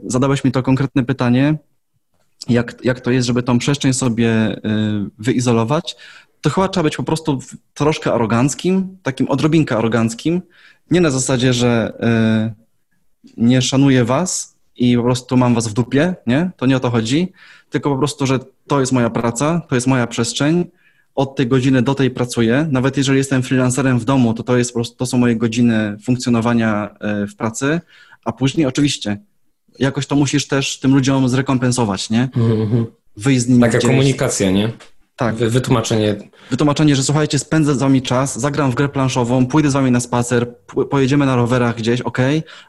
[0.05, 1.57] zadałeś mi to konkretne pytanie,
[2.49, 4.59] jak, jak to jest, żeby tą przestrzeń sobie y,
[5.19, 5.95] wyizolować,
[6.41, 7.39] to chyba trzeba być po prostu
[7.73, 10.41] troszkę aroganckim, takim odrobinkę aroganckim.
[10.91, 11.93] Nie na zasadzie, że
[13.27, 16.51] y, nie szanuję was i po prostu mam was w dupie, nie?
[16.57, 17.31] To nie o to chodzi,
[17.69, 20.65] tylko po prostu, że to jest moja praca, to jest moja przestrzeń,
[21.15, 22.67] od tej godziny do tej pracuję.
[22.71, 25.97] Nawet jeżeli jestem freelancerem w domu, to to, jest po prostu, to są moje godziny
[26.03, 27.81] funkcjonowania y, w pracy,
[28.25, 29.17] a później oczywiście
[29.79, 32.29] jakoś to musisz też tym ludziom zrekompensować, nie?
[32.35, 32.85] Mm-hmm.
[33.17, 34.71] Wyjść z nimi Taka komunikacja, nie?
[35.19, 35.35] Tak.
[35.35, 36.15] Wy, wytłumaczenie.
[36.49, 39.99] Wytłumaczenie, że słuchajcie, spędzę z wami czas, zagram w grę planszową, pójdę z wami na
[39.99, 40.55] spacer,
[40.89, 42.17] pojedziemy na rowerach gdzieś, ok,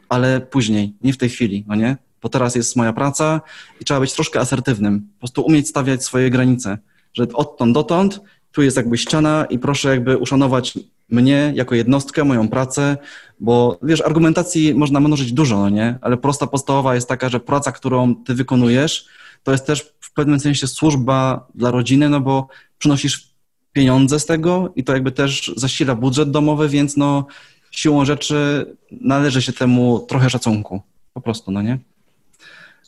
[0.09, 1.97] ale później, nie w tej chwili, no nie?
[2.22, 3.40] Bo teraz jest moja praca
[3.81, 5.01] i trzeba być troszkę asertywnym.
[5.01, 6.78] Po prostu umieć stawiać swoje granice,
[7.14, 8.20] że odtąd dotąd,
[8.52, 10.78] tu jest jakby ściana i proszę jakby uszanować
[11.09, 12.97] mnie jako jednostkę, moją pracę,
[13.40, 15.98] bo wiesz, argumentacji można mnożyć dużo, no nie?
[16.01, 19.06] Ale prosta podstawowa jest taka, że praca, którą ty wykonujesz,
[19.42, 22.48] to jest też w pewnym sensie służba dla rodziny, no bo
[22.78, 23.30] przynosisz
[23.72, 27.26] pieniądze z tego i to jakby też zasila budżet domowy, więc no
[27.70, 30.82] siłą rzeczy należy się temu trochę szacunku.
[31.12, 31.78] Po prostu, no nie?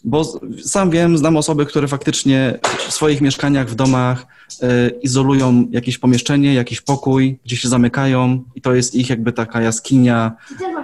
[0.05, 0.25] Bo
[0.65, 2.59] sam wiem, znam osoby, które faktycznie
[2.89, 4.27] w swoich mieszkaniach, w domach
[4.63, 4.67] y,
[5.03, 10.33] izolują jakieś pomieszczenie, jakiś pokój, gdzie się zamykają i to jest ich jakby taka jaskinia,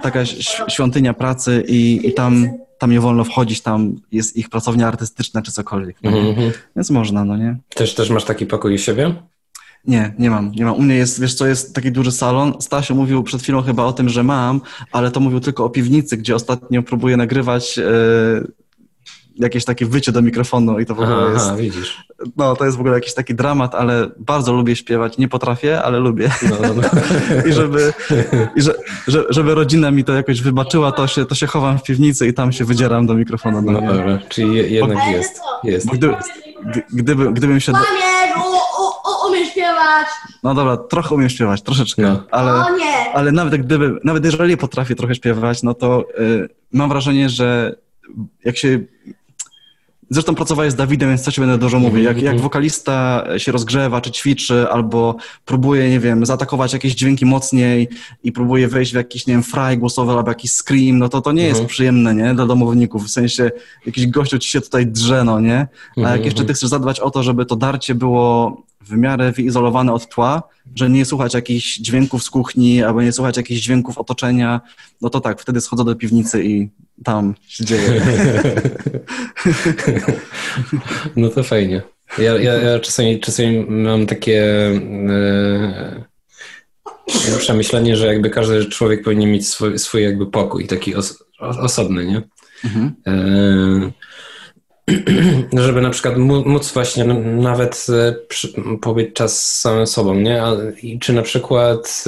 [0.01, 0.25] taka
[0.67, 2.49] świątynia pracy i, i tam
[2.79, 5.97] tam nie wolno wchodzić, tam jest ich pracownia artystyczna czy cokolwiek.
[6.03, 6.51] No mm -hmm.
[6.75, 7.57] Więc można, no nie?
[7.75, 9.15] Też, też masz taki pokój u siebie?
[9.85, 10.75] Nie, nie mam, nie mam.
[10.75, 12.53] U mnie jest, wiesz co, jest taki duży salon.
[12.59, 14.61] Stasiu mówił przed chwilą chyba o tym, że mam,
[14.91, 17.85] ale to mówił tylko o piwnicy, gdzie ostatnio próbuję nagrywać yy,
[19.39, 21.55] jakieś takie wycie do mikrofonu i to w ogóle Aha, jest...
[21.55, 22.03] widzisz.
[22.37, 25.17] No, to jest w ogóle jakiś taki dramat, ale bardzo lubię śpiewać.
[25.17, 26.29] Nie potrafię, ale lubię.
[26.49, 26.73] No, no.
[26.73, 26.89] no.
[27.49, 27.93] I żeby,
[28.55, 28.73] i że,
[29.07, 32.33] że, żeby rodzina mi to jakoś wybaczyła, to się, to się chowam w piwnicy i
[32.33, 33.61] tam się wydzieram do mikrofonu.
[33.61, 35.41] No, no dobra, czyli jednak bo, jest.
[35.63, 35.87] jest.
[35.87, 36.15] Gdy,
[36.93, 37.71] gdyby, gdybym się...
[37.71, 38.09] Panie,
[39.29, 40.07] umiem śpiewać.
[40.43, 42.23] No dobra, trochę umiem śpiewać, troszeczkę, no.
[42.31, 42.65] ale,
[43.13, 47.75] ale nawet gdyby, nawet jeżeli potrafię trochę śpiewać, no to y, mam wrażenie, że
[48.45, 48.79] jak się
[50.09, 52.03] Zresztą pracowałeś z Dawidem, więc co ci będę dużo mówić.
[52.03, 52.41] Jak, jak mhm.
[52.43, 55.15] wokalista się rozgrzewa, czy ćwiczy, albo
[55.45, 57.87] próbuje, nie wiem, zaatakować jakieś dźwięki mocniej
[58.23, 61.31] i próbuje wejść w jakiś, nie wiem, fry głosowy albo jakiś scream, no to to
[61.31, 61.67] nie jest mhm.
[61.67, 63.05] przyjemne, nie, dla domowników.
[63.05, 63.51] W sensie
[63.85, 65.67] jakiś gościu ci się tutaj drze, no nie?
[65.97, 69.31] A jak mhm, jeszcze ty chcesz zadbać o to, żeby to darcie było w miarę
[69.31, 70.43] wyizolowane od tła,
[70.75, 74.61] że nie słuchać jakichś dźwięków z kuchni albo nie słuchać jakichś dźwięków otoczenia,
[75.01, 76.69] no to tak, wtedy schodzę do piwnicy i
[77.03, 78.01] tam się dzieje.
[81.15, 81.81] No to fajnie.
[82.17, 84.43] Ja, ja, ja czasami, czasami mam takie
[85.09, 86.03] e,
[87.39, 92.21] przemyślenie, że jakby każdy człowiek powinien mieć swój, swój jakby pokój, taki os, osobny, nie?
[92.65, 92.93] Mhm.
[93.07, 93.91] E,
[95.63, 97.87] żeby na przykład móc właśnie nawet
[98.81, 100.43] pobyć czas z samym sobą, nie?
[100.83, 102.05] I czy na przykład,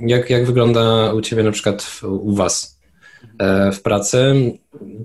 [0.00, 2.81] jak, jak wygląda u Ciebie na przykład u Was
[3.72, 4.34] w pracy,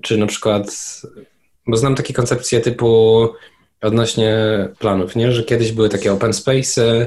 [0.02, 0.66] czy na przykład,
[1.66, 3.28] bo znam takie koncepcje typu
[3.80, 4.34] odnośnie
[4.78, 5.32] planów, nie?
[5.32, 7.06] Że kiedyś były takie open space'y,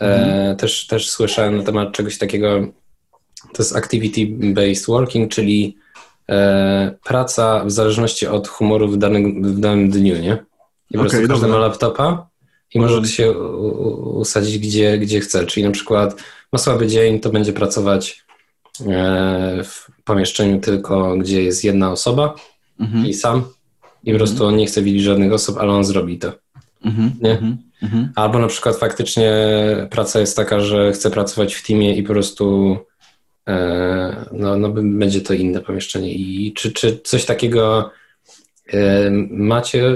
[0.00, 0.56] mhm.
[0.56, 2.66] też, też słyszałem na temat czegoś takiego,
[3.52, 5.76] to jest activity-based working, czyli
[6.28, 10.44] e, praca w zależności od humoru w danym, w danym dniu, nie?
[10.90, 12.28] I po okay, prostu każdy ma laptopa
[12.74, 13.32] i może się
[13.98, 15.46] usadzić gdzie, gdzie chce.
[15.46, 16.22] Czyli na przykład
[16.52, 18.24] ma słaby dzień, to będzie pracować
[18.86, 22.34] e, w pomieszczeniu tylko, gdzie jest jedna osoba
[22.80, 23.06] mhm.
[23.06, 23.44] i sam.
[24.04, 26.32] I po prostu on nie chce widzieć żadnych osób, ale on zrobi to.
[26.84, 27.12] Mhm.
[27.20, 27.30] Nie?
[27.30, 27.56] Mhm.
[27.82, 28.12] mhm.
[28.14, 29.32] Albo na przykład faktycznie
[29.90, 32.76] praca jest taka, że chce pracować w teamie i po prostu
[33.48, 36.12] E, no, no będzie to inne pomieszczenie.
[36.14, 37.90] I czy, czy coś takiego
[38.72, 39.94] e, macie?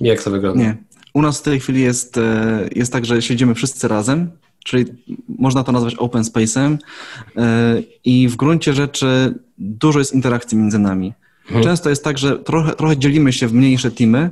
[0.00, 0.62] Jak to wygląda?
[0.62, 0.76] Nie.
[1.14, 4.30] U nas w tej chwili jest, e, jest tak, że siedzimy wszyscy razem,
[4.66, 4.84] czyli
[5.38, 6.78] można to nazwać open space'em
[8.04, 11.12] i w gruncie rzeczy dużo jest interakcji między nami.
[11.46, 11.64] Mhm.
[11.64, 14.30] Często jest tak, że trochę, trochę dzielimy się w mniejsze teamy,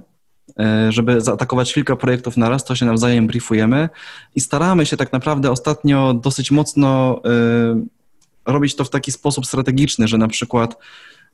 [0.89, 3.89] żeby zaatakować kilka projektów na raz, to się nawzajem briefujemy
[4.35, 7.21] i staramy się tak naprawdę ostatnio dosyć mocno
[8.47, 10.77] robić to w taki sposób strategiczny, że na przykład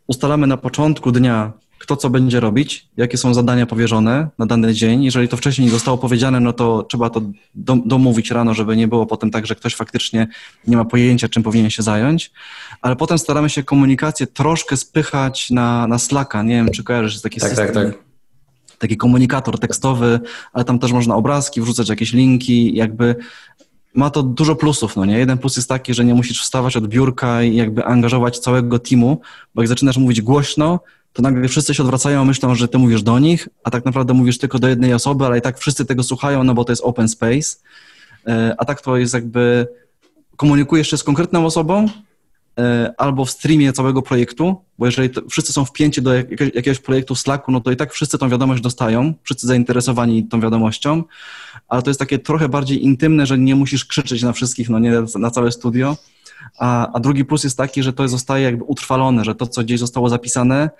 [0.07, 5.05] ustalamy na początku dnia, kto co będzie robić, jakie są zadania powierzone na dany dzień.
[5.05, 7.23] Jeżeli to wcześniej nie zostało powiedziane, no to trzeba to
[7.87, 10.29] domówić rano, żeby nie było potem tak, że ktoś faktycznie
[10.67, 12.33] nie ma pojęcia, czym powinien się zająć.
[12.83, 16.43] Ale potem staramy się komunikację troszkę spychać na, na Slacka.
[16.43, 17.85] Nie wiem, czy kojarzysz taki tak, tak system.
[17.85, 18.11] Tak, tak
[18.79, 20.21] taki komunikator tekstowy,
[20.53, 23.17] ale tam też można obrazki wrzucać, jakieś linki, jakby
[23.95, 25.19] ma to dużo plusów, no nie?
[25.19, 29.21] Jeden plus jest taki, że nie musisz wstawać od biurka i jakby angażować całego teamu,
[29.55, 30.81] bo jak zaczynasz mówić głośno,
[31.13, 34.39] to nagle wszyscy się odwracają, myślą, że ty mówisz do nich, a tak naprawdę mówisz
[34.39, 37.09] tylko do jednej osoby, ale i tak wszyscy tego słuchają, no bo to jest open
[37.09, 37.57] space.
[38.27, 39.69] E, a tak to jest jakby
[40.37, 41.87] komunikujesz się z konkretną osobą,
[42.59, 47.53] E, albo w streamie całego projektu, bo jeżeli wszyscy są wpięci do jakiegoś, projektu Slacku,
[47.53, 51.05] no to i tak wszyscy tą wiadomość dostają, wszyscy zainteresowani tą wiadomością,
[51.69, 54.93] ale to jest takie trochę bardziej intymne, że nie musisz krzyczeć na wszystkich, no nie
[55.19, 55.97] na całe studio.
[56.59, 59.81] A, a drugi plus jest taki, że to zostaje jakby utrwalone, że to, co gdzieś
[59.81, 60.71] zostało zapisane,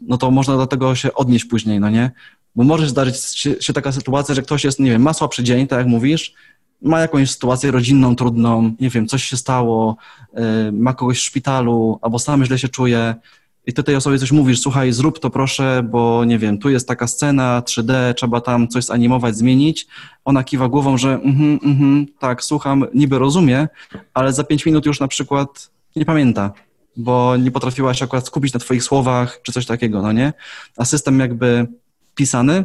[0.00, 2.10] no to można do tego się odnieść później, no nie?
[2.56, 5.66] Bo może zdarzyć się, się taka sytuacja, że ktoś jest, nie wiem, ma słabszy dzień,
[5.66, 6.34] tak jak mówisz,
[6.82, 9.96] ma jakąś sytuację rodzinną trudną, nie wiem, coś się stało,
[10.68, 13.14] y, ma kogoś w szpitalu, albo sam źle się czuje
[13.66, 16.88] i ty tej osobie coś mówisz, słuchaj, zrób to proszę, bo nie wiem, tu jest
[16.88, 19.86] taka scena 3D, trzeba tam coś zanimować, zmienić.
[20.24, 23.68] Ona kiwa głową, że mhm, mhm, tak, słucham, niby rozumie,
[24.14, 26.52] ale za pięć minut już na przykład nie pamięta,
[26.96, 30.32] bo nie potrafiła się akurat skupić na twoich słowach, czy coś takiego, no nie?
[30.76, 31.66] A system jakby
[32.14, 32.64] pisany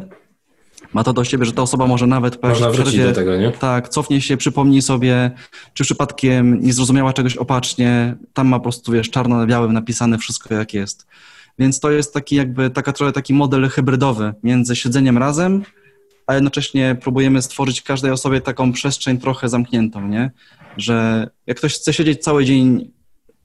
[0.92, 3.36] ma to do siebie, że ta osoba może nawet po Można wrócić przerwie, do tego,
[3.36, 3.50] nie?
[3.50, 5.30] Tak, cofnie się, przypomni sobie,
[5.74, 10.18] czy przypadkiem nie zrozumiała czegoś opacznie, tam ma po prostu, wiesz, czarno na białym napisane
[10.18, 11.06] wszystko jak jest.
[11.58, 15.62] Więc to jest taki jakby, taka trochę taki model hybrydowy między siedzeniem razem,
[16.26, 20.30] a jednocześnie próbujemy stworzyć każdej osobie taką przestrzeń trochę zamkniętą, nie?
[20.76, 22.90] Że jak ktoś chce siedzieć cały dzień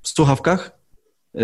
[0.01, 0.76] w słuchawkach,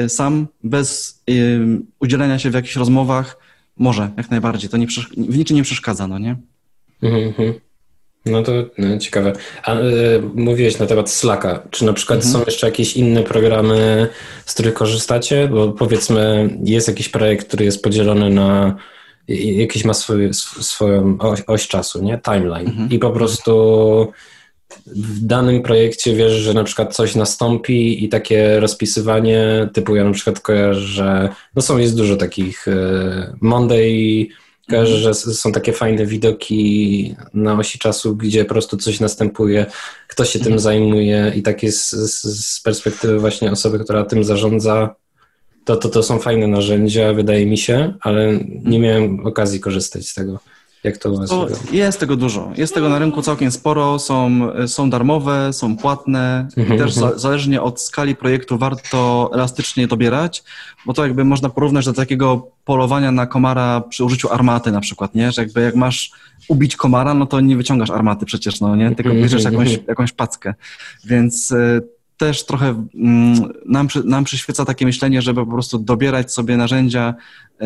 [0.10, 1.60] sam, bez y,
[2.00, 3.38] udzielenia się w jakichś rozmowach,
[3.78, 4.70] może, jak najbardziej.
[4.70, 6.36] To nie, w niczym nie przeszkadza, no nie?
[7.02, 7.54] Mhm.
[8.26, 9.34] No to no, ciekawe.
[9.64, 11.68] A y, mówiłeś na temat Slacka.
[11.70, 12.34] Czy na przykład mhm.
[12.34, 14.08] są jeszcze jakieś inne programy,
[14.46, 15.48] z których korzystacie?
[15.48, 18.76] Bo powiedzmy, jest jakiś projekt, który jest podzielony na
[19.28, 22.20] jakiś ma swój, swoją oś, oś, czasu, nie?
[22.26, 22.68] Timeline.
[22.68, 22.90] Mhm.
[22.90, 24.12] I po prostu
[24.88, 30.12] w danym projekcie wiesz, że na przykład coś nastąpi i takie rozpisywanie, typu ja na
[30.12, 34.28] przykład kojarzę, że no są, jest dużo takich e, Monday,
[34.70, 39.66] kojarzę, że są takie fajne widoki na osi czasu, gdzie po prostu coś następuje,
[40.08, 40.60] ktoś się tym mhm.
[40.60, 44.96] zajmuje i tak jest z, z perspektywy właśnie osoby, która tym zarządza,
[45.66, 50.14] to, to, to są fajne narzędzia, wydaje mi się, ale nie miałem okazji korzystać z
[50.14, 50.40] tego.
[50.84, 51.20] Jak to u
[51.72, 52.52] Jest tego dużo.
[52.58, 54.00] Jest tego na rynku całkiem sporo.
[54.00, 56.48] Są, są darmowe, są płatne.
[56.58, 60.44] Mhm, też za, zależnie od skali projektu warto elastycznie dobierać,
[60.86, 65.16] bo to jakby można porównać do takiego polowania na komara przy użyciu armaty na przykład,
[65.16, 65.32] nie?
[65.32, 66.12] Że jakby jak masz
[66.48, 68.96] ubić komara, no to nie wyciągasz armaty przecież, no nie?
[68.96, 70.54] Tylko bierzesz jakąś, jakąś packę.
[71.06, 71.82] Więc y,
[72.18, 77.14] też trochę mm, nam, nam przyświeca takie myślenie, żeby po prostu dobierać sobie narzędzia
[77.62, 77.66] y,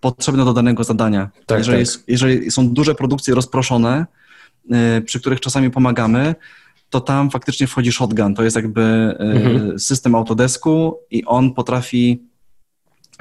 [0.00, 1.30] potrzebne do danego zadania.
[1.46, 1.80] Tak, jeżeli, tak.
[1.80, 4.06] Jest, jeżeli są duże produkcje rozproszone,
[4.98, 6.34] y, przy których czasami pomagamy,
[6.90, 8.34] to tam faktycznie wchodzi shotgun.
[8.34, 9.78] To jest jakby y, mhm.
[9.78, 12.22] system Autodesku i on potrafi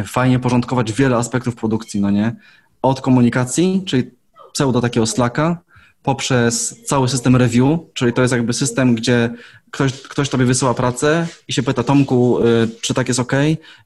[0.06, 2.36] fajnie porządkować wiele aspektów produkcji, no nie?
[2.82, 4.12] Od komunikacji, czyli
[4.54, 5.65] pseudo takiego slacka,
[6.06, 9.30] poprzez cały system review, czyli to jest jakby system, gdzie
[9.72, 12.43] ktoś, ktoś tobie wysyła pracę i się pyta, Tomku, y,
[12.82, 13.32] czy tak jest ok?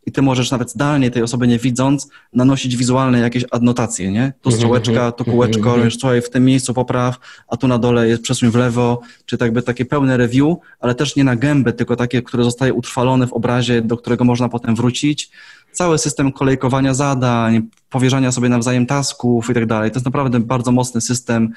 [0.06, 4.33] I ty możesz nawet zdalnie tej osoby nie widząc nanosić wizualne jakieś adnotacje, nie?
[4.41, 8.07] Tu Mhm, strzałeczka, tu kółeczko, mm słuchaj, w tym miejscu popraw, a tu na dole
[8.07, 11.73] jest przesuń w lewo, czy tak jakby takie pełne review, ale też nie na gębę,
[11.73, 15.31] tylko takie, które zostaje utrwalone w obrazie, do którego można potem wrócić
[15.72, 19.91] cały system kolejkowania zadań, powierzania sobie nawzajem tasków i tak dalej.
[19.91, 21.49] To jest naprawdę bardzo mocny system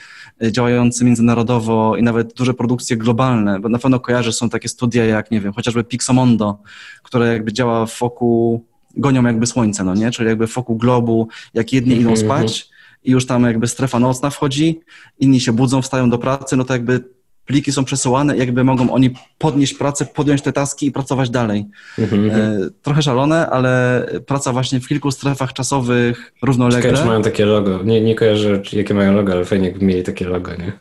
[0.42, 5.04] y, działający międzynarodowo i nawet duże produkcje globalne, bo na pewno kojarzy są takie studia
[5.04, 6.58] jak, nie wiem, chociażby Pixomondo,
[7.02, 8.64] które jakby działa wokół,
[8.96, 10.10] gonią jakby słońce, no nie?
[10.10, 12.68] Czyli jakby wokół globu, jak jedni idą Mhm, spać
[13.04, 14.80] i już tam jakby strefa nocna wchodzi,
[15.20, 17.04] inni się budzą, wstają do pracy, no to jakby
[17.46, 21.66] pliki są przesyłane, jakby mogą oni podnieść pracę, podjąć te taski i pracować dalej.
[21.98, 22.30] Mhm.
[22.30, 27.82] E, trochę szalone, ale praca właśnie w kilku strefach czasowych równolegle, Ciekawe, mają takie logo.
[27.84, 30.72] Nie, nie kojarzę, jakie mają logo, ale fajnie jakby mieli takie logo, nie?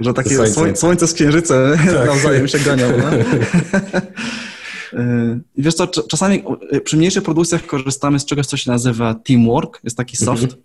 [0.00, 0.54] że takie Słońce.
[0.54, 2.06] słońce, słońce z księżycem Tak.
[2.06, 2.86] nawzajem się gonią.
[2.98, 3.04] No?
[4.92, 6.44] E, Wiesz co, cz- czasami
[6.84, 10.42] przy mniejszych produkcjach korzystamy z czegoś, co się nazywa teamwork, jest taki soft.
[10.42, 10.62] Mhm.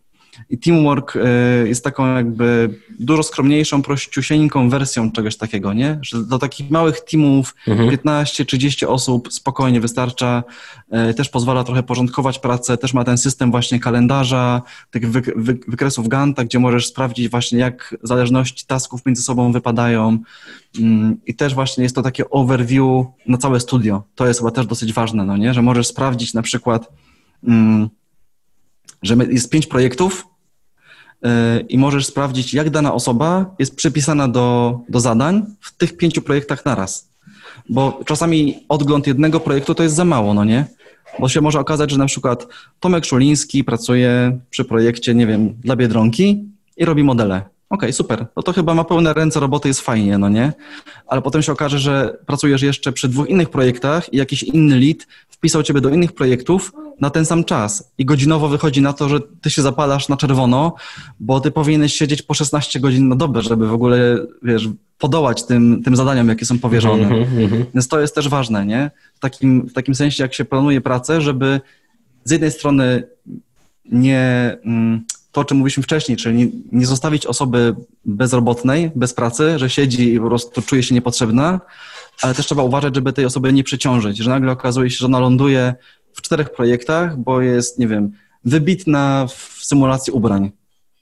[0.50, 1.20] I teamwork e,
[1.68, 6.00] jest taką jakby dużo skromniejszą, prościusieńką wersją czegoś takiego, nie?
[6.02, 7.90] Że do takich małych teamów Mhm.
[7.90, 10.44] 15-30 osób spokojnie wystarcza.
[10.92, 15.60] E, Też pozwala trochę porządkować pracę, też ma ten system właśnie kalendarza, tych wy, wy,
[15.68, 20.18] wykresów Ganta, gdzie możesz sprawdzić właśnie jak zależności tasków między sobą wypadają.
[20.80, 24.04] Mm, I też właśnie jest to takie overview na całe studio.
[24.16, 25.54] To jest chyba też dosyć ważne, no nie?
[25.54, 26.90] Że możesz sprawdzić na przykład,
[27.48, 27.90] mm,
[29.04, 30.28] że jest pięć projektów
[31.24, 31.30] yy,
[31.70, 36.66] i możesz sprawdzić, jak dana osoba jest przypisana do, do zadań w tych pięciu projektach
[36.66, 37.10] naraz.
[37.70, 40.66] Bo czasami odgląd jednego projektu to jest za mało, no nie?
[41.20, 42.48] Bo się może okazać, że na przykład
[42.80, 46.44] Tomek Szuliński pracuje przy projekcie, nie wiem, dla Biedronki
[46.78, 47.42] i robi modele.
[47.70, 48.26] Okej, super.
[48.36, 50.54] No to chyba ma pełne ręce roboty, jest fajnie, no nie?
[51.08, 54.98] Ale potem się okaże, że pracujesz jeszcze przy dwóch innych projektach i jakiś inny lead
[55.44, 57.92] wpisał ciebie do innych projektów na ten sam czas.
[57.98, 60.76] I godzinowo wychodzi na to, że ty się zapalasz na czerwono,
[61.20, 65.84] bo ty powinieneś siedzieć po 16 godzin na dobę, żeby w ogóle, wiesz, podołać tym,
[65.84, 67.04] tym zadaniom, jakie są powierzone.
[67.04, 67.66] Mhm, mhm.
[67.74, 68.92] Więc to jest też ważne, nie?
[69.16, 71.62] W takim, w takim sensie, jak się planuje pracę, żeby
[72.24, 73.04] z jednej strony
[73.92, 79.60] nie mm, to, o czym mówiliśmy wcześniej, czyli nie, nie zostawić osoby bezrobotnej, bez pracy,
[79.60, 81.60] że siedzi i po prostu czuje się niepotrzebna,
[82.22, 85.20] ale też trzeba uważać, żeby tej osoby nie przeciążyć, że nagle okazuje się, że ona
[85.20, 85.76] ląduje
[86.14, 88.12] w czterech projektach, bo jest, nie wiem,
[88.46, 90.52] wybitna w symulacji ubrań.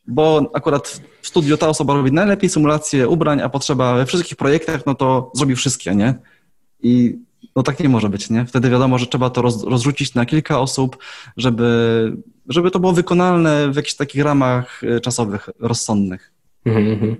[0.08, 4.86] Bo akurat w studiu ta osoba robi najlepiej symulację ubrań, a potrzeba we wszystkich projektach,
[4.86, 6.16] no to zrobi wszystkie, nie?
[6.84, 7.20] I
[7.56, 8.46] no tak nie może być, nie?
[8.46, 10.98] Wtedy wiadomo, że trzeba to roz, rozrzucić na kilka osób,
[11.38, 12.18] żeby,
[12.50, 16.32] żeby to było wykonalne w jakichś takich ramach e, czasowych, rozsądnych.
[16.66, 17.16] Mhm, mhm.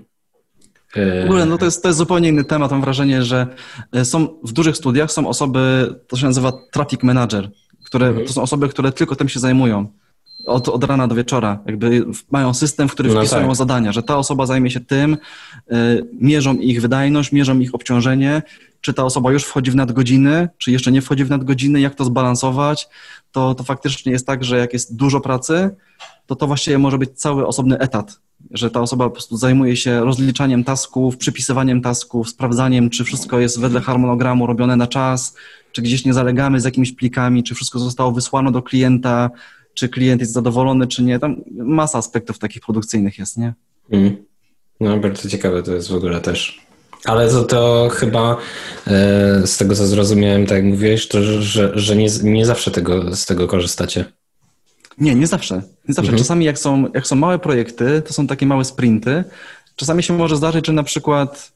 [0.96, 2.70] E, W ogóle no to, jest, to jest zupełnie inny temat.
[2.70, 3.46] Mam wrażenie, że
[3.92, 7.50] e, są w dużych studiach są osoby, to się nazywa traffic manager,
[7.84, 8.26] które, Mhm.
[8.26, 9.86] to są osoby, które tylko tym się zajmują.
[10.46, 11.58] Od, od rana do wieczora.
[11.66, 13.56] Jakby mają system, w który No wpisują tak.
[13.56, 15.16] zadania, że ta osoba zajmie się tym,
[15.72, 18.42] y, mierzą ich wydajność, mierzą ich obciążenie,
[18.80, 22.04] czy ta osoba już wchodzi w nadgodziny, czy jeszcze nie wchodzi w nadgodziny, jak to
[22.04, 22.88] zbalansować.
[23.32, 25.70] To, to faktycznie jest tak, że jak jest dużo pracy,
[26.26, 28.20] to to właściwie może być cały osobny etat,
[28.52, 33.60] że ta osoba po prostu zajmuje się rozliczaniem tasków, przypisywaniem tasków, sprawdzaniem, czy wszystko jest
[33.60, 35.34] wedle harmonogramu robione na czas,
[35.72, 39.30] czy gdzieś nie zalegamy z jakimiś plikami, czy wszystko zostało wysłane do klienta,
[39.74, 41.18] czy klient jest zadowolony, czy nie.
[41.18, 43.54] Tam masa aspektów takich produkcyjnych jest, nie?
[43.90, 44.24] Mhm.
[44.80, 46.60] No, bardzo ciekawe to jest w ogóle też.
[47.04, 48.36] Ale to, to chyba
[48.86, 53.16] e, z tego, co zrozumiałem, tak jak mówiłeś, to, że, że nie, nie zawsze tego,
[53.16, 54.04] z tego korzystacie.
[54.98, 55.54] Nie, nie zawsze.
[55.88, 56.08] Nie zawsze.
[56.10, 56.18] Mhm.
[56.18, 59.24] Czasami jak są, jak są małe projekty, to są takie małe sprinty.
[59.76, 61.52] Czasami się może zdarzyć, że na przykład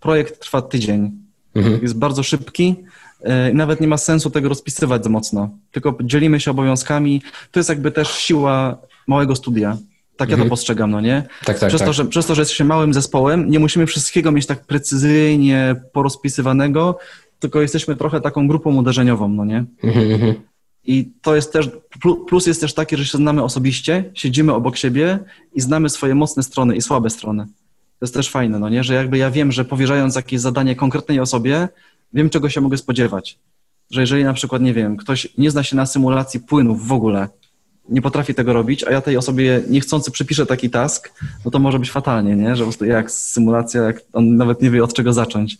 [0.00, 1.10] projekt trwa tydzień,
[1.54, 1.78] Mhm.
[1.82, 2.76] jest bardzo szybki
[3.24, 5.50] e, i nawet nie ma sensu tego rozpisywać za mocno.
[5.72, 7.22] Tylko dzielimy się obowiązkami.
[7.50, 9.76] To jest jakby też siła małego studia.
[10.16, 10.48] Tak ja Mhm.
[10.48, 11.22] to postrzegam, no nie?
[11.44, 11.88] Tak, tak, przez, tak.
[11.88, 16.98] To, że, przez to, że jesteśmy małym zespołem, nie musimy wszystkiego mieć tak precyzyjnie porozpisywanego,
[17.38, 19.64] tylko jesteśmy trochę taką grupą uderzeniową, no nie?
[20.88, 21.70] I to jest też,
[22.04, 25.18] plu- plus jest też taki, że się znamy osobiście, siedzimy obok siebie
[25.54, 27.46] i znamy swoje mocne strony i słabe strony.
[27.98, 28.84] To jest też fajne, no nie?
[28.84, 31.68] Że jakby ja wiem, że powierzając jakieś zadanie konkretnej osobie,
[32.12, 33.38] wiem, czego się mogę spodziewać.
[33.90, 37.28] Że jeżeli na przykład, nie wiem, ktoś nie zna się na symulacji płynów w ogóle,
[37.88, 41.12] nie potrafi tego robić, a ja tej osobie niechcący przypiszę taki task,
[41.44, 42.56] no to może być fatalnie, nie?
[42.56, 45.58] Że po prostu jak symulacja, jak on nawet nie wie od czego zacząć.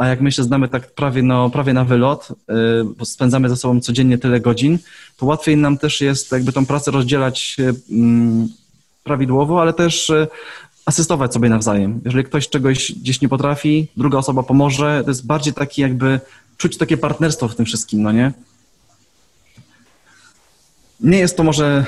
[0.00, 3.56] A jak my się znamy tak prawie, no, prawie na wylot, yy, bo spędzamy ze
[3.56, 4.78] sobą codziennie tyle godzin,
[5.16, 7.74] to łatwiej nam też jest jakby tą pracę rozdzielać yy,
[9.04, 10.28] prawidłowo, ale też yy,
[10.86, 12.00] asystować sobie nawzajem.
[12.04, 16.20] Jeżeli ktoś czegoś gdzieś nie potrafi, druga osoba pomoże, to jest bardziej taki jakby,
[16.56, 18.32] czuć takie partnerstwo w tym wszystkim, no nie?
[21.00, 21.86] Nie jest to może,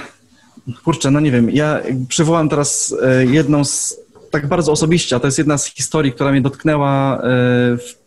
[0.85, 2.95] kurczę, no nie wiem, ja przywołam teraz
[3.27, 3.97] jedną z,
[4.31, 7.21] tak bardzo osobiście, a to jest jedna z historii, która mnie dotknęła
[7.79, 8.02] w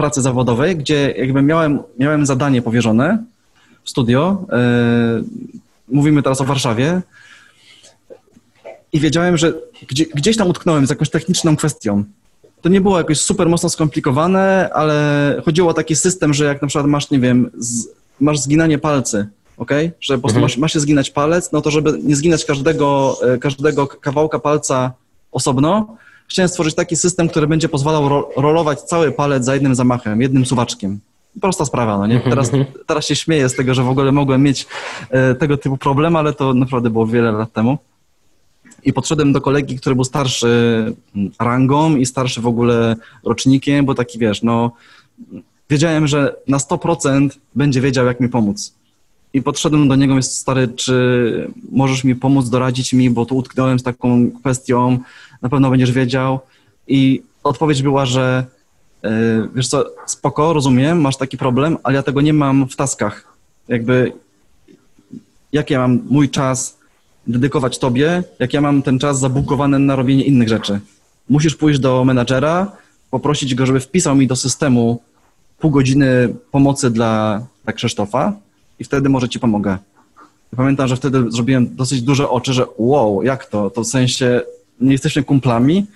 [0.00, 3.18] pracy zawodowej, gdzie jakby miałem, miałem zadanie powierzone
[3.84, 5.22] w studio, e,
[5.88, 7.02] mówimy teraz o Warszawie,
[8.92, 9.52] i wiedziałem, że
[9.88, 12.04] gdzie, gdzieś tam utknąłem z jakąś techniczną kwestią.
[12.62, 14.96] To nie było jakoś super mocno skomplikowane, ale
[15.44, 17.88] chodziło o taki system, że jak na przykład masz, nie wiem, z,
[18.20, 19.70] masz zginanie palcy, ok?
[20.00, 20.42] Że po prostu mhm.
[20.42, 24.92] masz, masz się zginać palec, no to żeby nie zginać każdego, e, każdego kawałka palca
[25.32, 25.96] osobno,
[26.30, 30.46] chciałem stworzyć taki system, który będzie pozwalał ro, rolować cały palec za jednym zamachem, jednym
[30.46, 31.00] suwaczkiem.
[31.40, 32.14] Prosta sprawa, no nie?
[32.14, 32.84] Mhm, teraz, mhm.
[32.86, 34.66] teraz się śmieję z tego, że w ogóle mogłem mieć
[35.10, 37.78] e, tego typu problem, ale to naprawdę było wiele lat temu.
[38.84, 40.48] I podszedłem do kolegi, który był starszy
[41.40, 44.72] rangą i starszy w ogóle rocznikiem, bo taki wiesz, no
[45.70, 48.74] wiedziałem, że na 100% będzie wiedział, jak mi pomóc.
[49.34, 53.78] I podszedłem do niego, jest stary, czy możesz mi pomóc, doradzić mi, bo tu utknąłem
[53.78, 54.98] z taką kwestią,
[55.42, 56.40] na pewno będziesz wiedział.
[56.88, 58.46] I odpowiedź była, że
[59.02, 59.10] yy,
[59.54, 63.36] wiesz co, spoko, rozumiem, masz taki problem, ale ja tego nie mam w taskach.
[63.68, 64.12] Jakby,
[65.52, 66.78] jak ja mam mój czas
[67.26, 70.80] dedykować tobie, jak ja mam ten czas zabukowany na robienie innych rzeczy.
[71.28, 72.72] Musisz pójść do menadżera,
[73.10, 75.02] poprosić go, żeby wpisał mi do systemu
[75.58, 78.32] pół godziny pomocy dla, dla Krzysztofa
[78.80, 79.78] i wtedy może ci pomogę.
[80.56, 83.70] pamiętam, że wtedy zrobiłem dosyć duże oczy, że wow, jak to?
[83.70, 84.40] To w sensie
[84.80, 85.86] nie jesteśmy kumplami,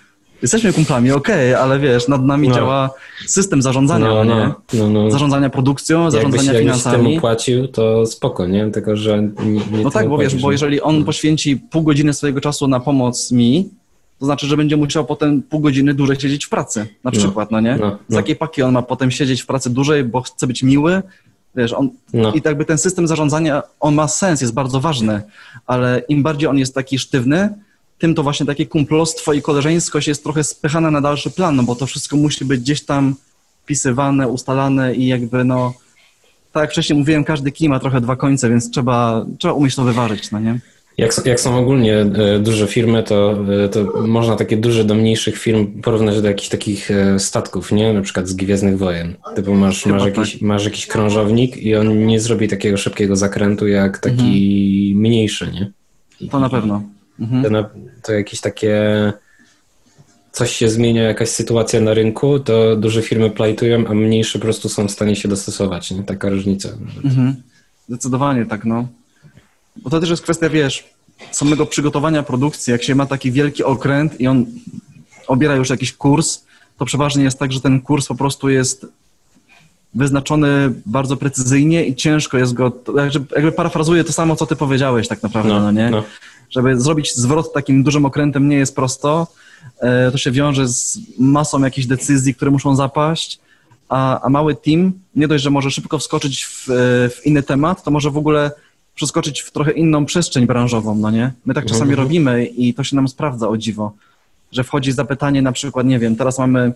[0.42, 2.54] Jesteśmy kumplami, okej, okay, ale wiesz, nad nami no.
[2.54, 2.90] działa
[3.26, 4.78] system zarządzania, no, no, nie?
[4.78, 5.10] No, no.
[5.10, 6.94] Zarządzania produkcją, zarządzania jakbyś, finansami.
[6.94, 8.70] Jakbyś temu płacił, to spoko, nie?
[8.70, 11.04] Tylko, że nie, nie No tak, bo wiesz, bo jeżeli on no.
[11.04, 13.68] poświęci pół godziny swojego czasu na pomoc mi,
[14.18, 17.18] to znaczy, że będzie musiał potem pół godziny dłużej siedzieć w pracy, na no.
[17.18, 17.76] przykład, no, nie?
[17.80, 21.02] No, Z jakiej paki on ma potem siedzieć w pracy dłużej, bo chce być miły,
[21.56, 21.90] wiesz, on,
[22.34, 25.22] i tak jakby ten system zarządzania, on ma sens, jest bardzo ważny,
[25.66, 27.48] ale im bardziej on jest taki sztywny,
[27.98, 31.76] tym to właśnie takie kumplostwo i koleżeńskość jest trochę spychane na dalszy plan, no bo
[31.76, 33.14] to wszystko musi być gdzieś tam
[33.62, 35.74] wpisywane, ustalane i jakby no,
[36.52, 39.84] tak jak wcześniej mówiłem, każdy kij ma trochę dwa końce, więc trzeba, trzeba umieć to
[39.84, 40.60] wyważyć, no nie?
[40.98, 45.38] Jak, jak są ogólnie e, duże firmy, to, e, to można takie duże do mniejszych
[45.38, 47.92] firm porównać do jakichś takich e, statków, nie?
[47.92, 49.14] Na przykład z Gwiezdnych Wojen.
[49.36, 50.42] Typu masz, masz, jakiś, tak.
[50.42, 54.20] masz jakiś krążownik i on nie zrobi takiego szybkiego zakrętu jak taki
[54.90, 55.02] mhm.
[55.02, 55.70] mniejszy, nie?
[56.30, 56.82] To na pewno.
[57.20, 57.42] Mhm.
[57.42, 57.70] To,
[58.02, 58.82] to jakieś takie
[60.32, 64.68] coś się zmienia, jakaś sytuacja na rynku, to duże firmy plajtują, a mniejsze po prostu
[64.68, 65.90] są w stanie się dostosować.
[65.90, 66.02] Nie?
[66.02, 66.68] Taka różnica.
[67.04, 67.34] Mhm.
[67.88, 68.88] Zdecydowanie tak, no.
[69.76, 70.84] Bo to też jest kwestia, wiesz,
[71.32, 72.70] samego przygotowania produkcji.
[72.70, 74.46] Jak się ma taki wielki okręt i on
[75.26, 76.44] obiera już jakiś kurs,
[76.78, 78.86] to przeważnie jest tak, że ten kurs po prostu jest
[79.94, 82.72] wyznaczony bardzo precyzyjnie i ciężko jest go,
[83.36, 85.90] jakby parafrazuję to samo, co ty powiedziałeś tak naprawdę, no, no nie?
[85.90, 86.02] No
[86.54, 89.26] żeby zrobić zwrot takim dużym okrętem nie jest prosto.
[89.80, 93.40] E, to się wiąże z masą jakichś decyzji, które muszą zapaść,
[93.88, 96.64] a, a mały team nie dość, że może szybko wskoczyć w,
[97.10, 98.50] w, inny temat, to może w ogóle
[98.94, 101.32] przeskoczyć w trochę inną przestrzeń branżową, no nie?
[101.46, 102.08] My tak czasami mhm.
[102.08, 103.92] robimy i to się nam sprawdza, o dziwo,
[104.52, 106.72] że wchodzi zapytanie na przykład, nie wiem, teraz mamy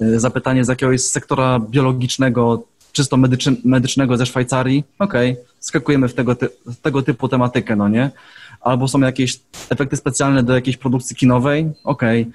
[0.00, 2.62] e, zapytanie z jakiegoś sektora biologicznego,
[2.92, 3.16] czysto
[3.64, 6.48] medycznego ze Szwajcarii, okej, okay, skakujemy w tego, ty
[6.82, 8.10] tego typu tematykę, no nie?
[8.60, 12.22] albo są jakieś efekty specjalne do jakiejś produkcji kinowej, okej.
[12.22, 12.32] Okay.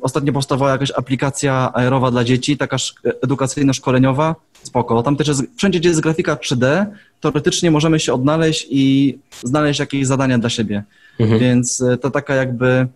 [0.00, 2.76] Ostatnio powstawała jakaś aplikacja aerowa dla dzieci, taka
[3.22, 5.02] edukacyjno-szkoleniowa, spoko.
[5.02, 6.86] Tam też jest, wszędzie, gdzie jest grafika 3D,
[7.20, 10.84] teoretycznie możemy się odnaleźć i znaleźć jakieś zadania dla siebie.
[11.20, 11.40] Mhm.
[11.40, 12.86] Więc e, to taka jakby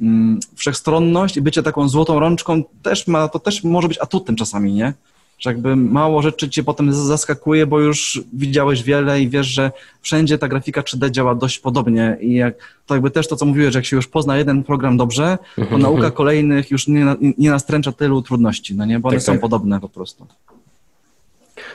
[0.00, 4.72] mm, wszechstronność i bycie taką złotą rączką też ma, to też może być atutem czasami,
[4.72, 4.92] nie?
[5.38, 10.38] Że jakby mało rzeczy cię potem zaskakuje, bo już widziałeś wiele i wiesz, że wszędzie
[10.38, 12.54] ta grafika 3D działa dość podobnie i jak,
[12.86, 15.38] to jakby też to, co mówiłeś, że jak się już pozna jeden program dobrze,
[15.70, 16.12] to nauka mhm.
[16.12, 17.06] kolejnych już nie,
[17.38, 19.40] nie nastręcza tylu trudności, no nie, bo one tak, są tak.
[19.40, 20.26] podobne po prostu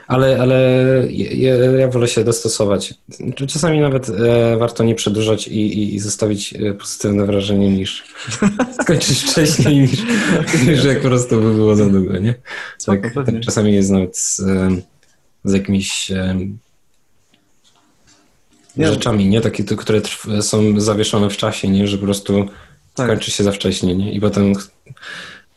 [0.09, 0.57] ale, ale
[1.11, 2.93] ja, ja wolę się dostosować.
[3.47, 8.03] Czasami nawet e, warto nie przedłużać i, i zostawić e, pozytywne wrażenie niż
[8.81, 9.99] skończyć wcześniej, niż,
[10.67, 12.35] niż jak po prostu by było za długo, nie?
[12.85, 14.69] Tak, tak czasami jest nawet z, e,
[15.43, 16.11] z jakimiś
[18.77, 19.41] rzeczami, nie?
[19.41, 20.01] Takie, które
[20.41, 21.87] są zawieszone w czasie, nie?
[21.87, 22.45] Że po prostu
[22.95, 23.09] tak.
[23.09, 24.13] kończy się za wcześnie, nie?
[24.13, 24.53] I potem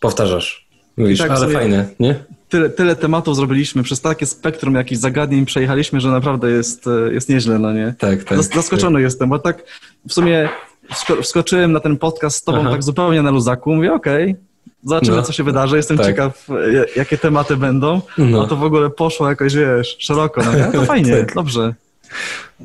[0.01, 2.25] powtarzasz Mówisz, tak ale sobie- fajne, nie?
[2.53, 7.29] Tyle, tyle tematów zrobiliśmy, przez takie spektrum jakichś zagadnień przejechaliśmy, że naprawdę jest, e, jest
[7.29, 7.95] nieźle, no nie?
[7.99, 8.39] Tak, tak.
[8.39, 9.63] Zas- Zaskoczony jestem, bo tak
[10.09, 10.49] w sumie
[10.91, 12.71] wsko- wskoczyłem na ten podcast z tobą Aha.
[12.71, 13.75] tak zupełnie na luzaku.
[13.75, 14.37] Mówię, okej,
[14.85, 15.23] zobaczymy, No.
[15.23, 15.77] co się wydarzy.
[15.77, 16.07] Jestem Tak.
[16.07, 16.55] ciekaw, e,
[16.97, 18.01] jakie tematy będą.
[18.19, 18.45] No.
[18.45, 20.43] A to w ogóle poszło jakoś, wiesz, szeroko.
[20.45, 20.69] No, nie?
[20.75, 21.35] no fajnie, Tak.
[21.35, 21.75] dobrze.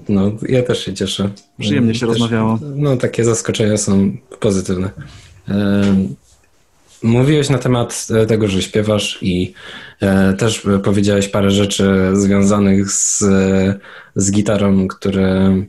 [0.09, 1.30] No, ja też się cieszę.
[1.59, 2.59] Przyjemnie się Też, rozmawiało.
[2.75, 4.90] No, takie zaskoczenia są pozytywne.
[5.48, 6.16] Em,
[7.03, 9.53] Mówiłeś na temat e, tego, że śpiewasz i
[10.01, 13.80] e, też powiedziałeś parę rzeczy związanych z, e,
[14.16, 15.64] z gitarą, które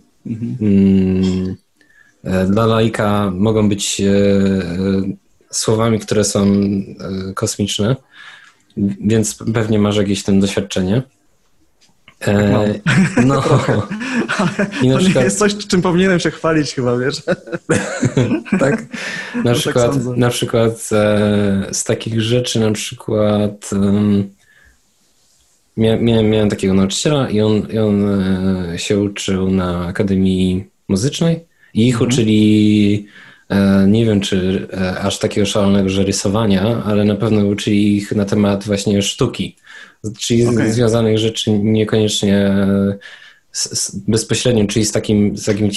[0.60, 1.56] mm,
[2.24, 4.66] e, dla laika mogą być e, e,
[5.50, 7.96] słowami, które są e, kosmiczne,
[9.00, 11.02] więc pewnie masz jakieś tym doświadczenie.
[12.20, 12.48] E,
[13.26, 13.44] no,
[14.82, 17.22] I na To przykład- jest coś, czym powinienem się chwalić chyba, wiesz?
[18.60, 18.84] tak?
[19.34, 20.10] Na tak przykład, sądzę.
[20.16, 24.28] na przykład e, z takich rzeczy, na przykład em,
[25.76, 28.08] mia, miałem, miałem takiego nauczyciela i on, i on
[28.72, 32.10] e, się uczył na Akademii Muzycznej i ich Mhm.
[32.10, 33.06] uczyli
[33.86, 38.24] nie wiem, czy e, aż takiego szalonego, że rysowania, ale na pewno uczyli ich na
[38.24, 39.56] temat właśnie sztuki,
[40.18, 40.72] czyli z- Okej.
[40.72, 42.98] związanych rzeczy niekoniecznie e,
[43.52, 45.70] z, z, bezpośrednio, czyli z takim, z takim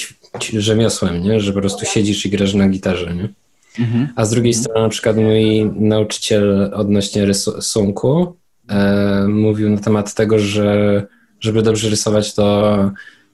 [0.61, 1.39] rzemiosłem, nie?
[1.39, 3.15] że po prostu siedzisz i grasz na gitarze.
[3.15, 3.29] Nie?
[4.15, 8.35] A z drugiej strony na przykład mój nauczyciel odnośnie rysunku
[8.69, 11.05] e, mówił na temat tego, że
[11.39, 12.75] żeby dobrze rysować, to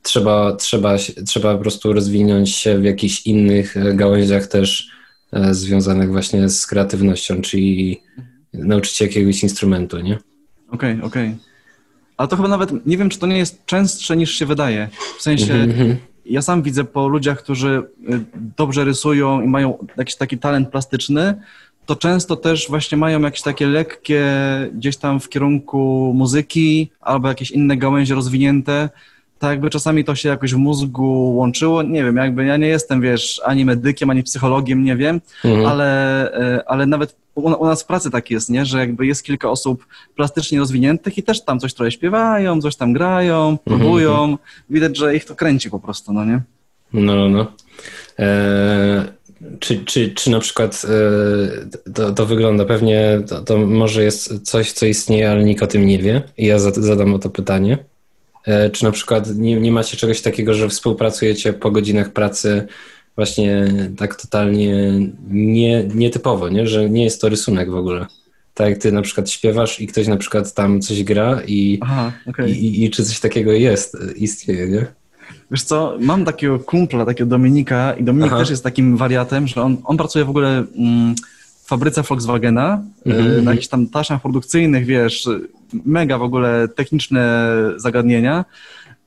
[0.08, 4.90] trzeba, trzeba, trzeba po prostu rozwinąć się w jakichś innych e, gałęziach też
[5.34, 8.02] e, związanych właśnie z kreatywnością, czyli
[8.54, 10.18] nauczyć się jakiegoś instrumentu, nie?
[10.72, 11.36] Okej, okej.
[12.18, 14.90] Ale to chyba nawet, nie wiem, czy to nie jest częstsze niż się wydaje.
[15.18, 15.96] W sensie, Mhm.
[16.26, 17.70] ja sam widzę po ludziach, którzy
[18.14, 18.20] y,
[18.58, 21.34] dobrze rysują i mają jakiś taki talent plastyczny,
[21.86, 24.26] to często też właśnie mają jakieś takie lekkie
[24.74, 28.90] gdzieś tam w kierunku muzyki albo jakieś inne gałęzie rozwinięte.
[29.40, 31.84] Tak jakby czasami to się jakoś w mózgu łączyło.
[31.84, 35.66] Nie wiem, jakby ja nie jestem, wiesz, ani medykiem, ani psychologiem, nie wiem, Mhm.
[35.66, 38.66] ale, e, ale nawet u, nas w pracy tak jest, nie?
[38.66, 39.86] że jakby jest kilka osób
[40.16, 44.38] plastycznie rozwiniętych i też tam coś trochę śpiewają, coś tam grają, próbują.
[44.70, 46.42] Widać, że ich to kręci po prostu, no nie?
[46.94, 47.52] No, no, no.
[48.20, 49.06] E,
[49.60, 50.86] czy, czy, czy na przykład
[51.86, 55.68] e, to, to wygląda pewnie, to, to może jest coś, co istnieje, ale nikt o
[55.68, 57.78] tym nie wie i ja za- zadam o to pytanie.
[58.48, 62.68] E, czy na przykład nie, nie macie czegoś takiego, że współpracujecie po godzinach pracy
[63.16, 64.94] właśnie tak totalnie
[65.30, 66.68] nie, nietypowo, nie?
[66.68, 68.06] że nie jest to rysunek w ogóle?
[68.54, 72.12] Tak jak ty na przykład śpiewasz i ktoś na przykład tam coś gra i, Aha,
[72.28, 72.52] okej.
[72.52, 74.86] i, i, i czy coś takiego jest, istnieje, nie?
[75.52, 78.40] Wiesz co, mam takiego kumpla, takiego Dominika i Dominik Aha.
[78.40, 81.16] też jest takim wariatem, że on, on pracuje w ogóle mm,
[81.64, 83.44] w fabryce Volkswagena, y, mhm.
[83.44, 85.30] na jakichś tam taśmach produkcyjnych, wiesz,
[85.74, 88.46] mega w ogóle techniczne zagadnienia,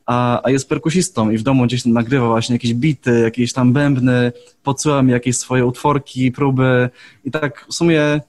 [0.07, 4.33] a, a jest perkusistą i w domu gdzieś nagrywa właśnie jakieś bity, jakieś tam bębny,
[4.63, 6.91] podsyła mi jakieś swoje utworki, próby
[7.25, 8.21] i tak w sumie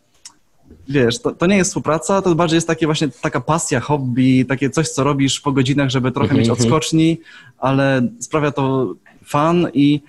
[0.89, 4.69] wiesz, to, to nie jest współpraca, to bardziej jest takie właśnie taka pasja, hobby, takie
[4.69, 6.61] coś, co robisz po godzinach, żeby trochę Mhm, mieć mhm.
[6.61, 7.19] odskoczni,
[7.57, 8.95] ale sprawia to
[9.25, 10.01] fan i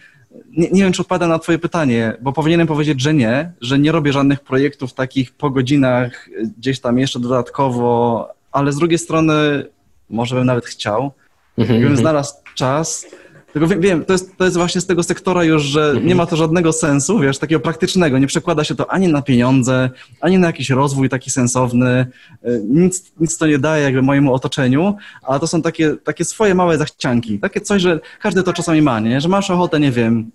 [0.57, 3.93] nie, nie wiem, czy odpowiadam na twoje pytanie, bo powinienem powiedzieć, że nie, że nie
[3.93, 9.67] robię żadnych projektów takich po godzinach, y, gdzieś tam jeszcze dodatkowo, ale z drugiej strony
[10.11, 11.13] może bym nawet chciał,
[11.59, 11.97] Mhm, Gdybym mhm.
[11.97, 13.07] znalazł czas.
[13.53, 16.07] Tylko wiem, wiem to, jest, to jest właśnie z tego sektora już, że Mhm.
[16.07, 18.19] nie ma to żadnego sensu, wiesz, takiego praktycznego.
[18.19, 19.91] Nie przekłada się to ani na pieniądze,
[20.21, 22.07] ani na jakiś rozwój taki sensowny.
[22.47, 26.55] Y, Nic, nic to nie daje jakby mojemu otoczeniu, a to są takie, takie swoje
[26.55, 27.39] małe zachcianki.
[27.39, 29.21] Takie coś, że każdy to czasami ma, nie?
[29.21, 30.31] Że masz ochotę, nie wiem,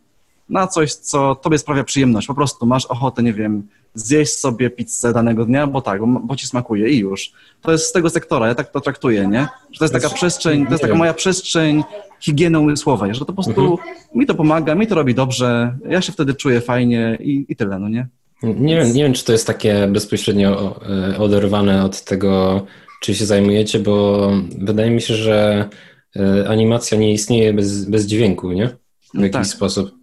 [0.49, 2.27] na coś, co tobie sprawia przyjemność.
[2.27, 6.47] Po prostu masz ochotę, nie wiem, zjeść sobie pizzę danego dnia, bo tak, bo, ci
[6.47, 7.31] smakuje i już.
[7.61, 9.47] To jest z tego sektora, ja tak to traktuję, nie?
[9.71, 11.83] Że to jest taka przestrzeń, to jest taka moja przestrzeń
[12.19, 13.77] higieny umysłowej, że to po prostu
[14.15, 17.79] mi to pomaga, mi to robi dobrze, ja się wtedy czuję fajnie i, i tyle,
[17.79, 18.07] no nie?
[18.43, 20.79] Nie wiem, nie wiem, czy to jest takie bezpośrednio
[21.13, 22.65] e, oderwane od tego,
[23.01, 25.69] czy się zajmujecie, bo wydaje mi się, że
[26.15, 28.67] e, animacja nie istnieje bez, bez dźwięku, nie?
[28.67, 29.47] W No jakiś tak.
[29.47, 29.96] sposób.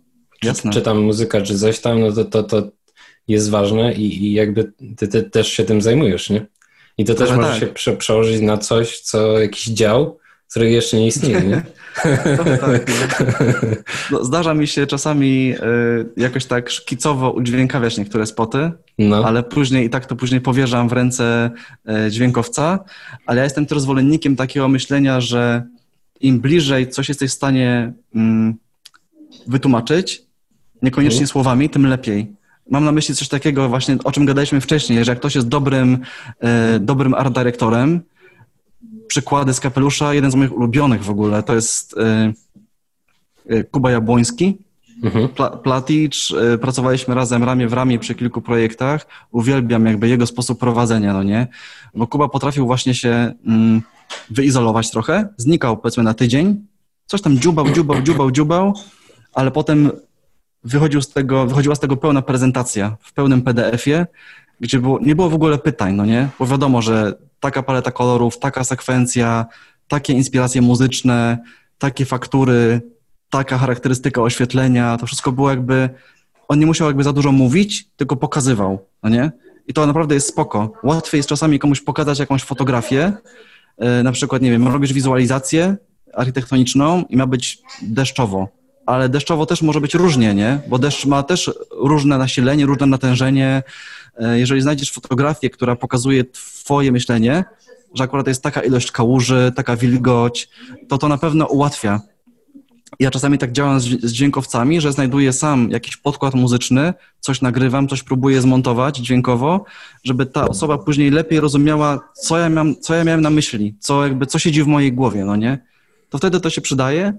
[0.44, 0.70] Czy, Jasne.
[0.72, 2.70] czy tam muzyka, czy coś tam, no to, to, to
[3.28, 6.46] jest ważne i, i jakby ty, ty też się tym zajmujesz, nie?
[6.98, 7.60] I to też Trochę może tak.
[7.60, 10.18] się prze, przełożyć na coś, co jakiś dział,
[10.50, 11.62] który jeszcze nie istnieje, nie?
[12.36, 13.76] Trochę tak, nie?
[14.10, 19.24] No, zdarza mi się czasami y, jakoś tak szkicowo udźwiękawiać niektóre spoty, No.
[19.24, 21.50] ale później i tak to później powierzam w ręce
[21.88, 22.84] e, dźwiękowca,
[23.26, 25.62] ale ja jestem też zwolennikiem takiego myślenia, że
[26.20, 28.54] im bliżej coś jesteś w stanie mm,
[29.46, 30.23] wytłumaczyć,
[30.84, 31.28] niekoniecznie Mhm.
[31.28, 32.32] słowami, tym lepiej.
[32.70, 35.98] Mam na myśli coś takiego właśnie, o czym gadaliśmy wcześniej, że jak ktoś jest dobrym,
[36.40, 38.00] e, dobrym art dyrektorem,
[39.06, 42.32] przykłady z kapelusza, jeden z moich ulubionych w ogóle, to jest e,
[43.48, 44.58] e Kuba Jabłoński,
[45.02, 45.28] mhm.
[45.28, 50.58] Pla, Platicz, e, pracowaliśmy razem ramię w ramię przy kilku projektach, uwielbiam jakby jego sposób
[50.58, 51.46] prowadzenia, no nie,
[51.94, 53.82] bo Kuba potrafił właśnie się mm,
[54.30, 56.66] wyizolować trochę, znikał powiedzmy na tydzień,
[57.06, 58.74] coś tam dziubał, dziubał, dziubał, dziubał,
[59.34, 59.90] ale potem
[60.64, 64.06] wychodził z tego, wychodziła z tego pełna prezentacja w pełnym PDF-ie,
[64.60, 66.28] gdzie było, nie było w ogóle pytań, no nie?
[66.38, 69.46] Bo wiadomo, że taka paleta kolorów, taka sekwencja,
[69.88, 71.38] takie inspiracje muzyczne,
[71.78, 72.80] takie faktury,
[73.30, 75.90] taka charakterystyka oświetlenia, to wszystko było jakby,
[76.48, 79.32] on nie musiał jakby za dużo mówić, tylko pokazywał, no nie?
[79.68, 80.72] I to naprawdę jest spoko.
[80.82, 83.12] Łatwiej jest czasami komuś pokazać jakąś fotografię,
[83.78, 85.76] e, na przykład, nie wiem, robisz wizualizację
[86.14, 90.60] architektoniczną i ma być deszczowo ale deszczowo też może być różnie, nie?
[90.68, 93.62] Bo deszcz ma też różne nasilenie, różne natężenie.
[94.18, 97.44] E, jeżeli znajdziesz fotografię, która pokazuje twoje myślenie,
[97.94, 100.48] że akurat jest taka ilość kałuży, taka wilgoć,
[100.88, 102.00] to to na pewno ułatwia.
[103.00, 108.02] Ja czasami tak działam z, dźwiękowcami, że znajduję sam jakiś podkład muzyczny, coś nagrywam, coś
[108.02, 109.64] próbuję zmontować dźwiękowo,
[110.04, 114.02] żeby ta osoba później lepiej rozumiała, co ja, miałem, co ja miałem na myśli, co,
[114.04, 115.58] jakby, co siedzi w mojej głowie, no nie?
[116.10, 117.12] To wtedy to się przydaje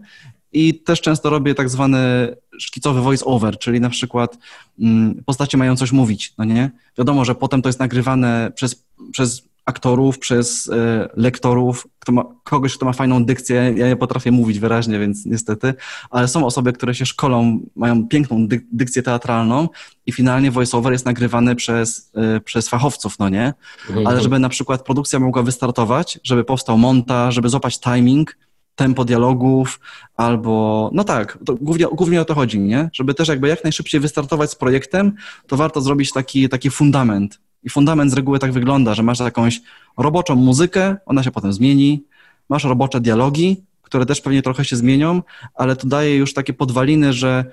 [0.56, 4.38] i też często robię tak zwany szkicowy voice over, czyli na przykład
[4.80, 6.72] mm, postacie mają coś mówić, no nie?
[6.98, 12.76] Wiadomo, że potem to jest nagrywane przez, przez aktorów, przez e, lektorów, kto ma, kogoś,
[12.76, 13.74] kto ma fajną dykcję.
[13.78, 15.74] Ja nie potrafię mówić wyraźnie, więc niestety,
[16.10, 19.70] ale są osoby, które się szkolą, mają piękną dyk dykcję teatralną
[20.06, 23.54] i finalnie voiceover jest nagrywany przez, e, przez fachowców, no nie?
[23.90, 24.08] Mhm.
[24.08, 28.38] Ale żeby na przykład produkcja mogła wystartować, żeby powstał montaż, żeby złapać timing,
[28.76, 29.80] tempo dialogów,
[30.18, 32.90] albo, no tak, głównie, głównie o to chodzi, nie?
[32.94, 35.14] Żeby też jakby jak najszybciej wystartować z projektem,
[35.48, 37.40] to warto zrobić taki, taki fundament.
[37.64, 39.62] I fundament z reguły tak wygląda, że masz jakąś
[39.98, 42.04] roboczą muzykę, ona się potem zmieni,
[42.50, 45.22] masz robocze dialogi, które też pewnie trochę się zmienią,
[45.56, 47.46] ale to daje już takie podwaliny, że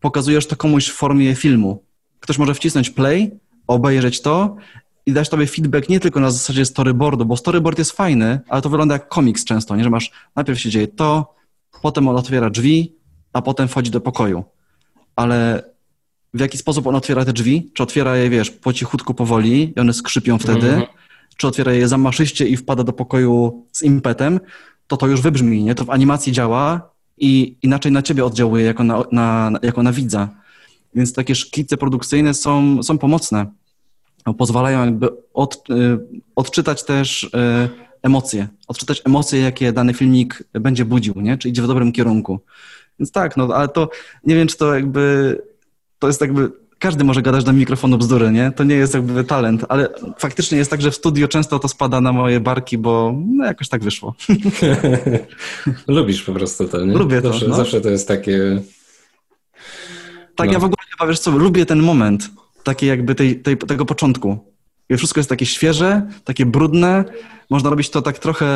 [0.00, 1.82] pokazujesz to komuś w formie filmu.
[2.20, 3.30] Ktoś może wcisnąć play,
[3.66, 4.56] obejrzeć to
[5.06, 8.68] i dać tobie feedback nie tylko na zasadzie storyboardu, bo storyboard jest fajny, ale to
[8.68, 9.84] wygląda jak komiks często, nie?
[9.84, 11.34] że masz, najpierw się dzieje to,
[11.82, 12.96] potem on otwiera drzwi,
[13.32, 14.44] a potem wchodzi do pokoju.
[15.16, 15.64] Ale
[16.34, 17.70] w jaki sposób on otwiera te drzwi?
[17.74, 20.68] Czy otwiera je, wiesz, po cichutku, powoli i one skrzypią wtedy?
[20.68, 20.86] Mm -hmm.
[21.36, 24.40] Czy otwiera je zamaszyście i wpada do pokoju z impetem?
[24.86, 25.74] To to już wybrzmi, nie?
[25.74, 30.28] To w animacji działa i inaczej na ciebie oddziałuje jako na, na, jako na widza.
[30.94, 33.46] Więc takie szkice produkcyjne są, są pomocne
[34.38, 35.98] pozwalają jakby od, y,
[36.36, 37.28] odczytać też y,
[38.02, 41.38] emocje, odczytać emocje, jakie dany filmik będzie budził, nie?
[41.38, 42.40] Czy idzie w dobrym kierunku.
[42.98, 43.90] Więc tak, no ale to
[44.24, 45.38] nie wiem, czy to jakby
[45.98, 48.50] to jest jakby każdy może gadać do mikrofonu bzdury, nie?
[48.50, 52.00] To nie jest jakby talent, ale faktycznie jest tak, że w studio często to spada
[52.00, 54.14] na moje barki, bo no jakoś tak wyszło.
[55.88, 56.94] Lubisz po prostu to, nie?
[56.94, 57.48] Lubię zawsze, to.
[57.48, 57.56] No.
[57.56, 58.62] Zawsze to jest takie...
[60.36, 60.52] Tak, no.
[60.52, 62.30] ja w ogóle chyba, wiesz co, lubię ten moment
[62.62, 64.38] takiej jakby tej, tej, tego początku.
[64.88, 67.04] I wszystko jest takie świeże, takie brudne.
[67.50, 68.46] Można robić to tak trochę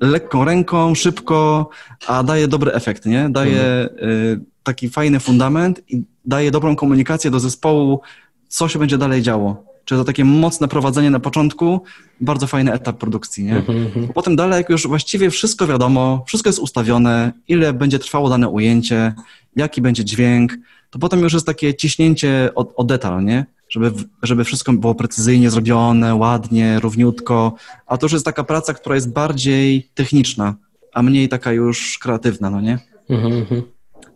[0.00, 1.68] lekką ręką, szybko,
[2.06, 3.28] a daje dobry efekt, nie?
[3.30, 8.00] Daje y, taki fajny fundament i daje dobrą komunikację do zespołu,
[8.48, 9.71] co się będzie dalej działo.
[9.84, 11.80] Czyli to takie mocne prowadzenie na początku,
[12.20, 13.56] bardzo fajny etap produkcji, nie?
[13.56, 14.08] Mhm, mhm.
[14.08, 19.14] Potem dalej, jak już właściwie wszystko wiadomo, wszystko jest ustawione, ile będzie trwało dane ujęcie,
[19.56, 20.54] jaki będzie dźwięk,
[20.90, 23.46] to potem już jest takie ciśnięcie o, o detal, nie?
[23.68, 27.54] Żeby, żeby wszystko było precyzyjnie zrobione, ładnie, równiutko,
[27.86, 30.54] a to już jest taka praca, która jest bardziej techniczna,
[30.92, 32.78] a mniej taka już kreatywna, no nie?
[33.08, 33.62] Mhm, mhm.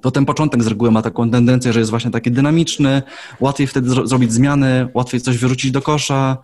[0.07, 3.02] To ten początek z reguły ma taką tendencję, że jest właśnie taki dynamiczny,
[3.41, 6.39] łatwiej wtedy zro zrobić zmiany, łatwiej coś wyrzucić do kosza,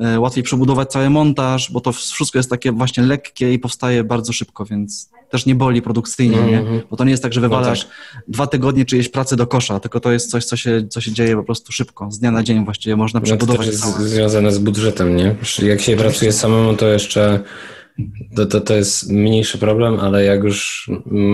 [0.00, 4.32] E, łatwiej przebudować cały montaż, bo to wszystko jest takie właśnie lekkie i powstaje bardzo
[4.32, 6.52] szybko, więc też nie boli produkcyjnie, mm -hmm.
[6.52, 6.58] nie?
[6.58, 6.80] Mhm.
[6.90, 8.22] Bo to nie jest tak, że wywalasz no tak.
[8.28, 11.36] dwa tygodnie czyjeś pracy do kosza, tylko to jest coś, co się, co się dzieje
[11.36, 13.66] po prostu szybko, z dnia na dzień właściwie można przebudować.
[13.66, 15.34] No to też jest związane z budżetem, nie?
[15.62, 17.40] Jak się pracuje samemu, to jeszcze
[18.36, 20.90] to, to, to jest mniejszy problem, ale jak już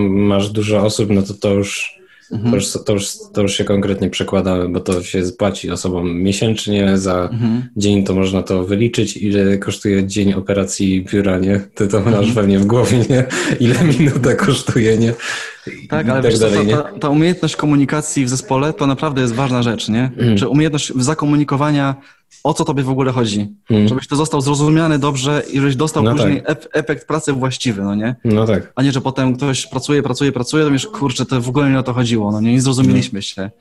[0.09, 1.97] masz dużo osób, no to to już
[2.31, 2.51] Mhm.
[2.51, 6.97] To, już, to, już, to już się konkretnie przekłada, bo to się zapłaci osobom miesięcznie,
[6.97, 7.63] za mhm.
[7.77, 11.59] dzień to można to wyliczyć, ile kosztuje dzień operacji biura, nie?
[11.75, 12.33] Ty to masz mhm.
[12.35, 13.25] pewnie w głowie, nie?
[13.59, 15.13] Ile minuta kosztuje, nie?
[15.89, 19.33] tak, ale tak wiesz, dalej, ta, ta, ta, umiejętność komunikacji w zespole to naprawdę jest
[19.33, 20.11] ważna rzecz, nie?
[20.17, 20.37] Mm.
[20.37, 21.95] Czy umiejętność zakomunikowania,
[22.43, 23.55] o co tobie w ogóle chodzi.
[23.69, 23.87] Mm.
[23.87, 26.67] Żebyś to został zrozumiany dobrze i żebyś dostał no później tak.
[26.73, 28.15] efekt pracy właściwy, no nie?
[28.25, 28.71] No tak.
[28.75, 31.79] A nie, że potem ktoś pracuje, pracuje, pracuje, to wiesz, kurczę, to w ogóle nie
[31.79, 32.53] o to chodziło, no nie?
[32.53, 33.21] Nie zrozumieliśmy no.
[33.21, 33.51] się.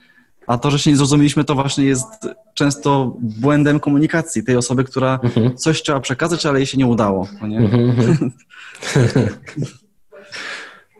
[0.46, 2.06] A to, że się nie zrozumieliśmy, to właśnie jest
[2.54, 5.56] często błędem komunikacji tej osoby, która Mhm.
[5.56, 7.28] coś chciała przekazać, ale jej się nie udało.
[7.40, 7.58] No nie?
[7.58, 8.32] Mhm.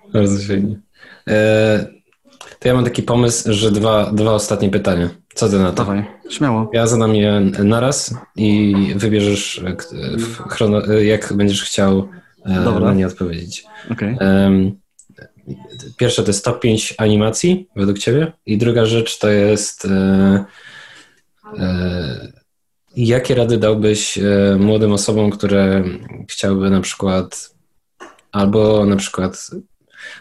[0.13, 0.81] Bardzo fajnie.
[1.29, 1.87] E,
[2.59, 5.11] to ja mam taki pomysł, że dwa, dwa ostatnie pytania.
[5.35, 5.77] Co ty na to?
[5.77, 6.71] Dawaj, śmiało.
[6.73, 9.65] Ja zadam je naraz i wybierzesz,
[10.49, 12.09] chrono, jak będziesz chciał
[12.45, 12.87] e, Dobra.
[12.87, 13.65] na nie odpowiedzieć.
[13.91, 14.17] Okej.
[14.21, 14.77] Em,
[15.97, 20.45] Pierwsze to jest top 5 animacji według Ciebie i druga rzecz to jest e,
[21.59, 22.33] e,
[22.97, 25.85] jakie rady dałbyś e, młodym osobom, które
[26.29, 27.55] chciałyby na przykład
[28.33, 29.51] albo na przykład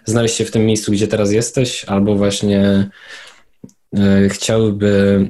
[0.05, 2.89] znaleźć się w tym miejscu, gdzie teraz jesteś, albo właśnie
[3.97, 5.27] e, chciałyby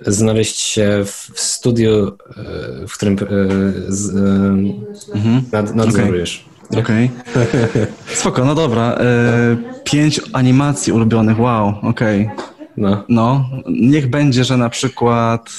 [0.00, 3.26] znaleźć się w, studiu, e, w którym e,
[3.88, 4.14] z,
[5.14, 5.44] Mhm.
[5.52, 6.44] nad, nadzorujesz.
[6.78, 7.10] Okej.
[8.14, 8.98] Spoko, no dobra.
[9.84, 12.30] Pięć animacji ulubionych, wow, okej.
[12.76, 13.04] No.
[13.08, 15.50] No, niech będzie, że na przykład...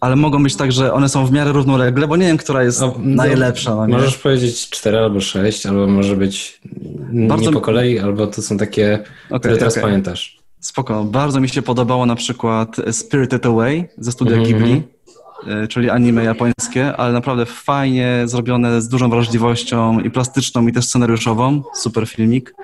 [0.00, 2.80] Ale mogą być tak, że one są w miarę równolegle, bo nie wiem, która jest
[2.80, 3.74] No, najlepsza.
[3.74, 3.94] No nie?
[3.94, 6.60] Możesz powiedzieć cztery albo sześć, albo może być
[7.12, 9.82] Bardzo- nie po kolei, albo to są takie, które Okej, teraz okej.
[9.82, 10.38] pamiętasz.
[10.60, 11.04] Spoko.
[11.04, 14.82] Bardzo mi się podobało na przykład Spirited Away ze studia Mhm, Ghibli,
[15.46, 20.84] e, czyli anime japońskie, ale naprawdę fajnie zrobione, z dużą wrażliwością i plastyczną, i też
[20.84, 21.62] scenariuszową.
[21.74, 22.54] Super filmik.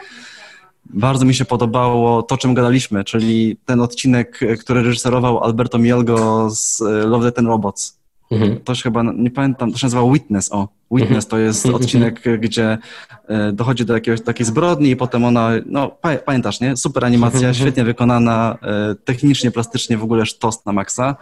[0.91, 6.83] Bardzo mi się podobało to, czym gadaliśmy, czyli ten odcinek, który reżyserował Alberto Mielgo z
[6.83, 7.99] e, Love, Death and Robots.
[8.31, 8.61] Mhm.
[8.61, 10.69] To się chyba, nie pamiętam, to się nazywa Witness, o.
[10.91, 11.83] Witness to jest Mhm.
[11.85, 12.79] odcinek, gdzie
[13.29, 16.77] e, dochodzi do jakiegoś takiej zbrodni i potem ona, no pa, pamiętasz, nie?
[16.77, 17.55] Super animacja, Mhm.
[17.55, 21.17] świetnie wykonana, e, technicznie, plastycznie w ogóle sztos na maksa.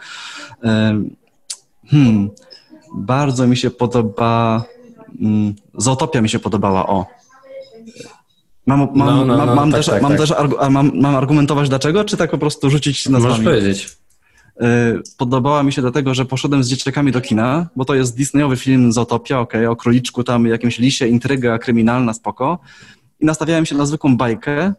[1.90, 2.30] Hmm,
[2.94, 4.64] bardzo mi się podoba,
[5.20, 7.06] mm, Zootopia mi się podobała, o.
[8.66, 10.20] Mam, mam, No, no, mam, no, mam tak, też, tak, mam, tak.
[10.20, 13.44] też argu, mam, mam argumentować dlaczego, czy tak po prostu rzucić Możesz nazwami?
[13.44, 13.96] powiedzieć.
[14.62, 14.64] Y,
[15.18, 18.92] Podobała mi się dlatego, że poszedłem z dzieciakami do kina, bo to jest Disneyowy film
[18.92, 22.58] Zootopia, okej, o króliczku tam, jakimś lisie, intryga kryminalna, spoko.
[23.20, 24.72] I nastawiałem się na zwykłą bajkę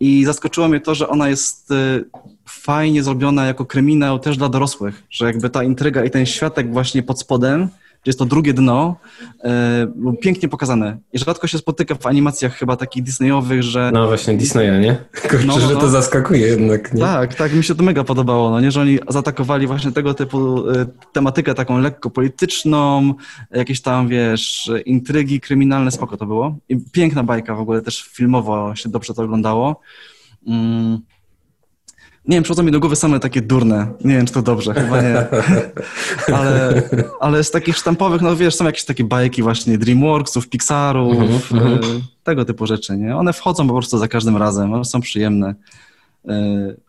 [0.00, 2.04] i zaskoczyło mnie to, że ona jest y,
[2.48, 7.02] fajnie zrobiona jako kryminał też dla dorosłych, że jakby ta intryga i ten światek właśnie
[7.02, 7.68] pod spodem,
[8.06, 8.96] jest to drugie dno,
[9.94, 10.98] był pięknie pokazane.
[11.12, 14.96] I rzadko się spotyka w animacjach chyba takich Disneyowych, że No właśnie Disneya, nie?
[15.30, 15.80] Kurczę, No, no, że no.
[15.80, 17.00] to zaskakuje jednak, nie?
[17.00, 20.70] Tak, tak, mi się to mega podobało, no nie, że oni zaatakowali właśnie tego typu
[20.70, 23.14] y, tematykę taką lekko polityczną,
[23.50, 26.56] jakieś tam, wiesz, intrygi kryminalne, spoko to było.
[26.68, 29.80] I piękna bajka w ogóle, też filmowo się dobrze to oglądało.
[30.46, 30.98] Mm.
[32.28, 33.86] Nie wiem, przychodzą mi do głowy same takie durne.
[34.04, 35.26] Nie wiem, czy to dobrze, chyba nie.
[36.38, 36.82] Ale,
[37.20, 41.72] ale z takich sztampowych, no wiesz, są jakieś takie bajki właśnie DreamWorksów, Pixarów, Mhm, mhm.
[41.96, 43.16] y, tego typu rzeczy, nie?
[43.16, 45.54] One wchodzą po prostu za każdym razem, one są przyjemne.
[46.30, 46.30] Y,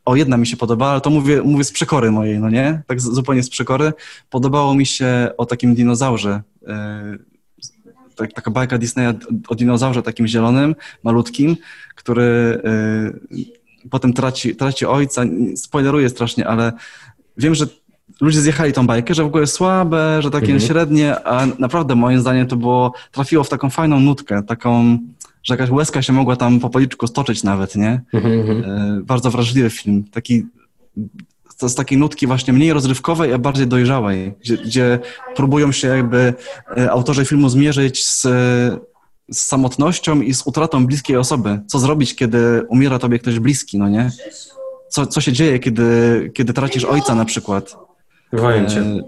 [0.05, 2.81] O, jedna mi się podobała, ale to mówię, mówię z przekory mojej, no nie?
[2.87, 3.93] Tak zupełnie z przekory.
[4.29, 6.41] Podobało mi się o takim dinozaurze.
[6.61, 7.33] y,
[8.15, 9.13] Tak, taka bajka Disneya
[9.47, 11.57] o dinozaurze takim zielonym, malutkim,
[11.95, 12.61] który
[13.89, 15.23] potem traci, traci ojca.
[15.55, 16.73] Spoileruję strasznie, ale
[17.37, 17.65] wiem, że
[18.21, 20.59] ludzie zjechali tą bajkę, że w ogóle słabe, że takie Mhm.
[20.59, 24.97] średnie, a naprawdę moim zdaniem to było, trafiło w taką fajną nutkę, taką,
[25.43, 28.01] że jakaś łezka się mogła tam po policzku stoczyć nawet, nie?
[28.13, 28.63] Mhm, mhm.
[28.63, 30.03] E, bardzo wrażliwy film.
[30.11, 30.45] Taki,
[31.61, 34.99] z takiej nutki właśnie mniej rozrywkowej, a bardziej dojrzałej, gdzie, gdzie
[35.35, 36.33] próbują się jakby
[36.77, 38.27] e, autorzy filmu zmierzyć z,
[39.31, 41.59] z samotnością i z utratą bliskiej osoby.
[41.67, 44.11] Co zrobić, kiedy umiera tobie ktoś bliski, no nie?
[44.89, 47.75] Co, co się dzieje, kiedy, kiedy tracisz ojca na przykład?
[48.33, 48.79] Woję cię.
[48.79, 49.03] E,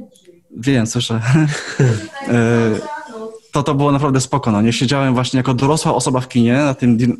[0.57, 1.21] Wiem, słyszę.
[2.27, 2.35] E,
[3.51, 4.51] to to było naprawdę spoko.
[4.51, 4.61] No.
[4.61, 7.17] Nie siedziałem właśnie jako dorosła osoba w kinie na tym din-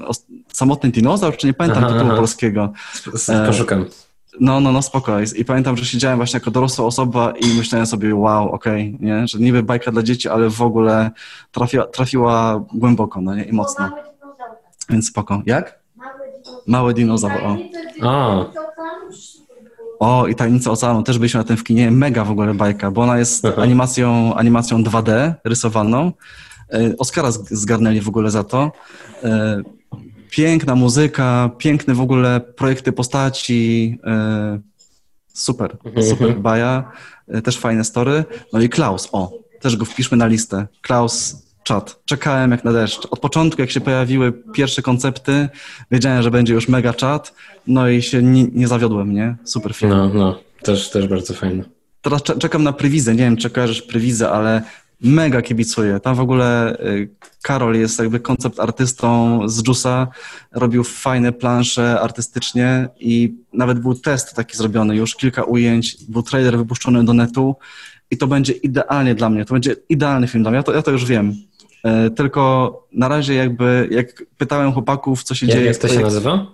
[0.54, 2.18] samotny dinozaur, czy nie pamiętam Aha, tytułu aha.
[2.18, 2.74] polskiego.
[3.30, 3.86] E, Poszukam.
[4.40, 5.12] No, no, no, spoko.
[5.38, 9.28] I, pamiętam, że siedziałem właśnie jako dorosła osoba i myślałem sobie, wow, okej, nie?
[9.28, 11.12] Że niby bajka dla dzieci, ale w ogóle
[11.52, 13.44] trafiła, trafiła głęboko, no nie?
[13.44, 13.90] I mocno.
[14.90, 15.42] Więc spoko.
[15.46, 15.80] Jak?
[16.68, 17.58] Mały dinozaur, o.
[18.10, 18.46] A.
[20.00, 21.92] O, i Tajemnica Oceanu, też byliśmy na tym w kinie.
[21.92, 23.62] Mega w ogóle bajka, bo ona jest Aha.
[23.62, 26.12] animacją, animacją 2D rysowaną.
[26.74, 28.72] E, Oscara z- zgarnęli w ogóle za to.
[30.30, 33.98] Piękna muzyka, piękne w ogóle projekty postaci.
[34.04, 34.60] e,
[35.34, 36.92] Super, Mhm, super baja.
[37.28, 38.26] E, Też fajne story.
[38.54, 39.32] No i Klaus, o,
[39.62, 40.68] też go wpiszmy na listę.
[40.82, 42.00] Klaus czat.
[42.06, 43.08] Czekałem jak na deszcz.
[43.12, 45.50] Od początku, jak się pojawiły pierwsze koncepty,
[45.92, 47.34] wiedziałem, że będzie już mega czat,
[47.68, 49.36] no i się nie, nie zawiodłem, nie?
[49.44, 49.92] Super film.
[49.92, 50.40] No, no.
[50.64, 51.64] Też, też bardzo fajne.
[52.02, 53.12] Teraz cze- czekam na Prywizę.
[53.12, 54.62] Nie wiem, czy kojarzysz Prywizę, ale
[55.02, 56.00] mega kibicuję.
[56.00, 57.10] Tam w ogóle y,
[57.42, 60.08] Karol jest jakby koncept artystą z Jusa,
[60.52, 66.58] robił fajne plansze artystycznie i nawet był test taki zrobiony już, kilka ujęć, był trailer
[66.58, 67.56] wypuszczony do netu
[68.12, 70.82] i to będzie idealnie dla mnie, to będzie idealny film dla mnie, ja to, ja
[70.82, 71.36] to już wiem.
[71.84, 75.68] E, tylko na razie jakby, jak pytałem chłopaków, co się Jak, dzieje...
[75.68, 76.52] jak to się nazywa?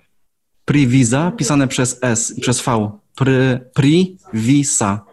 [0.65, 2.91] Privisa, pisane przez S i przez V.
[3.15, 5.05] Pri, Privisa.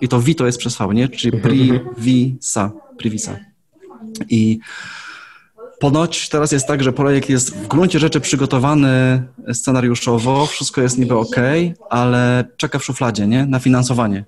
[0.00, 1.08] I to V to jest przez V, nie?
[1.08, 2.72] Czyli Privisa.
[2.98, 3.36] Privisa.
[4.30, 4.58] I
[5.80, 9.22] ponoć teraz jest tak, że projekt jest w gruncie rzeczy przygotowany
[9.52, 11.36] scenariuszowo, wszystko jest niby ok,
[11.90, 13.46] ale czeka w szufladzie, nie?
[13.46, 14.24] Na finansowanie.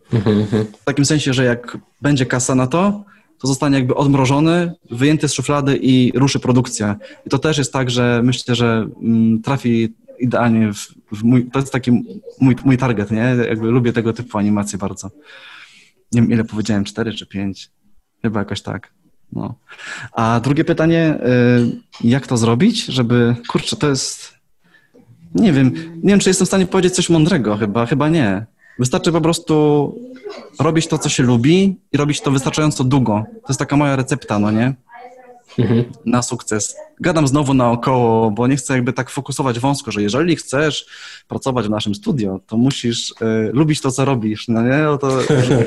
[0.81, 3.05] W takim sensie, że jak będzie kasa na to,
[3.39, 6.97] to zostanie jakby odmrożony, wyjęty z szuflady i ruszy produkcja.
[7.26, 11.58] I to też jest tak, że myślę, że mm, trafi idealnie w, w mój, to
[11.58, 11.90] jest taki
[12.40, 13.36] mój, mój target, nie?
[13.48, 15.10] Jakby lubię tego typu animacje bardzo.
[16.12, 17.70] Nie wiem, ile powiedziałem, cztery czy pięć?
[18.22, 18.92] Chyba jakoś tak.
[19.32, 19.54] No.
[20.12, 21.18] A drugie pytanie,
[22.02, 24.34] y, jak to zrobić, żeby, kurczę, to jest,
[25.34, 25.72] nie wiem,
[26.02, 28.46] nie wiem, czy jestem w stanie powiedzieć coś mądrego, chyba, chyba nie.
[28.78, 29.94] Wystarczy po prostu
[30.60, 33.24] robić to, co się lubi i robić to wystarczająco długo.
[33.32, 34.74] To jest taka moja recepta, no nie?
[36.05, 36.76] Na sukces.
[37.01, 40.86] Gadam znowu naokoło, bo nie chcę jakby tak fokusować wąsko, że jeżeli chcesz
[41.28, 43.15] pracować w naszym studio, to musisz y,
[43.52, 44.49] lubić to, co robisz.
[44.49, 44.78] No nie?
[44.78, 45.09] No to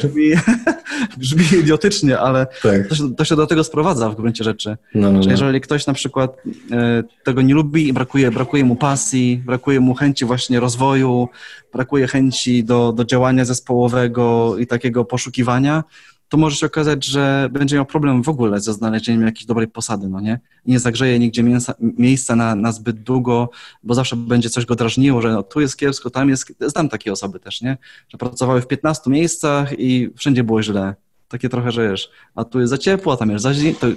[0.02, 0.32] brzmi,
[1.18, 2.88] brzmi idiotycznie, ale Tak.
[2.88, 4.78] to się, to się do tego sprowadza w gruncie rzeczy.
[4.96, 5.32] No, no, no.
[5.32, 6.38] jeżeli ktoś na przykład
[6.72, 11.30] e, tego nie lubi i brakuje, brakuje mu pasji, brakuje mu chęci właśnie rozwoju,
[11.74, 15.84] brakuje chęci do, do działania zespołowego i takiego poszukiwania,
[16.30, 20.10] to może się okazać, że będzie miał problem w ogóle ze znalezieniem jakiejś dobrej posady,
[20.10, 20.40] no nie?
[20.66, 23.50] Nie zagrzeje nigdzie mięsa, miejsca na, na zbyt długo,
[23.84, 26.54] bo zawsze będzie coś go drażniło, że no, tu jest kiepsko, tam jest...
[26.62, 27.78] Znam takie osoby też, nie?
[28.10, 30.96] Że pracowały w 15 miejscach i wszędzie było źle.
[31.28, 33.52] Takie trochę, że wiesz, a tu jest za ciepło, a tam jest za,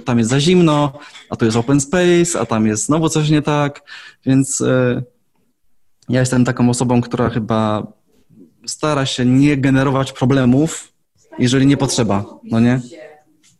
[0.05, 3.41] tam jest za zimno, a tu jest open space, a tam jest znowu coś nie
[3.41, 3.81] tak,
[4.25, 5.03] więc e,
[6.09, 7.87] ja jestem taką osobą, która chyba
[8.65, 10.92] stara się nie generować problemów,
[11.39, 12.81] jeżeli nie potrzeba, no nie?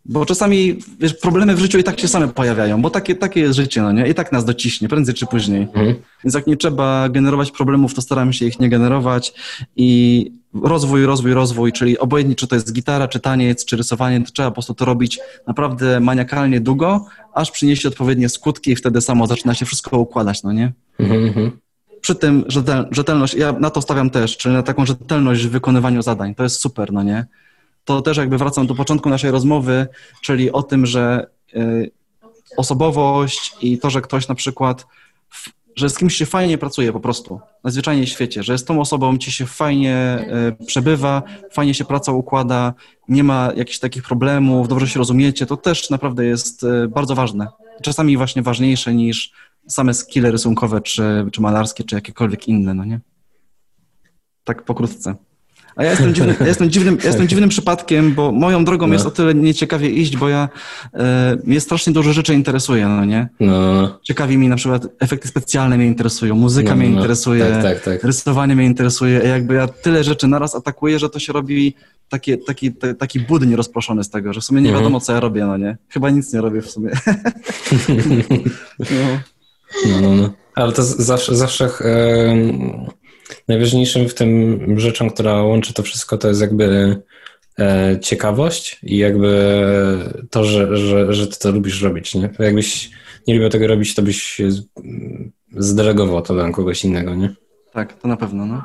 [0.06, 3.56] Bo czasami wiesz, problemy w życiu i tak się same pojawiają, bo takie, takie jest
[3.56, 4.08] życie, no nie?
[4.08, 5.62] I tak nas dociśnie, prędzej czy później.
[5.62, 5.96] Mhm.
[6.24, 9.34] Więc jak nie trzeba generować problemów, to staramy się ich nie generować
[9.76, 10.32] i
[10.64, 14.50] rozwój, rozwój, rozwój, czyli obojętnie czy to jest gitara, czy taniec, czy rysowanie, to trzeba
[14.50, 19.54] po prostu to robić naprawdę maniakalnie długo, aż przyniesie odpowiednie skutki i wtedy samo zaczyna
[19.54, 20.74] się wszystko układać, no nie?
[21.00, 21.52] Mhm, mhm.
[22.02, 26.02] Przy tym rzetel, rzetelność, ja na to stawiam też, czyli na taką rzetelność w wykonywaniu
[26.02, 27.26] zadań, to jest super, no nie?
[27.86, 29.88] To też jakby wracam do początku naszej rozmowy,
[30.22, 31.92] czyli o tym, że y,
[32.58, 34.88] osobowość i to, że ktoś na przykład,
[35.76, 39.18] że z kimś się fajnie pracuje po prostu, na zwyczajnie świecie, że z tą osobą
[39.18, 40.26] ci się fajnie
[40.62, 42.74] y, przebywa, fajnie się praca układa,
[43.08, 47.48] nie ma jakichś takich problemów, dobrze się rozumiecie, to też naprawdę jest y, bardzo ważne.
[47.82, 49.32] Czasami właśnie ważniejsze niż
[49.68, 53.00] same skille rysunkowe, czy, czy malarskie, czy jakiekolwiek inne, no nie?
[54.44, 55.16] Tak pokrótce.
[55.76, 58.94] A ja jestem dziwnym, ja jestem dziwnym, ja jestem dziwnym przypadkiem, bo moją drogą No.
[58.94, 60.50] jest o tyle nieciekawie iść, bo ja
[60.94, 63.30] e, mnie strasznie dużo rzeczy interesuje, no nie?
[63.40, 64.00] No, no.
[64.04, 66.96] Ciekawi mi na przykład efekty specjalne mnie interesują, muzyka No, mnie no.
[66.98, 68.04] interesuje, Tak, tak, tak.
[68.04, 69.20] rysowanie mnie interesuje.
[69.20, 71.76] Jakby ja tyle rzeczy naraz atakuję, że to się robi
[72.10, 74.84] takie, taki, te, taki budyń rozproszony z tego, że w sumie nie Mhm.
[74.84, 75.78] wiadomo, co ja robię, no nie?
[75.90, 76.90] Chyba nic nie robię w sumie.
[78.80, 79.20] no.
[79.90, 80.30] No, no, no.
[80.56, 81.70] Ale to zawsze, zawsze
[83.48, 86.96] najważniejszym w tym rzeczą, która łączy to wszystko, to jest jakby
[87.60, 89.64] e, ciekawość i jakby
[90.30, 92.30] to, że, że, że ty to lubisz robić, nie?
[92.40, 92.90] Jakbyś
[93.28, 94.64] nie lubił tego robić, to byś z-
[95.58, 97.36] zdelegował to dla kogoś innego, nie?
[97.74, 98.64] Tak, to na pewno, no.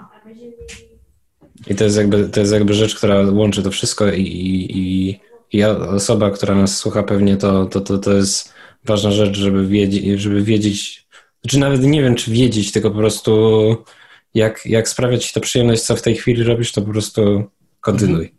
[1.67, 5.21] I to jest jakby, to jest jakby rzecz, która łączy to wszystko i, i,
[5.53, 8.53] i, osoba, która nas słucha pewnie, to, to, to, to jest
[8.85, 11.07] ważna rzecz, żeby wiedzieć, żeby wiedzieć,
[11.43, 13.77] znaczy nawet nie wiem, czy wiedzieć, tylko po prostu
[14.39, 17.45] jak, jak sprawiać ci to przyjemność, co w tej chwili robisz, to po prostu
[17.81, 18.35] kontynuuj.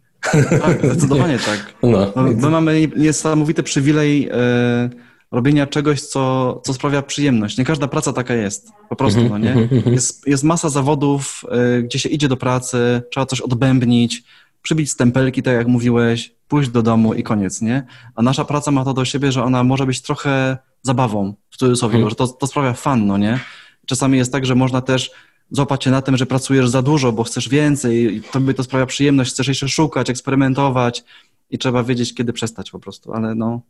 [0.62, 1.74] Tak, zdecydowanie tak.
[1.84, 4.90] No, No, my mamy niesamowity przywilej e,
[5.32, 7.58] robienia czegoś, co, co sprawia przyjemność.
[7.58, 9.70] Nie każda praca taka jest, po prostu, no nie?
[9.86, 14.24] Jest, jest masa zawodów, e, gdzie się idzie do pracy, trzeba coś odbębnić,
[14.62, 17.84] przybić stempelki, tak jak mówiłeś, pójść do domu i koniec, nie?
[18.16, 21.96] A nasza praca ma to do siebie, że ona może być trochę zabawą, w cudzysłowie,
[21.96, 22.10] Mhm.
[22.10, 23.40] że to, to sprawia fan, no nie?
[23.86, 25.12] Czasami jest tak, że można też
[25.52, 28.86] złapać się na tym, że pracujesz za dużo, bo chcesz więcej i tobie to sprawia
[28.86, 31.04] przyjemność, chcesz jeszcze szukać, eksperymentować
[31.50, 33.62] i trzeba wiedzieć, kiedy przestać po prostu, ale no,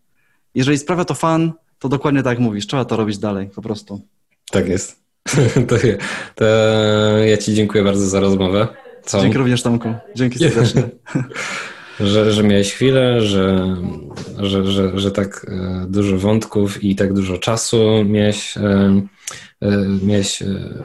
[0.55, 4.01] jeżeli sprawia to fan, to dokładnie tak jak mówisz, trzeba to robić dalej, po prostu.
[4.51, 4.99] tak jest.
[5.67, 5.75] To,
[6.35, 6.45] to
[7.25, 8.67] ja ci dziękuję bardzo za rozmowę.
[9.03, 9.23] Całą.
[9.23, 10.83] Dzięki również Tomku, dzięki serdecznie.
[11.99, 13.75] że, że miałeś chwilę, że,
[14.37, 18.57] że, że, że tak e, dużo wątków i tak dużo czasu miałeś,
[20.03, 20.43] miałeś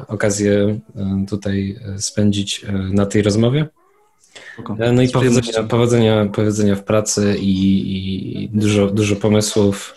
[0.08, 0.80] okazję
[1.28, 3.66] tutaj spędzić na tej rozmowie.
[4.92, 9.94] No i powodzenia, powodzenia, powodzenia w pracy i, i dużo, dużo pomysłów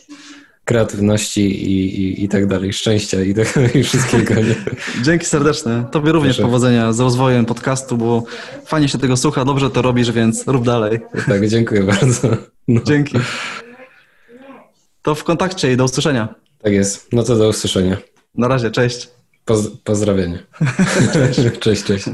[0.68, 4.34] kreatywności i, i, i tak dalej, szczęścia i, tak, i wszystkiego.
[4.34, 4.56] Nie?
[5.04, 5.86] Dzięki serdeczne.
[5.92, 6.48] Tobie również Proszę.
[6.48, 8.24] powodzenia z rozwojem podcastu, bo
[8.66, 11.00] fajnie się tego słucha, dobrze to robisz, więc rób dalej.
[11.28, 12.30] Tak, dziękuję bardzo.
[12.68, 12.82] No.
[12.86, 13.18] Dzięki.
[15.02, 16.36] To w kontakcie i do usłyszenia.
[16.62, 17.14] Tak jest.
[17.14, 17.98] No to do usłyszenia.
[18.38, 19.10] Na razie, cześć.
[19.46, 20.44] Poz pozdrawienie.
[21.14, 21.84] cześć, cześć.
[21.84, 22.06] cześć.